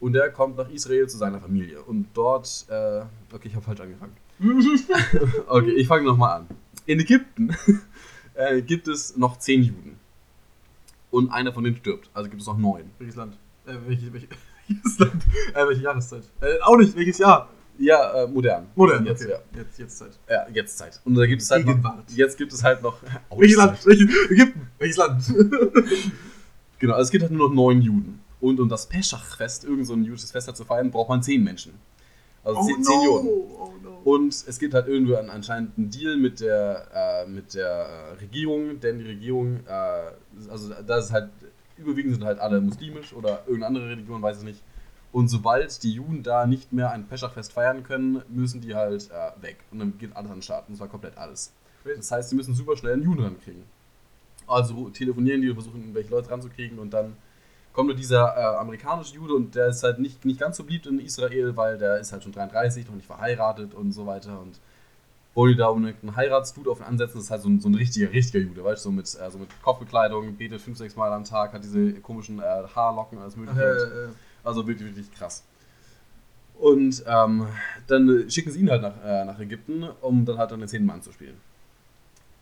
und 0.00 0.12
der 0.12 0.30
kommt 0.30 0.56
nach 0.56 0.70
Israel 0.70 1.08
zu 1.08 1.18
seiner 1.18 1.40
Familie. 1.40 1.82
Und 1.82 2.08
dort, 2.14 2.66
äh, 2.68 3.02
okay, 3.32 3.48
ich 3.48 3.54
habe 3.54 3.64
falsch 3.64 3.80
angefangen. 3.80 4.16
okay, 5.46 5.72
ich 5.72 5.86
fange 5.86 6.04
nochmal 6.04 6.40
an. 6.40 6.46
In 6.86 7.00
Ägypten 7.00 7.54
äh, 8.34 8.62
gibt 8.62 8.88
es 8.88 9.16
noch 9.16 9.38
zehn 9.38 9.62
Juden. 9.62 9.98
Und 11.10 11.30
einer 11.30 11.52
von 11.52 11.64
denen 11.64 11.76
stirbt. 11.76 12.10
Also 12.12 12.28
gibt 12.28 12.42
es 12.42 12.46
noch 12.46 12.58
neun. 12.58 12.90
Welches 12.98 13.16
Land? 13.16 13.36
Äh, 13.66 13.74
welches, 13.86 14.12
welches, 14.12 14.28
welches 14.68 14.98
Land? 14.98 15.22
Äh, 15.54 15.68
welche 15.68 15.82
Jahreszeit? 15.82 16.24
Äh, 16.40 16.60
auch 16.62 16.76
nicht, 16.76 16.94
welches 16.96 17.18
Jahr? 17.18 17.48
Ja, 17.78 18.24
äh, 18.24 18.26
modern. 18.26 18.66
Modern, 18.74 19.06
Jetzt, 19.06 19.22
okay. 19.22 19.32
ja. 19.32 19.58
Jetzt, 19.60 19.78
jetzt 19.78 19.98
Zeit. 19.98 20.18
ja, 20.28 20.46
jetzt 20.52 20.78
Zeit. 20.78 21.00
Und 21.04 21.14
da 21.14 21.26
gibt 21.26 21.42
es 21.42 21.50
halt 21.50 21.64
noch, 21.64 21.78
jetzt 22.08 22.36
gibt 22.36 22.52
es 22.52 22.64
halt 22.64 22.82
noch. 22.82 23.00
Welches 23.36 23.56
Land? 23.56 23.86
Welches, 23.86 24.30
Ägypten. 24.30 24.68
Welches 24.78 24.96
Land? 24.96 25.22
Genau, 26.80 26.94
also 26.94 27.06
es 27.06 27.10
gibt 27.10 27.22
halt 27.22 27.32
nur 27.32 27.48
noch 27.48 27.54
neun 27.54 27.82
Juden. 27.82 28.20
Und 28.40 28.60
um 28.60 28.68
das 28.68 28.88
Peschach-Fest, 28.88 29.64
irgend 29.64 29.86
so 29.86 29.94
ein 29.94 30.04
jüdisches 30.04 30.30
Fest 30.30 30.54
zu 30.56 30.64
feiern, 30.64 30.90
braucht 30.90 31.08
man 31.08 31.22
zehn 31.22 31.42
Menschen. 31.42 31.74
Also 32.44 32.62
zehn, 32.62 32.82
zehn 32.82 33.02
Juden. 33.02 33.28
Oh 33.28 33.72
no. 33.82 34.00
Und 34.04 34.32
es 34.32 34.58
gibt 34.58 34.74
halt 34.74 34.86
irgendwie 34.86 35.16
an, 35.16 35.28
anscheinend 35.28 35.76
einen 35.76 35.90
Deal 35.90 36.16
mit 36.16 36.40
der, 36.40 36.86
äh, 36.94 37.28
mit 37.28 37.54
der 37.54 37.68
äh, 37.68 38.12
Regierung, 38.20 38.80
denn 38.80 38.98
die 38.98 39.06
Regierung, 39.06 39.60
äh, 39.66 40.50
also 40.50 40.72
da 40.86 40.98
ist 40.98 41.12
halt, 41.12 41.30
überwiegend 41.76 42.14
sind 42.14 42.24
halt 42.24 42.38
alle 42.38 42.60
muslimisch 42.60 43.12
oder 43.12 43.40
irgendeine 43.46 43.66
andere 43.66 43.88
Religion, 43.90 44.22
weiß 44.22 44.38
ich 44.38 44.44
nicht. 44.44 44.62
Und 45.10 45.28
sobald 45.28 45.82
die 45.82 45.92
Juden 45.92 46.22
da 46.22 46.46
nicht 46.46 46.72
mehr 46.72 46.90
ein 46.90 47.06
Peschachfest 47.06 47.52
feiern 47.52 47.82
können, 47.82 48.22
müssen 48.28 48.60
die 48.60 48.74
halt 48.74 49.10
äh, 49.10 49.42
weg. 49.42 49.56
Und 49.70 49.78
dann 49.78 49.98
geht 49.98 50.14
alles 50.14 50.30
an 50.30 50.38
den 50.38 50.42
Start. 50.42 50.68
Und 50.68 50.76
zwar 50.76 50.88
komplett 50.88 51.16
alles. 51.16 51.52
Das 51.84 52.10
heißt, 52.10 52.30
sie 52.30 52.36
müssen 52.36 52.54
super 52.54 52.76
schnell 52.76 52.94
einen 52.94 53.02
Juden 53.02 53.22
rankriegen. 53.22 53.64
Also 54.46 54.90
telefonieren 54.90 55.40
die 55.40 55.48
und 55.48 55.54
versuchen, 55.54 55.80
irgendwelche 55.80 56.10
Leute 56.10 56.30
ranzukriegen 56.30 56.78
und 56.78 56.90
dann 56.92 57.16
kommt 57.78 57.90
nur 57.90 57.96
dieser 57.96 58.36
äh, 58.36 58.56
amerikanische 58.56 59.14
Jude 59.14 59.34
und 59.34 59.54
der 59.54 59.68
ist 59.68 59.84
halt 59.84 60.00
nicht, 60.00 60.24
nicht 60.24 60.40
ganz 60.40 60.56
so 60.56 60.64
beliebt 60.64 60.86
in 60.88 60.98
Israel, 60.98 61.56
weil 61.56 61.78
der 61.78 61.98
ist 62.00 62.10
halt 62.10 62.24
schon 62.24 62.32
33 62.32 62.88
noch 62.88 62.96
nicht 62.96 63.06
verheiratet 63.06 63.72
und 63.72 63.92
so 63.92 64.04
weiter 64.04 64.40
und 64.40 64.58
wollen 65.32 65.52
die 65.52 65.58
da 65.58 65.68
um 65.68 65.84
einen 65.84 66.16
Heiratsdude 66.16 66.72
auf 66.72 66.80
ihn 66.80 66.86
ansetzen, 66.86 67.18
das 67.18 67.26
ist 67.26 67.30
halt 67.30 67.42
so 67.42 67.48
ein, 67.48 67.60
so 67.60 67.68
ein 67.68 67.76
richtiger, 67.76 68.10
richtiger 68.10 68.44
Jude, 68.44 68.64
weißt 68.64 68.84
du, 68.84 68.88
so 68.88 68.92
mit, 68.92 69.04
äh, 69.04 69.30
so 69.30 69.38
mit 69.38 69.50
Kopfbekleidung, 69.62 70.34
betet 70.34 70.60
fünf, 70.60 70.76
sechs 70.76 70.96
Mal 70.96 71.12
am 71.12 71.22
Tag, 71.22 71.52
hat 71.52 71.62
diese 71.62 71.92
komischen 72.00 72.40
äh, 72.40 72.42
Haarlocken, 72.74 73.16
alles 73.16 73.36
mögliche. 73.36 73.62
äh, 73.62 74.06
äh, 74.06 74.08
Also 74.42 74.66
wirklich, 74.66 74.88
wirklich 74.88 75.12
krass. 75.12 75.44
Und 76.58 77.04
ähm, 77.06 77.46
dann 77.86 78.28
schicken 78.28 78.50
sie 78.50 78.58
ihn 78.58 78.70
halt 78.70 78.82
nach, 78.82 79.04
äh, 79.04 79.24
nach 79.24 79.38
Ägypten, 79.38 79.84
um 80.00 80.24
dann 80.24 80.36
halt 80.36 80.50
dann 80.50 80.58
den 80.58 80.68
zehnten 80.68 80.88
Mann 80.88 81.00
zu 81.00 81.12
spielen. 81.12 81.40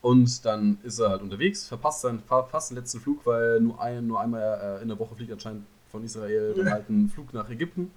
Und 0.07 0.45
dann 0.45 0.79
ist 0.85 1.01
er 1.01 1.09
halt 1.09 1.23
unterwegs, 1.23 1.67
verpasst 1.67 2.03
seinen 2.03 2.21
verpasst 2.21 2.71
den 2.71 2.77
letzten 2.77 3.01
Flug, 3.01 3.27
weil 3.27 3.61
nur, 3.61 3.83
ein, 3.83 4.07
nur 4.07 4.21
einmal 4.21 4.79
äh, 4.79 4.83
in 4.83 4.87
der 4.87 4.97
Woche 5.01 5.17
fliegt 5.17 5.33
anscheinend 5.33 5.67
von 5.91 6.05
Israel 6.05 6.55
dann 6.55 6.71
halt 6.71 6.89
ein 6.89 7.09
Flug 7.09 7.35
nach 7.35 7.51
Ägypten. 7.51 7.91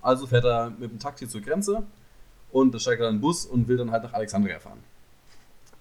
Also 0.00 0.26
fährt 0.26 0.44
er 0.44 0.70
mit 0.70 0.90
dem 0.90 0.98
Taxi 0.98 1.28
zur 1.28 1.40
Grenze 1.40 1.84
und 2.50 2.74
da 2.74 2.80
steigt 2.80 3.00
er 3.00 3.04
dann 3.04 3.14
in 3.14 3.18
den 3.18 3.22
Bus 3.22 3.46
und 3.46 3.68
will 3.68 3.76
dann 3.76 3.92
halt 3.92 4.02
nach 4.02 4.12
Alexandria 4.12 4.58
fahren. 4.58 4.80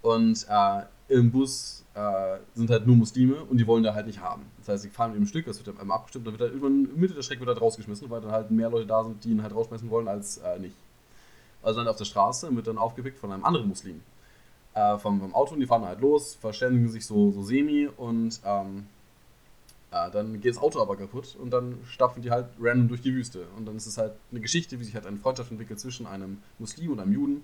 Und 0.03 0.45
äh, 0.47 0.83
im 1.07 1.31
Bus 1.31 1.83
äh, 1.95 2.37
sind 2.53 2.69
halt 2.69 2.85
nur 2.85 2.97
Muslime 2.97 3.43
und 3.45 3.57
die 3.57 3.65
wollen 3.65 3.81
da 3.81 3.95
halt 3.95 4.05
nicht 4.05 4.21
haben. 4.21 4.43
Das 4.59 4.67
heißt, 4.67 4.83
sie 4.83 4.89
fahren 4.89 5.13
mit 5.13 5.17
ihm 5.17 5.23
im 5.23 5.27
Stück, 5.27 5.47
das 5.47 5.57
wird 5.57 5.67
dann 5.67 5.79
einmal 5.79 5.97
abgestimmt, 5.97 6.27
dann 6.27 6.37
wird 6.37 6.41
er 6.41 6.53
irgendwann 6.53 6.93
in 6.93 6.99
Mitte 6.99 7.15
der 7.15 7.23
Strecke 7.23 7.39
wird 7.39 7.49
er 7.49 7.53
halt 7.55 7.63
rausgeschmissen, 7.63 8.07
weil 8.11 8.21
dann 8.21 8.31
halt 8.31 8.51
mehr 8.51 8.69
Leute 8.69 8.85
da 8.85 9.03
sind, 9.03 9.23
die 9.23 9.31
ihn 9.31 9.41
halt 9.41 9.55
rausschmeißen 9.55 9.89
wollen, 9.89 10.07
als 10.07 10.37
äh, 10.37 10.59
nicht. 10.59 10.75
Also 11.63 11.79
dann 11.79 11.87
auf 11.87 11.97
der 11.97 12.05
Straße 12.05 12.55
wird 12.55 12.67
dann 12.67 12.77
aufgeweckt 12.77 13.17
von 13.17 13.31
einem 13.31 13.43
anderen 13.43 13.67
Muslim. 13.67 14.01
Äh, 14.73 14.97
vom, 14.99 15.19
vom 15.19 15.35
Auto 15.35 15.53
und 15.53 15.59
die 15.59 15.65
fahren 15.67 15.83
halt 15.83 15.99
los, 15.99 16.35
verständigen 16.35 16.87
sich 16.87 17.05
so, 17.05 17.31
so 17.31 17.43
semi 17.43 17.89
und 17.97 18.39
ähm, 18.45 18.85
äh, 19.91 20.09
dann 20.09 20.39
geht 20.39 20.55
das 20.55 20.61
Auto 20.61 20.81
aber 20.81 20.95
kaputt 20.95 21.35
und 21.37 21.51
dann 21.51 21.77
stapfen 21.85 22.21
die 22.23 22.31
halt 22.31 22.47
random 22.59 22.87
durch 22.87 23.01
die 23.01 23.13
Wüste. 23.13 23.47
Und 23.57 23.65
dann 23.65 23.75
ist 23.75 23.85
es 23.85 23.97
halt 23.97 24.13
eine 24.31 24.39
Geschichte, 24.39 24.79
wie 24.79 24.85
sich 24.85 24.95
halt 24.95 25.05
eine 25.05 25.17
Freundschaft 25.17 25.51
entwickelt 25.51 25.79
zwischen 25.79 26.07
einem 26.07 26.37
Muslim 26.57 26.91
und 26.91 27.01
einem 27.01 27.11
Juden, 27.11 27.43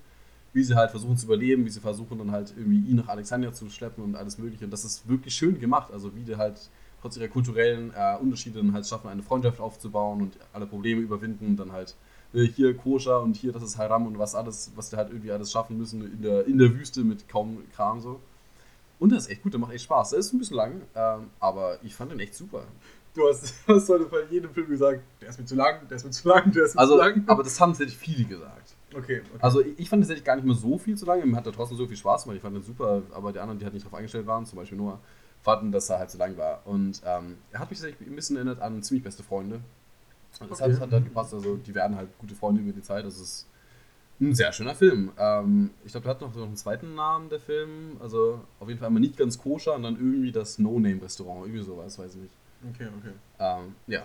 wie 0.54 0.64
sie 0.64 0.76
halt 0.76 0.92
versuchen 0.92 1.18
zu 1.18 1.26
überleben, 1.26 1.66
wie 1.66 1.70
sie 1.70 1.82
versuchen 1.82 2.18
dann 2.18 2.32
halt 2.32 2.54
irgendwie 2.56 2.90
ihn 2.90 2.96
nach 2.96 3.10
Alexandria 3.10 3.52
zu 3.52 3.70
schleppen 3.70 4.02
und 4.04 4.16
alles 4.16 4.38
mögliche. 4.38 4.64
Und 4.64 4.72
das 4.72 4.86
ist 4.86 5.10
wirklich 5.10 5.34
schön 5.36 5.60
gemacht, 5.60 5.92
also 5.92 6.16
wie 6.16 6.24
die 6.24 6.38
halt 6.38 6.70
trotz 7.02 7.18
ihrer 7.18 7.28
kulturellen 7.28 7.92
äh, 7.94 8.18
Unterschiede 8.22 8.60
dann 8.60 8.72
halt 8.74 8.88
schaffen, 8.88 9.10
eine 9.10 9.22
Freundschaft 9.22 9.60
aufzubauen 9.60 10.22
und 10.22 10.38
alle 10.54 10.66
Probleme 10.66 11.02
überwinden 11.02 11.46
und 11.46 11.58
dann 11.58 11.74
halt 11.74 11.94
hier 12.34 12.76
koscher 12.76 13.22
und 13.22 13.36
hier 13.36 13.52
das 13.52 13.64
ist 13.64 13.78
Haram 13.78 14.06
und 14.08 14.20
was 14.20 14.36
alles, 14.36 14.72
was 14.76 14.90
die 14.90 14.98
halt 14.98 15.10
irgendwie 15.10 15.32
alles 15.32 15.52
schaffen 15.52 15.78
müssen 15.78 16.02
in 16.14 16.22
der, 16.22 16.46
in 16.46 16.58
der 16.58 16.74
Wüste 16.74 17.02
mit 17.02 17.28
kaum 17.30 17.64
Kram 17.76 18.00
so. 18.00 18.20
Und 19.00 19.12
das 19.12 19.26
ist 19.26 19.32
echt 19.32 19.44
gut, 19.44 19.54
der 19.54 19.60
macht 19.60 19.74
echt 19.74 19.84
Spaß. 19.84 20.10
Der 20.12 20.20
ist 20.20 20.34
ein 20.34 20.40
bisschen 20.40 20.58
lang, 20.58 20.82
ähm, 20.96 21.30
aber 21.40 21.78
ich 21.84 21.94
fand 21.96 22.12
den 22.12 22.20
echt 22.20 22.34
super. 22.36 22.64
Du 23.14 23.28
hast, 23.28 23.54
hast 23.68 23.90
heute 23.90 24.06
bei 24.06 24.24
jedem 24.30 24.52
Film 24.52 24.68
gesagt, 24.70 25.02
der 25.22 25.30
ist 25.30 25.40
mir 25.40 25.46
zu 25.46 25.56
lang, 25.56 25.88
der 25.88 25.98
ist 25.98 26.04
mir 26.06 26.12
zu 26.12 26.28
lang, 26.28 26.52
der 26.52 26.64
ist 26.66 26.76
mir 26.76 26.82
Also, 26.82 26.94
zu 26.96 27.00
lang. 27.00 27.24
aber 27.28 27.44
das 27.44 27.60
haben 27.60 27.72
tatsächlich 27.72 27.98
viele 27.98 28.26
gesagt. 28.26 28.76
okay, 28.96 29.22
okay. 29.22 29.40
Also 29.40 29.62
ich 29.62 29.78
ich 29.80 29.90
fand 29.90 30.02
tatsächlich 30.04 30.26
gar 30.26 30.36
nicht 30.36 30.46
mehr 30.46 30.56
so 30.56 30.78
viel 30.78 30.98
zu 30.98 31.06
lange. 31.06 31.26
Mir 31.26 31.36
hat 31.36 31.46
er 31.46 31.54
trotzdem 31.54 31.78
so 31.78 31.88
viel 31.88 31.98
Spaß 31.98 32.24
gemacht. 32.24 32.38
Ich 32.38 32.42
fand 32.42 32.56
den 32.56 32.64
super, 32.64 33.04
aber 33.12 33.32
die 33.32 33.40
anderen, 33.40 33.60
die 33.60 33.66
halt 33.66 33.74
nicht 33.74 33.86
darauf 33.86 33.98
eingestellt 33.98 34.28
waren, 34.28 34.46
zum 34.46 34.58
Beispiel 34.58 34.78
Noah, 34.78 35.00
fanden, 35.44 35.72
dass 35.72 35.90
er 35.90 36.00
halt 36.00 36.10
zu 36.10 36.18
lang 36.18 36.36
war. 36.38 36.62
Und 36.66 37.02
ähm, 37.06 37.38
er 37.52 37.60
hat 37.60 37.70
mich 37.70 37.80
tatsächlich 37.80 38.08
ein 38.10 38.16
bisschen 38.16 38.36
erinnert 38.36 38.60
an 38.62 38.82
ziemlich 38.82 39.04
beste 39.04 39.22
Freunde. 39.24 39.60
Und 40.40 40.52
das 40.52 40.62
Okay. 40.62 40.74
hat, 40.74 40.82
hat 40.82 40.92
halt 40.92 41.06
gepasst. 41.06 41.34
Also 41.34 41.56
die 41.58 41.74
werden 41.76 41.96
halt 41.98 42.10
gute 42.20 42.36
Freunde 42.36 42.62
über 42.62 42.72
die 42.72 42.82
Zeit. 42.82 43.06
Das 43.06 43.20
ist 43.20 43.48
ein 44.20 44.34
sehr 44.34 44.52
schöner 44.52 44.76
Film. 44.76 45.12
Ähm, 45.18 45.72
ich 45.86 45.92
glaube, 45.92 46.04
der 46.06 46.14
hat 46.16 46.22
noch 46.22 46.34
so 46.34 46.44
einen 46.44 46.56
zweiten 46.56 46.96
Namen, 46.96 47.30
der 47.30 47.40
Film. 47.40 47.98
Also 48.00 48.42
auf 48.60 48.68
jeden 48.68 48.80
Fall 48.80 48.88
einmal 48.88 49.02
nicht 49.02 49.18
ganz 49.18 49.38
koscher 49.38 49.76
und 49.76 49.84
dann 49.84 49.96
irgendwie 49.96 50.32
das 50.32 50.60
No-Name-Restaurant. 50.60 51.46
Irgendwie 51.46 51.64
sowas, 51.64 51.98
weiß 52.00 52.16
ich 52.16 52.22
nicht. 52.22 52.34
okay, 52.74 52.88
okay. 53.00 53.14
Ähm, 53.40 53.76
ja, 53.88 54.04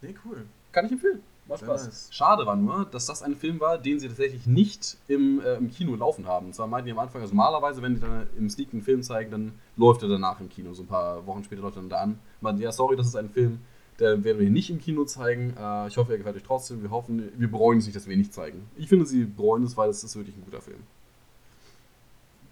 Nee, 0.00 0.14
cool. 0.24 0.44
kann 0.72 0.86
ich 0.86 0.92
empfehlen. 0.92 1.22
Sehr 1.48 1.56
Spaß. 1.58 1.84
nice. 1.86 2.08
Schade 2.12 2.44
war 2.44 2.56
nur, 2.56 2.84
dass 2.84 3.06
das 3.06 3.22
ein 3.22 3.34
Film 3.34 3.58
war, 3.58 3.78
den 3.78 3.98
sie 3.98 4.08
tatsächlich 4.08 4.46
nicht 4.46 4.98
im, 5.08 5.40
äh, 5.40 5.54
im 5.54 5.70
Kino 5.70 5.94
laufen 5.96 6.26
haben. 6.26 6.46
Und 6.48 6.54
zwar 6.54 6.66
meinten 6.66 6.86
die 6.86 6.92
am 6.92 6.98
Anfang, 6.98 7.22
also 7.22 7.34
normalerweise, 7.34 7.80
wenn 7.80 7.94
die 7.94 8.00
dann 8.02 8.26
im 8.36 8.50
Sneak 8.50 8.68
einen 8.74 8.82
Film 8.82 9.02
zeigen, 9.02 9.30
dann 9.30 9.52
läuft 9.76 10.02
er 10.02 10.08
danach 10.10 10.40
im 10.40 10.50
Kino. 10.50 10.74
So 10.74 10.82
ein 10.82 10.86
paar 10.88 11.26
Wochen 11.26 11.42
später 11.42 11.62
läuft 11.62 11.76
er 11.76 11.80
dann 11.80 11.88
da 11.88 12.00
an. 12.02 12.18
Meinten, 12.42 12.60
ja, 12.60 12.70
sorry, 12.70 12.96
das 12.96 13.06
ist 13.06 13.16
ein 13.16 13.30
Film, 13.30 13.60
der 13.98 14.24
werden 14.24 14.38
wir 14.38 14.44
hier 14.44 14.50
nicht 14.50 14.70
im 14.70 14.78
Kino 14.80 15.04
zeigen. 15.04 15.54
Äh, 15.58 15.88
ich 15.88 15.96
hoffe, 15.96 16.12
er 16.12 16.18
gefällt 16.18 16.36
euch 16.36 16.42
trotzdem. 16.42 16.82
Wir 16.82 16.90
hoffen, 16.90 17.32
wir 17.36 17.50
bereuen 17.50 17.78
es 17.78 17.86
nicht, 17.86 17.96
dass 17.96 18.06
wir 18.06 18.12
ihn 18.12 18.20
nicht 18.20 18.32
zeigen. 18.32 18.68
Ich 18.76 18.88
finde, 18.88 19.06
sie 19.06 19.24
bereuen 19.24 19.64
es, 19.64 19.76
weil 19.76 19.90
es 19.90 20.04
ist 20.04 20.16
wirklich 20.16 20.36
ein 20.36 20.44
guter 20.44 20.60
Film. 20.60 20.78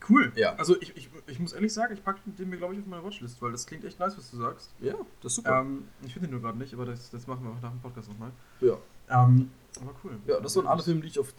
Cool. 0.09 0.33
Ja. 0.37 0.55
Also 0.55 0.81
ich, 0.81 0.97
ich, 0.97 1.09
ich 1.27 1.41
muss 1.41 1.53
ehrlich 1.53 1.73
sagen, 1.73 1.93
ich 1.95 2.05
packe 2.05 2.21
den 2.25 2.49
mir, 2.49 2.57
glaube 2.57 2.75
ich, 2.75 2.81
auf 2.81 2.87
meine 2.87 3.03
Watchlist, 3.03 3.41
weil 3.43 3.53
das 3.53 3.67
klingt 3.67 3.85
echt 3.85 3.99
nice, 3.99 4.17
was 4.17 4.31
du 4.31 4.37
sagst. 4.37 4.71
Ja, 4.81 4.95
das 5.21 5.33
ist 5.33 5.37
super. 5.37 5.61
Ähm, 5.61 5.85
ich 6.05 6.13
finde 6.13 6.29
den 6.29 6.33
nur 6.33 6.43
gerade 6.43 6.59
nicht, 6.59 6.73
aber 6.75 6.87
das, 6.87 7.11
das 7.11 7.27
machen 7.27 7.45
wir 7.45 7.51
auch 7.51 7.61
nach 7.61 7.71
dem 7.71 7.81
Podcast 7.81 8.09
nochmal. 8.09 8.31
ja. 8.61 8.77
Ähm, 9.09 9.51
aber 9.81 9.95
cool. 10.03 10.13
ja, 10.27 10.41
das 10.41 10.57
waren 10.57 10.67
alle 10.67 10.83
Filme, 10.83 11.03
die 11.03 11.09
ich 11.09 11.19
auf. 11.19 11.33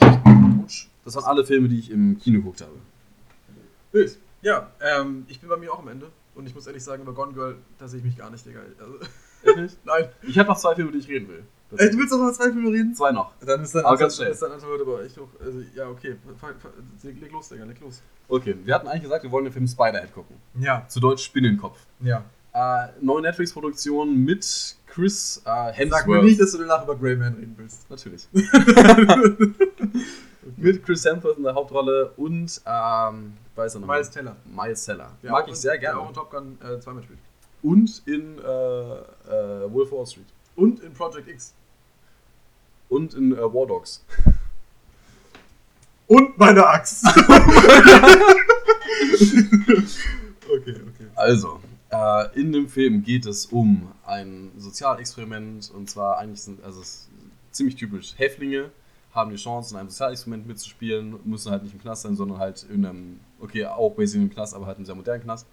Das 1.04 1.16
waren 1.16 1.26
alle 1.26 1.46
Filme, 1.46 1.68
die 1.68 1.80
ich 1.80 1.90
im 1.90 2.20
Kino 2.20 2.40
geguckt 2.40 2.62
habe. 2.62 2.74
Wild. 3.92 4.18
Ja, 4.42 4.72
ähm, 4.80 5.26
ich 5.28 5.40
bin 5.40 5.50
bei 5.50 5.58
mir 5.58 5.74
auch 5.74 5.80
am 5.80 5.88
Ende. 5.88 6.12
Und 6.36 6.46
ich 6.46 6.54
muss 6.54 6.68
ehrlich 6.68 6.84
sagen, 6.84 7.02
über 7.02 7.14
Gone 7.14 7.34
Girl, 7.34 7.58
da 7.80 7.88
sehe 7.88 7.98
ich 8.00 8.06
mich 8.06 8.16
gar 8.16 8.30
nicht, 8.30 8.46
Digga. 8.46 8.62
Also, 8.80 9.00
Nein. 9.86 10.10
Ich 10.24 10.38
habe 10.38 10.50
noch 10.50 10.58
zwei 10.58 10.76
Filme, 10.76 10.92
die 10.92 11.00
ich 11.00 11.08
reden 11.08 11.28
will. 11.30 11.44
Ey, 11.76 11.90
du 11.92 11.98
willst 11.98 12.14
doch 12.14 12.18
noch 12.18 12.32
zwei 12.32 12.46
Filme 12.52 12.72
reden? 12.72 12.96
Zwei 12.96 13.12
noch. 13.12 13.34
Dann 13.46 13.62
ist 13.62 13.76
dann, 13.76 13.86
Aber 13.86 13.98
ganz 13.98 14.16
schnell. 14.16 14.32
ist 14.32 14.42
dann 14.42 14.54
Antwort 14.54 14.82
aber 14.82 15.04
echt 15.04 15.18
hoch. 15.18 15.28
Also, 15.44 15.60
ja, 15.76 15.88
okay. 15.90 16.16
Leg 17.04 17.32
los, 17.32 17.50
Digga, 17.50 17.66
leg 17.66 17.80
los. 17.82 18.02
Okay, 18.30 18.56
wir 18.64 18.74
hatten 18.74 18.88
eigentlich 18.88 19.04
gesagt, 19.04 19.24
wir 19.24 19.32
wollen 19.32 19.46
den 19.46 19.54
Film 19.54 19.68
Spider-Head 19.68 20.14
gucken. 20.14 20.38
Ja, 20.60 20.86
Zu 20.88 21.00
Deutsch 21.00 21.24
Spinnenkopf. 21.26 21.78
ja. 22.02 22.24
Äh, 22.54 22.88
neue 23.02 23.22
Netflix-Produktion 23.22 24.24
mit 24.24 24.76
Chris 24.88 25.44
äh, 25.46 25.72
Hemsworth. 25.74 26.00
Sag 26.02 26.08
mir 26.08 26.24
nicht, 26.24 26.42
dass 26.42 26.54
du 26.54 26.58
danach 26.58 26.84
über 26.86 26.96
Greyman 26.96 27.36
reden 27.36 27.54
willst. 27.56 27.88
Natürlich. 27.88 28.28
mit 30.58 30.84
Chris 30.84 31.06
Hemsworth 31.06 31.38
in 31.38 31.44
der 31.44 31.54
Hauptrolle 31.54 32.12
und, 32.18 32.60
ähm, 32.66 33.34
weiß 33.56 33.76
er 33.76 33.82
noch 33.82 33.88
Miles 33.88 34.10
Teller. 34.10 34.36
Miles 34.46 34.86
Teller. 34.86 35.12
Der 35.22 35.32
Mag 35.32 35.44
auch 35.46 35.50
ich 35.50 35.56
sehr 35.56 35.74
Der 35.74 35.80
gerne. 35.82 36.00
auch 36.00 36.08
in 36.10 36.16
Top 36.16 36.32
Gun 36.32 36.58
äh, 36.62 36.80
zweimal 36.80 37.04
spielt. 37.04 37.20
Und 37.62 38.02
in 38.06 38.38
äh, 38.40 38.42
äh, 38.42 39.72
Wolf 39.72 39.92
Wall 39.92 40.06
Street. 40.06 40.28
Und 40.56 40.82
in 40.82 40.94
Project 40.94 41.28
X. 41.28 41.54
Und 42.90 43.14
in 43.14 43.34
äh, 43.34 43.38
War 43.38 43.68
Dogs. 43.68 44.04
Und 46.08 46.38
meine 46.38 46.66
Axt. 46.66 47.06
okay, 47.06 47.26
okay. 50.48 51.08
Also, 51.16 51.60
äh, 51.90 52.40
in 52.40 52.54
dem 52.54 52.70
Film 52.70 53.04
geht 53.04 53.26
es 53.26 53.48
um 53.48 53.92
ein 54.06 54.52
Sozialexperiment 54.58 55.70
und 55.72 55.90
zwar 55.90 56.18
eigentlich 56.18 56.42
sind, 56.42 56.64
also 56.64 56.82
ziemlich 57.52 57.76
typisch, 57.76 58.14
Häftlinge 58.18 58.72
haben 59.12 59.32
die 59.32 59.38
Chance, 59.38 59.74
in 59.74 59.80
einem 59.80 59.90
Sozialexperiment 59.90 60.48
mitzuspielen, 60.48 61.16
müssen 61.26 61.52
halt 61.52 61.64
nicht 61.64 61.74
im 61.74 61.82
Knast 61.82 62.04
sein, 62.04 62.16
sondern 62.16 62.38
halt 62.38 62.66
in 62.70 62.86
einem, 62.86 63.20
okay, 63.40 63.66
auch 63.66 63.90
basically 63.96 64.26
im 64.26 64.34
Knast, 64.34 64.54
aber 64.54 64.66
halt 64.66 64.78
im 64.78 64.86
sehr 64.86 64.96
modernen 64.96 65.24
Knast. 65.24 65.48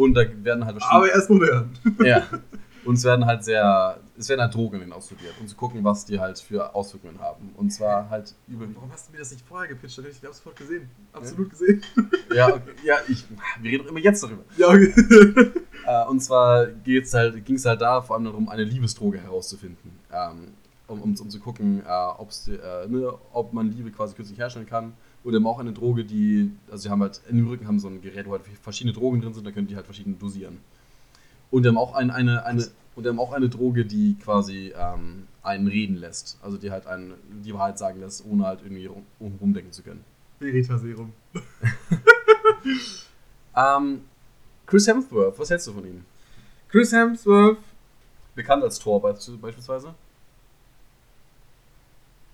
Und 0.00 0.14
da 0.14 0.24
werden 0.42 0.64
halt 0.64 0.82
Aber 0.82 1.10
erst 1.12 1.28
modern. 1.28 1.70
ja. 2.04 2.26
Und 2.86 2.94
es 2.94 3.04
werden 3.04 3.26
halt 3.26 3.44
sehr, 3.44 3.98
es 4.16 4.30
werden 4.30 4.40
halt 4.40 4.54
Drogen 4.54 4.90
ausprobiert, 4.94 5.34
um 5.38 5.46
zu 5.46 5.54
gucken, 5.54 5.84
was 5.84 6.06
die 6.06 6.18
halt 6.18 6.38
für 6.38 6.74
Auswirkungen 6.74 7.20
haben. 7.20 7.50
Und 7.58 7.70
zwar 7.70 8.08
halt 8.08 8.34
über 8.48 8.64
Warum 8.74 8.90
hast 8.90 9.08
du 9.08 9.12
mir 9.12 9.18
das 9.18 9.30
nicht 9.30 9.46
vorher 9.46 9.68
gepitcht? 9.68 9.98
Dann 9.98 10.06
hätte 10.06 10.14
ich 10.14 10.22
den 10.22 10.32
sofort 10.32 10.56
gesehen. 10.56 10.88
Absolut 11.12 11.50
gesehen. 11.50 11.82
Ja, 12.34 12.46
okay, 12.48 12.60
ja, 12.84 12.94
ich, 13.08 13.24
wir 13.60 13.72
reden 13.72 13.84
doch 13.84 13.90
immer 13.90 14.00
jetzt 14.00 14.22
darüber. 14.22 14.44
Ja, 14.56 14.68
okay. 14.68 14.94
Äh, 15.86 16.06
und 16.08 16.20
zwar 16.20 16.66
geht's 16.66 17.14
halt, 17.14 17.42
ging 17.46 17.56
es 17.56 17.64
halt 17.64 17.80
da 17.80 18.02
vor 18.02 18.14
allem 18.14 18.26
darum, 18.26 18.50
eine 18.50 18.64
Liebesdroge 18.64 19.18
herauszufinden. 19.18 19.98
Ähm, 20.12 20.48
um, 20.86 21.00
um, 21.00 21.14
um 21.18 21.30
zu 21.30 21.40
gucken, 21.40 21.82
äh, 21.86 22.08
ob's, 22.18 22.44
die, 22.44 22.52
äh, 22.52 22.86
ne, 22.86 23.14
ob 23.32 23.54
man 23.54 23.72
Liebe 23.72 23.90
quasi 23.90 24.14
künstlich 24.14 24.38
herstellen 24.38 24.66
kann. 24.66 24.92
Oder 25.24 25.36
eben 25.36 25.46
auch 25.46 25.58
eine 25.58 25.72
Droge, 25.72 26.04
die, 26.04 26.50
also 26.70 26.82
sie 26.84 26.90
haben 26.90 27.02
halt, 27.02 27.20
in 27.28 27.36
dem 27.36 27.48
Rücken 27.48 27.66
haben 27.68 27.78
so 27.78 27.88
ein 27.88 28.00
Gerät, 28.00 28.26
wo 28.26 28.32
halt 28.32 28.42
verschiedene 28.62 28.94
Drogen 28.94 29.20
drin 29.20 29.34
sind, 29.34 29.46
da 29.46 29.50
können 29.52 29.66
die 29.66 29.76
halt 29.76 29.84
verschieden 29.86 30.18
dosieren. 30.18 30.58
Und 31.50 31.62
wir 31.64 31.68
haben 31.70 31.78
auch 31.78 31.94
ein, 31.94 32.10
eine, 32.10 32.44
eine, 32.44 32.66
und 32.96 33.04
wir 33.04 33.10
haben 33.10 33.20
auch 33.20 33.32
eine 33.32 33.48
Droge, 33.48 33.84
die 33.84 34.16
quasi 34.22 34.72
ähm, 34.76 35.26
einen 35.42 35.66
reden 35.68 35.96
lässt. 35.96 36.38
Also 36.42 36.56
die 36.56 36.70
halt 36.70 36.86
einen, 36.86 37.14
die 37.44 37.52
Wahrheit 37.52 37.78
sagen 37.78 38.00
lässt, 38.00 38.24
ohne 38.24 38.46
halt 38.46 38.60
irgendwie 38.62 38.86
rum, 38.86 39.04
rumdenken 39.40 39.72
zu 39.72 39.82
können. 39.82 40.04
Verita-Serum. 40.38 41.12
Ähm, 43.56 44.02
Chris 44.66 44.86
Hemsworth, 44.86 45.38
was 45.38 45.50
hältst 45.50 45.66
du 45.66 45.72
von 45.72 45.84
ihm? 45.84 46.04
Chris 46.68 46.92
Hemsworth. 46.92 47.58
Bekannt 48.34 48.62
als 48.62 48.78
Thor 48.78 49.02
beisp- 49.02 49.36
beispielsweise. 49.38 49.94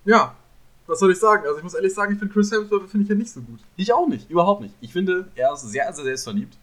Ja. 0.05 0.35
Was 0.87 0.99
soll 0.99 1.11
ich 1.11 1.19
sagen? 1.19 1.43
Also 1.45 1.57
ich 1.57 1.63
muss 1.63 1.73
ehrlich 1.73 1.93
sagen, 1.93 2.13
ich 2.13 2.19
finde 2.19 2.33
Chris 2.33 2.51
Hemsworth 2.51 2.89
finde 2.89 3.03
ich 3.03 3.09
ja 3.09 3.15
nicht 3.15 3.31
so 3.31 3.41
gut. 3.41 3.59
Ich 3.75 3.91
auch 3.93 4.07
nicht, 4.07 4.29
überhaupt 4.29 4.61
nicht. 4.61 4.73
Ich 4.81 4.93
finde, 4.93 5.27
er 5.35 5.53
ist 5.53 5.61
sehr, 5.61 5.91
sehr 5.93 6.03
selbstverliebt 6.03 6.57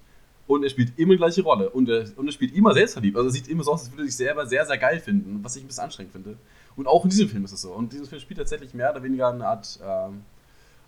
und 0.46 0.62
er 0.62 0.70
spielt 0.70 0.98
immer 0.98 1.12
die 1.12 1.18
gleiche 1.18 1.42
Rolle 1.42 1.68
und 1.70 1.88
er, 1.88 2.06
und 2.16 2.26
er 2.26 2.32
spielt 2.32 2.54
immer 2.54 2.72
selbstverliebt. 2.72 3.16
Also 3.16 3.28
er 3.28 3.32
sieht 3.32 3.48
immer 3.48 3.62
so 3.62 3.72
aus, 3.72 3.82
als 3.82 3.92
würde 3.92 4.02
er 4.02 4.06
sich 4.06 4.16
selber 4.16 4.46
sehr, 4.46 4.64
sehr 4.66 4.78
geil 4.78 4.98
finden, 5.00 5.40
was 5.42 5.56
ich 5.56 5.62
ein 5.64 5.66
bisschen 5.66 5.84
anstrengend 5.84 6.12
finde. 6.12 6.36
Und 6.76 6.86
auch 6.86 7.04
in 7.04 7.10
diesem 7.10 7.28
Film 7.28 7.44
ist 7.44 7.52
es 7.52 7.60
so. 7.62 7.72
Und 7.72 7.92
dieser 7.92 8.06
Film 8.06 8.20
spielt 8.20 8.38
tatsächlich 8.38 8.74
mehr 8.74 8.90
oder 8.90 9.02
weniger 9.02 9.28
eine 9.28 9.46
Art 9.46 9.78
ähm, 9.84 10.22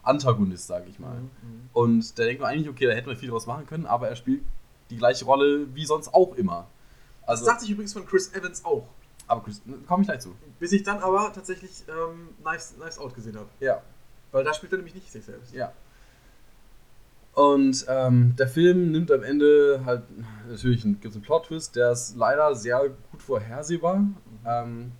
Antagonist, 0.03 0.66
sage 0.66 0.87
ich 0.89 0.99
mal. 0.99 1.16
Und 1.72 2.18
da 2.18 2.24
denkt 2.24 2.41
man 2.41 2.51
eigentlich, 2.51 2.68
okay, 2.68 2.87
da 2.87 2.93
hätte 2.93 3.09
man 3.09 3.16
viel 3.16 3.28
draus 3.28 3.47
machen 3.47 3.66
können, 3.66 3.87
aber 3.87 4.09
er 4.09 4.16
spielt 4.16 4.43
die 4.91 4.97
gleiche 4.97 5.24
Rolle 5.24 5.66
wie 5.74 5.84
sonst 5.84 6.14
auch 6.14 6.34
immer. 6.37 6.66
Das 7.22 7.41
Also, 7.41 7.47
dachte 7.47 7.64
ich 7.64 7.70
übrigens 7.70 7.93
von 7.93 8.07
Chris 8.07 8.32
Evans 8.32 8.64
auch. 8.64 8.87
Aber 9.27 9.43
Chris, 9.43 9.62
komme 9.87 10.03
ich 10.03 10.09
gleich 10.09 10.20
zu. 10.20 10.35
Bis 10.59 10.72
ich 10.72 10.83
dann 10.83 10.99
aber 10.99 11.33
tatsächlich 11.35 11.85
ähm, 11.89 12.29
Knives, 12.43 12.74
Knives 12.77 12.99
Out 12.99 13.14
gesehen 13.14 13.37
habe. 13.37 13.49
Ja. 13.61 13.83
Weil 14.33 14.45
da 14.45 14.55
spielt 14.55 14.72
er 14.72 14.79
nämlich 14.79 14.95
nicht 14.95 15.11
sich 15.11 15.24
selbst. 15.24 15.53
Ja. 15.55 15.72
Und 17.35 17.85
ähm, 17.89 18.35
der 18.39 18.49
Film 18.49 18.93
nimmt 18.93 19.11
am 19.12 19.22
Ende 19.22 19.83
halt, 19.85 20.05
natürlich 20.49 20.83
gibt 20.83 21.05
es 21.05 21.14
einen 21.14 21.22
Plot-Twist, 21.22 21.77
der 21.77 21.93
ist 21.93 22.16
leider 22.16 22.55
sehr 22.55 22.89
gut 23.11 23.20
vorhersehbar. 23.20 24.03
Ähm, 24.47 24.93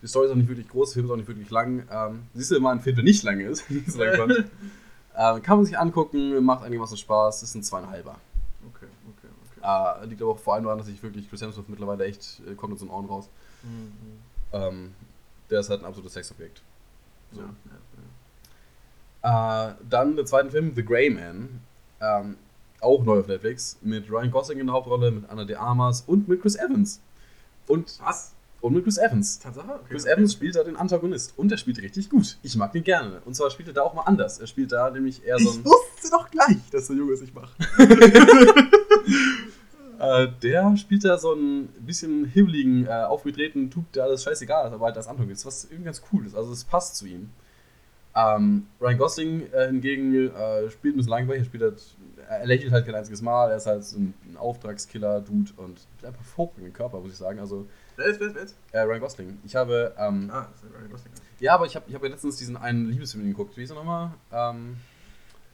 die 0.00 0.06
Story 0.06 0.26
ist 0.26 0.32
auch 0.32 0.36
nicht 0.36 0.48
wirklich 0.48 0.68
groß, 0.68 0.90
der 0.90 0.94
Film 0.94 1.06
ist 1.06 1.12
auch 1.12 1.16
nicht 1.16 1.28
wirklich 1.28 1.50
lang. 1.50 1.86
Ähm, 1.90 2.22
siehst 2.32 2.50
du 2.50 2.56
immer 2.56 2.70
einen 2.70 2.80
Film, 2.80 2.96
der 2.96 3.04
nicht 3.04 3.22
lang 3.24 3.40
ist, 3.40 3.70
nicht 3.70 3.90
so 3.90 4.02
lang 4.02 4.16
kommt. 4.16 4.32
ähm, 5.16 5.42
kann 5.42 5.58
man 5.58 5.66
sich 5.66 5.78
angucken, 5.78 6.42
macht 6.42 6.64
einigermaßen 6.64 6.96
Spaß, 6.96 7.42
ist 7.42 7.54
ein 7.54 7.62
zweieinhalber. 7.62 8.16
Okay, 8.68 8.86
okay, 9.10 9.28
okay. 9.58 10.02
Äh, 10.02 10.06
liegt 10.06 10.22
aber 10.22 10.30
auch 10.30 10.38
vor 10.38 10.54
allem 10.54 10.64
daran, 10.64 10.78
dass 10.78 10.88
ich 10.88 11.02
wirklich 11.02 11.28
Chris 11.28 11.42
Hemsworth 11.42 11.68
mittlerweile 11.68 12.04
echt, 12.04 12.40
äh, 12.50 12.54
kommt 12.54 12.72
in 12.72 12.78
so 12.78 12.86
ein 12.86 12.90
Ohren 12.90 13.04
raus. 13.04 13.28
Mhm. 13.62 13.92
Ähm, 14.52 14.94
der 15.50 15.60
ist 15.60 15.70
halt 15.70 15.80
ein 15.80 15.86
absolutes 15.86 16.12
Sexobjekt. 16.14 16.62
So. 17.32 17.40
Ja, 17.40 17.48
ja, 19.22 19.70
Äh, 19.70 19.74
dann 19.88 20.16
der 20.16 20.24
zweite 20.26 20.50
Film, 20.50 20.72
The 20.74 20.84
Grey 20.84 21.10
Man. 21.10 21.60
Ähm, 22.00 22.36
auch 22.80 23.02
neu 23.04 23.20
auf 23.20 23.26
Netflix. 23.26 23.76
Mit 23.82 24.10
Ryan 24.10 24.30
Gosling 24.30 24.58
in 24.60 24.66
der 24.66 24.74
Hauptrolle, 24.74 25.10
mit 25.10 25.28
Anna 25.30 25.44
de 25.44 25.56
Armas 25.56 26.02
und 26.06 26.28
mit 26.28 26.42
Chris 26.42 26.56
Evans. 26.56 27.00
Und, 27.66 27.98
ja. 27.98 28.06
Was? 28.06 28.32
und 28.60 28.74
mit 28.74 28.84
Chris 28.84 28.98
Evans. 28.98 29.38
Tatsache? 29.38 29.70
Okay. 29.72 29.84
Chris 29.90 30.04
Evans 30.06 30.32
spielt 30.32 30.54
da 30.56 30.62
den 30.64 30.76
Antagonist 30.76 31.34
und 31.36 31.50
er 31.52 31.58
spielt 31.58 31.78
richtig 31.78 32.08
gut. 32.10 32.36
Ich 32.42 32.56
mag 32.56 32.72
den 32.72 32.84
gerne. 32.84 33.20
Und 33.24 33.34
zwar 33.34 33.50
spielt 33.50 33.68
er 33.68 33.74
da 33.74 33.82
auch 33.82 33.94
mal 33.94 34.02
anders. 34.02 34.38
Er 34.38 34.46
spielt 34.46 34.70
da 34.72 34.90
nämlich 34.90 35.24
eher 35.24 35.38
so 35.38 35.50
Ich 35.50 35.56
ein. 35.58 35.64
wusste 35.64 36.10
doch 36.10 36.30
gleich, 36.30 36.58
dass 36.70 36.86
der 36.86 36.96
Junge 36.96 37.12
es 37.12 37.20
nicht 37.20 37.34
macht. 37.34 37.52
Äh, 39.98 40.28
der 40.42 40.76
spielt 40.76 41.04
da 41.04 41.16
so 41.18 41.32
einen 41.32 41.68
bisschen 41.80 42.24
hibbeligen, 42.26 42.86
äh, 42.86 42.90
aufgedrehten 42.90 43.70
Typ, 43.70 43.90
der 43.92 44.04
alles 44.04 44.22
scheißegal 44.24 44.66
ist, 44.68 44.72
aber 44.74 44.86
halt 44.86 44.96
das 44.96 45.08
Antagonist, 45.08 45.46
was 45.46 45.64
irgendwie 45.64 45.84
ganz 45.84 46.02
cool 46.12 46.26
ist. 46.26 46.34
Also 46.34 46.52
es 46.52 46.64
passt 46.64 46.96
zu 46.96 47.06
ihm. 47.06 47.30
Ähm, 48.14 48.66
Ryan 48.80 48.96
Gosling 48.98 49.52
äh, 49.52 49.66
hingegen 49.66 50.14
äh, 50.34 50.70
spielt 50.70 50.94
ein 50.94 50.96
bisschen 50.98 51.10
langweilig, 51.10 51.42
er 51.42 51.44
spielt 51.44 51.62
halt, 51.62 51.82
er 52.30 52.46
lächelt 52.46 52.72
halt 52.72 52.86
kein 52.86 52.94
einziges 52.94 53.20
Mal, 53.20 53.50
er 53.50 53.58
ist 53.58 53.66
halt 53.66 53.84
so 53.84 53.98
ein, 53.98 54.14
ein 54.30 54.36
Auftragskiller-Dude 54.38 55.52
und 55.58 55.78
hat 55.98 56.06
einfach 56.06 56.20
hervorragenden 56.20 56.72
Körper, 56.72 57.00
muss 57.00 57.10
ich 57.12 57.18
sagen. 57.18 57.38
Also 57.40 57.66
Wer 57.96 58.06
ist, 58.06 58.18
wer 58.20 58.26
ist, 58.28 58.34
wer 58.34 58.42
ist? 58.42 58.56
äh, 58.72 58.80
Ryan 58.80 59.00
Gosling. 59.00 59.38
Ich 59.44 59.54
habe, 59.54 59.94
ähm, 59.98 60.30
Ah, 60.32 60.48
das 60.50 60.62
ist 60.62 60.74
Ryan 60.74 60.90
Gosling. 60.90 61.12
ja, 61.40 61.54
aber 61.54 61.66
ich 61.66 61.76
habe 61.76 61.84
ich 61.88 61.94
hab 61.94 62.02
ja 62.02 62.08
letztens 62.08 62.36
diesen 62.36 62.56
einen 62.56 62.88
Liebesfilm 62.88 63.26
geguckt. 63.26 63.54
Wie 63.56 63.62
ist 63.64 63.70
er 63.70 63.76
nochmal? 63.76 64.10
Ähm, 64.32 64.76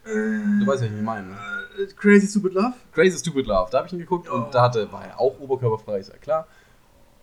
du 0.05 0.66
weißt 0.66 0.82
ja, 0.82 0.90
wie 0.90 0.96
ich 0.96 1.03
meine. 1.03 1.30
Äh, 1.78 1.86
Crazy 1.96 2.26
Stupid 2.26 2.55
Love? 2.55 2.74
Crazy 2.92 3.18
Stupid 3.18 3.46
Love, 3.46 3.68
da 3.70 3.78
habe 3.78 3.86
ich 3.86 3.92
ihn 3.92 3.98
geguckt 4.00 4.28
Oh. 4.30 4.34
und 4.34 4.55
da 4.55 4.62
hatte, 4.62 4.90
war 4.92 5.05
er 5.05 5.18
auch 5.20 5.38
oberkörperfrei, 5.40 5.98
ist 5.98 6.11
ja 6.11 6.16
klar. 6.18 6.46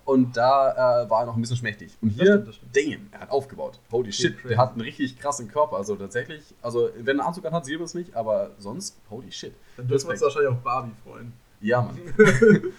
Und 0.06 0.36
da 0.38 1.04
äh, 1.04 1.10
war 1.10 1.22
er 1.22 1.26
noch 1.28 1.36
ein 1.36 1.42
bisschen 1.42 1.58
schmächtig. 1.58 1.96
Und 2.02 2.10
Das 2.10 2.16
hier, 2.18 2.34
stimmt, 2.34 2.48
das 2.48 2.56
stimmt. 2.56 2.76
damn, 2.76 3.08
er 3.12 3.20
hat 3.20 3.30
aufgebaut. 3.30 3.80
Holy 3.92 4.12
shit, 4.12 4.36
crazy. 4.38 4.48
der 4.48 4.58
hat 4.58 4.72
einen 4.72 4.82
richtig 4.82 5.20
krassen 5.20 5.48
Körper. 5.48 5.78
Also 5.78 5.96
tatsächlich, 5.98 6.56
also 6.64 6.90
wenn 6.96 7.06
er 7.06 7.12
einen 7.12 7.28
Anzug 7.28 7.46
anhat, 7.46 7.66
sieht 7.66 7.76
man 7.78 7.86
es 7.86 7.94
nicht, 7.94 8.16
aber 8.16 8.50
sonst, 8.58 8.96
holy 9.12 9.32
shit. 9.32 9.54
Dann 9.78 9.88
dürfen 9.88 10.08
wir 10.08 10.14
uns 10.14 10.22
wahrscheinlich 10.22 10.50
auch 10.52 10.58
Barbie 10.58 10.92
freuen. 11.04 11.32
Ja, 11.62 11.82
Mann. 11.84 12.00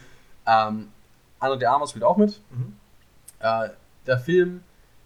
ähm, 0.47 0.89
Anna 1.39 1.57
de 1.57 1.67
Armas 1.69 1.91
spielt 1.91 2.05
auch 2.05 2.17
mit. 2.17 2.41
Mhm. 2.51 2.75
Äh, 3.39 3.69
der 4.07 4.19
Film 4.19 4.63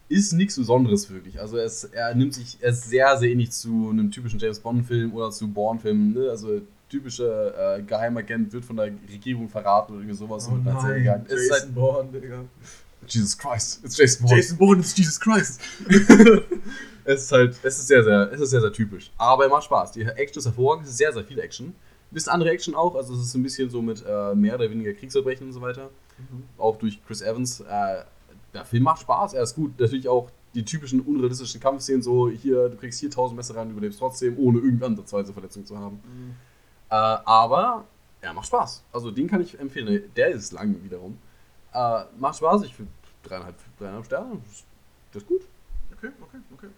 ist 0.09 0.33
nichts 0.33 0.57
Besonderes 0.57 1.11
wirklich. 1.11 1.41
Also 1.41 1.57
er, 1.57 1.65
ist, 1.65 1.85
er 1.85 2.15
nimmt 2.15 2.35
sich, 2.35 2.59
er 2.61 2.71
ist 2.71 2.89
sehr, 2.89 3.17
sehr 3.17 3.31
ähnlich 3.31 3.51
zu 3.51 3.89
einem 3.91 4.11
typischen 4.11 4.39
James 4.39 4.61
Bond-Film 4.61 5.15
oder 5.15 5.31
zu 5.31 5.49
Bourne-Filmen. 5.49 6.13
Ne? 6.13 6.31
Also 6.31 6.61
typischer 6.89 7.79
äh, 7.79 7.83
Geheimagent 7.83 8.53
wird 8.53 8.65
von 8.65 8.77
der 8.77 8.93
Regierung 9.11 9.49
verraten 9.49 9.93
oder 9.93 10.03
irgendwie 10.03 10.17
sowas. 10.17 10.47
Oh 10.49 10.55
und 10.55 10.65
nein. 10.65 11.25
Es 11.27 11.33
ist 11.33 11.49
Jason 11.49 11.67
halt, 11.67 11.75
Bourne, 11.75 12.09
Digga. 12.13 12.45
Jesus 13.07 13.37
Christ, 13.37 13.85
it's 13.85 13.97
Jason 13.97 14.27
Bourne. 14.27 14.37
Jason 14.41 14.59
Bourne 14.59 14.81
ist 14.81 14.97
Jesus 14.97 15.21
Christ. 15.21 15.61
Es 17.05 17.25
ist 17.25 17.33
halt, 17.33 17.57
es 17.63 17.79
ist 17.79 17.87
sehr, 17.87 18.03
sehr, 18.03 18.33
es 18.33 18.41
ist 18.41 18.51
sehr, 18.51 18.63
sehr 18.63 18.73
typisch. 18.73 19.11
Aber 19.19 19.45
er 19.45 19.51
macht 19.51 19.65
Spaß. 19.65 19.93
Die 19.93 20.03
Action 20.03 20.39
ist 20.39 20.47
hervorragend, 20.47 20.87
es 20.87 20.93
ist 20.93 20.99
sehr, 20.99 21.13
sehr 21.13 21.23
viel 21.23 21.39
Action. 21.39 21.67
Ein 21.67 21.75
bisschen 22.11 22.33
andere 22.33 22.51
Action 22.51 22.75
auch, 22.75 22.95
also 22.95 23.15
es 23.15 23.21
ist 23.21 23.35
ein 23.35 23.43
bisschen 23.43 23.69
so 23.69 23.83
mit 23.83 24.03
äh, 24.07 24.35
mehr 24.35 24.55
oder 24.55 24.71
weniger 24.71 24.93
Kriegsverbrechen 24.95 25.47
und 25.47 25.53
so 25.53 25.61
weiter. 25.61 25.91
Auch 26.57 26.79
durch 26.79 27.05
Chris 27.07 27.21
Evans. 27.21 27.61
Äh, 27.61 28.05
der 28.55 28.65
Film 28.65 28.85
macht 28.85 29.03
Spaß, 29.03 29.35
er 29.35 29.43
ist 29.43 29.55
gut. 29.55 29.79
Natürlich 29.79 30.09
auch 30.09 30.31
die 30.55 30.65
typischen 30.65 31.01
unrealistischen 31.01 31.61
Kampfszenen, 31.61 32.03
so 32.03 32.29
hier, 32.31 32.69
du 32.69 32.77
kriegst 32.77 33.01
hier 33.01 33.09
1000 33.09 33.37
Messer 33.37 33.57
rein, 33.57 33.71
überlebst 33.71 33.99
trotzdem, 33.99 34.39
ohne 34.39 34.59
irgendeine 34.59 34.93
ansatzweise 34.93 35.33
Verletzung 35.33 35.67
zu 35.67 35.77
haben. 35.77 36.01
Äh, 36.91 36.95
aber 36.95 37.85
er 38.21 38.33
macht 38.33 38.47
Spaß. 38.47 38.85
Also 38.93 39.11
den 39.11 39.29
kann 39.29 39.41
ich 39.41 39.59
empfehlen. 39.59 40.11
Der 40.15 40.29
ist 40.29 40.53
lang 40.53 40.83
wiederum. 40.83 41.19
Äh, 41.73 42.05
macht 42.19 42.37
Spaß, 42.37 42.63
ich 42.63 42.75
finde 42.75 42.93
dreieinhalb, 43.25 43.57
dreieinhalb 43.79 44.05
Sterne. 44.07 44.39
Das 45.13 45.23
ist 45.23 45.29
gut. 45.29 45.43
Okay, 45.97 46.13
okay, 46.21 46.39
okay. 46.55 46.69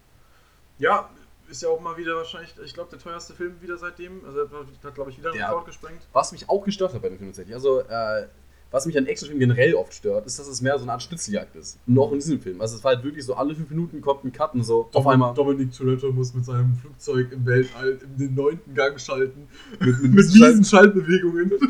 Ja, 0.79 1.09
ist 1.47 1.61
ja 1.61 1.69
auch 1.69 1.79
mal 1.79 1.95
wieder 1.97 2.15
wahrscheinlich, 2.15 2.53
ich 2.63 2.73
glaube, 2.73 2.89
der 2.89 2.99
teuerste 2.99 3.33
Film 3.33 3.61
wieder 3.61 3.77
seitdem. 3.77 4.23
Also 4.25 4.49
hat, 4.83 4.95
glaube 4.95 5.11
ich, 5.11 5.17
wieder 5.17 5.31
einen 5.31 5.41
Rekord 5.41 5.65
gesprengt. 5.65 6.07
Was 6.13 6.31
mich 6.31 6.49
auch 6.49 6.63
gestört 6.63 6.93
hat 6.93 7.01
bei 7.01 7.09
dem 7.09 7.17
Film 7.17 7.29
tatsächlich. 7.29 7.55
Also, 7.55 7.81
äh, 7.81 8.27
was 8.71 8.85
mich 8.85 8.97
an 8.97 9.05
Actionfilmen 9.05 9.39
generell 9.39 9.73
oft 9.75 9.93
stört, 9.93 10.25
ist, 10.25 10.37
dass 10.39 10.47
es 10.47 10.61
mehr 10.61 10.77
so 10.77 10.83
eine 10.83 10.91
Art 10.91 11.01
Schnitzeljagd 11.03 11.55
ist. 11.55 11.77
Und 11.87 11.97
auch 11.99 12.11
in 12.11 12.19
diesem 12.19 12.39
Film. 12.41 12.59
Also 12.61 12.75
es 12.75 12.83
war 12.83 12.95
halt 12.95 13.03
wirklich 13.03 13.23
so, 13.25 13.33
alle 13.35 13.55
fünf 13.55 13.69
Minuten 13.69 14.01
kommt 14.01 14.23
ein 14.25 14.31
Cut 14.31 14.53
und 14.53 14.63
so 14.63 14.89
auf 14.93 15.07
einmal. 15.07 15.33
Dominik 15.33 15.71
Toretto 15.71 16.11
muss 16.11 16.33
mit 16.33 16.43
seinem 16.45 16.75
Flugzeug 16.75 17.31
im 17.31 17.45
Weltall 17.45 17.97
in 18.03 18.17
den 18.17 18.35
neunten 18.35 18.73
Gang 18.73 18.99
schalten. 18.99 19.47
Mit, 19.79 20.01
mit, 20.01 20.13
Mit 20.13 20.25
riesen 20.33 20.63
Schaltbewegungen. 20.63 21.51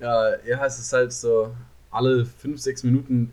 Ja, 0.00 0.30
ja, 0.44 0.66
es 0.66 0.78
ist 0.78 0.92
halt 0.92 1.12
so, 1.12 1.54
alle 1.90 2.24
fünf, 2.24 2.60
sechs 2.60 2.82
Minuten 2.82 3.32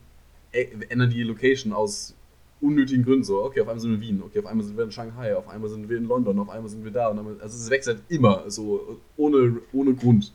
ä- 0.53 0.85
ändern 0.89 1.09
die 1.09 1.23
Location 1.23 1.73
aus 1.73 2.13
unnötigen 2.61 3.03
Gründen 3.03 3.23
so. 3.23 3.43
Okay, 3.43 3.61
auf 3.61 3.67
einmal 3.67 3.79
sind 3.79 3.89
wir 3.91 3.95
in 3.95 4.01
Wien, 4.01 4.21
okay, 4.23 4.39
auf 4.39 4.45
einmal 4.45 4.65
sind 4.65 4.77
wir 4.77 4.83
in 4.83 4.91
Shanghai, 4.91 5.35
auf 5.35 5.47
einmal 5.47 5.69
sind 5.69 5.89
wir 5.89 5.97
in 5.97 6.05
London, 6.05 6.37
auf 6.39 6.49
einmal 6.49 6.69
sind 6.69 6.83
wir 6.83 6.91
da. 6.91 7.07
Und 7.07 7.17
dann, 7.17 7.25
also 7.41 7.57
es 7.57 7.69
wechselt 7.69 8.01
immer 8.09 8.43
so 8.49 8.99
ohne, 9.17 9.57
ohne 9.73 9.93
Grund. 9.95 10.31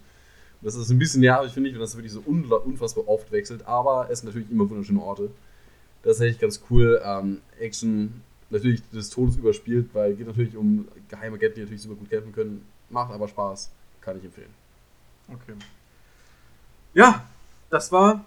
Das 0.64 0.74
ist 0.74 0.88
ein 0.88 0.98
bisschen 0.98 1.20
nervig, 1.20 1.52
finde 1.52 1.68
ich, 1.68 1.74
wenn 1.74 1.82
das 1.82 1.94
wirklich 1.94 2.12
so 2.12 2.20
unfassbar 2.20 3.06
oft 3.06 3.30
wechselt, 3.30 3.66
aber 3.66 4.08
es 4.10 4.20
sind 4.20 4.28
natürlich 4.28 4.50
immer 4.50 4.68
wunderschöne 4.68 5.00
Orte. 5.00 5.30
Das 6.02 6.16
ist 6.16 6.22
echt 6.22 6.40
ganz 6.40 6.62
cool. 6.70 7.02
Ähm, 7.04 7.42
Action 7.60 8.22
natürlich 8.48 8.80
des 8.90 9.10
Todes 9.10 9.36
überspielt, 9.36 9.90
weil 9.92 10.14
geht 10.14 10.26
natürlich 10.26 10.56
um 10.56 10.88
geheime 11.08 11.36
Agenten, 11.36 11.56
die 11.56 11.60
natürlich 11.62 11.82
super 11.82 11.96
gut 11.96 12.08
kämpfen 12.08 12.32
können. 12.32 12.66
Macht 12.88 13.12
aber 13.12 13.28
Spaß, 13.28 13.70
kann 14.00 14.16
ich 14.16 14.24
empfehlen. 14.24 14.48
Okay. 15.28 15.52
Ja, 16.94 17.28
das 17.68 17.92
war 17.92 18.24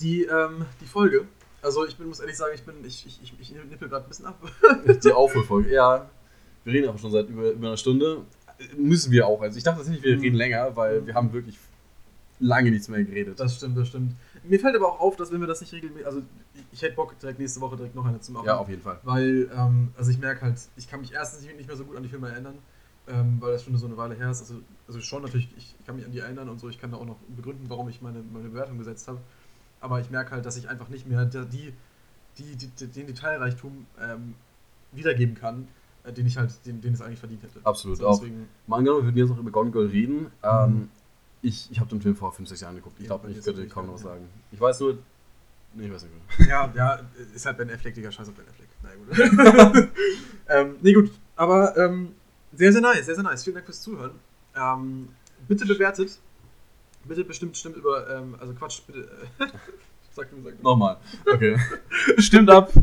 die, 0.00 0.24
ähm, 0.24 0.64
die 0.80 0.86
Folge. 0.86 1.26
Also 1.60 1.86
ich 1.86 1.94
bin, 1.96 2.08
muss 2.08 2.20
ehrlich 2.20 2.38
sagen, 2.38 2.52
ich 2.54 2.62
bin, 2.62 2.76
ich, 2.86 3.04
ich, 3.06 3.20
ich, 3.22 3.38
ich 3.38 3.50
nippel 3.52 3.88
gerade 3.88 4.06
ein 4.06 4.08
bisschen 4.08 4.24
ab. 4.26 4.40
Die 5.04 5.12
Aufholfolge, 5.12 5.70
ja. 5.72 6.08
Wir 6.64 6.72
reden 6.72 6.88
aber 6.88 6.98
schon 6.98 7.10
seit 7.10 7.28
über, 7.28 7.50
über 7.50 7.66
einer 7.68 7.76
Stunde. 7.76 8.22
Müssen 8.76 9.10
wir 9.12 9.26
auch. 9.26 9.40
Also 9.40 9.56
ich 9.58 9.64
dachte 9.64 9.78
tatsächlich, 9.78 10.04
wir 10.04 10.16
Mhm. 10.16 10.22
reden 10.22 10.36
länger, 10.36 10.76
weil 10.76 11.06
wir 11.06 11.14
haben 11.14 11.32
wirklich 11.32 11.58
lange 12.40 12.70
nichts 12.70 12.88
mehr 12.88 13.04
geredet. 13.04 13.38
Das 13.38 13.56
stimmt, 13.56 13.76
das 13.76 13.88
stimmt. 13.88 14.14
Mir 14.44 14.58
fällt 14.58 14.74
aber 14.74 14.88
auch 14.88 15.00
auf, 15.00 15.16
dass 15.16 15.30
wenn 15.30 15.40
wir 15.40 15.46
das 15.46 15.60
nicht 15.60 15.72
regelmäßig, 15.72 16.06
also 16.06 16.22
ich, 16.72 16.82
hätte 16.82 16.94
Bock 16.96 17.18
direkt 17.18 17.38
nächste 17.38 17.60
Woche 17.60 17.76
direkt 17.76 17.94
noch 17.94 18.06
eine 18.06 18.20
zu 18.20 18.32
machen. 18.32 18.46
ja, 18.46 18.56
auf 18.56 18.68
jeden 18.68 18.82
Fall. 18.82 18.98
Weil, 19.02 19.50
ähm, 19.54 19.92
also 19.96 20.10
ich 20.10 20.18
merke 20.18 20.42
halt, 20.42 20.58
ich 20.76 20.88
kann 20.88 21.00
mich 21.00 21.12
erstens 21.12 21.42
nicht 21.44 21.66
mehr 21.66 21.76
so 21.76 21.84
gut 21.84 21.96
an 21.96 22.02
die 22.02 22.08
Filme 22.08 22.30
erinnern, 22.30 22.54
ähm, 23.08 23.36
weil 23.40 23.52
das 23.52 23.64
schon 23.64 23.76
so 23.76 23.86
eine 23.86 23.96
Weile 23.96 24.14
her 24.14 24.30
ist. 24.30 24.40
Also, 24.40 24.54
also 24.88 25.00
schon 25.00 25.22
natürlich, 25.22 25.48
ich 25.56 25.74
kann 25.84 25.96
mich 25.96 26.04
an 26.04 26.12
die 26.12 26.20
erinnern 26.20 26.48
und 26.48 26.58
so, 26.58 26.68
ich 26.68 26.80
kann 26.80 26.90
da 26.90 26.96
auch 26.96 27.04
noch 27.04 27.18
begründen, 27.36 27.66
warum 27.68 27.88
ich 27.88 28.00
meine, 28.00 28.22
meine 28.32 28.48
Bewertung 28.48 28.78
gesetzt 28.78 29.06
habe. 29.08 29.20
Aber 29.80 30.00
ich 30.00 30.10
merke 30.10 30.30
halt, 30.32 30.46
dass 30.46 30.56
ich 30.56 30.68
einfach 30.68 30.88
nicht 30.88 31.06
mehr 31.06 31.24
die, 31.26 31.72
die, 32.38 32.56
die, 32.56 32.86
den 32.86 33.06
Detailreichtum 33.06 33.86
ähm, 34.00 34.34
wiedergeben 34.92 35.34
kann, 35.34 35.68
den 36.16 36.26
ich 36.26 36.36
halt, 36.36 36.50
den, 36.66 36.80
den 36.80 36.94
es 36.94 37.00
eigentlich 37.02 37.18
verdient 37.18 37.42
hätte. 37.42 37.60
Absolut, 37.64 37.98
So, 37.98 38.06
auch. 38.08 38.22
Mal 38.66 38.78
angenommen, 38.78 39.02
wir 39.02 39.06
würden 39.08 39.18
jetzt 39.18 39.28
noch 39.30 39.38
über 39.38 39.50
Gone 39.50 39.70
Girl 39.70 39.86
reden. 39.86 40.26
Ähm, 40.42 40.70
Mhm. 40.72 40.88
Ich, 41.42 41.70
ich 41.70 41.80
habe 41.80 41.88
den 41.88 42.02
Film 42.02 42.14
vor 42.14 42.32
5, 42.32 42.46
6 42.50 42.60
Jahren 42.60 42.76
geguckt. 42.76 42.96
Ich 42.98 43.04
Ja, 43.08 43.16
glaube, 43.16 43.30
ich 43.30 43.42
könnte 43.42 43.66
kaum 43.66 43.86
noch 43.86 43.94
was 43.94 44.02
sagen. 44.02 44.28
Ich 44.52 44.60
weiß 44.60 44.78
nur. 44.80 44.98
Nee, 45.72 45.86
ich 45.86 45.92
weiß 45.92 46.02
nicht 46.04 46.38
mehr. 46.38 46.48
ja, 46.48 46.72
ja, 46.76 47.00
ist 47.34 47.46
halt 47.46 47.56
Ben 47.56 47.70
Affleck, 47.70 47.94
Digga, 47.94 48.12
scheiß 48.12 48.28
auf 48.28 48.34
Ben 48.34 48.44
Affleck. 48.46 48.68
Na 48.82 49.70
gut. 49.70 49.88
ähm, 50.48 50.76
nee, 50.82 50.92
gut, 50.92 51.10
aber 51.36 51.74
ähm, 51.78 52.14
sehr, 52.52 52.72
sehr 52.72 52.82
nice, 52.82 53.06
sehr, 53.06 53.14
sehr 53.14 53.24
nice. 53.24 53.42
Vielen 53.44 53.54
Dank 53.54 53.64
fürs 53.66 53.80
Zuhören. 53.80 54.10
Ähm, 54.54 55.08
bitte 55.48 55.64
bewertet. 55.64 56.18
Bitte 57.04 57.24
bestimmt 57.24 57.56
stimmt 57.56 57.76
über, 57.76 58.10
ähm, 58.10 58.34
also 58.38 58.52
Quatsch, 58.52 58.82
bitte. 58.86 59.08
Äh, 59.38 59.46
sag 60.12 60.26
sag 60.26 60.30
du. 60.30 60.62
Nochmal. 60.62 60.98
Okay. 61.32 61.56
stimmt 62.18 62.50
ab. 62.50 62.70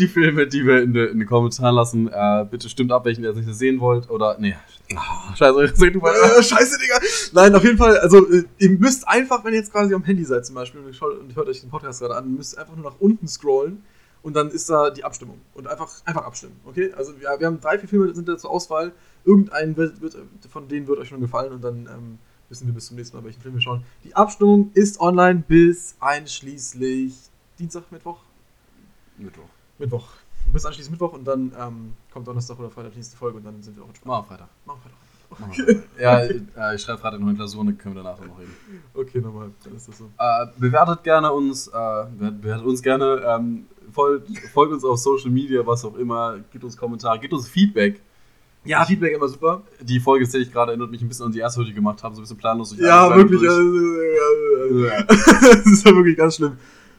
Die 0.00 0.08
Filme, 0.08 0.46
die 0.46 0.66
wir 0.66 0.82
in, 0.82 0.94
de, 0.94 1.10
in 1.10 1.18
den 1.18 1.28
Kommentaren 1.28 1.74
lassen, 1.74 2.08
äh, 2.08 2.46
bitte 2.50 2.70
stimmt 2.70 2.90
ab, 2.90 3.04
welchen 3.04 3.22
ihr 3.22 3.34
nicht 3.34 3.54
sehen 3.54 3.80
wollt. 3.80 4.08
Oder. 4.08 4.38
Nee. 4.38 4.56
Ah, 4.96 5.34
scheiße, 5.36 5.90
du 5.90 6.00
weiter. 6.00 6.38
Äh, 6.38 6.42
scheiße, 6.42 6.78
Digga. 6.78 6.98
Nein, 7.32 7.54
auf 7.54 7.62
jeden 7.62 7.76
Fall, 7.76 7.98
also 7.98 8.26
äh, 8.30 8.44
ihr 8.58 8.70
müsst 8.70 9.06
einfach, 9.06 9.44
wenn 9.44 9.52
ihr 9.52 9.58
jetzt 9.58 9.72
quasi 9.72 9.94
am 9.94 10.02
Handy 10.02 10.24
seid 10.24 10.46
zum 10.46 10.54
Beispiel 10.54 10.80
und 10.80 10.86
ihr 10.86 10.94
schaut- 10.94 11.18
und 11.18 11.36
hört 11.36 11.48
euch 11.48 11.60
den 11.60 11.68
Podcast 11.68 12.00
gerade 12.00 12.16
an, 12.16 12.34
müsst 12.34 12.56
einfach 12.56 12.74
nur 12.74 12.84
nach 12.84 12.98
unten 12.98 13.28
scrollen 13.28 13.82
und 14.22 14.34
dann 14.34 14.48
ist 14.50 14.70
da 14.70 14.90
die 14.90 15.04
Abstimmung. 15.04 15.38
Und 15.52 15.68
einfach, 15.68 15.90
einfach 16.06 16.24
abstimmen, 16.24 16.58
okay? 16.64 16.92
Also 16.96 17.12
wir, 17.20 17.28
wir 17.38 17.46
haben 17.46 17.60
drei, 17.60 17.78
vier 17.78 17.88
Filme 17.88 18.14
sind 18.14 18.26
da 18.26 18.38
zur 18.38 18.50
Auswahl. 18.50 18.92
Irgendeinen 19.24 19.76
wird, 19.76 20.00
wird, 20.00 20.16
von 20.50 20.66
denen 20.66 20.86
wird 20.86 20.98
euch 20.98 21.08
schon 21.08 21.20
gefallen 21.20 21.52
und 21.52 21.62
dann 21.62 21.86
ähm, 21.86 22.18
wissen 22.48 22.66
wir 22.66 22.74
bis 22.74 22.86
zum 22.86 22.96
nächsten 22.96 23.16
Mal, 23.16 23.24
welchen 23.24 23.42
Film 23.42 23.54
wir 23.54 23.60
schauen. 23.60 23.84
Die 24.04 24.16
Abstimmung 24.16 24.70
ist 24.72 24.98
online 24.98 25.44
bis 25.46 25.94
einschließlich 26.00 27.14
Dienstag, 27.58 27.92
Mittwoch? 27.92 28.20
Mittwoch. 29.18 29.59
Mittwoch. 29.80 30.06
Bis 30.52 30.64
einschließlich 30.64 30.90
Mittwoch 30.90 31.12
und 31.12 31.24
dann 31.24 31.52
ähm, 31.58 31.92
kommt 32.12 32.26
Donnerstag 32.26 32.58
oder 32.58 32.70
Freitag 32.70 32.92
die 32.92 32.98
nächste 32.98 33.16
Folge 33.16 33.38
und 33.38 33.44
dann 33.44 33.62
sind 33.62 33.76
wir 33.76 33.82
auch 33.82 33.88
entspannt. 33.88 34.06
Machen 34.06 34.24
wir 34.24 34.36
Freitag. 34.36 34.48
Machen 34.66 34.80
wir 34.84 34.90
Freitag. 34.90 35.10
Machen 35.40 35.52
wir 35.56 35.64
Freitag. 35.64 36.46
ja, 36.56 36.70
äh, 36.70 36.74
ich 36.74 36.82
schreibe 36.82 36.98
Freitag 36.98 37.20
noch 37.20 37.28
eine 37.28 37.36
Klausur 37.36 37.64
dann 37.64 37.78
können 37.78 37.94
wir 37.94 38.02
danach 38.02 38.20
noch 38.20 38.38
reden. 38.38 38.54
Okay, 38.94 39.20
nochmal, 39.20 39.50
dann 39.64 39.76
ist 39.76 39.88
das 39.88 39.98
so. 39.98 40.10
Äh, 40.18 40.46
bewertet 40.58 41.02
gerne 41.02 41.32
uns, 41.32 41.68
äh, 41.68 42.04
bewertet 42.18 42.66
uns 42.66 42.82
gerne, 42.82 43.22
ähm, 43.26 43.66
folgt, 43.92 44.28
folgt 44.52 44.72
uns 44.72 44.84
auf 44.84 44.98
Social 44.98 45.30
Media, 45.30 45.66
was 45.66 45.84
auch 45.84 45.96
immer, 45.96 46.38
gebt 46.52 46.64
uns 46.64 46.76
Kommentare, 46.76 47.18
gebt 47.18 47.32
uns 47.32 47.48
Feedback. 47.48 48.00
Ja, 48.64 48.84
Feedback 48.84 49.14
immer 49.14 49.28
super. 49.28 49.62
Die 49.80 50.00
Folge, 50.00 50.26
sehe 50.26 50.42
ich 50.42 50.52
gerade, 50.52 50.72
erinnert 50.72 50.90
mich 50.90 51.00
ein 51.00 51.08
bisschen 51.08 51.26
an 51.26 51.32
die 51.32 51.38
erste, 51.38 51.60
die 51.62 51.68
wir 51.68 51.74
gemacht 51.74 52.02
haben, 52.02 52.14
so 52.14 52.20
ein 52.20 52.24
bisschen 52.24 52.36
planlos. 52.36 52.76
Ja, 52.76 53.14
wirklich. 53.16 53.40
durch. 53.40 54.92
Das 55.08 55.66
ist 55.66 55.86
ja 55.86 55.94
wirklich 55.94 56.16
ganz 56.16 56.36
schlimm. 56.36 56.58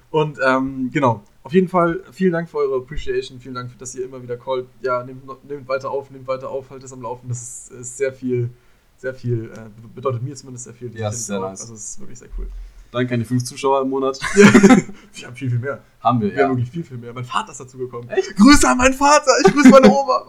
Und 0.10 0.40
ähm, 0.44 0.90
genau, 0.92 1.24
auf 1.44 1.54
jeden 1.54 1.68
Fall 1.68 2.02
vielen 2.12 2.34
Dank 2.34 2.50
für 2.50 2.58
eure 2.58 2.78
Appreciation, 2.78 3.40
vielen 3.40 3.56
Dank, 3.56 3.78
dass 3.80 3.96
ihr 3.96 4.06
immer 4.06 4.22
wieder 4.22 4.38
callt. 4.38 4.68
Ja, 4.82 5.04
nehmt, 5.04 5.24
nehmt 5.48 5.68
weiter 5.68 5.90
auf, 5.90 6.12
nehmt 6.12 6.28
weiter 6.28 6.50
auf, 6.50 6.70
haltet 6.70 6.86
es 6.86 6.94
am 6.94 7.02
Laufen. 7.02 7.30
Das 7.30 7.42
ist, 7.42 7.72
ist 7.72 7.98
sehr 7.98 8.14
viel, 8.14 8.50
sehr 8.98 9.14
viel, 9.14 9.46
äh, 9.46 9.70
bedeutet 9.96 10.22
mir 10.22 10.36
zumindest 10.36 10.66
sehr 10.66 10.74
viel. 10.74 10.96
Ja, 10.96 11.10
ist 11.10 11.26
sehr 11.26 11.40
nice. 11.40 11.62
Also 11.62 11.74
es 11.74 11.92
ist 11.92 12.00
wirklich 12.00 12.20
sehr 12.20 12.30
cool. 12.38 12.48
Danke 12.92 13.14
an 13.14 13.22
die 13.22 13.26
fünf 13.26 13.44
Zuschauer 13.44 13.82
im 13.82 13.90
Monat. 13.90 14.20
Wir 15.14 15.28
haben 15.28 15.36
viel, 15.36 15.50
viel 15.50 15.60
mehr. 15.60 15.82
haben 16.02 16.20
wir, 16.20 16.36
Wir 16.36 16.44
haben 16.44 16.52
ja. 16.52 16.58
wirklich 16.58 16.70
viel, 16.70 16.84
viel 16.84 16.98
mehr. 16.98 17.14
Mein 17.14 17.24
Vater 17.24 17.54
ist 17.54 17.60
dazu 17.60 17.78
gekommen. 17.78 18.10
Echt? 18.10 18.36
Grüße 18.36 18.68
an 18.68 18.78
meinen 18.78 18.94
Vater, 18.94 19.32
ich 19.46 19.54
grüße 19.54 19.70
meine 19.70 19.90
Oma. 19.90 20.26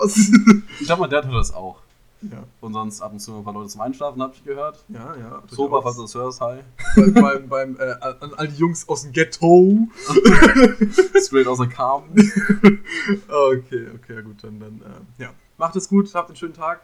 Ich 0.80 0.86
glaube, 0.86 1.02
mein 1.02 1.10
Dad 1.10 1.26
hört 1.26 1.34
das 1.34 1.52
auch. 1.52 1.82
Ja, 2.30 2.44
Und 2.60 2.72
sonst 2.72 3.00
ab 3.00 3.12
und 3.12 3.20
zu 3.20 3.36
ein 3.36 3.44
paar 3.44 3.52
Leute 3.52 3.68
zum 3.68 3.80
Einschlafen, 3.80 4.22
habe 4.22 4.32
ich 4.34 4.44
gehört. 4.44 4.84
ja, 4.88 5.16
ja. 5.16 5.42
Soba, 5.50 5.82
falls 5.82 5.96
du 5.96 6.02
das 6.02 6.14
hörst, 6.14 6.40
hi. 6.40 6.60
beim, 6.96 7.14
beim, 7.14 7.48
beim 7.48 7.76
äh, 7.78 7.94
an 8.20 8.34
all 8.36 8.48
die 8.48 8.56
Jungs 8.56 8.88
aus 8.88 9.02
dem 9.02 9.12
Ghetto. 9.12 9.88
Straight 11.20 11.46
aus 11.46 11.58
der 11.58 11.68
Kam. 11.68 12.04
Okay, 13.28 13.88
okay, 13.94 14.22
gut, 14.22 14.42
dann, 14.42 14.60
dann 14.60 14.80
äh, 15.18 15.22
ja. 15.22 15.30
Macht 15.58 15.76
es 15.76 15.88
gut, 15.88 16.12
habt 16.14 16.28
einen 16.28 16.36
schönen 16.36 16.54
Tag. 16.54 16.80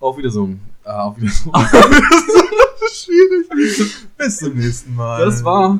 Auf 0.00 0.16
Wiedersehen. 0.16 0.60
Äh, 0.84 0.90
auf 0.90 1.16
Wiedersehen. 1.16 1.52
das 1.52 2.90
ist 2.90 3.04
schwierig. 3.04 3.94
Bis 4.16 4.38
zum 4.38 4.54
nächsten 4.54 4.94
Mal. 4.94 5.24
Das 5.24 5.44
war 5.44 5.78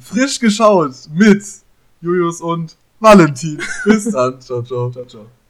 frisch 0.00 0.38
geschaut 0.38 0.94
mit 1.12 1.44
Julius 2.00 2.40
und 2.40 2.76
Valentin. 3.00 3.60
Bis 3.84 4.10
dann. 4.10 4.40
Ciao, 4.40 4.62
ciao. 4.62 4.90
Ciao, 4.90 5.04
ciao. 5.04 5.41